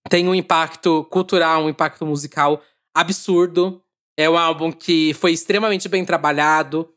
tem 0.09 0.29
um 0.29 0.35
impacto 0.35 1.05
cultural, 1.11 1.65
um 1.65 1.69
impacto 1.69 2.05
musical 2.07 2.61
absurdo. 2.95 3.83
É 4.17 4.29
um 4.29 4.37
álbum 4.37 4.71
que 4.71 5.15
foi 5.15 5.33
extremamente 5.33 5.89
bem 5.89 6.05
trabalhado, 6.05 6.89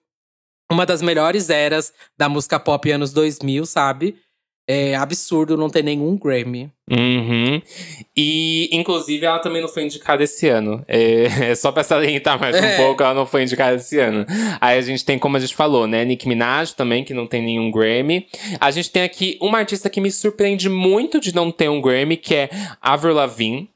uma 0.73 0.85
das 0.85 1.01
melhores 1.01 1.49
eras 1.49 1.93
da 2.17 2.27
música 2.27 2.59
pop 2.59 2.91
anos 2.91 3.13
2000, 3.13 3.65
sabe? 3.65 4.15
É 4.65 4.95
absurdo 4.95 5.57
não 5.57 5.69
ter 5.69 5.83
nenhum 5.83 6.17
Grammy. 6.17 6.71
Uhum. 6.89 7.61
E, 8.15 8.69
inclusive, 8.71 9.25
ela 9.25 9.39
também 9.39 9.61
não 9.61 9.67
foi 9.67 9.83
indicada 9.83 10.23
esse 10.23 10.47
ano. 10.47 10.83
É, 10.87 11.25
é 11.51 11.55
só 11.55 11.69
pra 11.69 11.83
salientar 11.83 12.39
mais 12.39 12.55
um 12.55 12.63
É. 12.63 12.77
pouco, 12.77 13.03
ela 13.03 13.13
não 13.13 13.25
foi 13.25 13.43
indicada 13.43 13.75
esse 13.75 13.99
ano. 13.99 14.25
Aí 14.61 14.77
a 14.77 14.81
gente 14.81 15.03
tem, 15.03 15.19
como 15.19 15.35
a 15.35 15.39
gente 15.41 15.53
falou, 15.53 15.85
né? 15.85 16.05
Nicki 16.05 16.29
Minaj 16.29 16.71
também, 16.75 17.03
que 17.03 17.13
não 17.13 17.27
tem 17.27 17.41
nenhum 17.41 17.69
Grammy. 17.71 18.25
A 18.57 18.71
gente 18.71 18.89
tem 18.89 19.03
aqui 19.03 19.37
uma 19.41 19.57
artista 19.57 19.89
que 19.89 19.99
me 19.99 20.09
surpreende 20.09 20.69
muito 20.69 21.19
de 21.19 21.35
não 21.35 21.51
ter 21.51 21.69
um 21.69 21.81
Grammy, 21.81 22.15
que 22.15 22.33
é 22.33 22.49
Avril 22.81 23.13
Lavigne. 23.15 23.69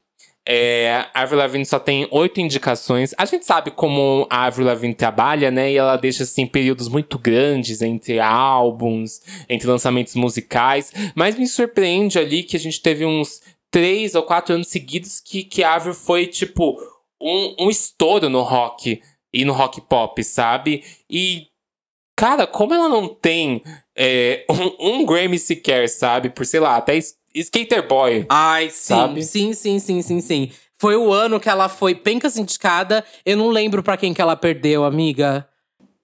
É, 0.50 1.06
a 1.12 1.22
Avril 1.24 1.40
Lavigne 1.40 1.66
só 1.66 1.78
tem 1.78 2.08
oito 2.10 2.40
indicações. 2.40 3.14
A 3.18 3.26
gente 3.26 3.44
sabe 3.44 3.70
como 3.70 4.26
a 4.30 4.46
Avril 4.46 4.66
Lavigne 4.66 4.94
trabalha, 4.94 5.50
né? 5.50 5.70
E 5.70 5.76
ela 5.76 5.96
deixa, 5.96 6.22
assim, 6.22 6.46
períodos 6.46 6.88
muito 6.88 7.18
grandes 7.18 7.82
entre 7.82 8.18
álbuns, 8.18 9.20
entre 9.46 9.68
lançamentos 9.68 10.14
musicais. 10.14 10.90
Mas 11.14 11.38
me 11.38 11.46
surpreende 11.46 12.18
ali 12.18 12.42
que 12.42 12.56
a 12.56 12.60
gente 12.60 12.80
teve 12.80 13.04
uns 13.04 13.42
três 13.70 14.14
ou 14.14 14.22
quatro 14.22 14.54
anos 14.54 14.68
seguidos 14.68 15.20
que, 15.20 15.44
que 15.44 15.62
a 15.62 15.74
Avril 15.74 15.92
foi, 15.92 16.26
tipo, 16.26 16.80
um, 17.20 17.66
um 17.66 17.68
estouro 17.68 18.30
no 18.30 18.40
rock 18.40 19.02
e 19.30 19.44
no 19.44 19.52
rock 19.52 19.82
pop, 19.82 20.24
sabe? 20.24 20.82
E, 21.10 21.48
cara, 22.16 22.46
como 22.46 22.72
ela 22.72 22.88
não 22.88 23.06
tem 23.06 23.62
é, 23.94 24.46
um, 24.80 25.02
um 25.02 25.04
Grammy 25.04 25.38
sequer, 25.38 25.90
sabe? 25.90 26.30
Por, 26.30 26.46
sei 26.46 26.60
lá, 26.60 26.78
até 26.78 26.96
Skater 27.42 27.86
Boy. 27.86 28.26
Ai, 28.28 28.70
sim, 28.70 28.94
Sabe? 28.94 29.22
sim, 29.22 29.52
sim, 29.52 29.78
sim, 29.78 30.02
sim, 30.02 30.20
sim. 30.20 30.50
Foi 30.80 30.96
o 30.96 31.12
ano 31.12 31.40
que 31.40 31.48
ela 31.48 31.68
foi 31.68 31.94
pencas 31.94 32.36
indicada. 32.36 33.04
Eu 33.24 33.36
não 33.36 33.48
lembro 33.48 33.82
pra 33.82 33.96
quem 33.96 34.14
que 34.14 34.20
ela 34.20 34.36
perdeu, 34.36 34.84
amiga. 34.84 35.48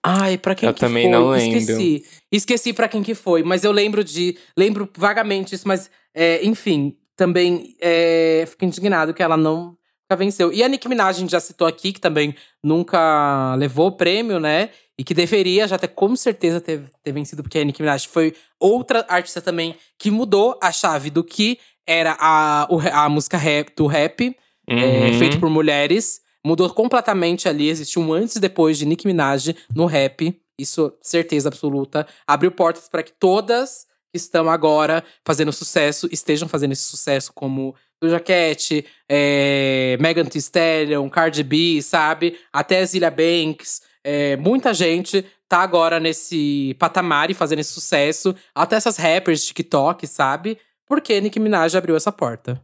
Ai, 0.02 0.36
pra 0.36 0.54
quem 0.54 0.68
Eu 0.68 0.74
que 0.74 0.80
também 0.80 1.04
foi? 1.04 1.12
não 1.12 1.30
lembro. 1.30 1.58
Esqueci. 1.58 2.04
Esqueci 2.30 2.72
pra 2.72 2.88
quem 2.88 3.02
que 3.02 3.14
foi, 3.14 3.42
mas 3.42 3.64
eu 3.64 3.72
lembro 3.72 4.04
de. 4.04 4.36
Lembro 4.56 4.88
vagamente 4.96 5.54
isso, 5.54 5.66
mas 5.66 5.90
é, 6.14 6.44
enfim, 6.44 6.96
também 7.16 7.74
é, 7.80 8.44
fico 8.46 8.64
indignado 8.64 9.14
que 9.14 9.22
ela 9.22 9.36
não 9.36 9.76
nunca 10.04 10.16
venceu. 10.16 10.52
E 10.52 10.62
a 10.62 10.68
Nicki 10.68 10.88
Minaj, 10.88 11.16
a 11.16 11.20
gente 11.20 11.30
já 11.30 11.40
citou 11.40 11.66
aqui, 11.66 11.92
que 11.92 12.00
também 12.00 12.34
nunca 12.62 13.54
levou 13.56 13.86
o 13.88 13.92
prêmio, 13.92 14.38
né? 14.38 14.68
E 14.98 15.02
que 15.02 15.12
deveria 15.14 15.66
já 15.66 15.76
ter, 15.76 15.88
com 15.88 16.14
certeza, 16.14 16.60
ter, 16.60 16.82
ter 17.02 17.12
vencido, 17.12 17.42
porque 17.42 17.58
a 17.58 17.64
Nicki 17.64 17.82
Minaj 17.82 18.06
foi 18.06 18.34
outra 18.60 19.04
artista 19.08 19.40
também 19.40 19.74
que 19.98 20.10
mudou 20.10 20.56
a 20.62 20.70
chave 20.70 21.10
do 21.10 21.24
que 21.24 21.58
era 21.86 22.16
a, 22.20 22.66
a 22.92 23.08
música 23.08 23.36
rap, 23.36 23.72
do 23.76 23.86
rap, 23.86 24.36
é, 24.68 24.74
Uhum. 24.74 25.18
feito 25.18 25.38
por 25.40 25.50
mulheres. 25.50 26.20
Mudou 26.46 26.70
completamente 26.70 27.48
ali. 27.48 27.68
Existiu 27.68 28.00
um 28.02 28.12
antes 28.12 28.36
e 28.36 28.40
depois 28.40 28.78
de 28.78 28.86
Nicki 28.86 29.06
Minaj 29.06 29.54
no 29.74 29.84
rap. 29.86 30.38
Isso, 30.58 30.92
certeza 31.02 31.48
absoluta. 31.48 32.06
Abriu 32.26 32.50
portas 32.52 32.88
para 32.88 33.02
que 33.02 33.12
todas 33.12 33.86
que 34.12 34.16
estão 34.16 34.48
agora 34.48 35.02
fazendo 35.26 35.52
sucesso 35.52 36.08
estejam 36.12 36.48
fazendo 36.48 36.72
esse 36.72 36.84
sucesso, 36.84 37.32
como 37.34 37.74
Doja 38.00 38.20
Cat, 38.20 38.86
é, 39.10 39.96
Megan 40.00 40.24
Thee 40.26 40.38
Stallion, 40.38 41.08
Cardi 41.10 41.42
B, 41.42 41.82
sabe? 41.82 42.38
Até 42.52 42.84
Zilia 42.86 43.10
Banks. 43.10 43.82
É, 44.04 44.36
muita 44.36 44.74
gente 44.74 45.24
tá 45.48 45.58
agora 45.58 45.98
nesse 45.98 46.76
patamar 46.78 47.30
e 47.30 47.34
fazendo 47.34 47.60
esse 47.60 47.72
sucesso. 47.72 48.34
Até 48.54 48.76
essas 48.76 48.96
rappers 48.96 49.40
de 49.40 49.46
TikTok, 49.46 50.06
sabe? 50.06 50.58
Porque 50.86 51.20
Nicki 51.20 51.40
Minaj 51.40 51.74
abriu 51.74 51.96
essa 51.96 52.12
porta. 52.12 52.62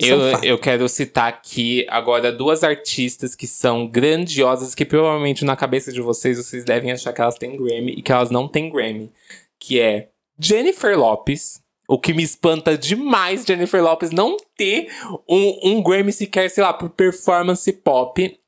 É 0.00 0.06
Eu, 0.06 0.20
eu 0.42 0.58
quero 0.58 0.88
citar 0.88 1.28
aqui 1.28 1.86
agora 1.88 2.32
duas 2.32 2.62
artistas 2.62 3.34
que 3.34 3.46
são 3.46 3.86
grandiosas, 3.86 4.74
que 4.74 4.84
provavelmente 4.84 5.44
na 5.44 5.56
cabeça 5.56 5.92
de 5.92 6.00
vocês, 6.00 6.38
vocês 6.38 6.64
devem 6.64 6.92
achar 6.92 7.12
que 7.12 7.20
elas 7.20 7.36
têm 7.36 7.56
Grammy 7.56 7.92
e 7.92 8.02
que 8.02 8.12
elas 8.12 8.30
não 8.30 8.48
têm 8.48 8.70
Grammy. 8.70 9.10
Que 9.58 9.80
é 9.80 10.08
Jennifer 10.38 10.98
Lopes. 10.98 11.60
O 11.88 11.98
que 11.98 12.14
me 12.14 12.22
espanta 12.22 12.78
demais 12.78 13.44
Jennifer 13.44 13.82
Lopes 13.82 14.12
não 14.12 14.36
ter 14.56 14.88
um, 15.28 15.60
um 15.64 15.82
Grammy 15.82 16.12
sequer, 16.12 16.48
sei 16.48 16.62
lá, 16.62 16.72
por 16.72 16.88
performance 16.90 17.70
pop. 17.72 18.38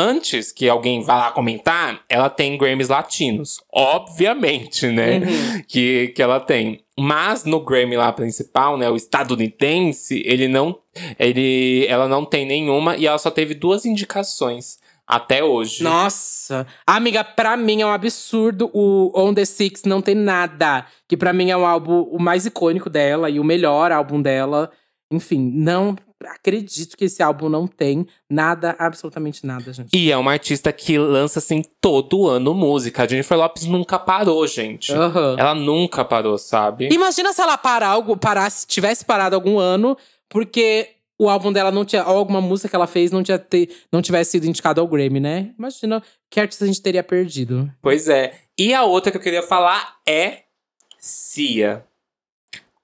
Antes 0.00 0.50
que 0.50 0.66
alguém 0.66 1.02
vá 1.02 1.16
lá 1.16 1.30
comentar, 1.30 2.00
ela 2.08 2.30
tem 2.30 2.56
Grammys 2.56 2.88
latinos. 2.88 3.60
Obviamente, 3.70 4.86
né? 4.86 5.18
Uhum. 5.18 5.62
que, 5.68 6.08
que 6.16 6.22
ela 6.22 6.40
tem. 6.40 6.82
Mas 6.98 7.44
no 7.44 7.60
Grammy 7.60 7.98
lá 7.98 8.10
principal, 8.10 8.78
né, 8.78 8.88
o 8.88 8.96
estadunidense, 8.96 10.22
ele 10.24 10.48
não, 10.48 10.78
ele, 11.18 11.84
ela 11.86 12.08
não 12.08 12.24
tem 12.24 12.46
nenhuma 12.46 12.96
e 12.96 13.06
ela 13.06 13.18
só 13.18 13.30
teve 13.30 13.52
duas 13.52 13.84
indicações 13.84 14.78
até 15.06 15.44
hoje. 15.44 15.82
Nossa! 15.82 16.66
Amiga, 16.86 17.22
pra 17.22 17.54
mim 17.54 17.82
é 17.82 17.86
um 17.86 17.92
absurdo 17.92 18.70
o 18.72 19.12
On 19.14 19.34
The 19.34 19.44
Six 19.44 19.82
não 19.84 20.00
ter 20.00 20.14
nada. 20.14 20.86
Que 21.06 21.16
pra 21.16 21.34
mim 21.34 21.50
é 21.50 21.56
o 21.56 21.66
álbum 21.66 22.08
o 22.10 22.18
mais 22.18 22.46
icônico 22.46 22.88
dela 22.88 23.28
e 23.28 23.38
o 23.38 23.44
melhor 23.44 23.92
álbum 23.92 24.22
dela. 24.22 24.70
Enfim, 25.10 25.52
não 25.54 25.94
acredito 26.24 26.96
que 26.96 27.04
esse 27.04 27.22
álbum 27.22 27.48
não 27.48 27.66
tem 27.66 28.06
nada, 28.28 28.76
absolutamente 28.78 29.46
nada, 29.46 29.72
gente. 29.72 29.88
E 29.96 30.10
é 30.10 30.16
uma 30.16 30.32
artista 30.32 30.72
que 30.72 30.98
lança 30.98 31.38
assim 31.38 31.62
todo 31.80 32.28
ano 32.28 32.54
música. 32.54 33.02
A 33.02 33.06
Jennifer 33.06 33.38
Lopes 33.38 33.64
nunca 33.66 33.98
parou, 33.98 34.46
gente. 34.46 34.92
Aham. 34.92 35.36
Ela 35.38 35.54
nunca 35.54 36.04
parou, 36.04 36.36
sabe? 36.38 36.88
Imagina 36.92 37.32
se 37.32 37.40
ela 37.40 37.56
parar 37.56 37.88
algo, 37.88 38.16
parasse, 38.16 38.66
tivesse 38.66 39.04
parado 39.04 39.34
algum 39.34 39.58
ano, 39.58 39.96
porque 40.28 40.90
o 41.18 41.28
álbum 41.28 41.52
dela 41.52 41.70
não 41.70 41.84
tinha, 41.84 42.06
ou 42.06 42.16
alguma 42.16 42.40
música 42.40 42.68
que 42.68 42.76
ela 42.76 42.86
fez 42.86 43.12
não, 43.12 43.22
tinha 43.22 43.38
ter, 43.38 43.68
não 43.92 44.00
tivesse 44.00 44.32
sido 44.32 44.46
indicado 44.46 44.80
ao 44.80 44.88
Grammy, 44.88 45.20
né? 45.20 45.50
Imagina 45.58 46.02
que 46.30 46.40
artista 46.40 46.64
a 46.64 46.66
gente 46.66 46.80
teria 46.80 47.02
perdido. 47.02 47.70
Pois 47.82 48.08
é. 48.08 48.34
E 48.58 48.72
a 48.72 48.84
outra 48.84 49.10
que 49.10 49.18
eu 49.18 49.22
queria 49.22 49.42
falar 49.42 49.96
é 50.06 50.44
Cia. 50.98 51.84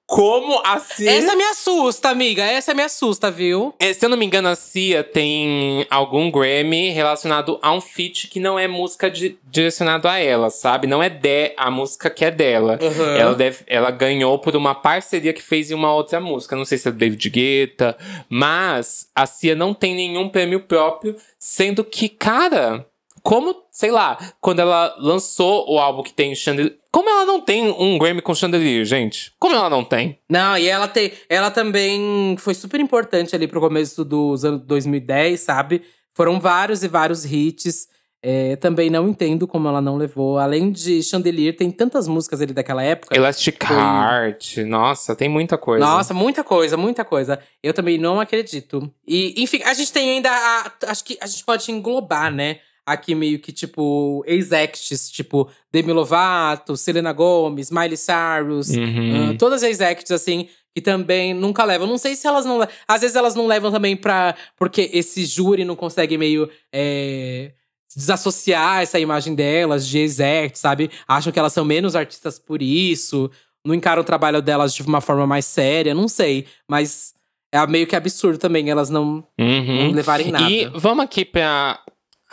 Como 0.06 0.62
a 0.64 0.78
Cia. 0.78 1.10
Essa 1.10 1.34
me 1.34 1.42
assusta, 1.42 2.08
amiga. 2.08 2.44
Essa 2.44 2.72
me 2.72 2.82
assusta, 2.82 3.28
viu? 3.28 3.74
É, 3.80 3.92
se 3.92 4.04
eu 4.04 4.08
não 4.08 4.16
me 4.16 4.24
engano, 4.24 4.48
a 4.48 4.54
Cia 4.54 5.02
tem 5.02 5.84
algum 5.90 6.30
Grammy 6.30 6.90
relacionado 6.90 7.58
a 7.60 7.72
um 7.72 7.80
feat 7.80 8.28
que 8.28 8.38
não 8.38 8.56
é 8.56 8.68
música 8.68 9.10
di 9.10 9.36
direcionado 9.42 10.06
a 10.06 10.18
ela, 10.18 10.50
sabe? 10.50 10.86
Não 10.86 11.02
é 11.02 11.08
de 11.08 11.54
a 11.56 11.70
música 11.70 12.08
que 12.08 12.24
é 12.24 12.30
dela. 12.30 12.78
Uhum. 12.80 13.16
Ela, 13.16 13.34
deve, 13.34 13.64
ela 13.66 13.90
ganhou 13.90 14.38
por 14.38 14.54
uma 14.54 14.74
parceria 14.74 15.32
que 15.32 15.42
fez 15.42 15.70
em 15.70 15.74
uma 15.74 15.92
outra 15.92 16.20
música. 16.20 16.54
Não 16.54 16.64
sei 16.64 16.78
se 16.78 16.86
é 16.86 16.92
do 16.92 16.98
David 16.98 17.28
Guetta. 17.28 17.96
Mas 18.28 19.08
a 19.14 19.26
Cia 19.26 19.56
não 19.56 19.74
tem 19.74 19.94
nenhum 19.94 20.28
prêmio 20.28 20.60
próprio, 20.60 21.16
sendo 21.38 21.82
que, 21.82 22.08
cara. 22.08 22.86
Como, 23.26 23.56
sei 23.72 23.90
lá, 23.90 24.16
quando 24.40 24.60
ela 24.60 24.94
lançou 25.00 25.68
o 25.68 25.80
álbum 25.80 26.04
que 26.04 26.12
tem 26.12 26.32
Chandelier. 26.32 26.76
Como 26.92 27.10
ela 27.10 27.24
não 27.24 27.40
tem 27.40 27.68
um 27.68 27.98
Grammy 27.98 28.22
com 28.22 28.32
Chandelier, 28.32 28.84
gente? 28.84 29.32
Como 29.36 29.52
ela 29.52 29.68
não 29.68 29.82
tem? 29.82 30.20
Não, 30.30 30.56
e 30.56 30.68
ela 30.68 30.86
tem. 30.86 31.10
Ela 31.28 31.50
também 31.50 32.36
foi 32.38 32.54
super 32.54 32.78
importante 32.78 33.34
ali 33.34 33.48
pro 33.48 33.60
começo 33.60 34.04
dos 34.04 34.44
anos 34.44 34.62
2010, 34.62 35.40
sabe? 35.40 35.82
Foram 36.14 36.38
vários 36.38 36.84
e 36.84 36.88
vários 36.88 37.24
hits. 37.24 37.88
É, 38.22 38.54
também 38.56 38.90
não 38.90 39.08
entendo 39.08 39.48
como 39.48 39.66
ela 39.66 39.80
não 39.80 39.96
levou. 39.96 40.38
Além 40.38 40.70
de 40.70 41.02
Chandelier, 41.02 41.56
tem 41.56 41.68
tantas 41.72 42.06
músicas 42.06 42.40
ali 42.40 42.52
daquela 42.52 42.84
época. 42.84 43.16
Elastic 43.16 43.60
Heart. 43.60 44.58
Nossa, 44.58 45.16
tem 45.16 45.28
muita 45.28 45.58
coisa. 45.58 45.84
Nossa, 45.84 46.14
muita 46.14 46.44
coisa, 46.44 46.76
muita 46.76 47.04
coisa. 47.04 47.40
Eu 47.60 47.74
também 47.74 47.98
não 47.98 48.20
acredito. 48.20 48.88
E, 49.04 49.34
enfim, 49.42 49.62
a 49.64 49.74
gente 49.74 49.92
tem 49.92 50.10
ainda. 50.10 50.30
A, 50.30 50.72
acho 50.92 51.04
que 51.04 51.18
a 51.20 51.26
gente 51.26 51.44
pode 51.44 51.72
englobar, 51.72 52.32
né? 52.32 52.60
Aqui 52.86 53.14
meio 53.14 53.38
que, 53.40 53.50
tipo, 53.52 54.22
ex-acts, 54.26 55.10
tipo, 55.10 55.50
Demi 55.72 55.92
Lovato, 55.92 56.76
Selena 56.76 57.12
Gomez, 57.12 57.70
Miley 57.70 57.96
Cyrus, 57.96 58.68
Uhum. 58.70 59.30
uh, 59.32 59.36
todas 59.38 59.62
as 59.64 59.68
ex-acts, 59.70 60.10
assim, 60.12 60.48
que 60.74 60.80
também 60.80 61.34
nunca 61.34 61.64
levam. 61.64 61.86
Não 61.86 61.98
sei 61.98 62.14
se 62.14 62.26
elas 62.26 62.44
não. 62.46 62.60
Às 62.86 63.00
vezes 63.00 63.16
elas 63.16 63.34
não 63.34 63.46
levam 63.46 63.72
também 63.72 63.96
pra. 63.96 64.34
Porque 64.56 64.90
esse 64.92 65.24
júri 65.24 65.64
não 65.64 65.74
consegue 65.74 66.16
meio. 66.16 66.48
é, 66.72 67.52
desassociar 67.94 68.82
essa 68.82 68.98
imagem 69.00 69.34
delas 69.34 69.86
de 69.88 69.98
ex-act, 69.98 70.58
sabe? 70.58 70.90
Acham 71.08 71.32
que 71.32 71.38
elas 71.38 71.52
são 71.54 71.64
menos 71.64 71.96
artistas 71.96 72.38
por 72.38 72.60
isso. 72.60 73.30
Não 73.64 73.74
encaram 73.74 74.02
o 74.02 74.04
trabalho 74.04 74.42
delas 74.42 74.74
de 74.74 74.82
uma 74.82 75.00
forma 75.00 75.26
mais 75.26 75.46
séria, 75.46 75.94
não 75.94 76.06
sei. 76.06 76.46
Mas 76.68 77.14
é 77.50 77.66
meio 77.66 77.86
que 77.86 77.96
absurdo 77.96 78.38
também 78.38 78.68
elas 78.68 78.90
não, 78.90 79.24
Uhum. 79.40 79.84
não 79.86 79.92
levarem 79.92 80.30
nada. 80.30 80.50
E 80.50 80.66
vamos 80.74 81.04
aqui 81.04 81.24
para 81.24 81.80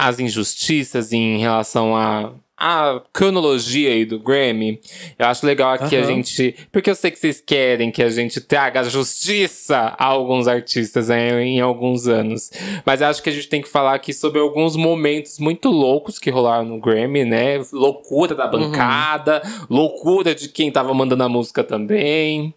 as 0.08 0.20
injustiças 0.20 1.14
em 1.14 1.38
relação 1.38 1.96
à 1.96 2.34
a, 2.58 3.02
cronologia 3.12 3.90
aí 3.90 4.06
do 4.06 4.20
Grammy. 4.20 4.80
Eu 5.18 5.28
acho 5.28 5.46
legal 5.46 5.74
aqui 5.74 5.96
a 5.96 6.00
Aham. 6.00 6.08
gente. 6.08 6.56
Porque 6.72 6.90
eu 6.90 6.96
sei 6.96 7.12
que 7.12 7.20
vocês 7.20 7.42
querem 7.42 7.92
que 7.92 8.04
a 8.04 8.10
gente 8.10 8.40
traga 8.40 8.84
justiça 8.84 9.96
a 9.98 10.06
alguns 10.06 10.48
artistas 10.48 11.08
né, 11.10 11.44
em 11.44 11.60
alguns 11.60 12.08
anos. 12.08 12.52
Mas 12.86 13.02
eu 13.02 13.08
acho 13.08 13.24
que 13.24 13.30
a 13.30 13.34
gente 13.34 13.50
tem 13.50 13.62
que 13.62 13.68
falar 13.68 13.96
aqui 13.96 14.14
sobre 14.14 14.40
alguns 14.40 14.76
momentos 14.76 15.40
muito 15.40 15.70
loucos 15.70 16.20
que 16.20 16.30
rolaram 16.30 16.66
no 16.66 16.80
Grammy, 16.80 17.26
né? 17.26 17.62
Loucura 17.72 18.36
da 18.36 18.48
bancada, 18.48 19.42
loucura 19.70 20.36
de 20.36 20.48
quem 20.50 20.72
tava 20.72 20.94
mandando 20.94 21.24
a 21.24 21.30
música 21.30 21.64
também. 21.64 22.54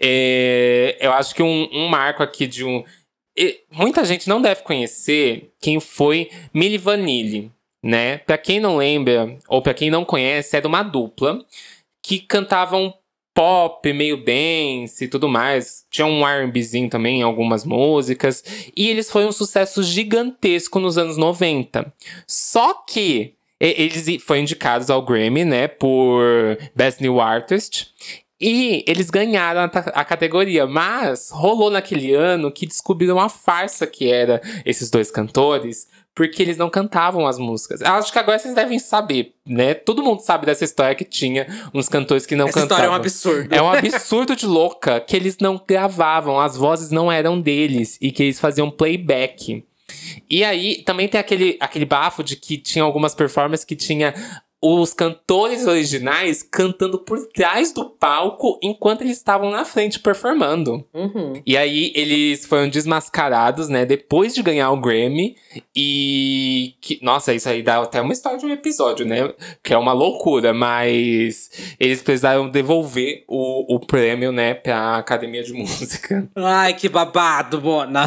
É, 0.00 0.96
eu 1.00 1.12
acho 1.12 1.34
que 1.34 1.42
um, 1.42 1.68
um 1.72 1.88
marco 1.88 2.22
aqui 2.22 2.46
de 2.46 2.64
um. 2.64 2.84
Muita 3.70 4.04
gente 4.04 4.28
não 4.28 4.40
deve 4.40 4.62
conhecer 4.62 5.50
quem 5.60 5.80
foi 5.80 6.30
Milli 6.52 6.78
Vanilli, 6.78 7.50
né? 7.82 8.18
Pra 8.18 8.38
quem 8.38 8.60
não 8.60 8.76
lembra, 8.76 9.36
ou 9.48 9.62
pra 9.62 9.74
quem 9.74 9.90
não 9.90 10.04
conhece, 10.04 10.56
era 10.56 10.68
uma 10.68 10.82
dupla 10.82 11.44
que 12.02 12.18
cantavam 12.18 12.94
pop, 13.34 13.92
meio 13.92 14.18
dance 14.18 15.04
e 15.04 15.08
tudo 15.08 15.28
mais. 15.28 15.86
Tinha 15.90 16.06
um 16.06 16.26
R&Bzinho 16.26 16.88
também 16.88 17.20
em 17.20 17.22
algumas 17.22 17.64
músicas. 17.64 18.44
E 18.76 18.88
eles 18.88 19.10
foram 19.10 19.28
um 19.28 19.32
sucesso 19.32 19.82
gigantesco 19.82 20.78
nos 20.78 20.98
anos 20.98 21.16
90. 21.16 21.92
Só 22.26 22.74
que 22.74 23.34
eles 23.58 24.22
foram 24.22 24.42
indicados 24.42 24.90
ao 24.90 25.02
Grammy, 25.02 25.44
né? 25.44 25.68
Por 25.68 26.58
Best 26.74 27.00
New 27.00 27.20
Artist. 27.20 27.88
E 28.42 28.84
eles 28.88 29.08
ganharam 29.08 29.60
a, 29.60 29.64
a 29.66 30.04
categoria, 30.04 30.66
mas 30.66 31.30
rolou 31.30 31.70
naquele 31.70 32.12
ano 32.12 32.50
que 32.50 32.66
descobriram 32.66 33.20
a 33.20 33.28
farsa 33.28 33.86
que 33.86 34.10
era 34.10 34.42
esses 34.66 34.90
dois 34.90 35.12
cantores, 35.12 35.86
porque 36.12 36.42
eles 36.42 36.56
não 36.56 36.68
cantavam 36.68 37.24
as 37.24 37.38
músicas. 37.38 37.80
Acho 37.82 38.12
que 38.12 38.18
agora 38.18 38.36
vocês 38.40 38.52
devem 38.52 38.80
saber, 38.80 39.32
né? 39.46 39.74
Todo 39.74 40.02
mundo 40.02 40.22
sabe 40.22 40.44
dessa 40.44 40.64
história 40.64 40.96
que 40.96 41.04
tinha 41.04 41.46
uns 41.72 41.88
cantores 41.88 42.26
que 42.26 42.34
não 42.34 42.48
Essa 42.48 42.62
cantavam. 42.62 42.84
história 42.84 42.86
é 42.86 42.90
um 42.90 43.00
absurdo. 43.00 43.54
É 43.54 43.62
um 43.62 43.72
absurdo 43.72 44.34
de 44.34 44.44
louca 44.44 44.98
que 44.98 45.14
eles 45.14 45.38
não 45.38 45.62
gravavam, 45.64 46.40
as 46.40 46.56
vozes 46.56 46.90
não 46.90 47.12
eram 47.12 47.40
deles 47.40 47.96
e 48.00 48.10
que 48.10 48.24
eles 48.24 48.40
faziam 48.40 48.68
playback. 48.68 49.64
E 50.28 50.42
aí 50.42 50.82
também 50.82 51.06
tem 51.06 51.20
aquele, 51.20 51.56
aquele 51.60 51.84
bafo 51.84 52.24
de 52.24 52.34
que 52.34 52.58
tinha 52.58 52.82
algumas 52.82 53.14
performances 53.14 53.64
que 53.64 53.76
tinha 53.76 54.12
os 54.62 54.94
cantores 54.94 55.66
originais 55.66 56.42
cantando 56.42 56.96
por 56.98 57.26
trás 57.26 57.72
do 57.72 57.90
palco 57.90 58.60
enquanto 58.62 59.02
eles 59.02 59.16
estavam 59.16 59.50
na 59.50 59.64
frente 59.64 59.98
performando. 59.98 60.86
Uhum. 60.94 61.32
E 61.44 61.56
aí 61.56 61.92
eles 61.96 62.46
foram 62.46 62.68
desmascarados, 62.68 63.68
né, 63.68 63.84
depois 63.84 64.32
de 64.32 64.42
ganhar 64.42 64.70
o 64.70 64.80
Grammy. 64.80 65.34
E 65.74 66.74
que, 66.80 67.00
nossa, 67.02 67.34
isso 67.34 67.48
aí 67.48 67.62
dá 67.62 67.82
até 67.82 68.00
uma 68.00 68.12
história 68.12 68.38
de 68.38 68.46
um 68.46 68.50
episódio, 68.50 69.04
né? 69.04 69.32
Que 69.62 69.74
é 69.74 69.78
uma 69.78 69.92
loucura, 69.92 70.54
mas 70.54 71.50
eles 71.80 72.00
precisaram 72.00 72.48
devolver 72.48 73.24
o, 73.26 73.74
o 73.74 73.80
prêmio, 73.80 74.30
né, 74.30 74.54
pra 74.54 74.96
Academia 74.96 75.42
de 75.42 75.52
Música. 75.52 76.28
Ai, 76.36 76.74
que 76.74 76.88
babado, 76.88 77.60
Bona. 77.60 78.06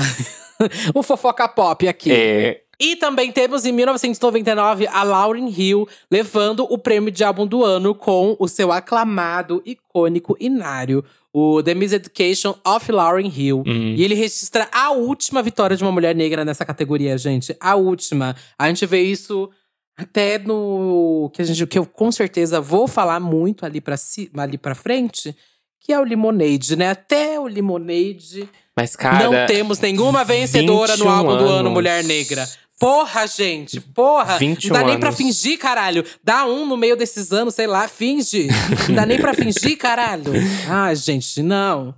o 0.94 1.04
fofoca 1.04 1.48
pop 1.48 1.88
aqui. 1.88 2.12
É, 2.12 2.62
E 2.80 2.96
também 2.96 3.32
temos 3.32 3.66
em 3.66 3.72
1999 3.72 4.88
a 4.88 5.04
Lauryn 5.04 5.48
Hill 5.50 5.88
levando 6.12 6.66
o 6.70 6.78
prêmio 6.78 7.12
de 7.12 7.24
álbum 7.24 7.46
do 7.48 7.64
ano 7.64 7.94
com 7.96 8.36
o 8.40 8.48
seu 8.48 8.72
aclamado, 8.72 9.62
icônico 9.66 10.36
Inário, 10.40 11.04
o 11.34 11.62
The 11.62 11.74
Miseducation 11.74 12.56
of 12.66 12.92
Lauryn 12.92 13.32
Hill. 13.34 13.64
Hum. 13.66 13.94
E 13.96 14.04
ele 14.04 14.16
registra 14.16 14.68
a 14.72 14.92
última 14.92 15.42
vitória 15.44 15.76
de 15.76 15.84
uma 15.84 15.92
mulher 15.92 16.16
negra 16.16 16.46
nessa 16.46 16.66
categoria, 16.66 17.18
gente. 17.18 17.56
A 17.60 17.76
última. 17.76 18.36
A 18.58 18.68
gente 18.68 18.86
vê 18.86 19.02
isso 19.02 19.50
até 19.98 20.38
no. 20.38 21.30
Que, 21.34 21.42
a 21.42 21.46
gente, 21.46 21.66
que 21.68 21.78
eu 21.78 21.86
com 21.86 22.12
certeza 22.12 22.60
vou 22.62 22.88
falar 22.88 23.20
muito 23.20 23.66
ali 23.66 23.80
pra, 23.82 23.98
ci- 23.98 24.30
ali 24.38 24.58
pra 24.58 24.76
frente. 24.76 25.36
Que 25.82 25.94
é 25.94 26.00
o 26.00 26.04
Lemonade, 26.04 26.76
né? 26.76 26.90
Até 26.90 27.40
o 27.40 27.46
Lemonade 27.46 28.50
mas, 28.76 28.96
cara. 28.96 29.24
não 29.30 29.46
temos 29.46 29.80
nenhuma 29.80 30.24
vencedora 30.24 30.94
no 30.98 31.04
21 31.06 31.10
álbum 31.12 31.38
do 31.38 31.44
ano 31.46 31.54
anos. 31.60 31.72
Mulher 31.74 32.04
Negra. 32.04 32.50
Porra, 32.80 33.26
gente, 33.26 33.80
porra. 33.80 34.38
21 34.38 34.74
não 34.74 34.80
dá 34.80 34.86
nem 34.86 35.00
pra 35.00 35.08
anos. 35.10 35.18
fingir, 35.18 35.58
caralho. 35.58 36.04
Dá 36.24 36.46
um 36.46 36.66
no 36.66 36.76
meio 36.76 36.98
desses 36.98 37.32
anos, 37.32 37.56
sei 37.56 37.68
lá, 37.68 37.88
finge. 37.88 38.48
Não 38.90 38.96
dá 38.96 39.06
nem 39.06 39.20
pra 39.20 39.34
fingir, 39.34 39.78
caralho. 39.78 40.34
Ai, 40.68 40.96
gente, 40.96 41.42
não. 41.42 41.96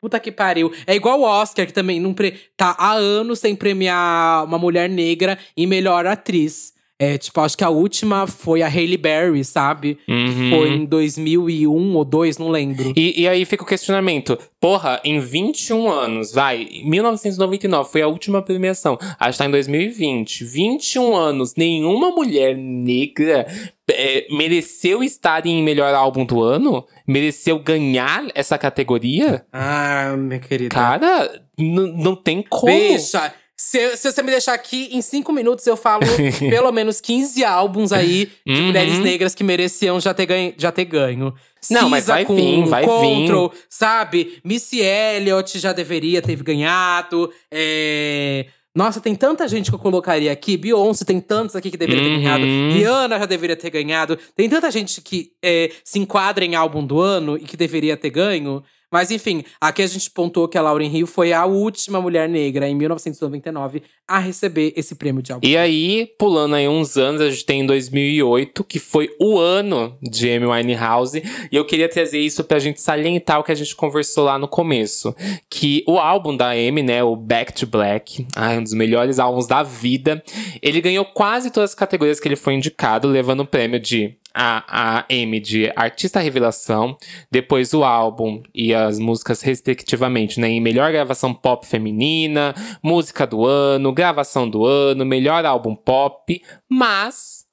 Puta 0.00 0.20
que 0.20 0.30
pariu. 0.30 0.72
É 0.86 0.94
igual 0.94 1.18
o 1.20 1.24
Oscar, 1.24 1.66
que 1.66 1.72
também 1.72 1.98
não 1.98 2.14
pre... 2.14 2.38
tá 2.56 2.76
há 2.78 2.92
anos 2.92 3.40
sem 3.40 3.56
premiar 3.56 4.44
uma 4.44 4.58
mulher 4.58 4.88
negra 4.88 5.38
em 5.56 5.66
melhor 5.66 6.06
atriz. 6.06 6.72
É, 7.00 7.16
tipo, 7.16 7.40
acho 7.40 7.56
que 7.56 7.62
a 7.62 7.70
última 7.70 8.26
foi 8.26 8.60
a 8.60 8.66
Hailey 8.66 8.96
Berry, 8.96 9.44
sabe? 9.44 9.98
Uhum. 10.08 10.50
Foi 10.50 10.68
em 10.70 10.84
2001 10.84 11.96
ou 11.96 12.04
2, 12.04 12.38
não 12.38 12.48
lembro. 12.48 12.92
E, 12.96 13.22
e 13.22 13.28
aí 13.28 13.44
fica 13.44 13.62
o 13.62 13.66
questionamento. 13.66 14.36
Porra, 14.60 15.00
em 15.04 15.20
21 15.20 15.88
anos, 15.88 16.32
vai. 16.32 16.62
em 16.62 16.90
1999 16.90 17.88
foi 17.88 18.02
a 18.02 18.08
última 18.08 18.42
premiação. 18.42 18.98
A 19.18 19.30
gente 19.30 19.38
tá 19.38 19.46
em 19.46 19.50
2020. 19.50 20.44
21 20.44 21.14
anos, 21.14 21.54
nenhuma 21.54 22.10
mulher 22.10 22.56
negra 22.56 23.46
é, 23.90 24.26
mereceu 24.30 25.02
estar 25.02 25.46
em 25.46 25.62
melhor 25.62 25.94
álbum 25.94 26.24
do 26.24 26.42
ano? 26.42 26.84
Mereceu 27.06 27.60
ganhar 27.60 28.26
essa 28.34 28.58
categoria? 28.58 29.46
Ah, 29.52 30.14
minha 30.18 30.40
querida. 30.40 30.74
Cara, 30.74 31.42
não 31.56 32.16
tem 32.16 32.42
como. 32.42 32.72
Bicha, 32.72 33.32
se, 33.70 33.96
se 33.98 34.10
você 34.10 34.22
me 34.22 34.30
deixar 34.30 34.54
aqui, 34.54 34.88
em 34.92 35.02
cinco 35.02 35.30
minutos 35.32 35.66
eu 35.66 35.76
falo 35.76 36.02
pelo 36.50 36.72
menos 36.72 37.00
15 37.00 37.44
álbuns 37.44 37.92
aí 37.92 38.30
de 38.46 38.52
Uhum. 38.54 38.66
mulheres 38.68 38.98
negras 38.98 39.34
que 39.34 39.44
mereciam 39.44 40.00
já 40.00 40.14
ter 40.14 40.24
ganho. 40.26 40.54
Já 40.56 40.72
ter 40.72 40.84
ganho. 40.86 41.34
Não, 41.70 41.88
mas 41.90 42.04
Cisa 42.04 42.14
vai 42.14 42.24
com 42.24 42.34
vir, 42.36 42.64
vai 42.66 42.84
Control, 42.84 43.52
sabe? 43.68 44.38
Missy 44.42 44.80
Elliott 44.80 45.58
já 45.58 45.72
deveria 45.72 46.22
ter 46.22 46.36
ganhado. 46.42 47.30
É... 47.50 48.46
Nossa, 48.74 49.00
tem 49.00 49.14
tanta 49.14 49.46
gente 49.48 49.70
que 49.70 49.74
eu 49.74 49.78
colocaria 49.78 50.30
aqui. 50.30 50.56
Beyoncé 50.56 51.04
tem 51.04 51.20
tantos 51.20 51.56
aqui 51.56 51.70
que 51.70 51.76
deveria 51.76 52.02
ter 52.02 52.10
Uhum. 52.10 52.22
ganhado. 52.22 52.44
Rihanna 52.44 53.18
já 53.18 53.26
deveria 53.26 53.56
ter 53.56 53.70
ganhado. 53.70 54.16
Tem 54.36 54.48
tanta 54.48 54.70
gente 54.70 55.00
que 55.00 55.32
é, 55.42 55.70
se 55.82 55.98
enquadra 55.98 56.44
em 56.44 56.54
álbum 56.54 56.84
do 56.86 57.00
ano 57.00 57.36
e 57.36 57.40
que 57.40 57.56
deveria 57.56 57.96
ter 57.96 58.10
ganho. 58.10 58.62
Mas 58.90 59.10
enfim, 59.10 59.44
aqui 59.60 59.82
a 59.82 59.86
gente 59.86 60.10
pontuou 60.10 60.48
que 60.48 60.56
a 60.56 60.62
Lauryn 60.62 60.90
Hill 60.90 61.06
foi 61.06 61.32
a 61.32 61.44
última 61.44 62.00
mulher 62.00 62.28
negra 62.28 62.68
em 62.68 62.74
1999 62.74 63.82
a 64.06 64.18
receber 64.18 64.72
esse 64.74 64.94
prêmio 64.94 65.22
de 65.22 65.32
álbum. 65.32 65.46
E 65.46 65.56
aí, 65.56 66.08
pulando 66.18 66.54
aí 66.54 66.66
uns 66.66 66.96
anos, 66.96 67.20
a 67.20 67.28
gente 67.28 67.44
tem 67.44 67.60
em 67.60 67.66
2008, 67.66 68.64
que 68.64 68.78
foi 68.78 69.10
o 69.20 69.38
ano 69.38 69.96
de 70.00 70.30
Amy 70.30 70.46
Winehouse. 70.46 71.22
E 71.52 71.54
eu 71.54 71.64
queria 71.66 71.88
trazer 71.88 72.18
isso 72.18 72.42
pra 72.42 72.58
gente 72.58 72.80
salientar 72.80 73.38
o 73.38 73.44
que 73.44 73.52
a 73.52 73.54
gente 73.54 73.76
conversou 73.76 74.24
lá 74.24 74.38
no 74.38 74.48
começo. 74.48 75.14
Que 75.50 75.84
o 75.86 75.98
álbum 75.98 76.34
da 76.34 76.50
Amy, 76.50 76.82
né, 76.82 77.02
o 77.02 77.14
Back 77.14 77.52
to 77.52 77.66
Black, 77.66 78.26
um 78.58 78.62
dos 78.62 78.72
melhores 78.72 79.18
álbuns 79.18 79.46
da 79.46 79.62
vida, 79.62 80.22
ele 80.62 80.80
ganhou 80.80 81.04
quase 81.04 81.50
todas 81.50 81.70
as 81.70 81.74
categorias 81.74 82.18
que 82.18 82.26
ele 82.26 82.36
foi 82.36 82.54
indicado, 82.54 83.06
levando 83.06 83.40
o 83.40 83.46
prêmio 83.46 83.78
de 83.78 84.16
a, 84.40 85.00
a 85.00 85.04
Amy 85.10 85.40
de 85.40 85.72
Artista 85.74 86.20
Revelação, 86.20 86.96
depois 87.28 87.74
o 87.74 87.82
álbum 87.82 88.40
e 88.54 88.72
as 88.72 88.96
músicas 89.00 89.42
respectivamente, 89.42 90.38
né, 90.38 90.48
em 90.48 90.60
melhor 90.60 90.92
gravação 90.92 91.34
pop 91.34 91.66
feminina, 91.66 92.54
música 92.80 93.26
do 93.26 93.44
ano, 93.44 93.92
gravação 93.92 94.48
do 94.48 94.64
ano, 94.64 95.04
melhor 95.04 95.44
álbum 95.44 95.74
pop, 95.74 96.40
mas 96.70 97.46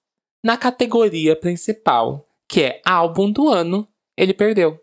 na 0.43 0.55
categoria 0.57 1.35
principal, 1.35 2.27
que 2.47 2.61
é 2.61 2.81
álbum 2.85 3.31
do 3.31 3.49
ano, 3.49 3.87
ele 4.15 4.33
perdeu. 4.33 4.79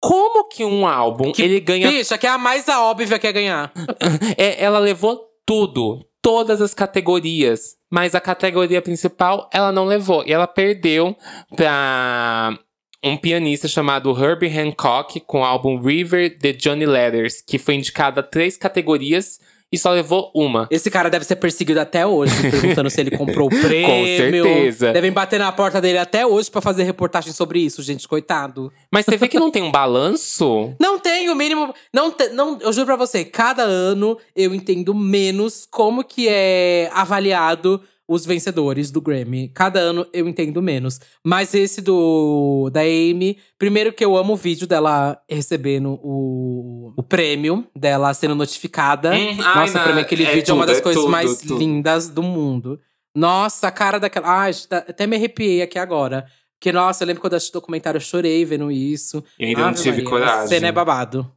Como 0.00 0.48
que 0.48 0.64
um 0.64 0.86
álbum 0.86 1.32
Que 1.32 1.42
ele 1.42 1.60
ganha 1.60 1.88
Bicha, 1.88 2.16
que 2.16 2.26
é 2.28 2.30
a 2.30 2.38
mais 2.38 2.68
a 2.68 2.80
óbvia 2.82 3.18
que 3.18 3.26
é 3.26 3.32
ganhar. 3.32 3.72
é, 4.38 4.62
ela 4.62 4.78
levou 4.78 5.20
tudo, 5.44 6.04
todas 6.22 6.62
as 6.62 6.72
categorias, 6.72 7.76
mas 7.90 8.14
a 8.14 8.20
categoria 8.20 8.80
principal 8.80 9.50
ela 9.52 9.72
não 9.72 9.84
levou. 9.84 10.22
E 10.24 10.32
ela 10.32 10.46
perdeu 10.46 11.16
pra 11.56 12.56
um 13.04 13.16
pianista 13.16 13.66
chamado 13.66 14.16
Herbie 14.16 14.56
Hancock 14.56 15.20
com 15.20 15.40
o 15.40 15.44
álbum 15.44 15.80
River 15.80 16.38
de 16.38 16.52
Johnny 16.52 16.86
Letters, 16.86 17.42
que 17.42 17.58
foi 17.58 17.74
indicado 17.74 18.20
a 18.20 18.22
três 18.22 18.56
categorias 18.56 19.40
e 19.72 19.78
só 19.78 19.90
levou 19.90 20.30
uma. 20.34 20.68
Esse 20.70 20.90
cara 20.90 21.08
deve 21.08 21.24
ser 21.24 21.36
perseguido 21.36 21.80
até 21.80 22.06
hoje, 22.06 22.32
perguntando 22.50 22.90
se 22.90 23.00
ele 23.00 23.16
comprou 23.16 23.46
o 23.46 23.50
prêmio. 23.50 24.44
certeza. 24.44 24.92
Devem 24.92 25.10
bater 25.10 25.38
na 25.38 25.50
porta 25.50 25.80
dele 25.80 25.98
até 25.98 26.26
hoje 26.26 26.50
pra 26.50 26.60
fazer 26.60 26.82
reportagem 26.82 27.32
sobre 27.32 27.58
isso, 27.60 27.82
gente, 27.82 28.06
coitado. 28.06 28.72
Mas 28.90 29.06
você 29.06 29.16
vê 29.16 29.26
que 29.28 29.38
não 29.40 29.50
tem 29.50 29.62
um 29.62 29.70
balanço? 29.72 30.74
Não 30.78 30.98
tem 30.98 31.30
o 31.30 31.34
mínimo. 31.34 31.72
Não, 31.92 32.10
te- 32.10 32.28
não, 32.28 32.58
eu 32.60 32.72
juro 32.72 32.86
pra 32.86 32.96
você, 32.96 33.24
cada 33.24 33.62
ano 33.62 34.18
eu 34.36 34.54
entendo 34.54 34.94
menos 34.94 35.66
como 35.70 36.04
que 36.04 36.26
é 36.28 36.90
avaliado 36.92 37.80
os 38.08 38.26
vencedores 38.26 38.90
do 38.90 39.00
Grammy. 39.00 39.48
Cada 39.48 39.78
ano 39.80 40.06
eu 40.12 40.28
entendo 40.28 40.60
menos. 40.60 41.00
Mas 41.24 41.54
esse 41.54 41.80
do 41.80 42.68
da 42.70 42.80
Amy, 42.80 43.38
primeiro 43.58 43.92
que 43.92 44.04
eu 44.04 44.16
amo 44.16 44.32
o 44.34 44.36
vídeo 44.36 44.66
dela 44.66 45.18
recebendo 45.28 45.98
o, 46.02 46.92
o 46.96 47.02
prêmio, 47.02 47.66
dela 47.74 48.12
sendo 48.14 48.34
notificada. 48.34 49.12
Hum, 49.12 49.36
ai, 49.42 49.60
Nossa, 49.66 49.72
pra 49.78 49.88
não, 49.88 49.94
mim 49.96 50.00
aquele 50.02 50.24
é 50.24 50.34
vídeo 50.34 50.50
é 50.50 50.54
uma 50.54 50.64
tudo, 50.64 50.68
das 50.72 50.78
é 50.78 50.82
coisas 50.82 51.02
tudo, 51.02 51.10
mais 51.10 51.38
tudo. 51.40 51.58
lindas 51.58 52.08
do 52.08 52.22
mundo. 52.22 52.80
Nossa, 53.14 53.68
a 53.68 53.70
cara 53.70 53.98
daquela. 54.00 54.42
Ai, 54.42 54.52
tá- 54.68 54.78
até 54.88 55.06
me 55.06 55.16
arrepiei 55.16 55.62
aqui 55.62 55.78
agora. 55.78 56.26
Porque, 56.58 56.72
nossa, 56.72 57.02
eu 57.02 57.06
lembro 57.08 57.20
quando 57.20 57.32
eu 57.32 57.36
assisti 57.38 57.50
o 57.50 57.54
dodocumentário, 57.54 57.96
eu 57.96 58.00
chorei 58.00 58.44
vendo 58.44 58.70
isso. 58.70 59.22
Eu 59.38 59.48
ainda 59.48 59.60
não 59.62 59.68
Ave 59.70 59.78
tive 59.78 59.90
Maria, 60.02 60.10
coragem. 60.10 60.46
Cena 60.48 60.68
é 60.68 60.72
babado. 60.72 61.30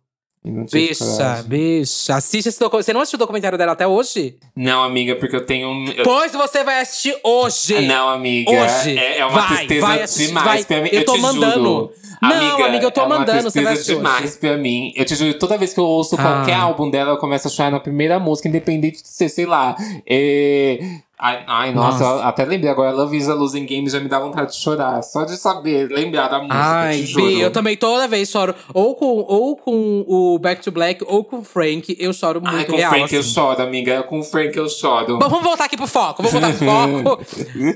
Eu 0.46 0.66
Bicha, 0.72 1.43
bicha. 1.48 2.16
Assiste 2.16 2.48
esse 2.50 2.60
documentário. 2.60 2.84
Você 2.86 2.93
não 2.93 3.02
assistiu 3.02 3.18
o 3.18 3.20
documentário 3.20 3.58
dela 3.58 3.72
até 3.72 3.88
hoje? 3.88 4.36
Não, 4.56 4.84
amiga, 4.84 5.16
porque 5.16 5.36
eu 5.36 5.43
tenho. 5.46 5.70
um- 5.70 5.88
Eu... 5.88 6.04
Pois 6.04 6.32
você 6.34 6.64
vai 6.64 6.82
assistir 6.82 7.18
hoje. 7.24 7.82
Não, 7.82 8.10
amiga. 8.10 8.52
Hoje. 8.52 8.96
É, 8.98 9.20
é 9.20 9.26
uma 9.26 9.39
Vai, 9.41 9.58
tristeza 9.58 9.88
vai 9.88 10.02
assistir, 10.04 10.28
demais 10.28 10.46
vai. 10.46 10.64
pra 10.66 10.82
mim. 10.82 10.89
Eu 10.91 11.04
tô 11.06 11.14
te 11.14 11.20
mandando. 11.22 11.56
Juro. 11.56 11.91
Não, 12.22 12.64
amiga, 12.64 12.86
eu 12.86 12.91
tô 12.91 13.02
é 13.02 13.06
uma 13.06 13.20
mandando, 13.20 13.41
você 13.43 13.62
vai 13.62 13.74
tristeza 13.74 13.98
demais 13.98 14.24
hoje. 14.32 14.38
pra 14.38 14.58
mim. 14.58 14.93
Eu 14.96 15.04
te 15.06 15.16
juro, 15.16 15.34
toda 15.38 15.58
vez 15.58 15.74
que 15.74 15.80
eu 15.80 15.84
ouço 15.86 16.16
Ah. 16.16 16.22
qualquer 16.22 16.54
álbum 16.56 16.89
dela, 16.89 17.12
eu 17.12 17.18
começo 17.18 17.48
a 17.48 17.52
chorar 17.52 17.72
na 17.72 17.80
primeira 17.80 18.20
música, 18.20 18.48
independente 18.48 19.02
de 19.02 19.08
ser, 19.08 19.30
sei 19.30 19.46
lá. 19.46 19.76
é, 20.08 20.80
Ai, 21.18 21.43
ai, 21.47 21.72
nossa, 21.74 22.03
Nossa. 22.03 22.24
eu 22.24 22.28
até 22.28 22.43
lembrei 22.43 22.70
agora, 22.70 22.91
Love 22.91 23.16
is 23.16 23.30
a 23.30 23.34
Losing 23.34 23.66
Game 23.66 23.89
já 23.89 24.01
me 24.01 24.09
dá 24.09 24.20
vontade 24.20 24.51
de 24.51 24.57
chorar. 24.57 25.01
Só 25.01 25.24
de 25.24 25.38
saber, 25.38 25.88
lembrar 25.89 26.28
da 26.28 26.39
música, 26.39 26.55
Ai. 26.57 27.01
Bi, 27.03 27.39
eu 27.39 27.51
também 27.51 27.78
toda 27.78 28.05
vez 28.07 28.30
choro. 28.30 28.53
Ou 28.74 28.95
com, 28.95 29.05
ou 29.05 29.55
com 29.55 30.03
o 30.07 30.38
Back 30.39 30.61
to 30.61 30.72
Black, 30.72 31.03
ou 31.07 31.24
com 31.24 31.38
o 31.38 31.43
Frank. 31.43 31.95
Eu 31.97 32.11
choro 32.11 32.41
muito 32.41 32.55
Ai, 32.57 32.66
com 32.66 32.74
o 32.74 32.76
real, 32.76 32.91
Frank 32.91 33.13
eu 33.13 33.22
assim. 33.22 33.30
choro, 33.34 33.61
amiga. 33.61 34.03
Com 34.03 34.20
o 34.20 34.24
Frank 34.24 34.57
eu 34.57 34.68
choro. 34.68 35.18
Bom, 35.18 35.30
vamos 35.30 35.45
voltar 35.45 35.66
aqui 35.66 35.78
pro 35.78 35.88
foco. 35.88 36.22
Vamos 36.22 36.34
voltar 36.39 36.53
pro 36.57 36.66
foco. 37.16 37.26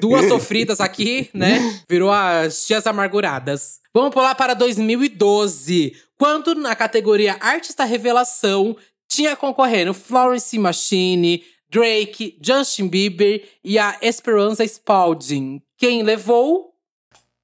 Duas 0.01 0.25
sofridas 0.27 0.81
aqui, 0.81 1.29
né? 1.33 1.81
Virou 1.89 2.11
as 2.11 2.65
tias 2.65 2.85
amarguradas. 2.85 3.79
Vamos 3.93 4.11
pular 4.11 4.35
para 4.35 4.53
2012. 4.53 5.93
Quando 6.17 6.53
na 6.55 6.75
categoria 6.75 7.37
Artista 7.39 7.85
Revelação 7.85 8.75
tinha 9.09 9.35
concorrendo 9.35 9.93
Florence 9.93 10.57
Machine, 10.59 11.41
Drake, 11.69 12.37
Justin 12.41 12.87
Bieber 12.87 13.43
e 13.63 13.77
a 13.77 13.97
Esperanza 14.01 14.63
Spalding. 14.65 15.61
Quem 15.77 16.03
levou? 16.03 16.73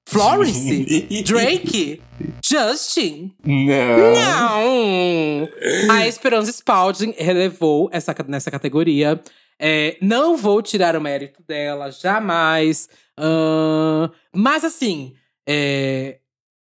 Florence? 0.08 0.86
Drake? 1.24 2.02
Justin? 2.44 3.34
Não. 3.44 4.14
Não! 4.14 5.48
A 5.90 6.06
Esperança 6.06 6.50
Spalding 6.50 7.14
relevou 7.16 7.88
essa, 7.92 8.14
nessa 8.26 8.50
categoria. 8.50 9.20
É, 9.58 9.96
não 10.02 10.36
vou 10.36 10.60
tirar 10.60 10.96
o 10.96 11.00
mérito 11.00 11.42
dela, 11.42 11.90
jamais. 11.90 12.88
Ahn, 13.16 14.10
mas 14.34 14.64
assim, 14.64 15.14
é, 15.48 16.18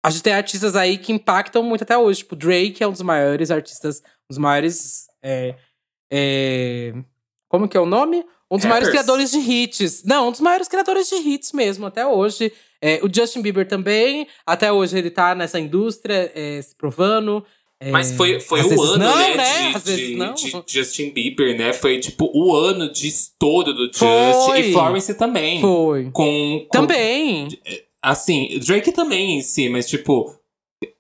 a 0.03 0.11
gente 0.11 0.23
tem 0.23 0.33
artistas 0.33 0.77
aí 0.77 0.99
que 0.99 1.13
impactam 1.13 1.63
muito 1.63 1.83
até 1.83 1.97
hoje. 1.99 2.21
Tipo, 2.21 2.37
Drake 2.37 2.83
é 2.83 2.87
um 2.87 2.93
dos 2.93 3.03
maiores 3.03 3.51
artistas, 3.51 4.01
um 4.01 4.29
dos 4.31 4.39
maiores. 4.39 5.09
é, 5.23 5.57
é, 6.11 6.95
como 7.49 7.69
que 7.69 7.77
é 7.77 7.81
o 7.81 7.87
nome? 7.87 8.25
Um 8.51 8.57
dos 8.57 8.67
maiores 8.67 8.89
criadores 8.89 9.31
de 9.33 9.39
hits. 9.39 10.05
Não, 10.05 10.29
um 10.29 10.31
dos 10.31 10.41
maiores 10.41 10.69
criadores 10.69 11.09
de 11.09 11.17
hits 11.17 11.53
mesmo, 11.53 11.87
até 11.87 12.07
hoje. 12.07 12.53
É, 12.81 13.01
o 13.03 13.09
Justin 13.13 13.41
Bieber 13.43 13.67
também, 13.67 14.29
até 14.47 14.71
hoje 14.71 14.97
ele 14.97 15.11
tá 15.11 15.35
nessa 15.35 15.59
indústria 15.59 16.31
é, 16.35 16.61
se 16.63 16.75
provando. 16.77 17.45
É, 17.81 17.91
Mas 17.91 18.13
foi, 18.13 18.39
foi 18.41 18.63
o 18.63 18.83
ano, 18.83 18.99
não, 19.05 19.17
né, 19.19 19.35
né? 19.37 19.73
de, 19.85 19.97
de- 19.97 20.63
de 20.65 20.73
Justin 20.73 21.11
Bieber, 21.11 21.59
né? 21.59 21.73
Foi 21.73 21.99
tipo 22.01 22.31
o 22.33 22.55
ano 22.55 22.91
de 22.91 23.09
estouro 23.09 23.73
do 23.75 23.87
Justin. 23.87 24.61
E 24.61 24.73
Florence 24.73 25.15
também. 25.15 25.61
Foi. 25.61 26.05
Com, 26.05 26.11
com- 26.13 26.67
Também. 26.71 27.49
Assim, 28.01 28.59
Drake 28.65 28.93
também 28.93 29.39
em 29.39 29.43
si, 29.43 29.69
mas 29.69 29.87
tipo. 29.89 30.39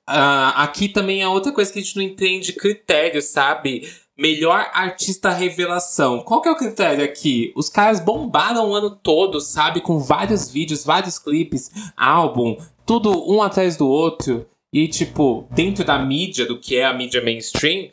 ah, 0.06 0.62
aqui 0.62 0.88
também 0.88 1.22
é 1.22 1.28
outra 1.28 1.52
coisa 1.52 1.72
que 1.72 1.78
a 1.78 1.82
gente 1.82 1.96
não 1.96 2.02
entende 2.02 2.52
critério, 2.52 3.22
sabe? 3.22 3.88
Melhor 4.18 4.70
artista 4.72 5.30
revelação. 5.30 6.20
Qual 6.20 6.40
que 6.40 6.48
é 6.48 6.52
o 6.52 6.56
critério 6.56 7.04
aqui? 7.04 7.52
Os 7.54 7.68
caras 7.68 8.00
bombaram 8.00 8.70
o 8.70 8.74
ano 8.74 8.90
todo, 8.90 9.40
sabe? 9.40 9.80
Com 9.80 9.98
vários 9.98 10.50
vídeos, 10.50 10.84
vários 10.84 11.18
clipes, 11.18 11.70
álbum, 11.96 12.56
tudo 12.86 13.30
um 13.30 13.42
atrás 13.42 13.76
do 13.76 13.86
outro. 13.86 14.48
E, 14.72 14.88
tipo, 14.88 15.46
dentro 15.50 15.84
da 15.84 15.98
mídia, 15.98 16.46
do 16.46 16.58
que 16.58 16.76
é 16.76 16.84
a 16.84 16.94
mídia 16.94 17.22
mainstream, 17.22 17.90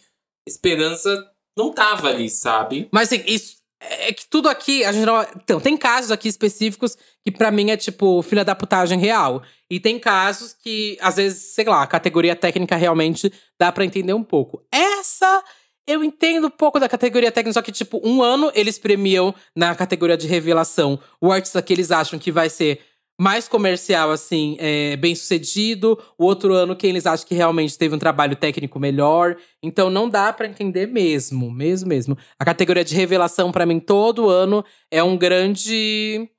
Esperança 0.48 1.10
não 1.58 1.72
tava 1.72 2.10
ali, 2.10 2.30
sabe? 2.30 2.88
Mas 2.92 3.12
assim, 3.12 3.24
isso. 3.26 3.62
É 3.86 4.14
que 4.14 4.26
tudo 4.30 4.48
aqui, 4.48 4.86
a 4.86 4.94
gente 4.94 5.06
não. 5.06 5.22
Então, 5.36 5.60
tem 5.60 5.76
casos 5.76 6.10
aqui 6.10 6.30
específicos 6.30 6.98
que 7.22 7.30
pra 7.30 7.52
mim 7.52 7.70
é 7.70 7.76
tipo 7.76 8.22
filha 8.22 8.46
da 8.46 8.56
putagem 8.56 8.98
real. 8.98 9.44
E 9.70 9.78
tem 9.78 10.00
casos 10.00 10.54
que, 10.54 10.98
às 11.02 11.18
vezes, 11.18 11.54
sei 11.54 11.66
lá, 11.66 11.84
a 11.84 11.88
categoria 11.88 12.36
técnica 12.36 12.78
realmente 12.78 13.32
dá 13.60 13.72
pra 13.74 13.84
entender 13.84 14.14
um 14.14 14.24
pouco. 14.24 14.62
Essa. 14.72 15.44
Eu 15.88 16.04
entendo 16.04 16.48
um 16.48 16.50
pouco 16.50 16.80
da 16.80 16.88
categoria 16.88 17.32
técnica, 17.32 17.54
só 17.54 17.62
que, 17.62 17.72
tipo, 17.72 18.00
um 18.04 18.24
ano 18.24 18.52
eles 18.56 18.80
premiam 18.80 19.36
na 19.56 19.76
categoria 19.76 20.16
de 20.16 20.28
revelação 20.28 20.98
o 21.20 21.32
artista 21.32 21.62
que 21.62 21.74
eles 21.74 21.92
acham 21.92 22.18
que 22.18 22.32
vai 22.32 22.50
ser 22.50 22.80
mais 23.20 23.48
comercial, 23.48 24.10
assim, 24.10 24.56
é, 24.60 24.96
bem 24.96 25.14
sucedido. 25.14 26.00
O 26.18 26.26
outro 26.26 26.54
ano, 26.54 26.76
quem 26.76 26.90
eles 26.90 27.06
acham 27.06 27.28
que 27.28 27.36
realmente 27.36 27.78
teve 27.78 27.94
um 27.96 28.00
trabalho 28.00 28.36
técnico 28.36 28.80
melhor. 28.80 29.36
Então 29.62 29.90
não 29.90 30.10
dá 30.10 30.32
pra 30.34 30.48
entender 30.48 30.88
mesmo, 30.88 31.52
mesmo, 31.52 31.90
mesmo. 31.90 32.18
A 32.40 32.46
categoria 32.46 32.84
de 32.84 32.96
revelação, 32.96 33.52
pra 33.52 33.66
mim, 33.66 33.80
todo 33.80 34.30
ano 34.30 34.64
é 34.90 35.04
um 35.04 35.18
grande. 35.18 36.30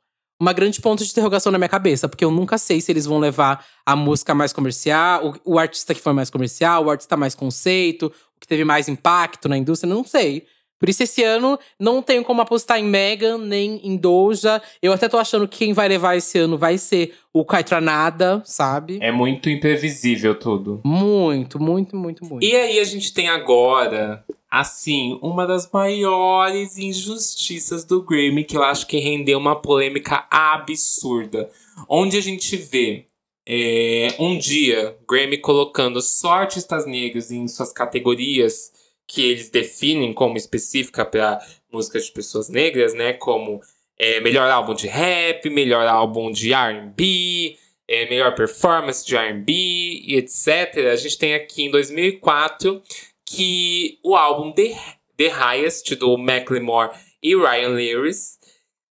Uma 0.40 0.52
grande 0.52 0.80
ponto 0.80 1.04
de 1.04 1.10
interrogação 1.10 1.52
na 1.52 1.58
minha 1.58 1.68
cabeça, 1.68 2.08
porque 2.08 2.24
eu 2.24 2.30
nunca 2.30 2.58
sei 2.58 2.80
se 2.80 2.90
eles 2.90 3.06
vão 3.06 3.18
levar 3.18 3.64
a 3.86 3.94
música 3.94 4.34
mais 4.34 4.52
comercial, 4.52 5.34
o, 5.44 5.54
o 5.54 5.58
artista 5.58 5.94
que 5.94 6.00
foi 6.00 6.12
mais 6.12 6.28
comercial, 6.28 6.84
o 6.84 6.90
artista 6.90 7.16
mais 7.16 7.34
conceito, 7.34 8.06
o 8.36 8.40
que 8.40 8.48
teve 8.48 8.64
mais 8.64 8.88
impacto 8.88 9.48
na 9.48 9.56
indústria, 9.56 9.92
não 9.92 10.04
sei. 10.04 10.46
Por 10.84 10.88
isso, 10.88 11.02
esse 11.02 11.22
ano, 11.22 11.58
não 11.80 12.02
tenho 12.02 12.22
como 12.24 12.42
apostar 12.42 12.78
em 12.78 12.84
Megan, 12.84 13.38
nem 13.38 13.80
em 13.84 13.96
Doja. 13.96 14.60
Eu 14.82 14.92
até 14.92 15.08
tô 15.08 15.16
achando 15.16 15.48
que 15.48 15.58
quem 15.58 15.72
vai 15.72 15.88
levar 15.88 16.16
esse 16.16 16.36
ano 16.38 16.58
vai 16.58 16.76
ser 16.76 17.14
o 17.32 17.42
Kaitranada, 17.42 18.42
sabe? 18.44 18.98
É 19.00 19.10
muito 19.10 19.48
imprevisível 19.48 20.34
tudo. 20.34 20.82
Muito, 20.84 21.58
muito, 21.58 21.96
muito, 21.96 22.24
muito. 22.26 22.44
E 22.44 22.54
aí 22.54 22.78
a 22.78 22.84
gente 22.84 23.14
tem 23.14 23.28
agora, 23.28 24.24
assim, 24.60 25.18
uma 25.20 25.46
das 25.46 25.68
maiores 25.70 26.78
injustiças 26.78 27.84
do 27.84 28.02
Grammy, 28.02 28.44
que 28.44 28.56
eu 28.56 28.62
acho 28.62 28.86
que 28.86 28.98
rendeu 28.98 29.36
uma 29.36 29.60
polêmica 29.60 30.26
absurda. 30.30 31.50
Onde 31.88 32.16
a 32.16 32.20
gente 32.20 32.56
vê 32.56 33.06
é, 33.44 34.14
um 34.18 34.38
dia, 34.38 34.96
Grammy 35.08 35.38
colocando 35.38 36.00
só 36.00 36.34
artistas 36.34 36.86
negros 36.86 37.32
em 37.32 37.48
suas 37.48 37.72
categorias 37.72 38.72
que 39.08 39.22
eles 39.22 39.50
definem 39.50 40.14
como 40.14 40.36
específica 40.36 41.04
para 41.04 41.44
músicas 41.72 42.06
de 42.06 42.12
pessoas 42.12 42.48
negras, 42.48 42.94
né? 42.94 43.12
Como 43.12 43.60
é, 43.98 44.20
melhor 44.20 44.48
álbum 44.50 44.74
de 44.74 44.86
rap, 44.86 45.50
melhor 45.50 45.86
álbum 45.88 46.30
de 46.30 46.52
R&B, 46.52 47.58
é, 47.88 48.08
melhor 48.08 48.34
performance 48.36 49.04
de 49.04 49.16
R&B 49.16 50.04
etc. 50.06 50.92
A 50.92 50.96
gente 50.96 51.18
tem 51.18 51.34
aqui 51.34 51.64
em 51.64 51.70
2004 51.72 52.80
que 53.26 53.98
o 54.02 54.16
álbum 54.16 54.52
The, 54.52 54.76
The 55.16 55.28
Highest 55.28 55.94
do 55.96 56.16
Macklemore 56.16 56.96
e 57.22 57.34
Ryan 57.34 57.68
Lewis 57.68 58.38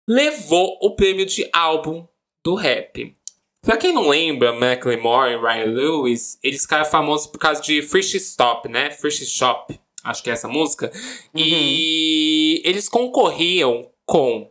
levou 0.08 0.78
o 0.80 0.94
prêmio 0.94 1.26
de 1.26 1.48
álbum 1.52 2.06
do 2.44 2.54
rap. 2.54 3.16
Pra 3.62 3.78
quem 3.78 3.92
não 3.92 4.08
lembra, 4.08 4.52
Macklemore 4.52 5.32
e 5.32 5.36
Ryan 5.36 5.72
Lewis, 5.72 6.38
eles 6.42 6.62
ficaram 6.62 6.84
famosos 6.84 7.26
por 7.26 7.38
causa 7.38 7.62
de 7.62 7.80
Fresh 7.80 8.14
Stop, 8.14 8.68
né? 8.68 8.90
Fresh 8.90 9.26
Shop, 9.26 9.78
acho 10.04 10.22
que 10.22 10.28
é 10.28 10.34
essa 10.34 10.48
música. 10.48 10.92
Uhum. 11.34 11.40
E 11.40 12.60
eles 12.64 12.88
concorriam 12.88 13.90
com 14.04 14.50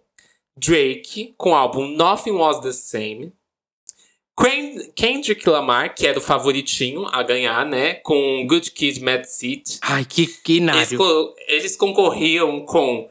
Drake, 0.57 1.35
com 1.37 1.51
o 1.51 1.55
álbum 1.55 1.87
Nothing 1.87 2.31
Was 2.31 2.59
The 2.59 2.71
Same. 2.71 3.33
Kendrick 4.95 5.47
Lamar, 5.47 5.93
que 5.93 6.07
era 6.07 6.17
o 6.17 6.21
favoritinho 6.21 7.05
a 7.11 7.21
ganhar, 7.21 7.65
né? 7.65 7.95
Com 7.95 8.45
Good 8.47 8.71
Kid, 8.71 8.99
Mad 9.01 9.25
City. 9.25 9.77
Ai, 9.81 10.05
que, 10.05 10.27
que 10.27 10.57
eles, 10.57 10.89
eles 11.47 11.75
concorriam 11.75 12.65
com 12.65 13.09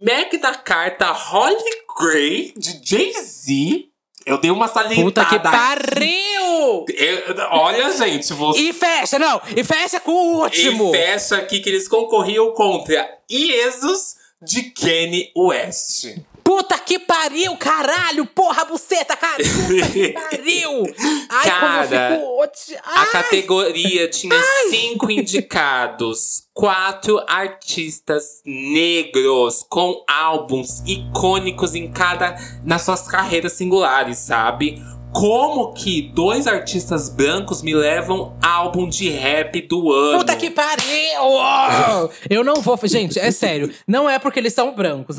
Mac 0.00 0.32
da 0.40 0.54
Carta 0.54 1.10
Holly 1.10 1.56
Gray, 1.98 2.52
de 2.56 2.80
Jay-Z. 2.82 3.86
Eu 4.24 4.38
dei 4.38 4.50
uma 4.50 4.68
salientada. 4.68 5.04
Puta 5.04 5.24
que 5.24 5.38
pariu! 5.38 6.84
Eu, 6.88 7.36
olha, 7.50 7.90
gente, 7.96 8.32
você... 8.32 8.60
E 8.60 8.72
fecha, 8.72 9.18
não! 9.18 9.40
E 9.56 9.64
fecha 9.64 9.98
com 9.98 10.12
o 10.12 10.42
último! 10.42 10.94
E 10.94 10.98
fecha 10.98 11.36
aqui 11.36 11.60
que 11.60 11.68
eles 11.68 11.88
concorriam 11.88 12.52
contra 12.52 13.08
Iesus 13.30 14.16
de 14.42 14.70
Kanye 14.70 15.32
West. 15.36 16.16
Puta 16.50 16.76
que 16.80 16.98
pariu, 16.98 17.56
caralho! 17.56 18.26
Porra, 18.26 18.64
buceta, 18.64 19.16
cara! 19.16 19.36
Puta 19.36 19.88
que 19.92 20.08
pariu! 20.18 20.82
Ai, 21.28 21.44
cara, 21.48 21.86
como 21.86 22.42
eu 22.42 22.50
fico... 22.52 22.80
Ai. 22.84 23.04
a 23.04 23.06
categoria 23.06 24.08
tinha 24.08 24.34
Ai. 24.34 24.68
cinco 24.68 25.08
indicados. 25.12 26.48
Quatro 26.52 27.22
artistas 27.28 28.42
negros 28.44 29.64
com 29.68 30.04
álbuns 30.08 30.82
icônicos 30.88 31.76
em 31.76 31.88
cada... 31.88 32.34
Nas 32.64 32.82
suas 32.82 33.06
carreiras 33.06 33.52
singulares, 33.52 34.18
sabe? 34.18 34.82
Como 35.12 35.72
que 35.74 36.02
dois 36.14 36.46
artistas 36.46 37.08
brancos 37.08 37.62
me 37.62 37.74
levam 37.74 38.36
álbum 38.40 38.88
de 38.88 39.08
rap 39.08 39.60
do 39.62 39.92
ano? 39.92 40.18
Puta 40.18 40.36
que 40.36 40.50
pariu! 40.50 42.10
eu 42.28 42.44
não 42.44 42.56
vou. 42.56 42.78
Gente, 42.84 43.18
é 43.18 43.30
sério. 43.30 43.72
Não 43.86 44.08
é 44.08 44.18
porque 44.18 44.38
eles 44.38 44.52
são 44.52 44.74
brancos. 44.74 45.16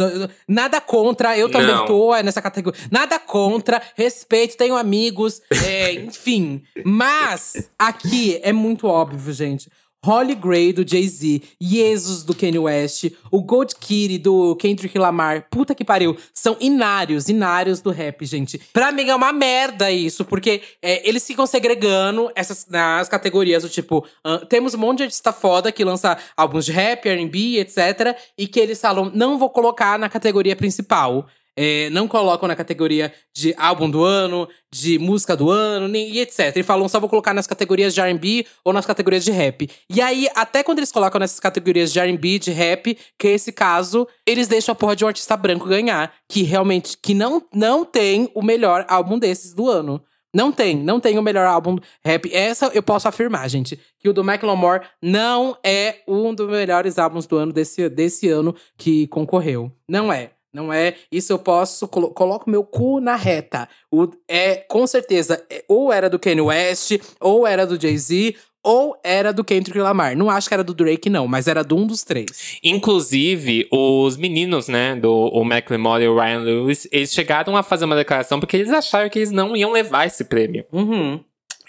Nada 0.48 0.80
contra. 0.80 1.38
Eu 1.38 1.50
também 1.52 1.76
não. 1.76 1.86
tô 1.86 2.16
nessa 2.22 2.42
categoria. 2.42 2.80
Nada 2.90 3.20
contra. 3.20 3.82
Respeito, 3.96 4.58
tenho 4.58 4.76
amigos. 4.76 5.42
É, 5.66 5.94
enfim. 6.02 6.64
Mas 6.86 7.70
aqui 7.78 8.40
é 8.44 8.54
muito 8.54 8.88
óbvio, 8.88 9.34
gente. 9.34 9.70
Holly 10.04 10.34
Gray, 10.34 10.74
do 10.74 10.88
Jay-Z, 10.88 11.44
Jesus, 11.60 12.24
do 12.24 12.34
Kanye 12.34 12.58
West, 12.58 13.12
o 13.30 13.40
Gold 13.42 13.76
Kitty, 13.76 14.18
do 14.18 14.56
Kendrick 14.56 14.98
Lamar. 14.98 15.48
Puta 15.52 15.76
que 15.76 15.86
pariu. 15.86 16.18
São 16.34 16.58
inários, 16.60 17.30
inários 17.30 17.82
do 17.82 17.92
rap, 17.92 18.26
gente. 18.26 18.58
Pra 18.74 18.92
mim 18.92 19.08
é 19.10 19.16
uma 19.16 19.32
merda 19.32 19.92
isso, 19.92 20.26
porque 20.26 20.64
é, 20.82 21.08
eles 21.08 21.26
ficam 21.26 21.46
segregando 21.46 22.32
essas, 22.36 22.66
nas 22.68 23.08
categorias 23.08 23.62
do 23.62 23.70
tipo… 23.70 24.04
Uh, 24.26 24.44
temos 24.48 24.74
um 24.74 24.80
monte 24.80 24.98
de 24.98 25.04
artista 25.04 25.32
foda 25.32 25.72
que 25.72 25.84
lança 25.84 26.18
álbuns 26.36 26.66
de 26.66 26.72
rap, 26.72 27.08
R&B, 27.08 27.60
etc. 27.60 28.18
E 28.36 28.48
que 28.48 28.60
eles 28.60 28.82
falam, 28.82 29.12
não 29.14 29.38
vou 29.38 29.52
colocar 29.52 30.00
na 30.00 30.10
categoria 30.10 30.56
principal. 30.56 31.28
É, 31.56 31.90
não 31.90 32.08
colocam 32.08 32.48
na 32.48 32.56
categoria 32.56 33.14
de 33.36 33.54
álbum 33.58 33.90
do 33.90 34.04
ano, 34.04 34.48
de 34.72 34.98
música 34.98 35.36
do 35.36 35.50
ano, 35.50 35.88
nem, 35.88 36.10
e 36.10 36.20
etc. 36.20 36.56
E 36.56 36.64
falam 36.64 36.88
só 36.88 37.00
vou 37.00 37.10
colocar 37.10 37.34
nas 37.34 37.46
categorias 37.46 37.94
de 37.94 38.02
RB 38.02 38.48
ou 38.64 38.72
nas 38.72 38.86
categorias 38.86 39.24
de 39.24 39.32
rap. 39.32 39.70
E 39.90 40.02
aí, 40.02 40.28
até 40.36 40.64
quando 40.64 40.80
eles 40.80 40.92
colocam 40.92 41.20
nessas 41.20 41.40
categorias 41.40 41.92
de 41.92 42.00
RB, 42.00 42.40
de 42.40 42.52
rap, 42.52 42.98
que 43.18 43.28
é 43.28 43.32
esse 43.32 43.52
caso, 43.52 44.08
eles 44.26 44.48
deixam 44.48 44.74
a 44.74 44.76
porra 44.76 44.96
de 44.96 45.04
um 45.04 45.08
artista 45.08 45.36
branco 45.36 45.68
ganhar. 45.68 46.14
Que 46.30 46.44
realmente 46.44 46.98
que 46.98 47.14
não, 47.14 47.44
não 47.54 47.84
tem 47.84 48.32
o 48.34 48.42
melhor 48.42 48.86
álbum 48.88 49.20
desses 49.20 49.54
do 49.54 49.70
ano. 49.70 50.02
Não 50.34 50.50
tem, 50.52 50.78
não 50.78 51.00
tem 51.00 51.18
o 51.18 51.22
melhor 51.22 51.46
álbum 51.46 51.78
rap. 52.04 52.34
Essa 52.34 52.68
eu 52.74 52.82
posso 52.82 53.08
afirmar, 53.08 53.50
gente. 53.50 53.78
Que 54.00 54.08
o 54.08 54.14
do 54.14 54.24
Macklemore 54.24 54.86
não 55.02 55.58
é 55.64 55.98
um 56.08 56.34
dos 56.34 56.50
melhores 56.50 56.98
álbuns 56.98 57.28
do 57.28 57.36
ano 57.36 57.52
desse, 57.52 57.90
desse 57.90 58.30
ano 58.30 58.56
que 58.78 59.08
concorreu. 59.08 59.72
Não 59.90 60.12
é. 60.12 60.32
Não 60.54 60.72
é. 60.72 60.96
Isso 61.12 61.32
eu 61.32 61.40
posso. 61.40 61.88
Colo 61.88 62.12
coloco 62.12 62.50
meu 62.50 62.64
cu 62.64 63.00
na 63.00 63.16
reta. 63.16 63.70
O, 63.92 64.08
é, 64.28 64.58
com 64.58 64.86
certeza, 64.86 65.44
é, 65.50 65.64
ou 65.68 65.92
era 65.92 66.10
do 66.10 66.20
Kanye 66.20 66.42
West, 66.42 67.00
ou 67.20 67.48
era 67.48 67.66
do 67.66 67.80
Jay-Z, 67.80 68.36
ou 68.64 69.00
era 69.04 69.34
do 69.34 69.44
Kendrick 69.44 69.80
Lamar. 69.80 70.16
Não 70.16 70.30
acho 70.30 70.48
que 70.48 70.54
era 70.54 70.64
do 70.64 70.74
Drake, 70.74 71.10
não, 71.10 71.28
mas 71.28 71.48
era 71.48 71.64
de 71.64 71.74
um 71.74 71.86
dos 71.88 72.04
três. 72.04 72.60
Inclusive, 72.64 73.68
os 73.72 74.18
meninos, 74.18 74.68
né, 74.68 74.96
do 74.96 75.12
o 75.12 75.44
McLemore 75.44 76.04
e 76.04 76.08
o 76.08 76.16
Ryan 76.16 76.40
Lewis, 76.40 76.88
eles 76.92 77.14
chegaram 77.14 77.56
a 77.56 77.64
fazer 77.64 77.86
uma 77.86 77.96
declaração 77.96 78.40
porque 78.40 78.58
eles 78.58 78.72
acharam 78.72 79.10
que 79.10 79.20
eles 79.20 79.32
não 79.32 79.56
iam 79.56 79.72
levar 79.72 80.06
esse 80.06 80.24
prêmio. 80.26 80.66
Uhum. 80.72 81.20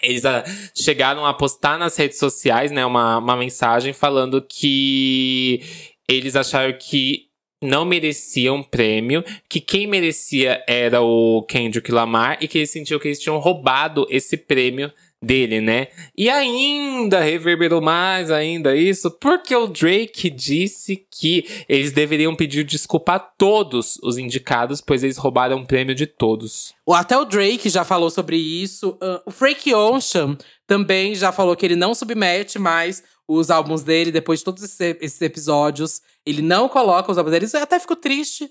Eles 0.01 0.25
a, 0.25 0.39
ah, 0.39 0.43
chegaram 0.75 1.25
a 1.25 1.33
postar 1.33 1.77
nas 1.79 1.95
redes 1.95 2.19
sociais, 2.19 2.71
né, 2.71 2.85
uma, 2.85 3.17
uma 3.17 3.37
mensagem 3.37 3.93
falando 3.93 4.41
que 4.41 5.61
eles 6.07 6.35
acharam 6.35 6.73
que 6.77 7.27
não 7.63 7.85
mereciam 7.85 8.61
prêmio, 8.61 9.23
que 9.49 9.59
quem 9.59 9.87
merecia 9.87 10.63
era 10.67 11.01
o 11.01 11.43
Kendrick 11.43 11.91
Lamar 11.91 12.37
e 12.41 12.47
que 12.47 12.59
eles 12.59 12.69
sentiam 12.69 12.99
que 12.99 13.07
eles 13.07 13.19
tinham 13.19 13.39
roubado 13.39 14.05
esse 14.09 14.37
prêmio 14.37 14.91
dele, 15.21 15.61
né? 15.61 15.87
E 16.17 16.29
ainda 16.29 17.21
reverberou 17.21 17.81
mais 17.81 18.29
ainda 18.29 18.75
isso, 18.75 19.09
porque 19.09 19.55
o 19.55 19.67
Drake 19.67 20.29
disse 20.29 21.07
que 21.09 21.45
eles 21.69 21.93
deveriam 21.93 22.35
pedir 22.35 22.65
desculpa 22.65 23.13
a 23.13 23.19
todos 23.19 23.97
os 24.03 24.17
indicados, 24.17 24.81
pois 24.81 25.01
eles 25.01 25.15
roubaram 25.15 25.61
o 25.61 25.65
prêmio 25.65 25.95
de 25.95 26.05
todos. 26.05 26.73
Até 26.89 27.17
o 27.17 27.23
Drake 27.23 27.69
já 27.69 27.85
falou 27.85 28.09
sobre 28.09 28.35
isso. 28.35 28.97
O 29.25 29.31
Frank 29.31 29.73
Ocean 29.73 30.37
também 30.67 31.15
já 31.15 31.31
falou 31.31 31.55
que 31.55 31.65
ele 31.65 31.77
não 31.77 31.95
submete 31.95 32.59
mais 32.59 33.01
os 33.33 33.49
álbuns 33.49 33.83
dele 33.83 34.11
depois 34.11 34.39
de 34.39 34.45
todos 34.45 34.63
esses 34.63 35.21
episódios. 35.21 36.01
Ele 36.25 36.41
não 36.41 36.69
coloca 36.69 37.11
os 37.11 37.17
álbuns 37.17 37.31
dele. 37.31 37.47
Eu 37.53 37.63
até 37.63 37.79
fico 37.79 37.95
triste, 37.95 38.49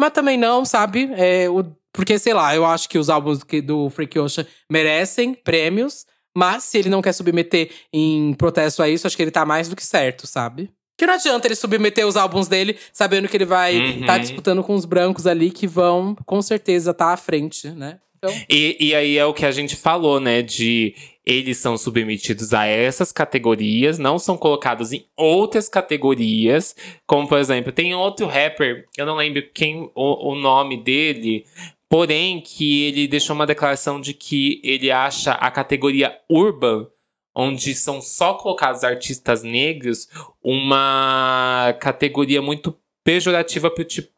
mas 0.00 0.12
também 0.12 0.36
não, 0.36 0.64
sabe? 0.64 1.10
É, 1.14 1.48
o, 1.48 1.64
porque, 1.92 2.18
sei 2.18 2.34
lá, 2.34 2.54
eu 2.54 2.64
acho 2.64 2.88
que 2.88 2.98
os 2.98 3.10
álbuns 3.10 3.40
do 3.64 3.90
Frank 3.90 4.18
Ocean 4.18 4.46
merecem 4.70 5.34
prêmios. 5.34 6.06
Mas 6.34 6.64
se 6.64 6.78
ele 6.78 6.88
não 6.88 7.02
quer 7.02 7.12
submeter 7.12 7.70
em 7.92 8.32
protesto 8.34 8.82
a 8.82 8.88
isso, 8.88 9.06
acho 9.06 9.16
que 9.16 9.22
ele 9.22 9.30
tá 9.30 9.44
mais 9.44 9.68
do 9.68 9.76
que 9.76 9.84
certo, 9.84 10.26
sabe? 10.26 10.70
Que 10.96 11.06
não 11.06 11.14
adianta 11.14 11.46
ele 11.46 11.54
submeter 11.54 12.06
os 12.06 12.16
álbuns 12.16 12.48
dele 12.48 12.78
sabendo 12.92 13.28
que 13.28 13.36
ele 13.36 13.44
vai 13.44 13.74
estar 13.74 13.98
uhum. 13.98 14.06
tá 14.06 14.18
disputando 14.18 14.62
com 14.62 14.74
os 14.74 14.84
brancos 14.84 15.26
ali 15.26 15.50
que 15.50 15.66
vão, 15.66 16.16
com 16.24 16.40
certeza, 16.40 16.92
estar 16.92 17.06
tá 17.06 17.12
à 17.12 17.16
frente, 17.16 17.68
né? 17.70 17.98
Então... 18.16 18.34
E, 18.48 18.76
e 18.80 18.94
aí 18.94 19.18
é 19.18 19.24
o 19.26 19.34
que 19.34 19.44
a 19.44 19.50
gente 19.50 19.76
falou, 19.76 20.20
né? 20.20 20.42
De 20.42 20.94
eles 21.24 21.58
são 21.58 21.78
submetidos 21.78 22.52
a 22.52 22.66
essas 22.66 23.12
categorias, 23.12 23.98
não 23.98 24.18
são 24.18 24.36
colocados 24.36 24.92
em 24.92 25.06
outras 25.16 25.68
categorias. 25.68 26.74
Como, 27.06 27.28
por 27.28 27.38
exemplo, 27.38 27.72
tem 27.72 27.94
outro 27.94 28.26
rapper, 28.26 28.88
eu 28.96 29.06
não 29.06 29.16
lembro 29.16 29.42
quem 29.54 29.90
o, 29.94 30.32
o 30.32 30.34
nome 30.34 30.82
dele, 30.82 31.44
porém 31.88 32.40
que 32.40 32.84
ele 32.84 33.06
deixou 33.06 33.36
uma 33.36 33.46
declaração 33.46 34.00
de 34.00 34.14
que 34.14 34.60
ele 34.64 34.90
acha 34.90 35.32
a 35.32 35.50
categoria 35.50 36.18
urban 36.28 36.86
onde 37.34 37.74
são 37.74 38.00
só 38.00 38.34
colocados 38.34 38.84
artistas 38.84 39.42
negros, 39.42 40.08
uma 40.42 41.74
categoria 41.80 42.42
muito 42.42 42.76
pejorativa 43.02 43.70
para 43.70 43.82
o 43.82 43.86
tipo 43.86 44.12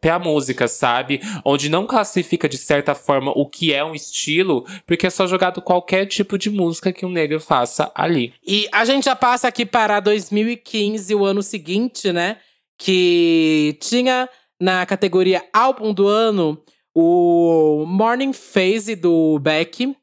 pra 0.00 0.18
música, 0.18 0.68
sabe? 0.68 1.20
Onde 1.44 1.68
não 1.68 1.86
classifica 1.86 2.48
de 2.48 2.58
certa 2.58 2.94
forma 2.94 3.32
o 3.34 3.48
que 3.48 3.72
é 3.72 3.84
um 3.84 3.94
estilo, 3.94 4.66
porque 4.86 5.06
é 5.06 5.10
só 5.10 5.26
jogado 5.26 5.62
qualquer 5.62 6.06
tipo 6.06 6.36
de 6.36 6.50
música 6.50 6.92
que 6.92 7.06
um 7.06 7.10
negro 7.10 7.40
faça 7.40 7.90
ali. 7.94 8.34
E 8.46 8.68
a 8.72 8.84
gente 8.84 9.04
já 9.04 9.16
passa 9.16 9.48
aqui 9.48 9.64
para 9.64 10.00
2015, 10.00 11.14
o 11.14 11.24
ano 11.24 11.42
seguinte, 11.42 12.12
né? 12.12 12.36
Que 12.78 13.76
tinha 13.80 14.28
na 14.60 14.84
categoria 14.84 15.42
álbum 15.52 15.92
do 15.92 16.06
ano 16.06 16.62
o 16.94 17.84
Morning 17.86 18.32
Phase 18.32 18.94
do 18.94 19.38
Beck. 19.38 19.96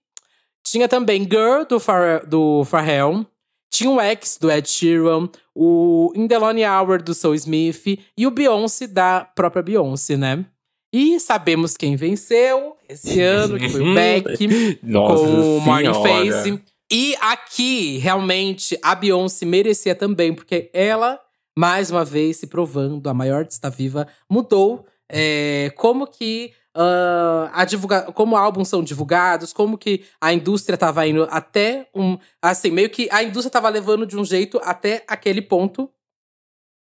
Tinha 0.64 0.88
também 0.88 1.24
Girl 1.24 1.64
do, 1.68 1.80
Far 1.80 2.26
do 2.26 2.64
Pharrell. 2.66 3.26
Tinha 3.72 3.90
o 3.90 4.02
X 4.02 4.38
do 4.40 4.52
Ed 4.52 4.70
Sheeran, 4.70 5.30
o 5.56 6.12
In 6.16 6.28
The 6.28 6.38
Lonely 6.38 6.66
Hour 6.66 7.02
do 7.02 7.14
Soul 7.14 7.36
Smith 7.36 8.00
e 8.18 8.28
o 8.28 8.32
Beyoncé 8.32 8.86
da 8.86 9.26
própria 9.34 9.64
Beyoncé, 9.64 10.18
né? 10.18 10.46
E 10.94 11.20
sabemos 11.22 11.78
quem 11.78 11.96
venceu. 11.96 12.76
esse 12.90 13.22
ano, 13.22 13.58
que 13.58 13.70
foi 13.70 13.82
o 13.82 13.94
Beck 13.94 14.80
Nossa 14.84 15.26
com 15.26 15.58
o 15.58 15.62
Morning. 15.62 15.94
Face. 15.94 16.62
E 16.92 17.16
aqui, 17.22 17.98
realmente, 18.00 18.78
a 18.84 18.94
Beyoncé 18.94 19.46
merecia 19.46 19.96
também, 19.96 20.34
porque 20.34 20.70
ela, 20.74 21.18
mais 21.58 21.90
uma 21.90 22.04
vez, 22.04 22.38
se 22.38 22.48
provando, 22.48 23.08
a 23.08 23.14
maior 23.14 23.46
está 23.50 23.70
viva, 23.70 24.06
mudou 24.30 24.86
é, 25.10 25.72
como 25.78 26.06
que 26.06 26.52
ah, 26.76 27.52
a 27.54 27.66
divulga 27.66 28.12
como 28.14 28.38
álbuns 28.38 28.70
são 28.70 28.84
divulgados, 28.84 29.52
como 29.52 29.78
que 29.78 30.06
a 30.20 30.34
indústria 30.34 30.76
estava 30.76 31.06
indo 31.08 31.28
até 31.30 31.88
um. 31.94 32.18
Assim, 32.42 32.72
meio 32.72 32.90
que 32.90 33.10
a 33.12 33.24
indústria 33.24 33.50
estava 33.50 33.70
levando 33.70 34.06
de 34.06 34.18
um 34.18 34.24
jeito 34.24 34.60
até 34.64 35.04
aquele 35.08 35.42
ponto 35.42 35.90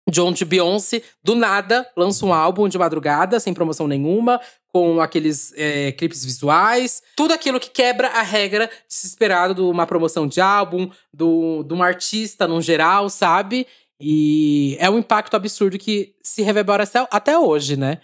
de 0.09 0.19
onde 0.19 0.43
Beyoncé, 0.43 1.03
do 1.23 1.35
nada, 1.35 1.87
lança 1.95 2.25
um 2.25 2.33
álbum 2.33 2.67
de 2.67 2.77
madrugada, 2.77 3.39
sem 3.39 3.53
promoção 3.53 3.87
nenhuma, 3.87 4.41
com 4.67 4.99
aqueles 4.99 5.53
é, 5.55 5.91
clipes 5.91 6.25
visuais, 6.25 7.01
tudo 7.15 7.33
aquilo 7.33 7.59
que 7.59 7.69
quebra 7.69 8.07
a 8.07 8.21
regra 8.21 8.69
desesperado 8.87 9.53
de 9.53 9.61
uma 9.61 9.85
promoção 9.85 10.27
de 10.27 10.41
álbum, 10.41 10.89
do, 11.13 11.63
de 11.63 11.73
um 11.73 11.83
artista 11.83 12.47
no 12.47 12.61
geral, 12.61 13.09
sabe? 13.09 13.67
E 13.99 14.77
é 14.79 14.89
um 14.89 14.97
impacto 14.97 15.35
absurdo 15.35 15.77
que 15.77 16.15
se 16.23 16.41
reverbera 16.41 16.89
até 17.11 17.37
hoje, 17.37 17.77
né? 17.77 17.99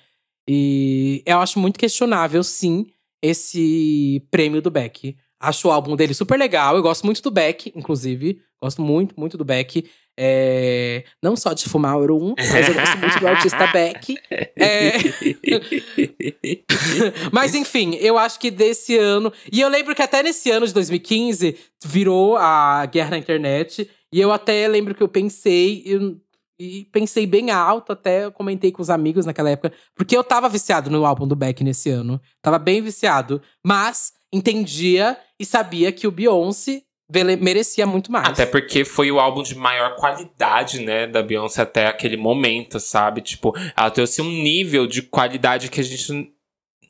E 0.47 1.23
eu 1.25 1.39
acho 1.39 1.59
muito 1.59 1.79
questionável, 1.79 2.43
sim, 2.43 2.85
esse 3.21 4.23
prêmio 4.29 4.61
do 4.61 4.71
Beck. 4.71 5.15
Acho 5.39 5.67
o 5.67 5.71
álbum 5.71 5.95
dele 5.95 6.13
super 6.13 6.37
legal. 6.39 6.75
Eu 6.75 6.83
gosto 6.83 7.03
muito 7.05 7.21
do 7.21 7.31
Beck, 7.31 7.71
inclusive. 7.75 8.39
Gosto 8.61 8.81
muito, 8.81 9.19
muito 9.19 9.37
do 9.37 9.45
Beck. 9.45 9.85
É, 10.17 11.03
não 11.21 11.35
só 11.35 11.51
de 11.51 11.67
fumar 11.67 11.93
Euro 11.97 12.15
1, 12.17 12.35
mas 12.37 12.69
eu 12.69 12.73
gosto 12.73 12.97
muito 12.97 13.19
do 13.19 13.27
artista 13.27 13.67
Beck. 13.67 14.15
É, 14.57 14.93
mas 17.31 17.53
enfim, 17.53 17.95
eu 17.95 18.17
acho 18.17 18.39
que 18.39 18.49
desse 18.49 18.97
ano. 18.97 19.31
E 19.51 19.59
eu 19.61 19.69
lembro 19.69 19.93
que 19.93 20.01
até 20.01 20.23
nesse 20.23 20.49
ano 20.51 20.65
de 20.65 20.73
2015 20.73 21.57
virou 21.83 22.37
a 22.37 22.85
guerra 22.85 23.11
na 23.11 23.17
internet. 23.17 23.89
E 24.13 24.21
eu 24.21 24.31
até 24.31 24.67
lembro 24.67 24.95
que 24.95 25.03
eu 25.03 25.09
pensei. 25.09 25.83
eu- 25.85 26.15
e 26.59 26.85
pensei 26.91 27.25
bem 27.27 27.51
alto, 27.51 27.91
até 27.91 28.25
eu 28.25 28.31
comentei 28.31 28.71
com 28.71 28.81
os 28.81 28.89
amigos 28.89 29.25
naquela 29.25 29.49
época. 29.49 29.73
Porque 29.95 30.15
eu 30.15 30.23
tava 30.23 30.47
viciado 30.49 30.89
no 30.89 31.05
álbum 31.05 31.27
do 31.27 31.35
Beck 31.35 31.63
nesse 31.63 31.89
ano. 31.89 32.19
Tava 32.41 32.57
bem 32.57 32.81
viciado. 32.81 33.41
Mas 33.65 34.13
entendia 34.31 35.17
e 35.39 35.45
sabia 35.45 35.91
que 35.91 36.07
o 36.07 36.11
Beyoncé 36.11 36.81
merecia 37.39 37.85
muito 37.85 38.11
mais. 38.11 38.27
Até 38.27 38.45
porque 38.45 38.83
foi 38.83 39.11
o 39.11 39.19
álbum 39.19 39.43
de 39.43 39.53
maior 39.55 39.95
qualidade, 39.95 40.79
né, 40.79 41.05
da 41.05 41.21
Beyoncé 41.21 41.61
até 41.61 41.87
aquele 41.87 42.17
momento, 42.17 42.79
sabe? 42.79 43.21
Tipo, 43.21 43.53
ela 43.77 43.91
trouxe 43.91 44.21
um 44.21 44.29
nível 44.29 44.87
de 44.87 45.01
qualidade 45.03 45.69
que 45.69 45.79
a 45.79 45.83
gente 45.83 46.33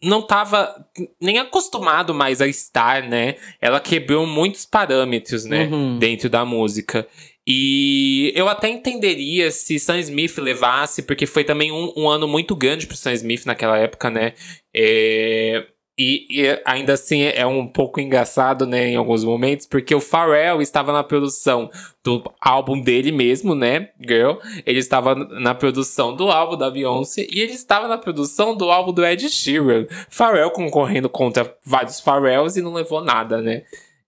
não 0.01 0.21
tava 0.21 0.73
nem 1.21 1.39
acostumado 1.39 2.13
mais 2.13 2.41
a 2.41 2.47
estar, 2.47 3.03
né? 3.03 3.35
Ela 3.59 3.79
quebrou 3.79 4.25
muitos 4.27 4.65
parâmetros, 4.65 5.45
né, 5.45 5.65
Uhum. 5.65 5.97
dentro 5.99 6.29
da 6.29 6.45
música. 6.45 7.07
E 7.47 8.33
eu 8.35 8.47
até 8.47 8.69
entenderia 8.69 9.51
se 9.51 9.77
Sam 9.77 9.99
Smith 9.99 10.37
levasse, 10.37 11.03
porque 11.03 11.27
foi 11.27 11.43
também 11.43 11.71
um, 11.71 11.93
um 11.95 12.09
ano 12.09 12.27
muito 12.27 12.55
grande 12.55 12.87
pro 12.87 12.97
Sam 12.97 13.13
Smith 13.13 13.45
naquela 13.45 13.77
época, 13.77 14.09
né? 14.09 14.33
É, 14.75 15.67
e, 15.97 16.25
e 16.29 16.61
ainda 16.65 16.93
assim 16.93 17.21
é 17.21 17.45
um 17.45 17.65
pouco 17.65 18.01
engraçado, 18.01 18.65
né, 18.65 18.89
em 18.89 18.95
alguns 18.97 19.23
momentos, 19.23 19.65
porque 19.65 19.95
o 19.95 20.01
Pharrell 20.01 20.61
estava 20.61 20.91
na 20.91 21.03
produção 21.03 21.69
do 22.03 22.21
álbum 22.41 22.81
dele 22.81 23.13
mesmo, 23.13 23.55
né, 23.55 23.91
Girl. 23.99 24.33
Ele 24.65 24.79
estava 24.79 25.15
na 25.15 25.55
produção 25.55 26.13
do 26.13 26.29
álbum 26.29 26.57
da 26.57 26.69
Beyoncé 26.69 27.25
e 27.31 27.39
ele 27.39 27.53
estava 27.53 27.87
na 27.87 27.97
produção 27.97 28.57
do 28.57 28.69
álbum 28.69 28.91
do 28.91 29.05
Ed 29.05 29.29
Sheeran. 29.29 29.87
Pharrell 30.09 30.51
concorrendo 30.51 31.09
contra 31.09 31.55
vários 31.63 32.01
Pharrells 32.01 32.59
e 32.59 32.61
não 32.61 32.73
levou 32.73 33.01
nada, 33.03 33.41
né? 33.41 33.63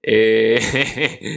É... 0.05 0.57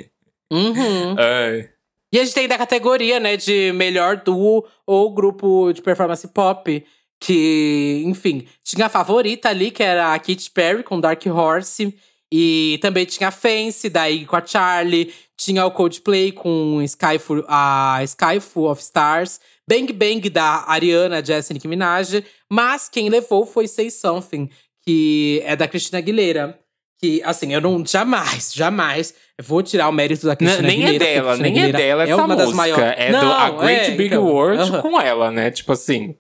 Uhum. 0.53 1.15
Ai. 1.17 1.69
E 2.13 2.19
a 2.19 2.25
gente 2.25 2.35
tem 2.35 2.49
da 2.49 2.59
categoria, 2.59 3.21
né, 3.21 3.37
de 3.37 3.73
melhor 3.73 4.17
duo 4.17 4.65
ou 4.87 5.13
grupo 5.13 5.73
de 5.73 5.81
performance 5.81 6.27
pop. 6.29 6.85
Que, 7.23 8.03
enfim, 8.07 8.47
tinha 8.65 8.87
a 8.87 8.89
favorita 8.89 9.49
ali, 9.49 9.71
que 9.71 9.83
era 9.83 10.15
a 10.15 10.19
Katy 10.19 10.51
Perry 10.53 10.83
com 10.83 10.99
Dark 11.01 11.25
Horse. 11.27 11.95
E 12.33 12.79
também 12.81 13.05
tinha 13.05 13.29
a 13.29 13.33
Fancy, 13.33 13.89
daí 13.89 14.25
com 14.25 14.37
a 14.37 14.45
Charlie. 14.45 15.13
Tinha 15.37 15.65
o 15.67 15.71
Coldplay 15.71 16.33
com 16.33 16.81
Skyful, 16.83 17.45
a 17.49 18.01
Skyful 18.05 18.71
of 18.71 18.81
Stars. 18.83 19.41
Bang 19.69 19.93
Bang 19.93 20.29
da 20.31 20.65
Ariana, 20.67 21.25
Jessie 21.25 21.55
Nicki 21.55 21.69
Minaj. 21.69 22.25
Mas 22.51 22.89
quem 22.89 23.09
levou 23.09 23.47
foi 23.47 23.69
Say 23.69 23.91
Something, 23.91 24.49
que 24.85 25.43
é 25.45 25.57
da 25.57 25.69
Cristina 25.69 25.99
Aguilera. 25.99 26.60
Que, 27.03 27.23
assim, 27.25 27.55
eu 27.55 27.61
não 27.63 27.85
jamais, 27.87 28.53
jamais 28.53 29.15
vou 29.41 29.63
tirar 29.63 29.89
o 29.89 29.93
mérito 29.93 30.27
da 30.27 30.37
Cristina 30.37 30.69
nem 30.69 30.83
é 30.85 30.89
Aguilera. 30.89 30.99
porque 30.99 31.15
dela, 31.15 31.29
Cristina 31.29 31.49
nem 31.49 31.59
é 31.59 31.63
Aguilera 31.63 31.79
dela 31.79 32.03
essa 32.03 32.13
é 32.13 32.15
uma 32.15 32.27
música. 32.27 32.45
das 32.45 32.55
maiores. 32.55 32.95
É 32.99 33.11
do 33.11 33.17
A 33.17 33.49
Não, 33.49 33.57
Great 33.57 33.81
é, 33.87 33.91
Big 33.93 34.07
então, 34.07 34.25
World 34.27 34.63
aham. 34.63 34.83
com 34.83 35.01
ela, 35.01 35.31
né? 35.31 35.51
Tipo 35.51 35.73
assim. 35.73 36.15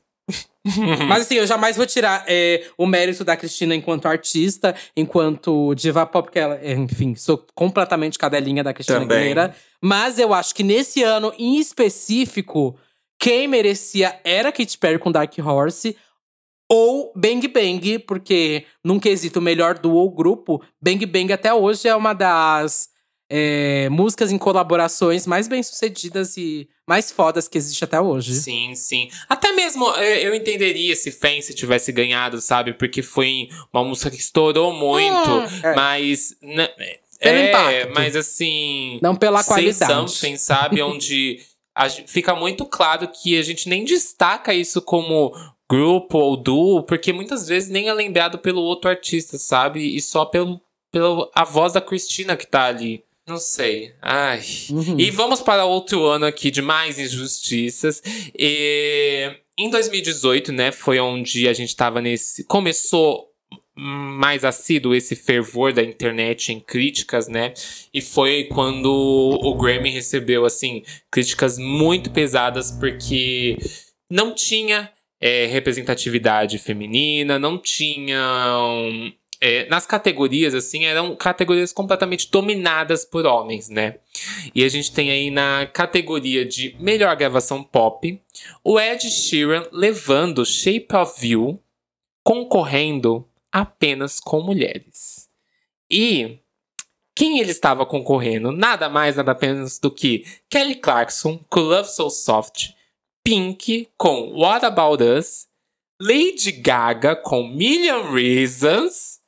Mas 1.08 1.22
assim, 1.22 1.34
eu 1.34 1.46
jamais 1.46 1.76
vou 1.76 1.86
tirar 1.86 2.24
é, 2.26 2.64
o 2.78 2.86
mérito 2.86 3.24
da 3.24 3.36
Cristina 3.36 3.74
enquanto 3.74 4.06
artista, 4.06 4.74
enquanto 4.96 5.74
diva 5.74 6.06
pop, 6.06 6.26
porque 6.26 6.38
ela, 6.38 6.58
é, 6.62 6.72
enfim, 6.72 7.14
sou 7.14 7.44
completamente 7.54 8.18
cadelinha 8.18 8.62
da 8.62 8.72
Cristina 8.72 9.00
Também. 9.00 9.18
Aguilera. 9.18 9.54
Mas 9.82 10.18
eu 10.18 10.32
acho 10.32 10.54
que 10.54 10.62
nesse 10.62 11.02
ano, 11.02 11.32
em 11.38 11.58
específico, 11.58 12.76
quem 13.18 13.48
merecia 13.48 14.18
era 14.24 14.52
Katy 14.52 14.78
Perry 14.78 14.98
com 14.98 15.12
Dark 15.12 15.32
Horse. 15.38 15.96
Ou 16.72 17.12
Bang 17.16 17.48
Bang, 17.48 17.98
porque 18.00 18.64
num 18.84 19.00
quesito 19.00 19.40
melhor 19.40 19.76
duo 19.76 19.96
ou 19.96 20.10
grupo, 20.10 20.62
Bang 20.80 21.04
Bang 21.04 21.32
até 21.32 21.52
hoje 21.52 21.88
é 21.88 21.96
uma 21.96 22.12
das 22.12 22.88
é, 23.28 23.88
músicas 23.88 24.30
em 24.30 24.38
colaborações 24.38 25.26
mais 25.26 25.48
bem-sucedidas 25.48 26.36
e 26.36 26.68
mais 26.86 27.10
fodas 27.10 27.48
que 27.48 27.58
existe 27.58 27.82
até 27.82 28.00
hoje. 28.00 28.34
Sim, 28.34 28.74
sim. 28.76 29.08
Até 29.28 29.52
mesmo 29.52 29.84
eh, 29.96 30.26
eu 30.26 30.34
entenderia 30.34 30.94
se 30.94 31.10
Fancy 31.12 31.54
tivesse 31.54 31.92
ganhado, 31.92 32.40
sabe? 32.40 32.72
Porque 32.72 33.02
foi 33.02 33.48
uma 33.72 33.84
música 33.84 34.10
que 34.10 34.16
estourou 34.16 34.72
muito. 34.72 35.30
Hum, 35.30 35.46
é. 35.64 35.74
Mas. 35.74 36.36
né, 36.42 36.68
Pelo 37.20 37.36
é, 37.36 37.48
impacto. 37.48 37.94
mas 37.94 38.16
assim. 38.16 38.98
Não 39.02 39.14
pela 39.14 39.44
qualidade. 39.44 39.92
Something, 39.92 40.36
sabe? 40.36 40.82
Onde 40.82 41.40
a 41.74 41.88
fica 41.88 42.34
muito 42.34 42.66
claro 42.66 43.08
que 43.08 43.38
a 43.38 43.42
gente 43.42 43.68
nem 43.68 43.84
destaca 43.84 44.52
isso 44.52 44.82
como 44.82 45.32
grupo 45.70 46.18
ou 46.18 46.36
duo, 46.36 46.82
porque 46.82 47.12
muitas 47.12 47.46
vezes 47.46 47.70
nem 47.70 47.88
é 47.88 47.94
lembrado 47.94 48.38
pelo 48.38 48.60
outro 48.60 48.90
artista, 48.90 49.38
sabe? 49.38 49.94
E 49.96 50.00
só 50.02 50.24
pelo, 50.24 50.60
pelo 50.90 51.30
a 51.32 51.44
voz 51.44 51.74
da 51.74 51.80
Cristina 51.80 52.36
que 52.36 52.46
tá 52.46 52.64
ali. 52.64 53.04
Não 53.24 53.36
sei. 53.36 53.94
Ai. 54.02 54.42
Uhum. 54.70 54.98
E 54.98 55.08
vamos 55.12 55.40
para 55.40 55.64
outro 55.64 56.04
ano 56.06 56.26
aqui 56.26 56.50
de 56.50 56.60
mais 56.60 56.98
injustiças. 56.98 58.02
E, 58.36 59.30
em 59.56 59.70
2018, 59.70 60.50
né, 60.50 60.72
foi 60.72 60.98
onde 60.98 61.46
a 61.46 61.52
gente 61.52 61.76
tava 61.76 62.00
nesse. 62.00 62.42
Começou 62.44 63.28
mais 63.76 64.44
assíduo 64.44 64.94
esse 64.94 65.14
fervor 65.14 65.72
da 65.72 65.82
internet 65.82 66.52
em 66.52 66.58
críticas, 66.58 67.28
né? 67.28 67.54
E 67.94 68.02
foi 68.02 68.48
quando 68.52 68.90
o 68.90 69.54
Grammy 69.54 69.90
recebeu, 69.90 70.44
assim, 70.44 70.82
críticas 71.08 71.56
muito 71.56 72.10
pesadas, 72.10 72.72
porque 72.72 73.56
não 74.10 74.34
tinha 74.34 74.90
é, 75.20 75.46
representatividade 75.46 76.58
feminina, 76.58 77.38
não 77.38 77.58
tinham. 77.58 79.12
é, 79.40 79.68
nas 79.68 79.86
categorias, 79.86 80.54
assim, 80.54 80.84
eram 80.84 81.16
categorias 81.16 81.72
completamente 81.72 82.30
dominadas 82.30 83.04
por 83.04 83.26
homens, 83.26 83.68
né? 83.68 83.96
E 84.54 84.64
a 84.64 84.68
gente 84.68 84.92
tem 84.92 85.10
aí 85.10 85.30
na 85.30 85.66
categoria 85.66 86.44
de 86.44 86.76
melhor 86.78 87.14
gravação 87.16 87.62
pop, 87.62 88.20
o 88.62 88.78
Ed 88.78 89.08
Sheeran 89.10 89.66
levando 89.72 90.44
Shape 90.44 90.94
of 90.94 91.26
You, 91.26 91.58
concorrendo 92.22 93.26
apenas 93.50 94.20
com 94.20 94.40
mulheres. 94.42 95.28
E 95.90 96.38
quem 97.14 97.40
ele 97.40 97.50
estava 97.50 97.84
concorrendo? 97.84 98.52
Nada 98.52 98.88
mais, 98.88 99.16
nada 99.16 99.36
menos 99.40 99.78
do 99.78 99.90
que 99.90 100.24
Kelly 100.48 100.76
Clarkson 100.76 101.38
com 101.48 101.60
Love 101.60 101.90
So 101.90 102.08
Soft, 102.08 102.70
Pink 103.24 103.88
com 103.96 104.32
What 104.32 104.64
About 104.64 105.02
Us, 105.02 105.46
Lady 106.00 106.52
Gaga 106.52 107.14
com 107.14 107.46
Million 107.46 108.10
Reasons 108.12 109.20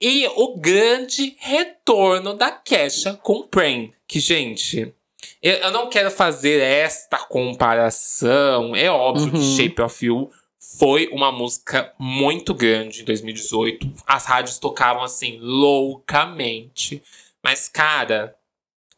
e 0.00 0.26
o 0.28 0.56
grande 0.58 1.34
retorno 1.38 2.34
da 2.34 2.50
Kesha 2.50 3.14
com 3.14 3.42
Praying. 3.42 3.92
Que, 4.06 4.20
gente, 4.20 4.94
eu, 5.42 5.54
eu 5.54 5.70
não 5.72 5.88
quero 5.88 6.10
fazer 6.10 6.60
esta 6.60 7.18
comparação. 7.18 8.76
É 8.76 8.90
óbvio 8.90 9.30
que 9.30 9.38
Uhum. 9.38 9.56
Shape 9.56 9.82
of 9.82 10.04
You 10.06 10.30
foi 10.60 11.08
uma 11.08 11.32
música 11.32 11.92
muito 11.98 12.54
grande 12.54 13.00
em 13.02 13.04
2018. 13.04 13.90
As 14.06 14.26
rádios 14.26 14.58
tocavam 14.58 15.02
assim 15.02 15.38
loucamente. 15.40 17.02
Mas, 17.42 17.68
cara, 17.68 18.36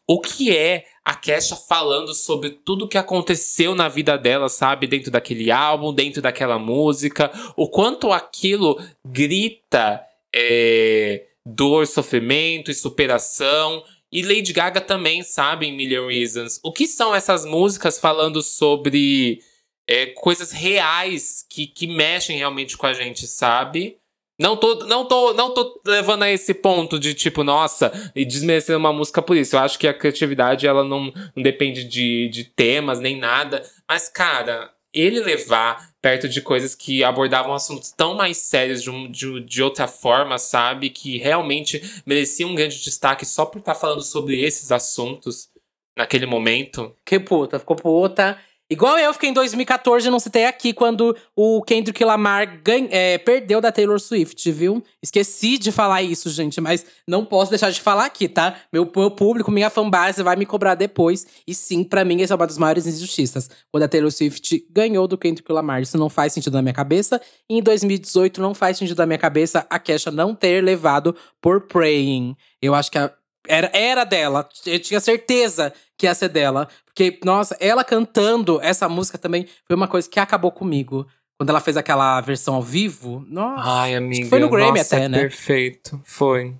o 0.07 0.19
que 0.19 0.55
é 0.55 0.85
a 1.03 1.15
Kesha 1.15 1.55
falando 1.55 2.13
sobre 2.13 2.51
tudo 2.51 2.87
que 2.87 2.97
aconteceu 2.97 3.73
na 3.73 3.87
vida 3.87 4.17
dela, 4.17 4.49
sabe? 4.49 4.87
Dentro 4.87 5.11
daquele 5.11 5.51
álbum, 5.51 5.93
dentro 5.93 6.21
daquela 6.21 6.59
música. 6.59 7.31
O 7.55 7.67
quanto 7.67 8.11
aquilo 8.11 8.79
grita 9.05 10.01
é, 10.33 11.25
dor, 11.45 11.87
sofrimento 11.87 12.69
e 12.69 12.75
superação. 12.75 13.83
E 14.11 14.21
Lady 14.21 14.53
Gaga 14.53 14.81
também, 14.81 15.23
sabe, 15.23 15.67
em 15.67 15.75
Million 15.75 16.07
Reasons. 16.07 16.59
O 16.63 16.71
que 16.71 16.85
são 16.85 17.15
essas 17.15 17.45
músicas 17.45 17.97
falando 17.97 18.43
sobre 18.43 19.41
é, 19.87 20.07
coisas 20.07 20.51
reais 20.51 21.45
que, 21.49 21.65
que 21.65 21.87
mexem 21.87 22.37
realmente 22.37 22.77
com 22.77 22.85
a 22.85 22.93
gente, 22.93 23.25
sabe? 23.25 23.97
Não 24.41 24.57
tô, 24.57 24.73
não, 24.87 25.05
tô, 25.05 25.33
não 25.35 25.53
tô 25.53 25.79
levando 25.85 26.23
a 26.23 26.31
esse 26.31 26.51
ponto 26.51 26.99
de 26.99 27.13
tipo, 27.13 27.43
nossa, 27.43 27.91
e 28.15 28.25
desmerecendo 28.25 28.79
uma 28.79 28.91
música 28.91 29.21
por 29.21 29.37
isso. 29.37 29.55
Eu 29.55 29.59
acho 29.59 29.77
que 29.77 29.87
a 29.87 29.93
criatividade, 29.93 30.65
ela 30.65 30.83
não, 30.83 31.13
não 31.35 31.43
depende 31.43 31.83
de, 31.83 32.27
de 32.29 32.45
temas 32.45 32.99
nem 32.99 33.19
nada. 33.19 33.61
Mas, 33.87 34.09
cara, 34.09 34.73
ele 34.91 35.19
levar 35.19 35.91
perto 36.01 36.27
de 36.27 36.41
coisas 36.41 36.73
que 36.73 37.03
abordavam 37.03 37.53
assuntos 37.53 37.91
tão 37.91 38.15
mais 38.15 38.37
sérios 38.37 38.81
de, 38.81 38.89
um, 38.89 39.11
de, 39.11 39.41
de 39.41 39.61
outra 39.61 39.87
forma, 39.87 40.39
sabe? 40.39 40.89
Que 40.89 41.19
realmente 41.19 41.79
merecia 42.03 42.47
um 42.47 42.55
grande 42.55 42.83
destaque 42.83 43.27
só 43.27 43.45
por 43.45 43.59
estar 43.59 43.75
tá 43.75 43.79
falando 43.79 44.01
sobre 44.01 44.41
esses 44.41 44.71
assuntos 44.71 45.49
naquele 45.95 46.25
momento. 46.25 46.95
Que 47.05 47.19
puta, 47.19 47.59
ficou 47.59 47.75
puta. 47.75 48.39
Igual 48.71 48.97
eu 48.97 49.11
fiquei 49.11 49.29
em 49.29 49.33
2014, 49.33 50.09
não 50.09 50.17
citei 50.17 50.45
aqui, 50.45 50.71
quando 50.71 51.13
o 51.35 51.61
Kendrick 51.61 52.01
Lamar 52.05 52.61
ganha, 52.63 52.87
é, 52.89 53.17
perdeu 53.17 53.59
da 53.59 53.69
Taylor 53.69 53.99
Swift, 53.99 54.49
viu? 54.49 54.81
Esqueci 55.03 55.57
de 55.57 55.73
falar 55.73 56.01
isso, 56.03 56.29
gente, 56.29 56.61
mas 56.61 56.85
não 57.05 57.25
posso 57.25 57.51
deixar 57.51 57.69
de 57.69 57.81
falar 57.81 58.05
aqui, 58.05 58.29
tá? 58.29 58.55
Meu, 58.71 58.89
meu 58.95 59.11
público, 59.11 59.51
minha 59.51 59.69
fanbase 59.69 60.23
vai 60.23 60.37
me 60.37 60.45
cobrar 60.45 60.75
depois. 60.75 61.27
E 61.45 61.53
sim, 61.53 61.83
para 61.83 62.05
mim, 62.05 62.21
essa 62.21 62.33
é 62.33 62.35
uma 62.37 62.47
das 62.47 62.57
maiores 62.57 62.87
injustiças. 62.87 63.49
Quando 63.69 63.83
a 63.83 63.89
Taylor 63.89 64.09
Swift 64.09 64.65
ganhou 64.69 65.05
do 65.05 65.17
Kendrick 65.17 65.51
Lamar. 65.51 65.81
Isso 65.81 65.97
não 65.97 66.09
faz 66.09 66.31
sentido 66.31 66.53
na 66.53 66.61
minha 66.61 66.73
cabeça. 66.73 67.19
E 67.49 67.57
em 67.57 67.61
2018, 67.61 68.41
não 68.41 68.55
faz 68.55 68.77
sentido 68.77 68.99
na 68.99 69.05
minha 69.05 69.19
cabeça 69.19 69.67
a 69.69 69.77
Kesha 69.77 70.11
não 70.11 70.33
ter 70.33 70.63
levado 70.63 71.13
por 71.41 71.67
Praying. 71.67 72.37
Eu 72.61 72.73
acho 72.73 72.89
que 72.89 72.97
a 72.97 73.11
era, 73.47 73.69
era 73.73 74.03
dela. 74.03 74.47
Eu 74.65 74.79
tinha 74.79 74.99
certeza 74.99 75.73
que 75.97 76.05
ia 76.05 76.15
ser 76.15 76.29
dela. 76.29 76.67
Porque, 76.85 77.19
nossa, 77.23 77.55
ela 77.59 77.83
cantando 77.83 78.59
essa 78.61 78.87
música 78.89 79.17
também 79.17 79.47
foi 79.65 79.75
uma 79.75 79.87
coisa 79.87 80.09
que 80.09 80.19
acabou 80.19 80.51
comigo. 80.51 81.07
Quando 81.39 81.49
ela 81.49 81.61
fez 81.61 81.75
aquela 81.75 82.21
versão 82.21 82.55
ao 82.55 82.61
vivo. 82.61 83.25
Nossa. 83.27 83.63
Ai, 83.67 83.95
amiga. 83.95 84.29
Foi 84.29 84.39
no 84.39 84.49
Grammy 84.49 84.77
nossa, 84.77 84.95
até, 84.95 85.05
é 85.05 85.09
né? 85.09 85.19
Perfeito. 85.21 85.99
Foi. 86.03 86.55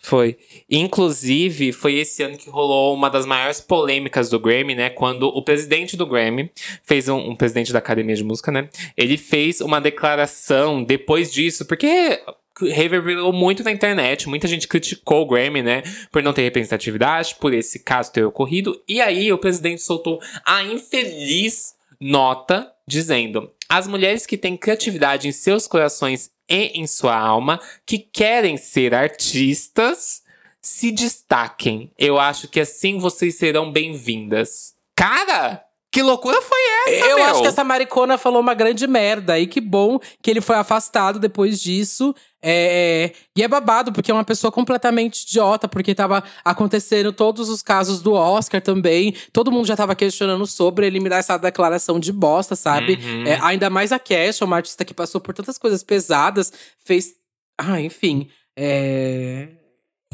Foi. 0.00 0.38
Inclusive, 0.70 1.72
foi 1.72 1.96
esse 1.96 2.22
ano 2.22 2.38
que 2.38 2.48
rolou 2.48 2.94
uma 2.94 3.10
das 3.10 3.26
maiores 3.26 3.60
polêmicas 3.60 4.30
do 4.30 4.40
Grammy, 4.40 4.74
né? 4.74 4.88
Quando 4.88 5.24
o 5.24 5.42
presidente 5.42 5.96
do 5.96 6.06
Grammy 6.06 6.50
fez 6.82 7.08
um, 7.08 7.18
um, 7.18 7.36
presidente 7.36 7.72
da 7.72 7.78
Academia 7.80 8.14
de 8.14 8.24
Música, 8.24 8.50
né? 8.50 8.70
Ele 8.96 9.18
fez 9.18 9.60
uma 9.60 9.80
declaração 9.80 10.82
depois 10.82 11.30
disso, 11.30 11.66
porque 11.66 12.22
reverberou 12.60 13.32
muito 13.32 13.62
na 13.62 13.72
internet. 13.72 14.28
Muita 14.28 14.48
gente 14.48 14.68
criticou 14.68 15.22
o 15.22 15.26
Grammy, 15.26 15.62
né? 15.62 15.82
Por 16.10 16.22
não 16.22 16.32
ter 16.32 16.42
representatividade, 16.42 17.36
por 17.40 17.52
esse 17.54 17.80
caso 17.80 18.12
ter 18.12 18.24
ocorrido. 18.24 18.82
E 18.88 19.00
aí 19.00 19.32
o 19.32 19.38
presidente 19.38 19.82
soltou 19.82 20.20
a 20.44 20.62
infeliz 20.62 21.74
nota 22.00 22.72
dizendo: 22.86 23.52
as 23.68 23.86
mulheres 23.86 24.26
que 24.26 24.36
têm 24.36 24.56
criatividade 24.56 25.28
em 25.28 25.32
seus 25.32 25.66
corações 25.66 26.30
e 26.48 26.80
em 26.80 26.86
sua 26.86 27.16
alma, 27.16 27.60
que 27.84 27.98
querem 27.98 28.56
ser 28.56 28.94
artistas, 28.94 30.22
se 30.60 30.90
destaquem. 30.90 31.92
Eu 31.98 32.18
acho 32.18 32.48
que 32.48 32.60
assim 32.60 32.98
vocês 32.98 33.36
serão 33.36 33.70
bem-vindas. 33.70 34.74
Cara, 34.96 35.62
que 35.98 36.02
loucura 36.02 36.40
foi 36.40 36.60
essa, 36.86 37.06
Eu 37.06 37.16
meu? 37.16 37.24
acho 37.24 37.40
que 37.40 37.48
essa 37.48 37.64
maricona 37.64 38.16
falou 38.16 38.40
uma 38.40 38.54
grande 38.54 38.86
merda. 38.86 39.36
E 39.36 39.48
que 39.48 39.60
bom 39.60 39.98
que 40.22 40.30
ele 40.30 40.40
foi 40.40 40.54
afastado 40.54 41.18
depois 41.18 41.60
disso. 41.60 42.14
É, 42.40 43.10
é, 43.12 43.18
e 43.36 43.42
é 43.42 43.48
babado, 43.48 43.92
porque 43.92 44.08
é 44.08 44.14
uma 44.14 44.22
pessoa 44.22 44.52
completamente 44.52 45.22
idiota, 45.22 45.66
porque 45.66 45.96
tava 45.96 46.22
acontecendo 46.44 47.12
todos 47.12 47.48
os 47.48 47.62
casos 47.62 48.00
do 48.00 48.12
Oscar 48.12 48.62
também. 48.62 49.12
Todo 49.32 49.50
mundo 49.50 49.66
já 49.66 49.74
tava 49.74 49.96
questionando 49.96 50.46
sobre 50.46 50.86
ele 50.86 51.00
me 51.00 51.08
dar 51.08 51.16
essa 51.16 51.36
declaração 51.36 51.98
de 51.98 52.12
bosta, 52.12 52.54
sabe? 52.54 52.96
Uhum. 53.02 53.26
É, 53.26 53.40
ainda 53.42 53.68
mais 53.68 53.90
a 53.90 53.98
Cash, 53.98 54.40
uma 54.42 54.54
artista 54.54 54.84
que 54.84 54.94
passou 54.94 55.20
por 55.20 55.34
tantas 55.34 55.58
coisas 55.58 55.82
pesadas, 55.82 56.52
fez. 56.84 57.14
Ah, 57.58 57.80
enfim. 57.80 58.28
É. 58.56 59.48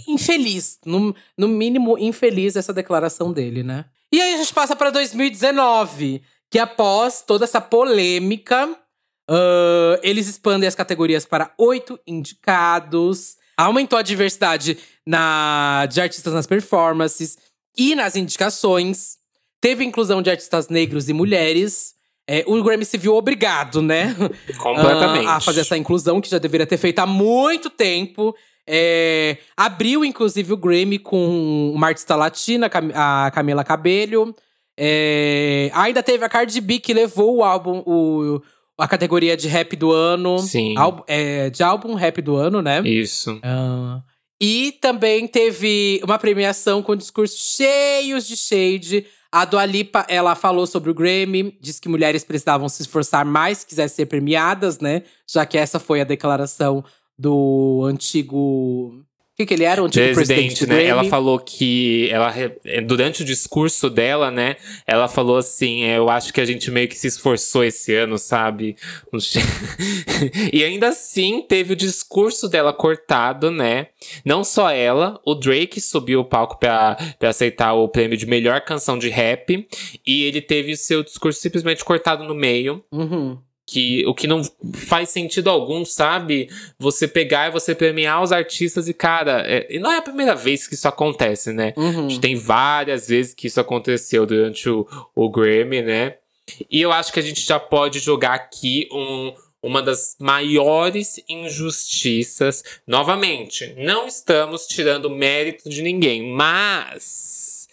Infeliz. 0.08 0.78
No, 0.86 1.14
no 1.36 1.46
mínimo, 1.46 1.98
infeliz 1.98 2.56
essa 2.56 2.72
declaração 2.72 3.34
dele, 3.34 3.62
né? 3.62 3.84
E 4.14 4.22
aí 4.22 4.34
a 4.34 4.36
gente 4.36 4.54
passa 4.54 4.76
pra 4.76 4.90
2019, 4.90 6.22
que 6.48 6.60
após 6.60 7.20
toda 7.20 7.44
essa 7.44 7.60
polêmica. 7.60 8.68
Uh, 9.28 9.98
eles 10.04 10.28
expandem 10.28 10.68
as 10.68 10.74
categorias 10.76 11.26
para 11.26 11.52
oito 11.58 11.98
indicados. 12.06 13.36
Aumentou 13.56 13.98
a 13.98 14.02
diversidade 14.02 14.78
na, 15.04 15.88
de 15.90 16.00
artistas 16.00 16.32
nas 16.32 16.46
performances 16.46 17.36
e 17.76 17.96
nas 17.96 18.14
indicações. 18.14 19.16
Teve 19.60 19.82
inclusão 19.82 20.22
de 20.22 20.30
artistas 20.30 20.68
negros 20.68 21.08
e 21.08 21.12
mulheres. 21.12 21.94
É, 22.28 22.44
o 22.46 22.62
Grammy 22.62 22.84
se 22.84 22.96
viu 22.96 23.16
obrigado, 23.16 23.82
né? 23.82 24.14
Completamente. 24.58 25.26
Uh, 25.26 25.30
a 25.30 25.40
fazer 25.40 25.62
essa 25.62 25.76
inclusão, 25.76 26.20
que 26.20 26.30
já 26.30 26.38
deveria 26.38 26.68
ter 26.68 26.78
feito 26.78 27.00
há 27.00 27.06
muito 27.06 27.68
tempo. 27.68 28.32
É, 28.66 29.38
abriu, 29.56 30.04
inclusive, 30.04 30.52
o 30.52 30.56
Grammy 30.56 30.98
com 30.98 31.72
uma 31.74 31.88
artista 31.88 32.16
latina, 32.16 32.70
a 32.94 33.30
Camila 33.32 33.64
Cabello. 33.64 34.34
É, 34.76 35.70
ainda 35.74 36.02
teve 36.02 36.24
a 36.24 36.28
Cardi 36.28 36.60
B, 36.60 36.80
que 36.80 36.94
levou 36.94 37.36
o 37.36 37.44
álbum, 37.44 37.82
o, 37.86 38.42
a 38.78 38.88
categoria 38.88 39.36
de 39.36 39.48
rap 39.48 39.76
do 39.76 39.92
ano. 39.92 40.38
Sim. 40.38 40.76
Álbum, 40.76 41.02
é, 41.06 41.50
de 41.50 41.62
álbum 41.62 41.94
rap 41.94 42.20
do 42.20 42.36
ano, 42.36 42.60
né? 42.60 42.80
Isso. 42.84 43.34
Uh, 43.36 44.02
e 44.40 44.72
também 44.80 45.26
teve 45.26 46.00
uma 46.02 46.18
premiação 46.18 46.82
com 46.82 46.96
discursos 46.96 47.56
cheios 47.56 48.26
de 48.26 48.36
shade. 48.36 49.06
A 49.30 49.44
Dua 49.44 49.64
Lipa, 49.64 50.06
ela 50.08 50.34
falou 50.34 50.66
sobre 50.66 50.90
o 50.90 50.94
Grammy, 50.94 51.56
disse 51.60 51.80
que 51.80 51.88
mulheres 51.88 52.24
precisavam 52.24 52.68
se 52.68 52.82
esforçar 52.82 53.24
mais 53.24 53.58
se 53.58 53.66
quisessem 53.66 53.96
ser 53.96 54.06
premiadas, 54.06 54.78
né? 54.78 55.02
Já 55.28 55.44
que 55.44 55.58
essa 55.58 55.80
foi 55.80 56.00
a 56.00 56.04
declaração 56.04 56.84
do 57.18 57.84
antigo 57.84 59.04
o 59.34 59.36
que, 59.36 59.46
que 59.46 59.54
ele 59.54 59.64
era? 59.64 59.82
O 59.82 59.86
antigo 59.86 60.14
presidente, 60.14 60.58
presidente 60.58 60.66
né? 60.68 60.84
Ela 60.84 61.02
falou 61.02 61.40
que 61.40 62.08
ela 62.08 62.32
durante 62.86 63.22
o 63.22 63.24
discurso 63.24 63.90
dela, 63.90 64.30
né? 64.30 64.54
Ela 64.86 65.08
falou 65.08 65.36
assim: 65.36 65.82
é, 65.82 65.98
eu 65.98 66.08
acho 66.08 66.32
que 66.32 66.40
a 66.40 66.44
gente 66.44 66.70
meio 66.70 66.86
que 66.86 66.96
se 66.96 67.08
esforçou 67.08 67.64
esse 67.64 67.92
ano, 67.92 68.16
sabe? 68.16 68.76
e 70.52 70.62
ainda 70.62 70.86
assim 70.86 71.42
teve 71.48 71.72
o 71.72 71.76
discurso 71.76 72.48
dela 72.48 72.72
cortado, 72.72 73.50
né? 73.50 73.88
Não 74.24 74.44
só 74.44 74.70
ela, 74.70 75.20
o 75.26 75.34
Drake 75.34 75.80
subiu 75.80 76.20
o 76.20 76.24
palco 76.24 76.56
para 76.56 76.96
aceitar 77.20 77.74
o 77.74 77.88
prêmio 77.88 78.16
de 78.16 78.26
melhor 78.26 78.60
canção 78.60 78.96
de 78.96 79.08
rap 79.08 79.66
e 80.06 80.22
ele 80.22 80.40
teve 80.40 80.74
o 80.74 80.76
seu 80.76 81.02
discurso 81.02 81.40
simplesmente 81.40 81.84
cortado 81.84 82.22
no 82.22 82.36
meio. 82.36 82.84
Uhum 82.92 83.36
que 83.66 84.04
o 84.06 84.14
que 84.14 84.26
não 84.26 84.42
faz 84.74 85.08
sentido 85.08 85.48
algum, 85.48 85.84
sabe? 85.84 86.48
Você 86.78 87.08
pegar 87.08 87.48
e 87.48 87.52
você 87.52 87.74
premiar 87.74 88.22
os 88.22 88.32
artistas 88.32 88.88
e, 88.88 88.94
cara, 88.94 89.42
é, 89.46 89.66
e 89.70 89.78
não 89.78 89.90
é 89.90 89.96
a 89.96 90.02
primeira 90.02 90.34
vez 90.34 90.66
que 90.68 90.74
isso 90.74 90.86
acontece, 90.86 91.52
né? 91.52 91.72
Uhum. 91.76 92.06
A 92.06 92.08
gente 92.08 92.20
tem 92.20 92.36
várias 92.36 93.08
vezes 93.08 93.34
que 93.34 93.46
isso 93.46 93.60
aconteceu 93.60 94.26
durante 94.26 94.68
o, 94.68 94.86
o 95.14 95.30
Grammy, 95.30 95.82
né? 95.82 96.16
E 96.70 96.80
eu 96.80 96.92
acho 96.92 97.12
que 97.12 97.20
a 97.20 97.22
gente 97.22 97.40
já 97.40 97.58
pode 97.58 98.00
jogar 98.00 98.34
aqui 98.34 98.86
um, 98.92 99.32
uma 99.62 99.82
das 99.82 100.14
maiores 100.20 101.18
injustiças. 101.26 102.62
Novamente, 102.86 103.74
não 103.78 104.06
estamos 104.06 104.66
tirando 104.66 105.08
mérito 105.08 105.70
de 105.70 105.80
ninguém, 105.80 106.30
mas 106.30 107.66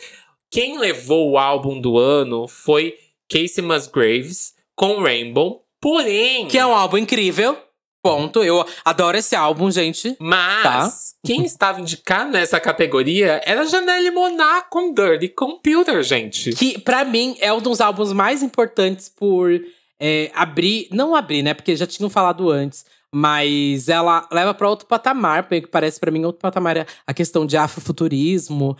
quem 0.49 0.79
levou 0.79 1.31
o 1.31 1.37
álbum 1.37 1.79
do 1.79 1.97
ano 1.97 2.47
foi 2.47 2.97
Casey 3.29 3.63
Musgraves 3.63 4.53
com 4.73 5.01
Rainbow. 5.01 5.65
Porém. 5.81 6.47
Que 6.47 6.59
é 6.59 6.65
um 6.65 6.73
álbum 6.73 6.97
incrível. 6.97 7.57
Ponto. 8.03 8.43
Eu 8.43 8.65
adoro 8.85 9.17
esse 9.17 9.35
álbum, 9.35 9.69
gente. 9.69 10.15
Mas 10.19 10.63
tá. 10.63 11.17
quem 11.23 11.43
estava 11.43 11.81
indicado 11.81 12.31
nessa 12.31 12.59
categoria 12.59 13.41
era 13.45 13.65
Janelle 13.65 14.09
Monáe 14.11 14.63
com 14.69 14.93
Dirty 14.93 15.29
Computer, 15.29 16.01
gente. 16.01 16.51
Que, 16.53 16.79
para 16.79 17.03
mim, 17.03 17.35
é 17.39 17.51
um 17.53 17.61
dos 17.61 17.81
álbuns 17.81 18.11
mais 18.13 18.41
importantes 18.41 19.09
por 19.09 19.51
é, 19.99 20.31
abrir. 20.33 20.87
Não 20.91 21.15
abrir, 21.15 21.43
né? 21.43 21.53
Porque 21.53 21.75
já 21.75 21.85
tinham 21.85 22.09
falado 22.09 22.49
antes. 22.49 22.85
Mas 23.13 23.89
ela 23.89 24.27
leva 24.31 24.53
para 24.53 24.69
outro 24.69 24.87
patamar, 24.87 25.43
porque 25.43 25.67
parece 25.67 25.99
para 25.99 26.09
mim 26.09 26.23
outro 26.23 26.41
patamar 26.41 26.77
é 26.77 26.85
a 27.05 27.13
questão 27.13 27.45
de 27.45 27.57
afrofuturismo. 27.57 28.77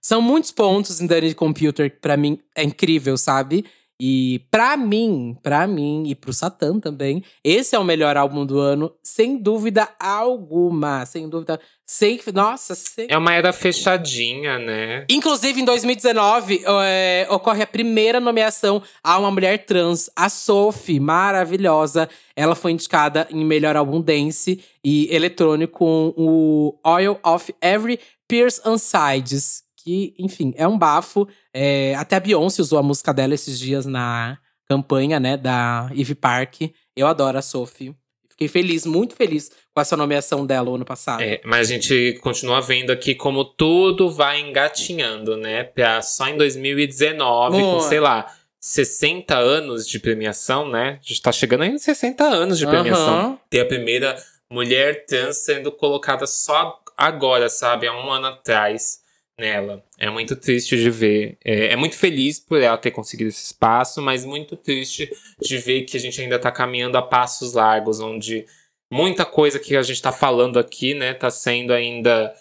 São 0.00 0.20
muitos 0.20 0.50
pontos 0.50 1.00
em 1.00 1.06
Dirty 1.06 1.34
Computer 1.34 1.88
que 1.90 1.98
pra 1.98 2.16
mim 2.16 2.40
é 2.56 2.64
incrível, 2.64 3.16
sabe? 3.16 3.64
E 4.04 4.40
pra 4.50 4.76
mim, 4.76 5.38
pra 5.44 5.64
mim 5.64 6.02
e 6.08 6.14
pro 6.16 6.32
Satã 6.32 6.80
também, 6.80 7.22
esse 7.44 7.76
é 7.76 7.78
o 7.78 7.84
melhor 7.84 8.16
álbum 8.16 8.44
do 8.44 8.58
ano, 8.58 8.92
sem 9.00 9.38
dúvida 9.38 9.88
alguma. 9.96 11.06
Sem 11.06 11.28
dúvida. 11.28 11.60
Sem, 11.86 12.18
nossa, 12.34 12.74
sem... 12.74 13.06
É 13.08 13.16
uma 13.16 13.32
era 13.32 13.52
fechadinha, 13.52 14.58
né? 14.58 15.06
Inclusive, 15.08 15.60
em 15.60 15.64
2019, 15.64 16.64
é, 16.84 17.28
ocorre 17.30 17.62
a 17.62 17.66
primeira 17.66 18.18
nomeação 18.18 18.82
a 19.04 19.16
uma 19.20 19.30
mulher 19.30 19.64
trans, 19.66 20.10
a 20.16 20.28
Sophie, 20.28 20.98
maravilhosa. 20.98 22.08
Ela 22.34 22.56
foi 22.56 22.72
indicada 22.72 23.28
em 23.30 23.44
melhor 23.44 23.76
álbum 23.76 24.00
dance 24.00 24.64
e 24.82 25.14
eletrônico 25.14 25.78
com 25.78 26.12
o 26.16 26.76
Oil 26.84 27.20
of 27.24 27.54
Every 27.62 28.00
Pierce 28.26 28.60
and 28.64 28.78
Sides, 28.78 29.62
que, 29.82 30.14
enfim, 30.18 30.52
é 30.56 30.66
um 30.66 30.78
bafo. 30.78 31.28
É, 31.52 31.94
até 31.96 32.16
a 32.16 32.20
Beyoncé 32.20 32.62
usou 32.62 32.78
a 32.78 32.82
música 32.82 33.12
dela 33.12 33.34
esses 33.34 33.58
dias 33.58 33.86
na 33.86 34.38
campanha, 34.68 35.18
né, 35.18 35.36
da 35.36 35.90
Eve 35.94 36.14
Park. 36.14 36.62
Eu 36.96 37.06
adoro 37.06 37.38
a 37.38 37.42
Sophie. 37.42 37.94
Fiquei 38.30 38.48
feliz, 38.48 38.86
muito 38.86 39.14
feliz 39.14 39.50
com 39.74 39.80
essa 39.80 39.96
nomeação 39.96 40.46
dela 40.46 40.70
o 40.70 40.74
ano 40.74 40.84
passado. 40.84 41.22
É, 41.22 41.40
mas 41.44 41.68
a 41.68 41.74
gente 41.74 42.18
continua 42.22 42.60
vendo 42.60 42.90
aqui 42.90 43.14
como 43.14 43.44
tudo 43.44 44.10
vai 44.10 44.40
engatinhando, 44.40 45.36
né? 45.36 45.64
Pra 45.64 46.00
só 46.00 46.26
em 46.28 46.36
2019, 46.36 47.60
com, 47.60 47.80
sei 47.80 48.00
lá, 48.00 48.26
60 48.58 49.36
anos 49.36 49.86
de 49.86 49.98
premiação, 49.98 50.68
né? 50.68 50.98
A 51.02 51.06
gente 51.06 51.20
tá 51.20 51.30
chegando 51.30 51.64
em 51.64 51.76
60 51.76 52.24
anos 52.24 52.58
de 52.58 52.66
premiação. 52.66 53.32
Uhum. 53.32 53.38
Ter 53.50 53.60
a 53.60 53.66
primeira 53.66 54.16
mulher 54.50 55.04
trans 55.04 55.38
sendo 55.44 55.70
colocada 55.70 56.26
só 56.26 56.80
agora, 56.96 57.48
sabe? 57.48 57.86
Há 57.86 57.94
um 57.94 58.10
ano 58.10 58.28
atrás 58.28 59.01
nela. 59.42 59.84
É 59.98 60.08
muito 60.08 60.36
triste 60.36 60.76
de 60.76 60.88
ver. 60.88 61.36
É, 61.44 61.72
é, 61.72 61.76
muito 61.76 61.96
feliz 61.96 62.38
por 62.38 62.62
ela 62.62 62.78
ter 62.78 62.92
conseguido 62.92 63.28
esse 63.28 63.44
espaço, 63.44 64.00
mas 64.00 64.24
muito 64.24 64.56
triste 64.56 65.10
de 65.40 65.58
ver 65.58 65.82
que 65.82 65.96
a 65.96 66.00
gente 66.00 66.20
ainda 66.20 66.36
está 66.36 66.52
caminhando 66.52 66.96
a 66.96 67.02
passos 67.02 67.54
largos, 67.54 67.98
onde 67.98 68.46
muita 68.90 69.24
coisa 69.24 69.58
que 69.58 69.76
a 69.76 69.82
gente 69.82 69.96
está 69.96 70.12
falando 70.12 70.60
aqui, 70.60 70.94
né, 70.94 71.12
tá 71.12 71.28
sendo 71.28 71.72
ainda. 71.72 72.32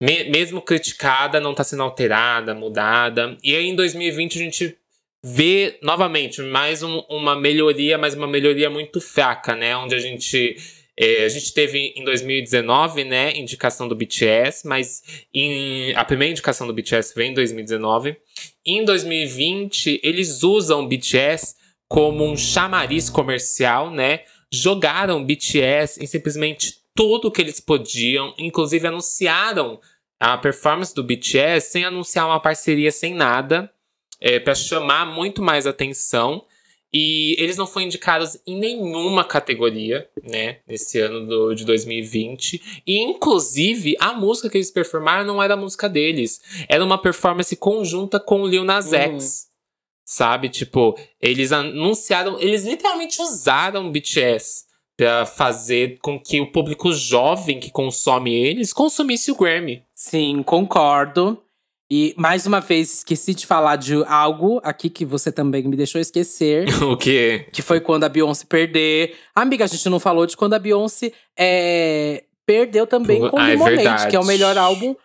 Me, 0.00 0.24
mesmo 0.24 0.60
criticada, 0.62 1.38
não 1.38 1.50
está 1.52 1.62
sendo 1.62 1.82
alterada, 1.82 2.54
mudada. 2.54 3.36
E 3.42 3.54
aí 3.54 3.66
em 3.66 3.74
2020 3.74 4.36
a 4.36 4.42
gente 4.42 4.78
vê 5.22 5.78
novamente 5.82 6.40
mais 6.40 6.82
um, 6.82 6.98
uma 7.10 7.38
melhoria, 7.38 7.98
mas 7.98 8.14
uma 8.14 8.26
melhoria 8.26 8.70
muito 8.70 9.00
fraca, 9.00 9.54
né? 9.54 9.76
Onde 9.76 9.94
a 9.94 9.98
gente 9.98 10.56
é, 10.98 11.24
a 11.24 11.28
gente 11.28 11.52
teve 11.52 11.92
em 11.94 12.04
2019, 12.04 13.04
né, 13.04 13.36
indicação 13.36 13.86
do 13.86 13.94
BTS, 13.94 14.66
mas 14.66 15.02
em, 15.32 15.94
a 15.94 16.04
primeira 16.04 16.32
indicação 16.32 16.66
do 16.66 16.72
BTS 16.72 17.14
vem 17.14 17.32
em 17.32 17.34
2019. 17.34 18.16
Em 18.64 18.84
2020, 18.84 20.00
eles 20.02 20.42
usam 20.42 20.84
o 20.84 20.88
BTS 20.88 21.54
como 21.86 22.24
um 22.24 22.36
chamariz 22.36 23.10
comercial, 23.10 23.90
né? 23.90 24.22
Jogaram 24.50 25.24
BTS 25.24 26.02
em 26.02 26.06
simplesmente 26.06 26.78
tudo 26.94 27.30
que 27.30 27.42
eles 27.42 27.60
podiam, 27.60 28.34
inclusive 28.38 28.86
anunciaram 28.86 29.78
a 30.18 30.38
performance 30.38 30.94
do 30.94 31.04
BTS 31.04 31.70
sem 31.70 31.84
anunciar 31.84 32.26
uma 32.26 32.40
parceria, 32.40 32.90
sem 32.90 33.14
nada, 33.14 33.70
é, 34.18 34.40
para 34.40 34.54
chamar 34.54 35.04
muito 35.04 35.42
mais 35.42 35.66
atenção. 35.66 36.44
E 36.92 37.36
eles 37.38 37.56
não 37.56 37.66
foram 37.66 37.86
indicados 37.86 38.38
em 38.46 38.58
nenhuma 38.58 39.24
categoria, 39.24 40.08
né, 40.22 40.58
nesse 40.66 41.00
ano 41.00 41.26
do, 41.26 41.54
de 41.54 41.64
2020. 41.64 42.82
E, 42.86 43.02
inclusive, 43.02 43.96
a 44.00 44.12
música 44.12 44.48
que 44.48 44.56
eles 44.56 44.70
performaram 44.70 45.24
não 45.26 45.42
era 45.42 45.54
a 45.54 45.56
música 45.56 45.88
deles. 45.88 46.40
Era 46.68 46.84
uma 46.84 47.00
performance 47.00 47.54
conjunta 47.56 48.20
com 48.20 48.42
o 48.42 48.46
Lil 48.46 48.64
Nas 48.64 48.92
X. 48.92 49.48
Uhum. 49.48 49.56
Sabe? 50.04 50.48
Tipo, 50.48 50.96
eles 51.20 51.50
anunciaram, 51.50 52.38
eles 52.40 52.64
literalmente 52.64 53.20
usaram 53.20 53.88
o 53.88 53.90
BTS 53.90 54.66
para 54.96 55.26
fazer 55.26 55.98
com 56.00 56.18
que 56.18 56.40
o 56.40 56.50
público 56.50 56.92
jovem 56.92 57.60
que 57.60 57.70
consome 57.70 58.32
eles 58.32 58.72
consumisse 58.72 59.30
o 59.30 59.36
Grammy. 59.36 59.82
Sim, 59.94 60.42
concordo. 60.42 61.42
E 61.90 62.14
mais 62.16 62.46
uma 62.46 62.60
vez 62.60 62.94
esqueci 62.94 63.32
de 63.32 63.46
falar 63.46 63.76
de 63.76 63.94
algo 64.06 64.60
aqui 64.64 64.90
que 64.90 65.04
você 65.04 65.30
também 65.30 65.62
me 65.68 65.76
deixou 65.76 66.00
esquecer. 66.00 66.66
o 66.82 66.96
quê? 66.96 67.46
Que 67.52 67.62
foi 67.62 67.80
quando 67.80 68.04
a 68.04 68.08
Beyoncé 68.08 68.44
perder. 68.44 69.16
Amiga, 69.34 69.64
a 69.64 69.68
gente 69.68 69.88
não 69.88 70.00
falou 70.00 70.26
de 70.26 70.36
quando 70.36 70.54
a 70.54 70.58
Beyoncé 70.58 71.12
é, 71.38 72.24
perdeu 72.44 72.86
também 72.86 73.28
com 73.28 73.38
ah, 73.38 73.46
Lemonade, 73.46 74.06
é 74.06 74.10
que 74.10 74.16
é 74.16 74.20
o 74.20 74.24
melhor 74.24 74.58
álbum 74.58 74.96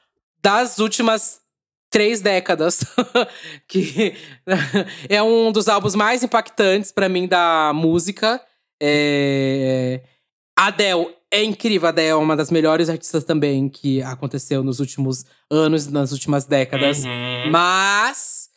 das 0.41 0.79
últimas 0.79 1.41
três 1.91 2.19
décadas. 2.19 2.83
que 3.67 4.15
é 5.07 5.21
um 5.21 5.51
dos 5.51 5.67
álbuns 5.67 5.93
mais 5.93 6.23
impactantes 6.23 6.91
para 6.91 7.07
mim 7.07 7.27
da 7.27 7.71
música. 7.75 8.41
É... 8.81 10.01
Adele 10.57 11.20
é 11.31 11.43
incrível, 11.43 11.87
a 11.87 11.89
Adele 11.89 12.09
é 12.09 12.15
uma 12.15 12.35
das 12.35 12.51
melhores 12.51 12.89
artistas 12.89 13.23
também 13.23 13.69
que 13.69 14.01
aconteceu 14.03 14.61
nos 14.63 14.79
últimos 14.79 15.25
anos, 15.49 15.87
nas 15.87 16.11
últimas 16.11 16.45
décadas. 16.45 17.05
Uhum. 17.05 17.49
Mas 17.49 18.49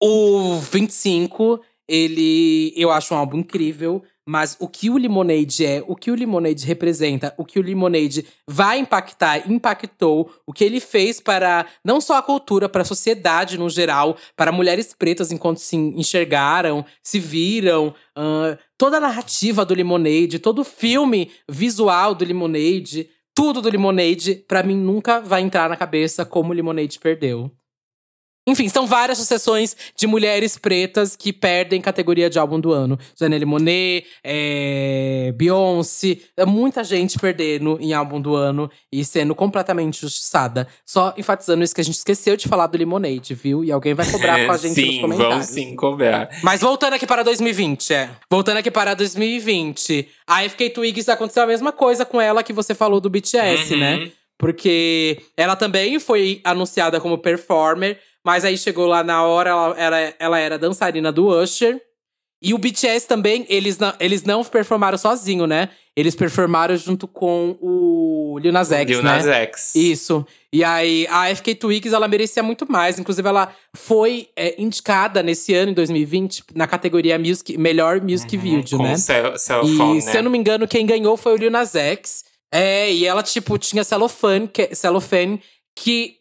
o 0.00 0.58
25, 0.60 1.60
ele 1.88 2.72
eu 2.76 2.90
acho 2.90 3.14
um 3.14 3.16
álbum 3.16 3.38
incrível. 3.38 4.02
Mas 4.30 4.58
o 4.60 4.68
que 4.68 4.90
o 4.90 4.98
Lemonade 4.98 5.64
é, 5.64 5.82
o 5.88 5.96
que 5.96 6.10
o 6.10 6.14
Lemonade 6.14 6.66
representa, 6.66 7.32
o 7.38 7.46
que 7.46 7.58
o 7.58 7.62
Lemonade 7.62 8.26
vai 8.46 8.78
impactar, 8.78 9.50
impactou, 9.50 10.30
o 10.46 10.52
que 10.52 10.62
ele 10.62 10.80
fez 10.80 11.18
para 11.18 11.64
não 11.82 11.98
só 11.98 12.18
a 12.18 12.22
cultura, 12.22 12.68
para 12.68 12.82
a 12.82 12.84
sociedade 12.84 13.56
no 13.56 13.70
geral, 13.70 14.18
para 14.36 14.52
mulheres 14.52 14.92
pretas 14.92 15.32
enquanto 15.32 15.60
se 15.60 15.76
enxergaram, 15.76 16.84
se 17.02 17.18
viram, 17.18 17.94
uh, 18.14 18.58
toda 18.76 18.98
a 18.98 19.00
narrativa 19.00 19.64
do 19.64 19.72
Lemonade, 19.72 20.38
todo 20.38 20.58
o 20.58 20.64
filme 20.64 21.30
visual 21.48 22.14
do 22.14 22.22
Lemonade, 22.22 23.08
tudo 23.34 23.62
do 23.62 23.70
Lemonade, 23.70 24.44
para 24.46 24.62
mim 24.62 24.76
nunca 24.76 25.22
vai 25.22 25.40
entrar 25.40 25.70
na 25.70 25.76
cabeça 25.76 26.26
como 26.26 26.50
o 26.50 26.54
Lemonade 26.54 26.98
perdeu. 26.98 27.50
Enfim, 28.48 28.66
são 28.66 28.86
várias 28.86 29.18
sucessões 29.18 29.76
de 29.94 30.06
mulheres 30.06 30.56
pretas 30.56 31.14
que 31.14 31.34
perdem 31.34 31.82
categoria 31.82 32.30
de 32.30 32.38
álbum 32.38 32.58
do 32.58 32.72
ano. 32.72 32.98
Janelle 33.14 33.44
Monet, 33.44 34.06
é, 34.24 35.34
Beyoncé, 35.36 36.18
muita 36.46 36.82
gente 36.82 37.18
perdendo 37.18 37.76
em 37.78 37.92
álbum 37.92 38.18
do 38.18 38.34
ano 38.34 38.70
e 38.90 39.04
sendo 39.04 39.34
completamente 39.34 40.00
justiçada. 40.00 40.66
Só 40.86 41.12
enfatizando 41.18 41.62
isso 41.62 41.74
que 41.74 41.82
a 41.82 41.84
gente 41.84 41.96
esqueceu 41.96 42.38
de 42.38 42.48
falar 42.48 42.68
do 42.68 42.78
Lemonade, 42.78 43.34
viu? 43.34 43.62
E 43.62 43.70
alguém 43.70 43.92
vai 43.92 44.10
cobrar 44.10 44.46
com 44.46 44.52
a 44.52 44.56
gente 44.58 44.74
sim, 44.74 44.86
nos 44.92 45.00
comentários. 45.02 45.34
Vamos 45.34 45.46
sim 45.46 45.76
cobrar. 45.76 46.30
Mas 46.42 46.62
voltando 46.62 46.94
aqui 46.94 47.06
para 47.06 47.22
2020, 47.22 47.92
é. 47.92 48.10
Voltando 48.30 48.56
aqui 48.56 48.70
para 48.70 48.94
2020. 48.94 50.08
A 50.26 50.48
FK 50.48 50.70
Twigs 50.70 51.08
aconteceu 51.10 51.42
a 51.42 51.46
mesma 51.46 51.70
coisa 51.70 52.06
com 52.06 52.18
ela 52.18 52.42
que 52.42 52.54
você 52.54 52.74
falou 52.74 52.98
do 52.98 53.10
BTS, 53.10 53.74
uhum. 53.74 53.80
né? 53.80 54.10
Porque 54.38 55.20
ela 55.36 55.56
também 55.56 55.98
foi 55.98 56.40
anunciada 56.44 57.00
como 57.00 57.18
performer, 57.18 57.98
mas 58.28 58.44
aí 58.44 58.58
chegou 58.58 58.84
lá 58.84 59.02
na 59.02 59.22
hora, 59.22 59.48
ela, 59.48 59.74
ela, 59.78 60.14
ela 60.18 60.38
era 60.38 60.58
dançarina 60.58 61.10
do 61.10 61.28
Usher. 61.28 61.80
E 62.42 62.52
o 62.52 62.58
BTS 62.58 63.08
também, 63.08 63.46
eles 63.48 63.78
não, 63.78 63.94
eles 63.98 64.22
não 64.22 64.44
performaram 64.44 64.98
sozinho, 64.98 65.46
né? 65.46 65.70
Eles 65.96 66.14
performaram 66.14 66.76
junto 66.76 67.08
com 67.08 67.56
o 67.58 68.38
Lil 68.38 68.52
Nas 68.52 68.70
X, 68.70 68.86
Lil 68.90 69.02
né? 69.02 69.16
Nas 69.16 69.26
X. 69.26 69.74
Isso. 69.74 70.26
E 70.52 70.62
aí, 70.62 71.06
a 71.08 71.34
FK 71.34 71.54
Twigs, 71.54 71.94
ela 71.94 72.06
merecia 72.06 72.42
muito 72.42 72.70
mais. 72.70 72.98
Inclusive, 72.98 73.26
ela 73.26 73.50
foi 73.74 74.28
é, 74.36 74.60
indicada 74.60 75.22
nesse 75.22 75.54
ano, 75.54 75.70
em 75.70 75.74
2020, 75.74 76.44
na 76.54 76.66
categoria 76.66 77.18
music, 77.18 77.56
Melhor 77.56 78.02
Music 78.02 78.36
uhum, 78.36 78.42
Video, 78.42 78.78
né? 78.78 78.94
Cell, 78.98 79.38
cell 79.38 79.66
phone, 79.66 79.92
e, 79.92 80.04
né? 80.04 80.12
se 80.12 80.18
eu 80.18 80.22
não 80.22 80.30
me 80.30 80.36
engano, 80.36 80.68
quem 80.68 80.84
ganhou 80.84 81.16
foi 81.16 81.32
o 81.32 81.36
Lil 81.36 81.50
Nas 81.50 81.74
X. 81.74 82.26
É, 82.52 82.92
e 82.92 83.06
ela, 83.06 83.22
tipo, 83.22 83.56
tinha 83.56 83.82
celofane, 83.82 84.46
que, 84.48 84.74
celofane 84.74 85.40
que, 85.74 86.16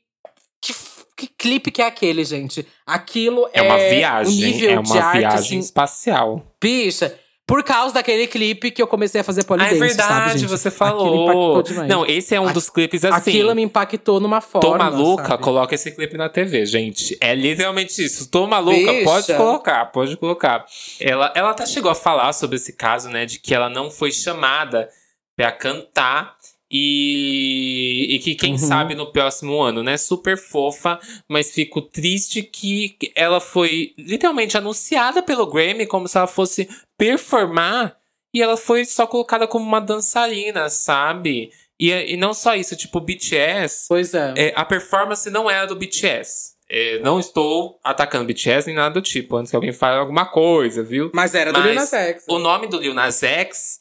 que 0.61 0.73
que 1.17 1.27
clipe 1.27 1.71
que 1.71 1.81
é 1.81 1.87
aquele, 1.87 2.23
gente? 2.23 2.65
Aquilo 2.85 3.49
é, 3.51 3.59
é 3.59 3.61
uma 3.63 3.77
viagem, 3.77 4.35
nível 4.35 4.69
é 4.69 4.79
uma 4.79 4.83
de 4.83 4.97
arte, 4.99 5.17
viagem 5.17 5.39
assim, 5.39 5.59
espacial. 5.59 6.55
Bicha, 6.61 7.17
por 7.47 7.63
causa 7.63 7.95
daquele 7.95 8.27
clipe 8.27 8.69
que 8.69 8.81
eu 8.81 8.85
comecei 8.85 9.21
a 9.21 9.23
fazer 9.23 9.43
polidense, 9.45 9.73
ah, 9.73 9.77
é 9.77 9.87
verdade, 9.87 10.39
sabe, 10.39 10.45
você 10.45 10.69
falou. 10.69 11.63
Não, 11.87 12.05
esse 12.05 12.35
é 12.35 12.39
um 12.39 12.53
dos 12.53 12.69
clipes 12.69 13.03
assim. 13.03 13.31
Aquilo 13.31 13.55
me 13.55 13.63
impactou 13.63 14.19
numa 14.19 14.41
forma. 14.41 14.69
Tô 14.69 14.77
maluca, 14.77 15.29
sabe? 15.29 15.43
coloca 15.43 15.73
esse 15.73 15.89
clipe 15.91 16.17
na 16.17 16.29
TV, 16.29 16.65
gente. 16.67 17.17
É 17.19 17.33
literalmente 17.33 18.03
isso. 18.03 18.29
Tô 18.29 18.45
maluca, 18.45 18.91
Bicha. 18.91 19.03
pode 19.05 19.33
colocar, 19.33 19.85
pode 19.85 20.17
colocar. 20.17 20.65
Ela, 20.99 21.33
ela 21.35 21.49
até 21.49 21.65
chegou 21.65 21.89
a 21.89 21.95
falar 21.95 22.31
sobre 22.33 22.57
esse 22.57 22.73
caso, 22.73 23.09
né, 23.09 23.25
de 23.25 23.39
que 23.39 23.55
ela 23.55 23.69
não 23.69 23.89
foi 23.89 24.11
chamada 24.11 24.87
para 25.35 25.51
cantar 25.51 26.35
e, 26.69 28.07
e 28.09 28.19
que 28.19 28.35
quem 28.35 28.53
uhum. 28.53 28.57
sabe 28.57 28.93
no 28.93 29.11
próximo 29.11 29.61
ano, 29.61 29.83
né? 29.83 29.97
Super 29.97 30.37
fofa, 30.37 30.99
mas 31.27 31.51
fico 31.51 31.81
triste 31.81 32.43
que 32.43 32.97
ela 33.15 33.39
foi 33.39 33.93
literalmente 33.97 34.57
anunciada 34.57 35.23
pelo 35.23 35.47
Grammy 35.47 35.85
como 35.85 36.07
se 36.07 36.17
ela 36.17 36.27
fosse 36.27 36.67
performar 36.97 37.97
e 38.33 38.41
ela 38.41 38.57
foi 38.57 38.85
só 38.85 39.07
colocada 39.07 39.47
como 39.47 39.65
uma 39.65 39.79
dançarina, 39.79 40.69
sabe? 40.69 41.51
E, 41.79 41.91
e 41.91 42.17
não 42.17 42.33
só 42.33 42.55
isso, 42.55 42.75
tipo, 42.75 42.97
o 42.97 43.01
BTS. 43.01 43.85
Pois 43.87 44.13
é. 44.13 44.33
é. 44.35 44.53
A 44.55 44.65
performance 44.65 45.29
não 45.29 45.49
era 45.49 45.65
do 45.67 45.75
BTS. 45.75 46.57
É, 46.69 46.99
não 46.99 47.17
estou 47.17 47.79
atacando 47.81 48.25
BTS 48.25 48.67
nem 48.67 48.75
nada 48.75 48.93
do 48.95 49.01
tipo, 49.01 49.37
antes 49.37 49.49
que 49.49 49.55
alguém 49.55 49.71
fale 49.71 49.97
alguma 49.97 50.25
coisa, 50.25 50.83
viu? 50.83 51.09
Mas 51.13 51.33
era 51.33 51.53
do 51.53 51.59
Mas 51.59 51.67
Lil 51.67 51.75
Nas 51.75 51.93
X. 51.93 52.25
O 52.27 52.39
nome 52.39 52.67
do 52.67 52.77
Lil 52.77 52.93
Nas 52.93 53.23
X, 53.23 53.76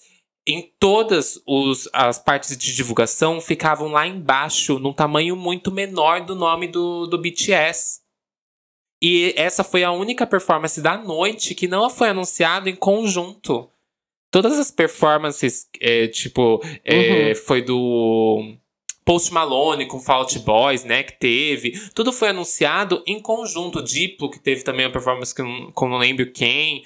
em 0.46 0.72
todas 0.78 1.42
os, 1.44 1.88
as 1.92 2.18
partes 2.18 2.56
de 2.56 2.74
divulgação, 2.74 3.40
ficavam 3.40 3.88
lá 3.88 4.06
embaixo, 4.06 4.78
num 4.78 4.92
tamanho 4.92 5.34
muito 5.34 5.72
menor 5.72 6.24
do 6.24 6.36
nome 6.36 6.68
do, 6.68 7.06
do 7.06 7.18
BTS. 7.18 8.00
E 9.02 9.34
essa 9.36 9.64
foi 9.64 9.82
a 9.82 9.90
única 9.90 10.26
performance 10.26 10.80
da 10.80 10.96
noite 10.96 11.54
que 11.54 11.66
não 11.66 11.90
foi 11.90 12.10
anunciada 12.10 12.70
em 12.70 12.76
conjunto. 12.76 13.68
Todas 14.30 14.58
as 14.58 14.70
performances, 14.70 15.68
é, 15.80 16.06
tipo, 16.08 16.60
é, 16.84 17.28
Uhum. 17.28 17.34
foi 17.34 17.62
do 17.62 18.56
Post 19.04 19.32
Malone 19.32 19.86
com 19.86 20.00
Fall 20.00 20.20
Out 20.20 20.38
Boys, 20.40 20.84
né, 20.84 21.02
que 21.02 21.18
teve. 21.18 21.72
Tudo 21.94 22.12
foi 22.12 22.28
anunciado 22.28 23.02
em 23.06 23.20
conjunto. 23.20 23.82
Diplo, 23.82 24.30
que 24.30 24.38
teve 24.38 24.62
também 24.62 24.86
uma 24.86 24.92
performance 24.92 25.34
que 25.34 25.40
eu 25.40 25.46
não, 25.46 25.72
que 25.72 25.84
não 25.84 25.98
lembro 25.98 26.30
quem. 26.32 26.82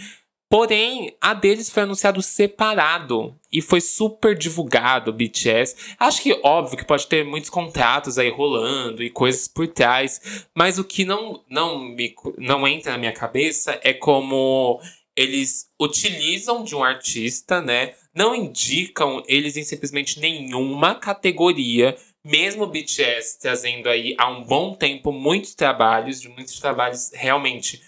Porém, 0.49 1.16
a 1.20 1.32
deles 1.32 1.70
foi 1.70 1.85
anunciado 1.85 2.20
separado 2.23 3.39
e 3.52 3.60
foi 3.60 3.81
super 3.81 4.36
divulgado, 4.36 5.12
BTS. 5.12 5.94
Acho 5.98 6.22
que 6.22 6.39
óbvio 6.43 6.78
que 6.78 6.85
pode 6.85 7.06
ter 7.06 7.24
muitos 7.24 7.51
contratos 7.51 8.18
aí 8.18 8.31
rolando 8.31 9.02
e 9.02 9.10
coisas 9.10 9.48
por 9.48 9.66
trás, 9.68 10.47
mas 10.55 10.78
o 10.78 10.85
que 10.85 11.05
não 11.05 11.43
não 11.48 11.81
me 11.81 12.14
não 12.39 12.66
entra 12.66 12.93
na 12.93 12.98
minha 12.98 13.12
cabeça 13.12 13.78
é 13.82 13.93
como 13.93 14.81
eles 15.16 15.68
utilizam 15.81 16.62
de 16.62 16.74
um 16.74 16.85
artista, 16.85 17.60
né? 17.60 17.94
Não 18.14 18.35
indicam 18.35 19.22
eles 19.27 19.56
em 19.56 19.62
simplesmente 19.62 20.18
nenhuma 20.20 20.94
categoria, 20.94 21.97
mesmo 22.24 22.64
o 22.64 22.66
BTS 22.66 23.39
trazendo 23.40 23.89
aí 23.89 24.14
há 24.18 24.28
um 24.28 24.44
bom 24.44 24.74
tempo 24.74 25.12
muitos 25.12 25.55
trabalhos, 25.55 26.20
de 26.20 26.28
muitos 26.28 26.59
trabalhos 26.59 27.10
realmente 27.12 27.82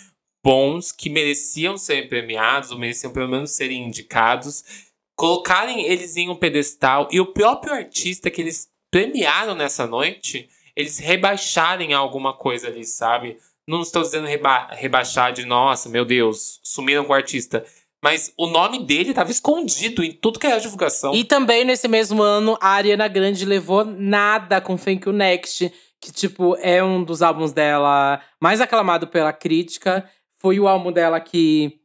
bons 0.45 0.91
que 0.91 1.09
mereciam 1.09 1.79
ser 1.79 2.09
premiados, 2.09 2.71
ou 2.71 2.79
mereciam 2.79 3.13
pelo 3.13 3.29
menos 3.29 3.53
serem 3.53 3.85
indicados, 3.85 4.92
colocarem 5.23 5.85
eles 5.85 6.17
em 6.17 6.29
um 6.29 6.35
pedestal 6.35 7.07
e 7.09 7.21
o 7.21 7.27
próprio 7.27 7.73
artista 7.73 8.29
que 8.29 8.41
eles 8.41 8.67
premiaram 8.91 9.55
nessa 9.55 9.87
noite, 9.87 10.49
eles 10.75 10.99
rebaixarem 10.99 11.95
alguma 11.95 12.33
coisa 12.33 12.67
ali, 12.67 12.85
sabe? 12.85 13.37
Não 13.65 13.83
estou 13.83 14.03
dizendo 14.03 14.27
reba 14.27 14.67
rebaixar 14.73 15.33
de 15.33 15.45
nossa, 15.45 15.89
meu 15.89 16.05
Deus, 16.05 16.59
sumiram 16.65 17.05
com 17.05 17.13
o 17.13 17.15
artista. 17.15 17.65
Mas 18.03 18.33
o 18.37 18.49
nome 18.49 18.85
dele 18.85 19.11
estava 19.11 19.31
escondido 19.31 20.03
em 20.03 20.11
tudo 20.11 20.41
que 20.41 20.47
era 20.49 20.59
divulgação. 20.59 21.15
E 21.15 21.23
também 21.23 21.65
nesse 21.65 21.87
mesmo 21.87 22.21
ano, 22.21 22.59
a 22.61 22.71
Ariana 22.71 23.07
Grande 23.07 23.45
levou 23.45 23.85
nada 23.85 24.61
com 24.61 24.77
Thank 24.77 25.07
You 25.07 25.13
Next, 25.13 25.73
que, 26.01 26.11
tipo, 26.11 26.57
é 26.57 26.83
um 26.83 27.05
dos 27.05 27.23
álbuns 27.23 27.53
dela 27.53 28.21
mais 28.41 28.61
aclamado 28.61 29.07
pela 29.07 29.33
crítica. 29.33 30.05
Foi 30.41 30.59
o 30.59 30.67
álbum 30.67 30.91
dela 30.91 31.21
que 31.21 31.81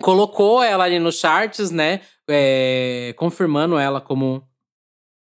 colocou 0.00 0.62
ela 0.62 0.84
ali 0.84 0.98
nos 0.98 1.18
charts, 1.18 1.70
né? 1.70 2.00
É, 2.28 3.14
confirmando 3.16 3.78
ela 3.78 4.00
como 4.00 4.42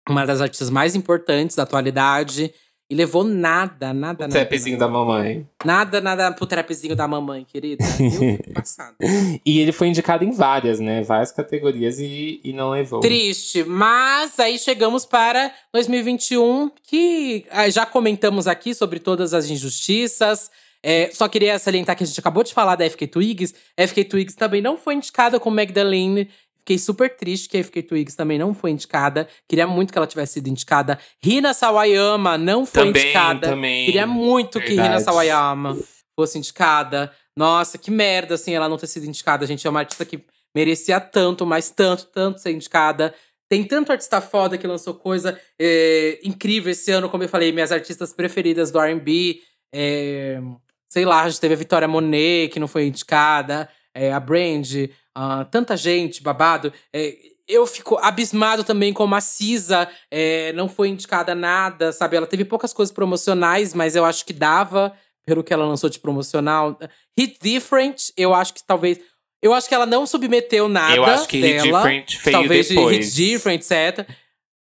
uma 0.09 0.27
das 0.27 0.41
artistas 0.41 0.71
mais 0.71 0.95
importantes 0.95 1.57
da 1.57 1.63
atualidade. 1.63 2.53
E 2.91 2.95
levou 2.95 3.25
nada, 3.25 3.95
nada, 3.95 4.27
o 4.27 4.29
nada. 4.29 4.45
trapzinho 4.45 4.77
da 4.77 4.87
mamãe. 4.87 5.49
Nada, 5.65 5.99
nada 5.99 6.31
pro 6.31 6.45
trapzinho 6.45 6.95
da 6.95 7.09
mamãe, 7.09 7.43
querida. 7.43 7.83
Eu. 7.99 9.41
E 9.47 9.61
ele 9.61 9.73
foi 9.73 9.89
indicado 9.89 10.25
em 10.25 10.31
várias, 10.31 10.79
né? 10.79 11.03
Várias 11.03 11.33
categorias 11.33 11.99
e, 11.99 12.39
e 12.45 12.53
não 12.53 12.69
levou. 12.69 13.01
Triste, 13.01 13.65
mas 13.65 14.39
aí 14.39 14.59
chegamos 14.59 15.07
para 15.07 15.51
2021, 15.73 16.71
que 16.83 17.47
ah, 17.51 17.71
já 17.71 17.87
comentamos 17.87 18.47
aqui 18.47 18.75
sobre 18.75 18.99
todas 18.99 19.33
as 19.33 19.49
injustiças. 19.49 20.51
É, 20.83 21.11
só 21.13 21.29
queria 21.29 21.59
salientar 21.59 21.97
que 21.97 22.03
a 22.03 22.07
gente 22.07 22.19
acabou 22.19 22.43
de 22.43 22.53
falar 22.53 22.77
da 22.77 22.89
FK 22.89 23.07
Twigs. 23.07 23.55
A 23.79 23.87
FK 23.87 24.05
Twigs 24.05 24.35
também 24.35 24.61
não 24.61 24.77
foi 24.77 24.95
indicada 24.95 25.39
com 25.39 25.51
Magdalene. 25.51 26.29
Fiquei 26.59 26.79
super 26.79 27.15
triste 27.17 27.49
que 27.49 27.59
a 27.59 27.65
FK 27.65 27.83
Twigs 27.83 28.15
também 28.17 28.39
não 28.39 28.55
foi 28.55 28.71
indicada. 28.71 29.29
Queria 29.49 29.67
muito 29.67 29.93
que 29.93 29.99
ela 29.99 30.07
tivesse 30.07 30.35
sido 30.35 30.49
indicada. 30.49 30.99
Rina 31.23 31.53
Sawayama 31.55 32.39
não 32.39 32.65
foi 32.65 32.87
Também, 32.87 33.03
indicada. 33.05 33.49
também. 33.49 33.87
Queria 33.87 34.07
muito 34.07 34.61
que 34.61 34.71
Rina 34.71 34.83
Verdade. 34.83 35.05
Sawayama 35.05 35.79
fosse 36.17 36.39
indicada. 36.39 37.13
Nossa, 37.37 37.79
que 37.79 37.91
merda, 37.91 38.35
assim, 38.35 38.55
ela 38.55 38.69
não 38.69 38.77
ter 38.77 38.87
sido 38.87 39.07
indicada. 39.07 39.45
A 39.45 39.49
gente 39.49 39.67
é 39.67 39.71
uma 39.71 39.81
artista 39.81 40.05
que 40.05 40.23
merecia 40.55 41.01
tanto, 41.01 41.47
mas 41.47 41.71
tanto, 41.71 42.07
tanto 42.07 42.41
ser 42.41 42.53
indicada. 42.53 43.15
Tem 43.49 43.65
tanto 43.65 43.91
artista 43.91 44.21
foda 44.21 44.57
que 44.57 44.67
lançou 44.67 44.95
coisa 44.95 45.39
é, 45.59 46.21
incrível 46.23 46.71
esse 46.71 46.91
ano, 46.91 47.09
como 47.09 47.23
eu 47.25 47.29
falei, 47.29 47.53
minhas 47.53 47.73
artistas 47.73 48.13
preferidas 48.13 48.71
do 48.71 48.79
RB. 48.79 49.41
É, 49.75 50.41
sei 50.93 51.07
lá, 51.07 51.23
a 51.23 51.29
gente 51.31 51.41
teve 51.41 51.55
a 51.55 51.57
Vitória 51.57 51.89
Monet, 51.89 52.51
que 52.53 52.61
não 52.61 52.69
foi 52.69 52.87
indicada, 52.87 53.67
é, 53.95 54.13
a 54.13 54.21
Brand, 54.21 54.67
ah, 55.15 55.47
tanta 55.51 55.75
gente, 55.75 56.23
babado. 56.23 56.71
É, 56.93 57.17
eu 57.49 57.67
fico 57.67 57.97
abismado 57.97 58.63
também 58.63 58.93
como 58.93 59.15
a 59.15 59.21
Cisa 59.23 59.89
é, 60.11 60.53
não 60.53 60.69
foi 60.69 60.91
indicada 60.91 61.35
nada, 61.35 61.93
sabe? 61.93 62.19
Ela 62.19 62.27
teve 62.27 62.45
poucas 62.45 62.75
coisas 62.75 62.93
promocionais, 62.93 63.73
mas 63.73 63.97
eu 63.97 64.05
acho 64.05 64.27
que 64.27 64.35
dava, 64.35 64.93
pelo 65.25 65.43
que 65.43 65.55
ela 65.55 65.65
lançou 65.65 65.89
de 65.89 65.99
promocional. 65.99 66.79
Hit 67.19 67.39
Different, 67.41 68.11
eu 68.15 68.35
acho 68.35 68.53
que 68.53 68.63
talvez. 68.63 69.01
Eu 69.41 69.55
acho 69.55 69.67
que 69.67 69.75
ela 69.75 69.87
não 69.87 70.07
submeteu 70.07 70.69
nada. 70.69 70.95
Eu 70.95 71.07
acho 71.07 71.27
que 71.27 71.39
Hit 71.39 71.63
dela, 71.63 71.79
Different 71.79 72.23
veio 72.23 72.37
talvez 72.37 72.69
de 72.69 72.75
depois. 72.75 72.97
Hit 72.99 73.15
Different, 73.15 73.63
etc. 73.63 74.07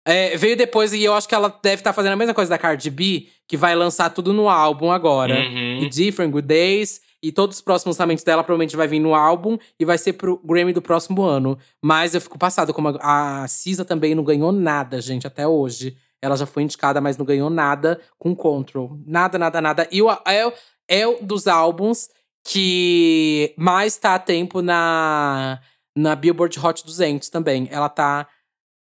É, 0.08 0.36
veio 0.38 0.56
depois 0.56 0.94
e 0.94 1.04
eu 1.04 1.12
acho 1.14 1.28
que 1.28 1.34
ela 1.34 1.54
deve 1.62 1.80
estar 1.80 1.92
fazendo 1.92 2.14
a 2.14 2.16
mesma 2.16 2.32
coisa 2.32 2.48
da 2.48 2.56
Cardi 2.56 2.90
B, 2.90 3.28
que 3.46 3.58
vai 3.58 3.76
lançar 3.76 4.08
tudo 4.08 4.32
no 4.32 4.48
álbum 4.48 4.90
agora. 4.90 5.34
Uhum. 5.34 5.82
E 5.82 5.88
Different, 5.88 6.30
Good 6.32 6.46
Days. 6.46 7.00
E 7.22 7.32
todos 7.32 7.56
os 7.56 7.62
próximos 7.62 7.96
lançamentos 7.96 8.22
dela 8.22 8.44
provavelmente 8.44 8.76
vai 8.76 8.86
vir 8.86 9.00
no 9.00 9.14
álbum 9.14 9.58
e 9.78 9.84
vai 9.84 9.98
ser 9.98 10.12
pro 10.14 10.40
Grammy 10.44 10.72
do 10.72 10.80
próximo 10.80 11.22
ano. 11.22 11.58
Mas 11.82 12.14
eu 12.14 12.20
fico 12.20 12.38
passado, 12.38 12.72
como 12.72 12.96
a, 13.00 13.42
a 13.42 13.48
Cisa 13.48 13.84
também 13.84 14.14
não 14.14 14.22
ganhou 14.22 14.52
nada, 14.52 15.00
gente, 15.00 15.26
até 15.26 15.46
hoje. 15.46 15.96
Ela 16.22 16.36
já 16.36 16.46
foi 16.46 16.62
indicada, 16.62 17.00
mas 17.00 17.18
não 17.18 17.26
ganhou 17.26 17.50
nada 17.50 18.00
com 18.18 18.34
Control. 18.34 18.98
Nada, 19.04 19.36
nada, 19.36 19.60
nada. 19.60 19.88
E 19.90 20.00
o, 20.00 20.10
é, 20.10 20.52
é 20.88 21.06
um 21.06 21.24
dos 21.24 21.46
álbuns 21.46 22.08
que 22.44 23.52
mais 23.58 23.96
tá 23.96 24.14
a 24.14 24.18
tempo 24.18 24.62
na, 24.62 25.60
na 25.96 26.14
Billboard 26.14 26.58
Hot 26.64 26.84
200 26.84 27.28
também. 27.28 27.68
Ela 27.70 27.88
tá. 27.88 28.26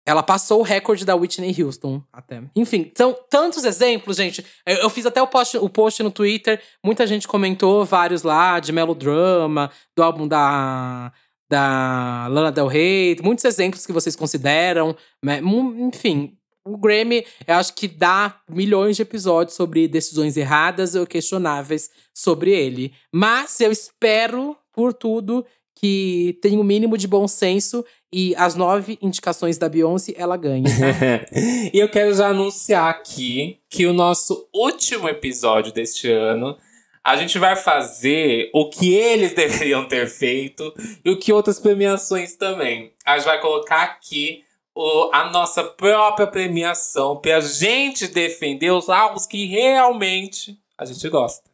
Ela 0.06 0.22
passou 0.22 0.60
o 0.60 0.62
recorde 0.62 1.04
da 1.04 1.14
Whitney 1.14 1.54
Houston 1.62 2.02
até. 2.12 2.42
Enfim, 2.54 2.92
são 2.94 3.16
tantos 3.30 3.64
exemplos, 3.64 4.18
gente. 4.18 4.44
Eu, 4.66 4.76
eu 4.76 4.90
fiz 4.90 5.06
até 5.06 5.22
o 5.22 5.26
post, 5.26 5.56
o 5.56 5.68
post 5.68 6.02
no 6.02 6.10
Twitter. 6.10 6.60
Muita 6.84 7.06
gente 7.06 7.26
comentou 7.26 7.84
vários 7.84 8.22
lá, 8.22 8.60
de 8.60 8.70
melodrama, 8.70 9.70
do 9.96 10.02
álbum 10.02 10.28
da, 10.28 11.10
da 11.48 12.26
Lana 12.28 12.52
Del 12.52 12.66
Rey. 12.66 13.16
Muitos 13.22 13.44
exemplos 13.46 13.86
que 13.86 13.92
vocês 13.92 14.14
consideram. 14.14 14.94
né? 15.22 15.40
Enfim, 15.78 16.36
o 16.66 16.76
Grammy, 16.76 17.26
eu 17.46 17.54
acho 17.56 17.74
que 17.74 17.86
dá 17.86 18.40
milhões 18.48 18.96
de 18.96 19.02
episódios 19.02 19.56
sobre 19.56 19.86
decisões 19.86 20.36
erradas 20.36 20.94
ou 20.94 21.06
questionáveis 21.06 21.90
sobre 22.12 22.50
ele. 22.50 22.92
Mas 23.12 23.60
eu 23.60 23.70
espero, 23.70 24.56
por 24.72 24.94
tudo, 24.94 25.46
que 25.74 26.38
tenha 26.40 26.60
o 26.60 26.64
mínimo 26.64 26.96
de 26.96 27.06
bom 27.08 27.26
senso 27.28 27.84
e 28.12 28.34
as 28.36 28.54
nove 28.54 28.96
indicações 29.02 29.58
da 29.58 29.68
Beyoncé 29.68 30.14
ela 30.16 30.36
ganha. 30.36 30.64
e 31.72 31.78
eu 31.78 31.88
quero 31.88 32.14
já 32.14 32.28
anunciar 32.28 32.88
aqui 32.90 33.58
que 33.68 33.86
o 33.86 33.92
nosso 33.92 34.48
último 34.54 35.08
episódio 35.08 35.72
deste 35.72 36.10
ano 36.10 36.56
a 37.02 37.16
gente 37.16 37.38
vai 37.38 37.54
fazer 37.54 38.50
o 38.54 38.70
que 38.70 38.94
eles 38.94 39.34
deveriam 39.36 39.86
ter 39.86 40.08
feito 40.08 40.72
e 41.04 41.10
o 41.10 41.18
que 41.18 41.32
outras 41.32 41.58
premiações 41.58 42.34
também. 42.36 42.92
A 43.04 43.16
gente 43.18 43.26
vai 43.26 43.40
colocar 43.40 43.82
aqui 43.82 44.42
o- 44.74 45.10
a 45.12 45.30
nossa 45.30 45.62
própria 45.62 46.26
premiação 46.26 47.16
pra 47.20 47.40
gente 47.40 48.06
defender 48.08 48.70
os 48.70 48.88
álbuns 48.88 49.26
que 49.26 49.44
realmente 49.46 50.56
a 50.78 50.84
gente 50.84 51.06
gosta. 51.08 51.53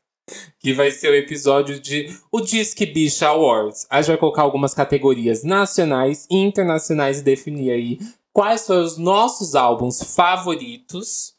Que 0.59 0.73
vai 0.73 0.91
ser 0.91 1.11
o 1.11 1.15
episódio 1.15 1.81
de 1.81 2.15
o 2.31 2.41
Disque 2.41 2.87
Bicha 2.87 3.29
Awards. 3.29 3.87
A 3.91 4.01
gente 4.01 4.09
vai 4.09 4.17
colocar 4.19 4.43
algumas 4.43 4.75
categorias 4.75 5.43
nacionais 5.43 6.27
e 6.31 6.37
internacionais 6.37 7.21
e 7.21 7.23
definir 7.23 7.71
aí 7.71 7.99
quais 8.33 8.67
foram 8.67 8.83
os 8.83 8.97
nossos 8.99 9.55
álbuns 9.55 10.03
favoritos 10.15 11.35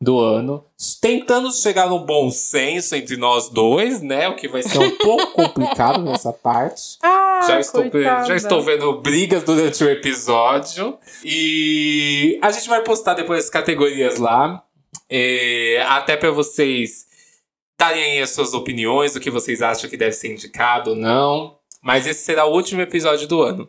do 0.00 0.18
ano, 0.18 0.62
tentando 1.00 1.50
chegar 1.50 1.88
no 1.88 2.00
bom 2.00 2.30
senso 2.30 2.94
entre 2.94 3.16
nós 3.16 3.48
dois, 3.48 4.02
né? 4.02 4.28
O 4.28 4.36
que 4.36 4.46
vai 4.48 4.62
ser 4.62 4.78
um 4.78 4.90
pouco 4.98 5.32
complicado 5.32 6.02
nessa 6.02 6.30
parte. 6.32 6.98
Ah, 7.02 7.40
Já 7.46 7.60
estou, 7.60 7.84
já 8.26 8.36
estou 8.36 8.60
vendo 8.60 9.00
brigas 9.00 9.44
durante 9.44 9.82
o 9.82 9.88
episódio. 9.88 10.98
E 11.24 12.38
a 12.42 12.50
gente 12.50 12.68
vai 12.68 12.82
postar 12.82 13.14
depois 13.14 13.44
as 13.44 13.50
categorias 13.50 14.18
lá. 14.18 14.62
é, 15.08 15.82
até 15.88 16.16
para 16.16 16.30
vocês 16.30 17.06
darem 17.78 18.02
aí 18.02 18.22
as 18.22 18.30
suas 18.30 18.54
opiniões, 18.54 19.14
o 19.14 19.20
que 19.20 19.30
vocês 19.30 19.62
acham 19.62 19.88
que 19.88 19.96
deve 19.96 20.12
ser 20.12 20.32
indicado 20.32 20.90
ou 20.90 20.96
não. 20.96 21.58
Mas 21.82 22.06
esse 22.06 22.24
será 22.24 22.46
o 22.46 22.52
último 22.52 22.80
episódio 22.80 23.28
do 23.28 23.42
ano. 23.42 23.68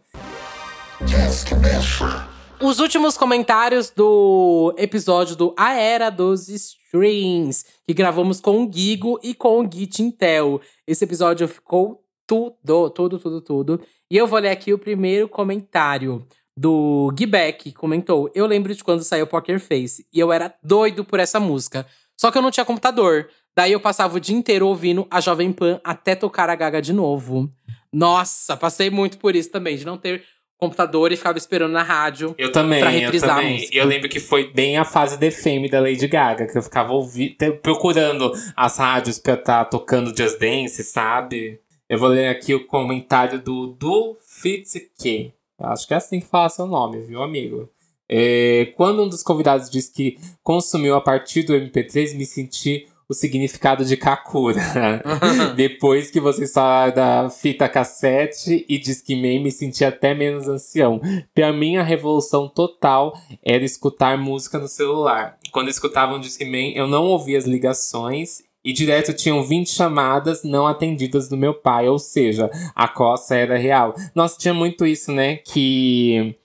os 2.61 2.80
últimos 2.80 3.18
comentários 3.18 3.90
do 3.90 4.73
episódio 4.77 5.36
do 5.36 5.53
A 5.57 5.73
Era 5.73 6.10
dos 6.10 6.48
Streams, 6.48 7.65
que 7.86 7.94
gravamos 7.94 8.40
com 8.40 8.64
o 8.64 8.72
Gigo 8.72 9.19
e 9.22 9.34
com 9.34 9.60
o 9.60 9.69
Git 9.72 10.02
Intel. 10.02 10.61
Esse 10.88 11.03
episódio 11.03 11.48
ficou 11.48 12.03
tudo, 12.26 12.90
tudo, 12.90 13.19
tudo, 13.19 13.41
tudo. 13.41 13.82
E 14.10 14.18
eu 14.18 14.26
vou 14.26 14.40
ler 14.40 14.49
aqui 14.49 14.73
o 14.73 14.80
primeiro 14.80 15.27
comentário 15.27 16.26
do 16.57 17.11
Gui 17.14 17.73
comentou: 17.73 18.32
Eu 18.34 18.45
lembro 18.45 18.73
de 18.73 18.84
quando 18.84 19.03
saiu 19.03 19.27
Poker 19.27 19.60
Face 19.60 20.07
e 20.14 20.19
eu 20.19 20.32
era 20.32 20.56
doido 20.64 21.03
por 21.03 21.19
essa 21.19 21.40
música. 21.40 21.86
Só 22.18 22.32
que 22.32 22.38
eu 22.38 22.41
não 22.41 22.52
tinha 22.52 22.65
computador. 22.65 23.30
Daí 23.56 23.72
eu 23.72 23.80
passava 23.80 24.18
o 24.18 24.19
dia 24.19 24.36
inteiro 24.36 24.68
ouvindo 24.68 25.07
a 25.10 25.22
Jovem 25.22 25.52
Pan 25.53 25.80
até 25.84 26.14
tocar 26.14 26.49
a 26.49 26.56
gaga 26.56 26.82
de 26.82 26.91
novo. 26.91 27.49
Nossa, 27.91 28.57
passei 28.57 28.90
muito 28.90 29.18
por 29.18 29.36
isso 29.36 29.49
também, 29.49 29.77
de 29.77 29.86
não 29.86 29.98
ter 29.98 30.23
computador 30.57 31.11
e 31.11 31.18
ficava 31.18 31.38
esperando 31.38 31.72
na 31.72 31.84
rádio. 31.84 32.36
Eu 32.38 32.52
também, 32.52 32.80
pra 32.82 32.90
reprisar 32.90 33.38
eu 33.38 33.44
também. 33.44 33.69
Eu 33.72 33.86
lembro 33.86 34.10
que 34.10 34.19
foi 34.19 34.52
bem 34.52 34.77
a 34.77 34.84
fase 34.84 35.18
de 35.18 35.32
fame 35.32 35.69
da 35.69 35.80
Lady 35.80 36.07
Gaga, 36.07 36.48
que 36.48 36.57
eu 36.57 36.61
ficava 36.61 36.91
ouvindo, 36.91 37.36
procurando 37.61 38.34
as 38.56 38.77
rádios 38.77 39.19
pra 39.19 39.36
estar 39.36 39.64
tá 39.64 39.65
tocando 39.65 40.15
Just 40.15 40.40
Dance, 40.40 40.84
sabe? 40.84 41.60
Eu 41.88 41.99
vou 41.99 42.10
ler 42.10 42.27
aqui 42.27 42.53
o 42.53 42.65
comentário 42.65 43.40
do 43.40 43.68
Du 43.68 44.18
Fitzke. 44.27 45.34
Acho 45.60 45.88
que 45.88 45.94
é 45.94 45.98
assim 45.98 46.19
que 46.19 46.27
fala 46.27 46.49
seu 46.49 46.65
nome, 46.65 47.02
viu, 47.02 47.22
amigo? 47.22 47.69
É, 48.10 48.73
quando 48.76 49.03
um 49.03 49.10
dos 49.10 49.23
convidados 49.23 49.69
disse 49.69 49.91
que 49.91 50.18
consumiu 50.44 50.95
a 50.95 51.02
partir 51.02 51.44
do 51.44 51.53
MP3, 51.53 52.15
me 52.15 52.26
senti 52.26 52.88
o 53.07 53.14
significado 53.14 53.86
de 53.86 53.95
Kakura. 53.95 54.61
Depois 55.56 56.10
que 56.10 56.19
vocês 56.19 56.52
falaram 56.52 56.94
da 56.94 57.30
fita 57.30 57.69
cassete 57.69 58.65
e 58.68 58.77
Discman, 58.77 59.44
me 59.44 59.52
senti 59.52 59.86
até 59.86 60.14
menos 60.14 60.48
ancião. 60.48 60.99
Pra 61.34 61.53
mim, 61.53 61.77
a 61.77 61.84
revolução 61.84 62.48
total 62.48 63.18
era 63.44 63.64
escutar 63.64 64.18
música 64.18 64.57
no 64.57 64.68
celular. 64.68 65.38
Quando 65.52 65.68
eu 65.68 65.72
escutava 65.72 66.15
um 66.15 66.19
Discman, 66.19 66.76
eu 66.76 66.88
não 66.88 67.06
ouvia 67.06 67.38
as 67.38 67.45
ligações 67.45 68.44
e 68.65 68.73
direto 68.73 69.14
tinham 69.14 69.44
20 69.44 69.69
chamadas 69.69 70.44
não 70.44 70.65
atendidas 70.65 71.30
do 71.30 71.38
meu 71.38 71.53
pai, 71.53 71.88
ou 71.88 71.99
seja, 71.99 72.49
a 72.73 72.88
coça 72.88 73.36
era 73.36 73.57
real. 73.57 73.94
Nossa, 74.15 74.40
tinha 74.40 74.56
muito 74.56 74.88
isso, 74.88 75.11
né? 75.11 75.36
Que 75.36 76.36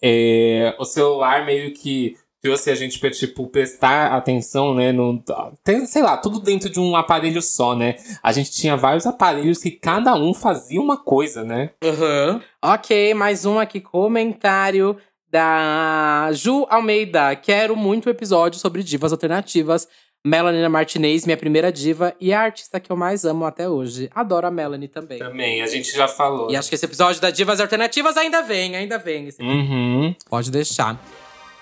é, 0.00 0.76
o 0.78 0.84
celular 0.84 1.44
meio 1.44 1.74
que 1.74 2.16
trouxe 2.44 2.70
a 2.70 2.74
gente 2.74 3.00
tipo, 3.12 3.46
prestar 3.46 4.12
atenção, 4.12 4.74
né? 4.74 4.92
No, 4.92 5.24
tem, 5.64 5.86
sei 5.86 6.02
lá, 6.02 6.18
tudo 6.18 6.38
dentro 6.38 6.68
de 6.68 6.78
um 6.78 6.94
aparelho 6.94 7.40
só, 7.40 7.74
né? 7.74 7.96
A 8.22 8.32
gente 8.32 8.50
tinha 8.50 8.76
vários 8.76 9.06
aparelhos 9.06 9.62
que 9.62 9.70
cada 9.70 10.14
um 10.14 10.34
fazia 10.34 10.78
uma 10.78 10.98
coisa, 10.98 11.42
né? 11.42 11.70
Uhum. 11.82 12.42
Ok, 12.62 13.14
mais 13.14 13.46
um 13.46 13.58
aqui, 13.58 13.80
comentário 13.80 14.94
da 15.30 16.28
Ju 16.34 16.66
Almeida. 16.68 17.34
Quero 17.34 17.74
muito 17.74 18.10
episódio 18.10 18.60
sobre 18.60 18.82
divas 18.82 19.10
alternativas. 19.10 19.88
Melanie 20.22 20.68
Martinez, 20.68 21.24
minha 21.24 21.38
primeira 21.38 21.72
diva 21.72 22.14
e 22.20 22.32
a 22.32 22.40
artista 22.42 22.78
que 22.78 22.92
eu 22.92 22.96
mais 22.96 23.24
amo 23.24 23.46
até 23.46 23.66
hoje. 23.66 24.10
Adoro 24.14 24.46
a 24.46 24.50
Melanie 24.50 24.88
também. 24.88 25.18
Também, 25.18 25.62
a 25.62 25.66
gente 25.66 25.90
já 25.92 26.08
falou. 26.08 26.50
E 26.50 26.56
acho 26.56 26.68
que 26.68 26.74
esse 26.74 26.84
episódio 26.84 27.22
da 27.22 27.30
Divas 27.30 27.58
Alternativas 27.58 28.18
ainda 28.18 28.42
vem, 28.42 28.76
ainda 28.76 28.98
vem. 28.98 29.30
Uhum. 29.40 30.14
Pode 30.28 30.50
deixar. 30.50 30.98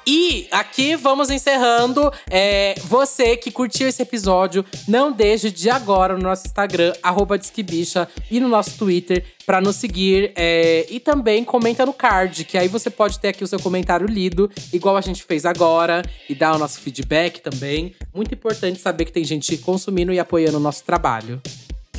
E 0.07 0.49
aqui 0.51 0.97
vamos 0.97 1.31
encerrando. 1.31 2.13
É, 2.29 2.75
você 2.85 3.37
que 3.37 3.51
curtiu 3.51 3.89
esse 3.89 4.03
episódio, 4.03 4.65
não 4.89 5.13
deixe 5.13 5.51
de 5.51 5.71
agora 5.71 6.17
no 6.17 6.23
nosso 6.23 6.47
Instagram, 6.47 6.93
Disquebicha, 7.39 8.09
e 8.31 8.41
no 8.41 8.49
nosso 8.49 8.77
Twitter 8.77 9.25
para 9.47 9.61
nos 9.61 9.77
seguir. 9.77 10.33
É, 10.35 10.87
e 10.91 10.99
também 10.99 11.45
comenta 11.45 11.87
no 11.87 11.93
card, 11.93 12.45
que 12.45 12.59
aí 12.59 12.69
você 12.69 12.91
pode 12.91 13.19
ter 13.19 13.29
aqui 13.29 13.45
o 13.45 13.47
seu 13.47 13.61
comentário 13.61 14.07
lido, 14.07 14.51
igual 14.73 14.97
a 14.97 15.01
gente 15.01 15.23
fez 15.23 15.45
agora, 15.45 16.03
e 16.29 16.35
dar 16.35 16.55
o 16.55 16.59
nosso 16.59 16.81
feedback 16.81 17.41
também. 17.41 17.95
Muito 18.15 18.35
importante 18.35 18.81
saber 18.81 19.05
que 19.05 19.13
tem 19.13 19.25
gente 19.25 19.57
consumindo 19.59 20.13
e 20.13 20.19
apoiando 20.19 20.57
o 20.57 20.61
nosso 20.61 20.85
trabalho. 20.85 21.41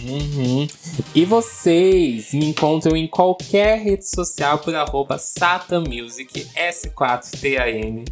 Uhum. 0.06 0.68
E 1.16 1.26
vocês 1.26 2.34
me 2.34 2.46
encontram 2.46 2.96
em 2.96 3.08
qualquer 3.08 3.80
rede 3.80 4.08
social 4.08 4.60
por 4.60 4.76
arroba 4.76 5.18
Satanmusic, 5.18 6.48
S4TAN. 6.56 8.06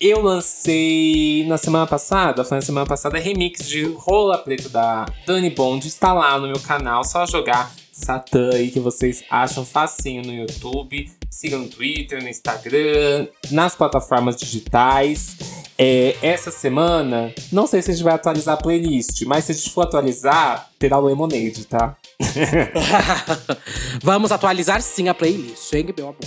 Eu 0.00 0.22
lancei 0.22 1.44
na 1.48 1.58
semana 1.58 1.86
passada, 1.86 2.44
foi 2.44 2.58
na 2.58 2.62
semana 2.62 2.86
passada, 2.86 3.18
remix 3.18 3.68
de 3.68 3.84
Rola 3.84 4.38
Preto 4.38 4.68
da 4.68 5.06
Dani 5.26 5.50
Bond. 5.50 5.86
Está 5.86 6.12
lá 6.12 6.38
no 6.38 6.46
meu 6.46 6.60
canal, 6.60 7.02
só 7.04 7.26
jogar 7.26 7.72
Satã 7.90 8.50
aí 8.54 8.70
que 8.70 8.78
vocês 8.78 9.24
acham 9.28 9.64
facinho 9.64 10.22
no 10.22 10.32
YouTube. 10.32 11.10
Siga 11.28 11.58
no 11.58 11.68
Twitter, 11.68 12.22
no 12.22 12.28
Instagram, 12.28 13.26
nas 13.50 13.74
plataformas 13.74 14.36
digitais. 14.36 15.36
É, 15.80 16.16
essa 16.22 16.50
semana, 16.50 17.32
não 17.52 17.64
sei 17.64 17.80
se 17.80 17.92
a 17.92 17.94
gente 17.94 18.02
vai 18.02 18.12
atualizar 18.12 18.54
a 18.54 18.56
playlist, 18.60 19.22
mas 19.26 19.44
se 19.44 19.52
a 19.52 19.54
gente 19.54 19.70
for 19.70 19.82
atualizar, 19.82 20.68
terá 20.76 20.98
o 20.98 21.06
Lemonade, 21.06 21.64
tá? 21.66 21.96
Vamos 24.02 24.32
atualizar 24.32 24.82
sim 24.82 25.08
a 25.08 25.14
playlist, 25.14 25.72
hein, 25.72 25.86
meu 25.96 26.08
amor. 26.08 26.18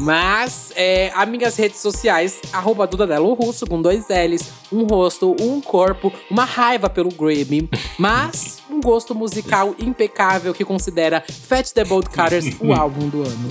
Mas, 0.00 0.72
é, 0.74 1.12
as 1.14 1.28
minhas 1.28 1.54
redes 1.54 1.80
sociais, 1.80 2.40
arroba 2.50 2.86
Dudadelo 2.86 3.34
Russo, 3.34 3.66
com 3.66 3.82
dois 3.82 4.06
L's, 4.08 4.50
um 4.72 4.84
rosto, 4.84 5.36
um 5.38 5.60
corpo, 5.60 6.10
uma 6.30 6.46
raiva 6.46 6.88
pelo 6.88 7.10
Grammy, 7.10 7.68
mas 7.98 8.62
um 8.74 8.80
gosto 8.80 9.14
musical 9.14 9.74
impecável 9.78 10.52
que 10.52 10.64
considera 10.64 11.22
Fat 11.48 11.70
the 11.72 11.84
Bold 11.84 12.08
Cutters 12.08 12.46
o 12.60 12.72
álbum 12.74 13.08
do 13.08 13.22
ano. 13.22 13.50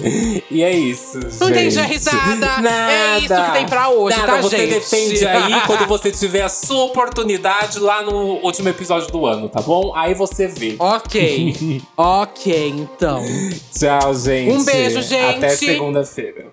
E 0.51 0.61
é 0.61 0.75
isso, 0.75 1.19
Não 1.39 1.51
tem 1.51 1.69
risada! 1.69 2.35
Nada, 2.35 2.91
é 2.91 3.19
isso 3.19 3.33
que 3.33 3.51
tem 3.53 3.65
pra 3.65 3.89
hoje, 3.89 4.17
nada, 4.17 4.33
tá, 4.33 4.41
você 4.41 4.57
gente? 4.57 4.73
defende 4.73 5.25
aí 5.25 5.61
quando 5.65 5.87
você 5.87 6.11
tiver 6.11 6.41
a 6.41 6.49
sua 6.49 6.83
oportunidade 6.85 7.79
lá 7.79 8.01
no 8.01 8.43
último 8.43 8.69
episódio 8.69 9.11
do 9.11 9.25
ano, 9.25 9.47
tá 9.49 9.61
bom? 9.61 9.95
Aí 9.95 10.13
você 10.13 10.47
vê. 10.47 10.75
Ok. 10.79 11.81
ok, 11.95 12.69
então. 12.69 13.23
Tchau, 13.71 14.13
gente. 14.15 14.51
Um 14.51 14.63
beijo, 14.63 15.01
gente. 15.01 15.37
Até 15.37 15.49
segunda-feira. 15.49 16.47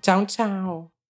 Tchau, 0.00 0.24
tchau. 0.26 1.01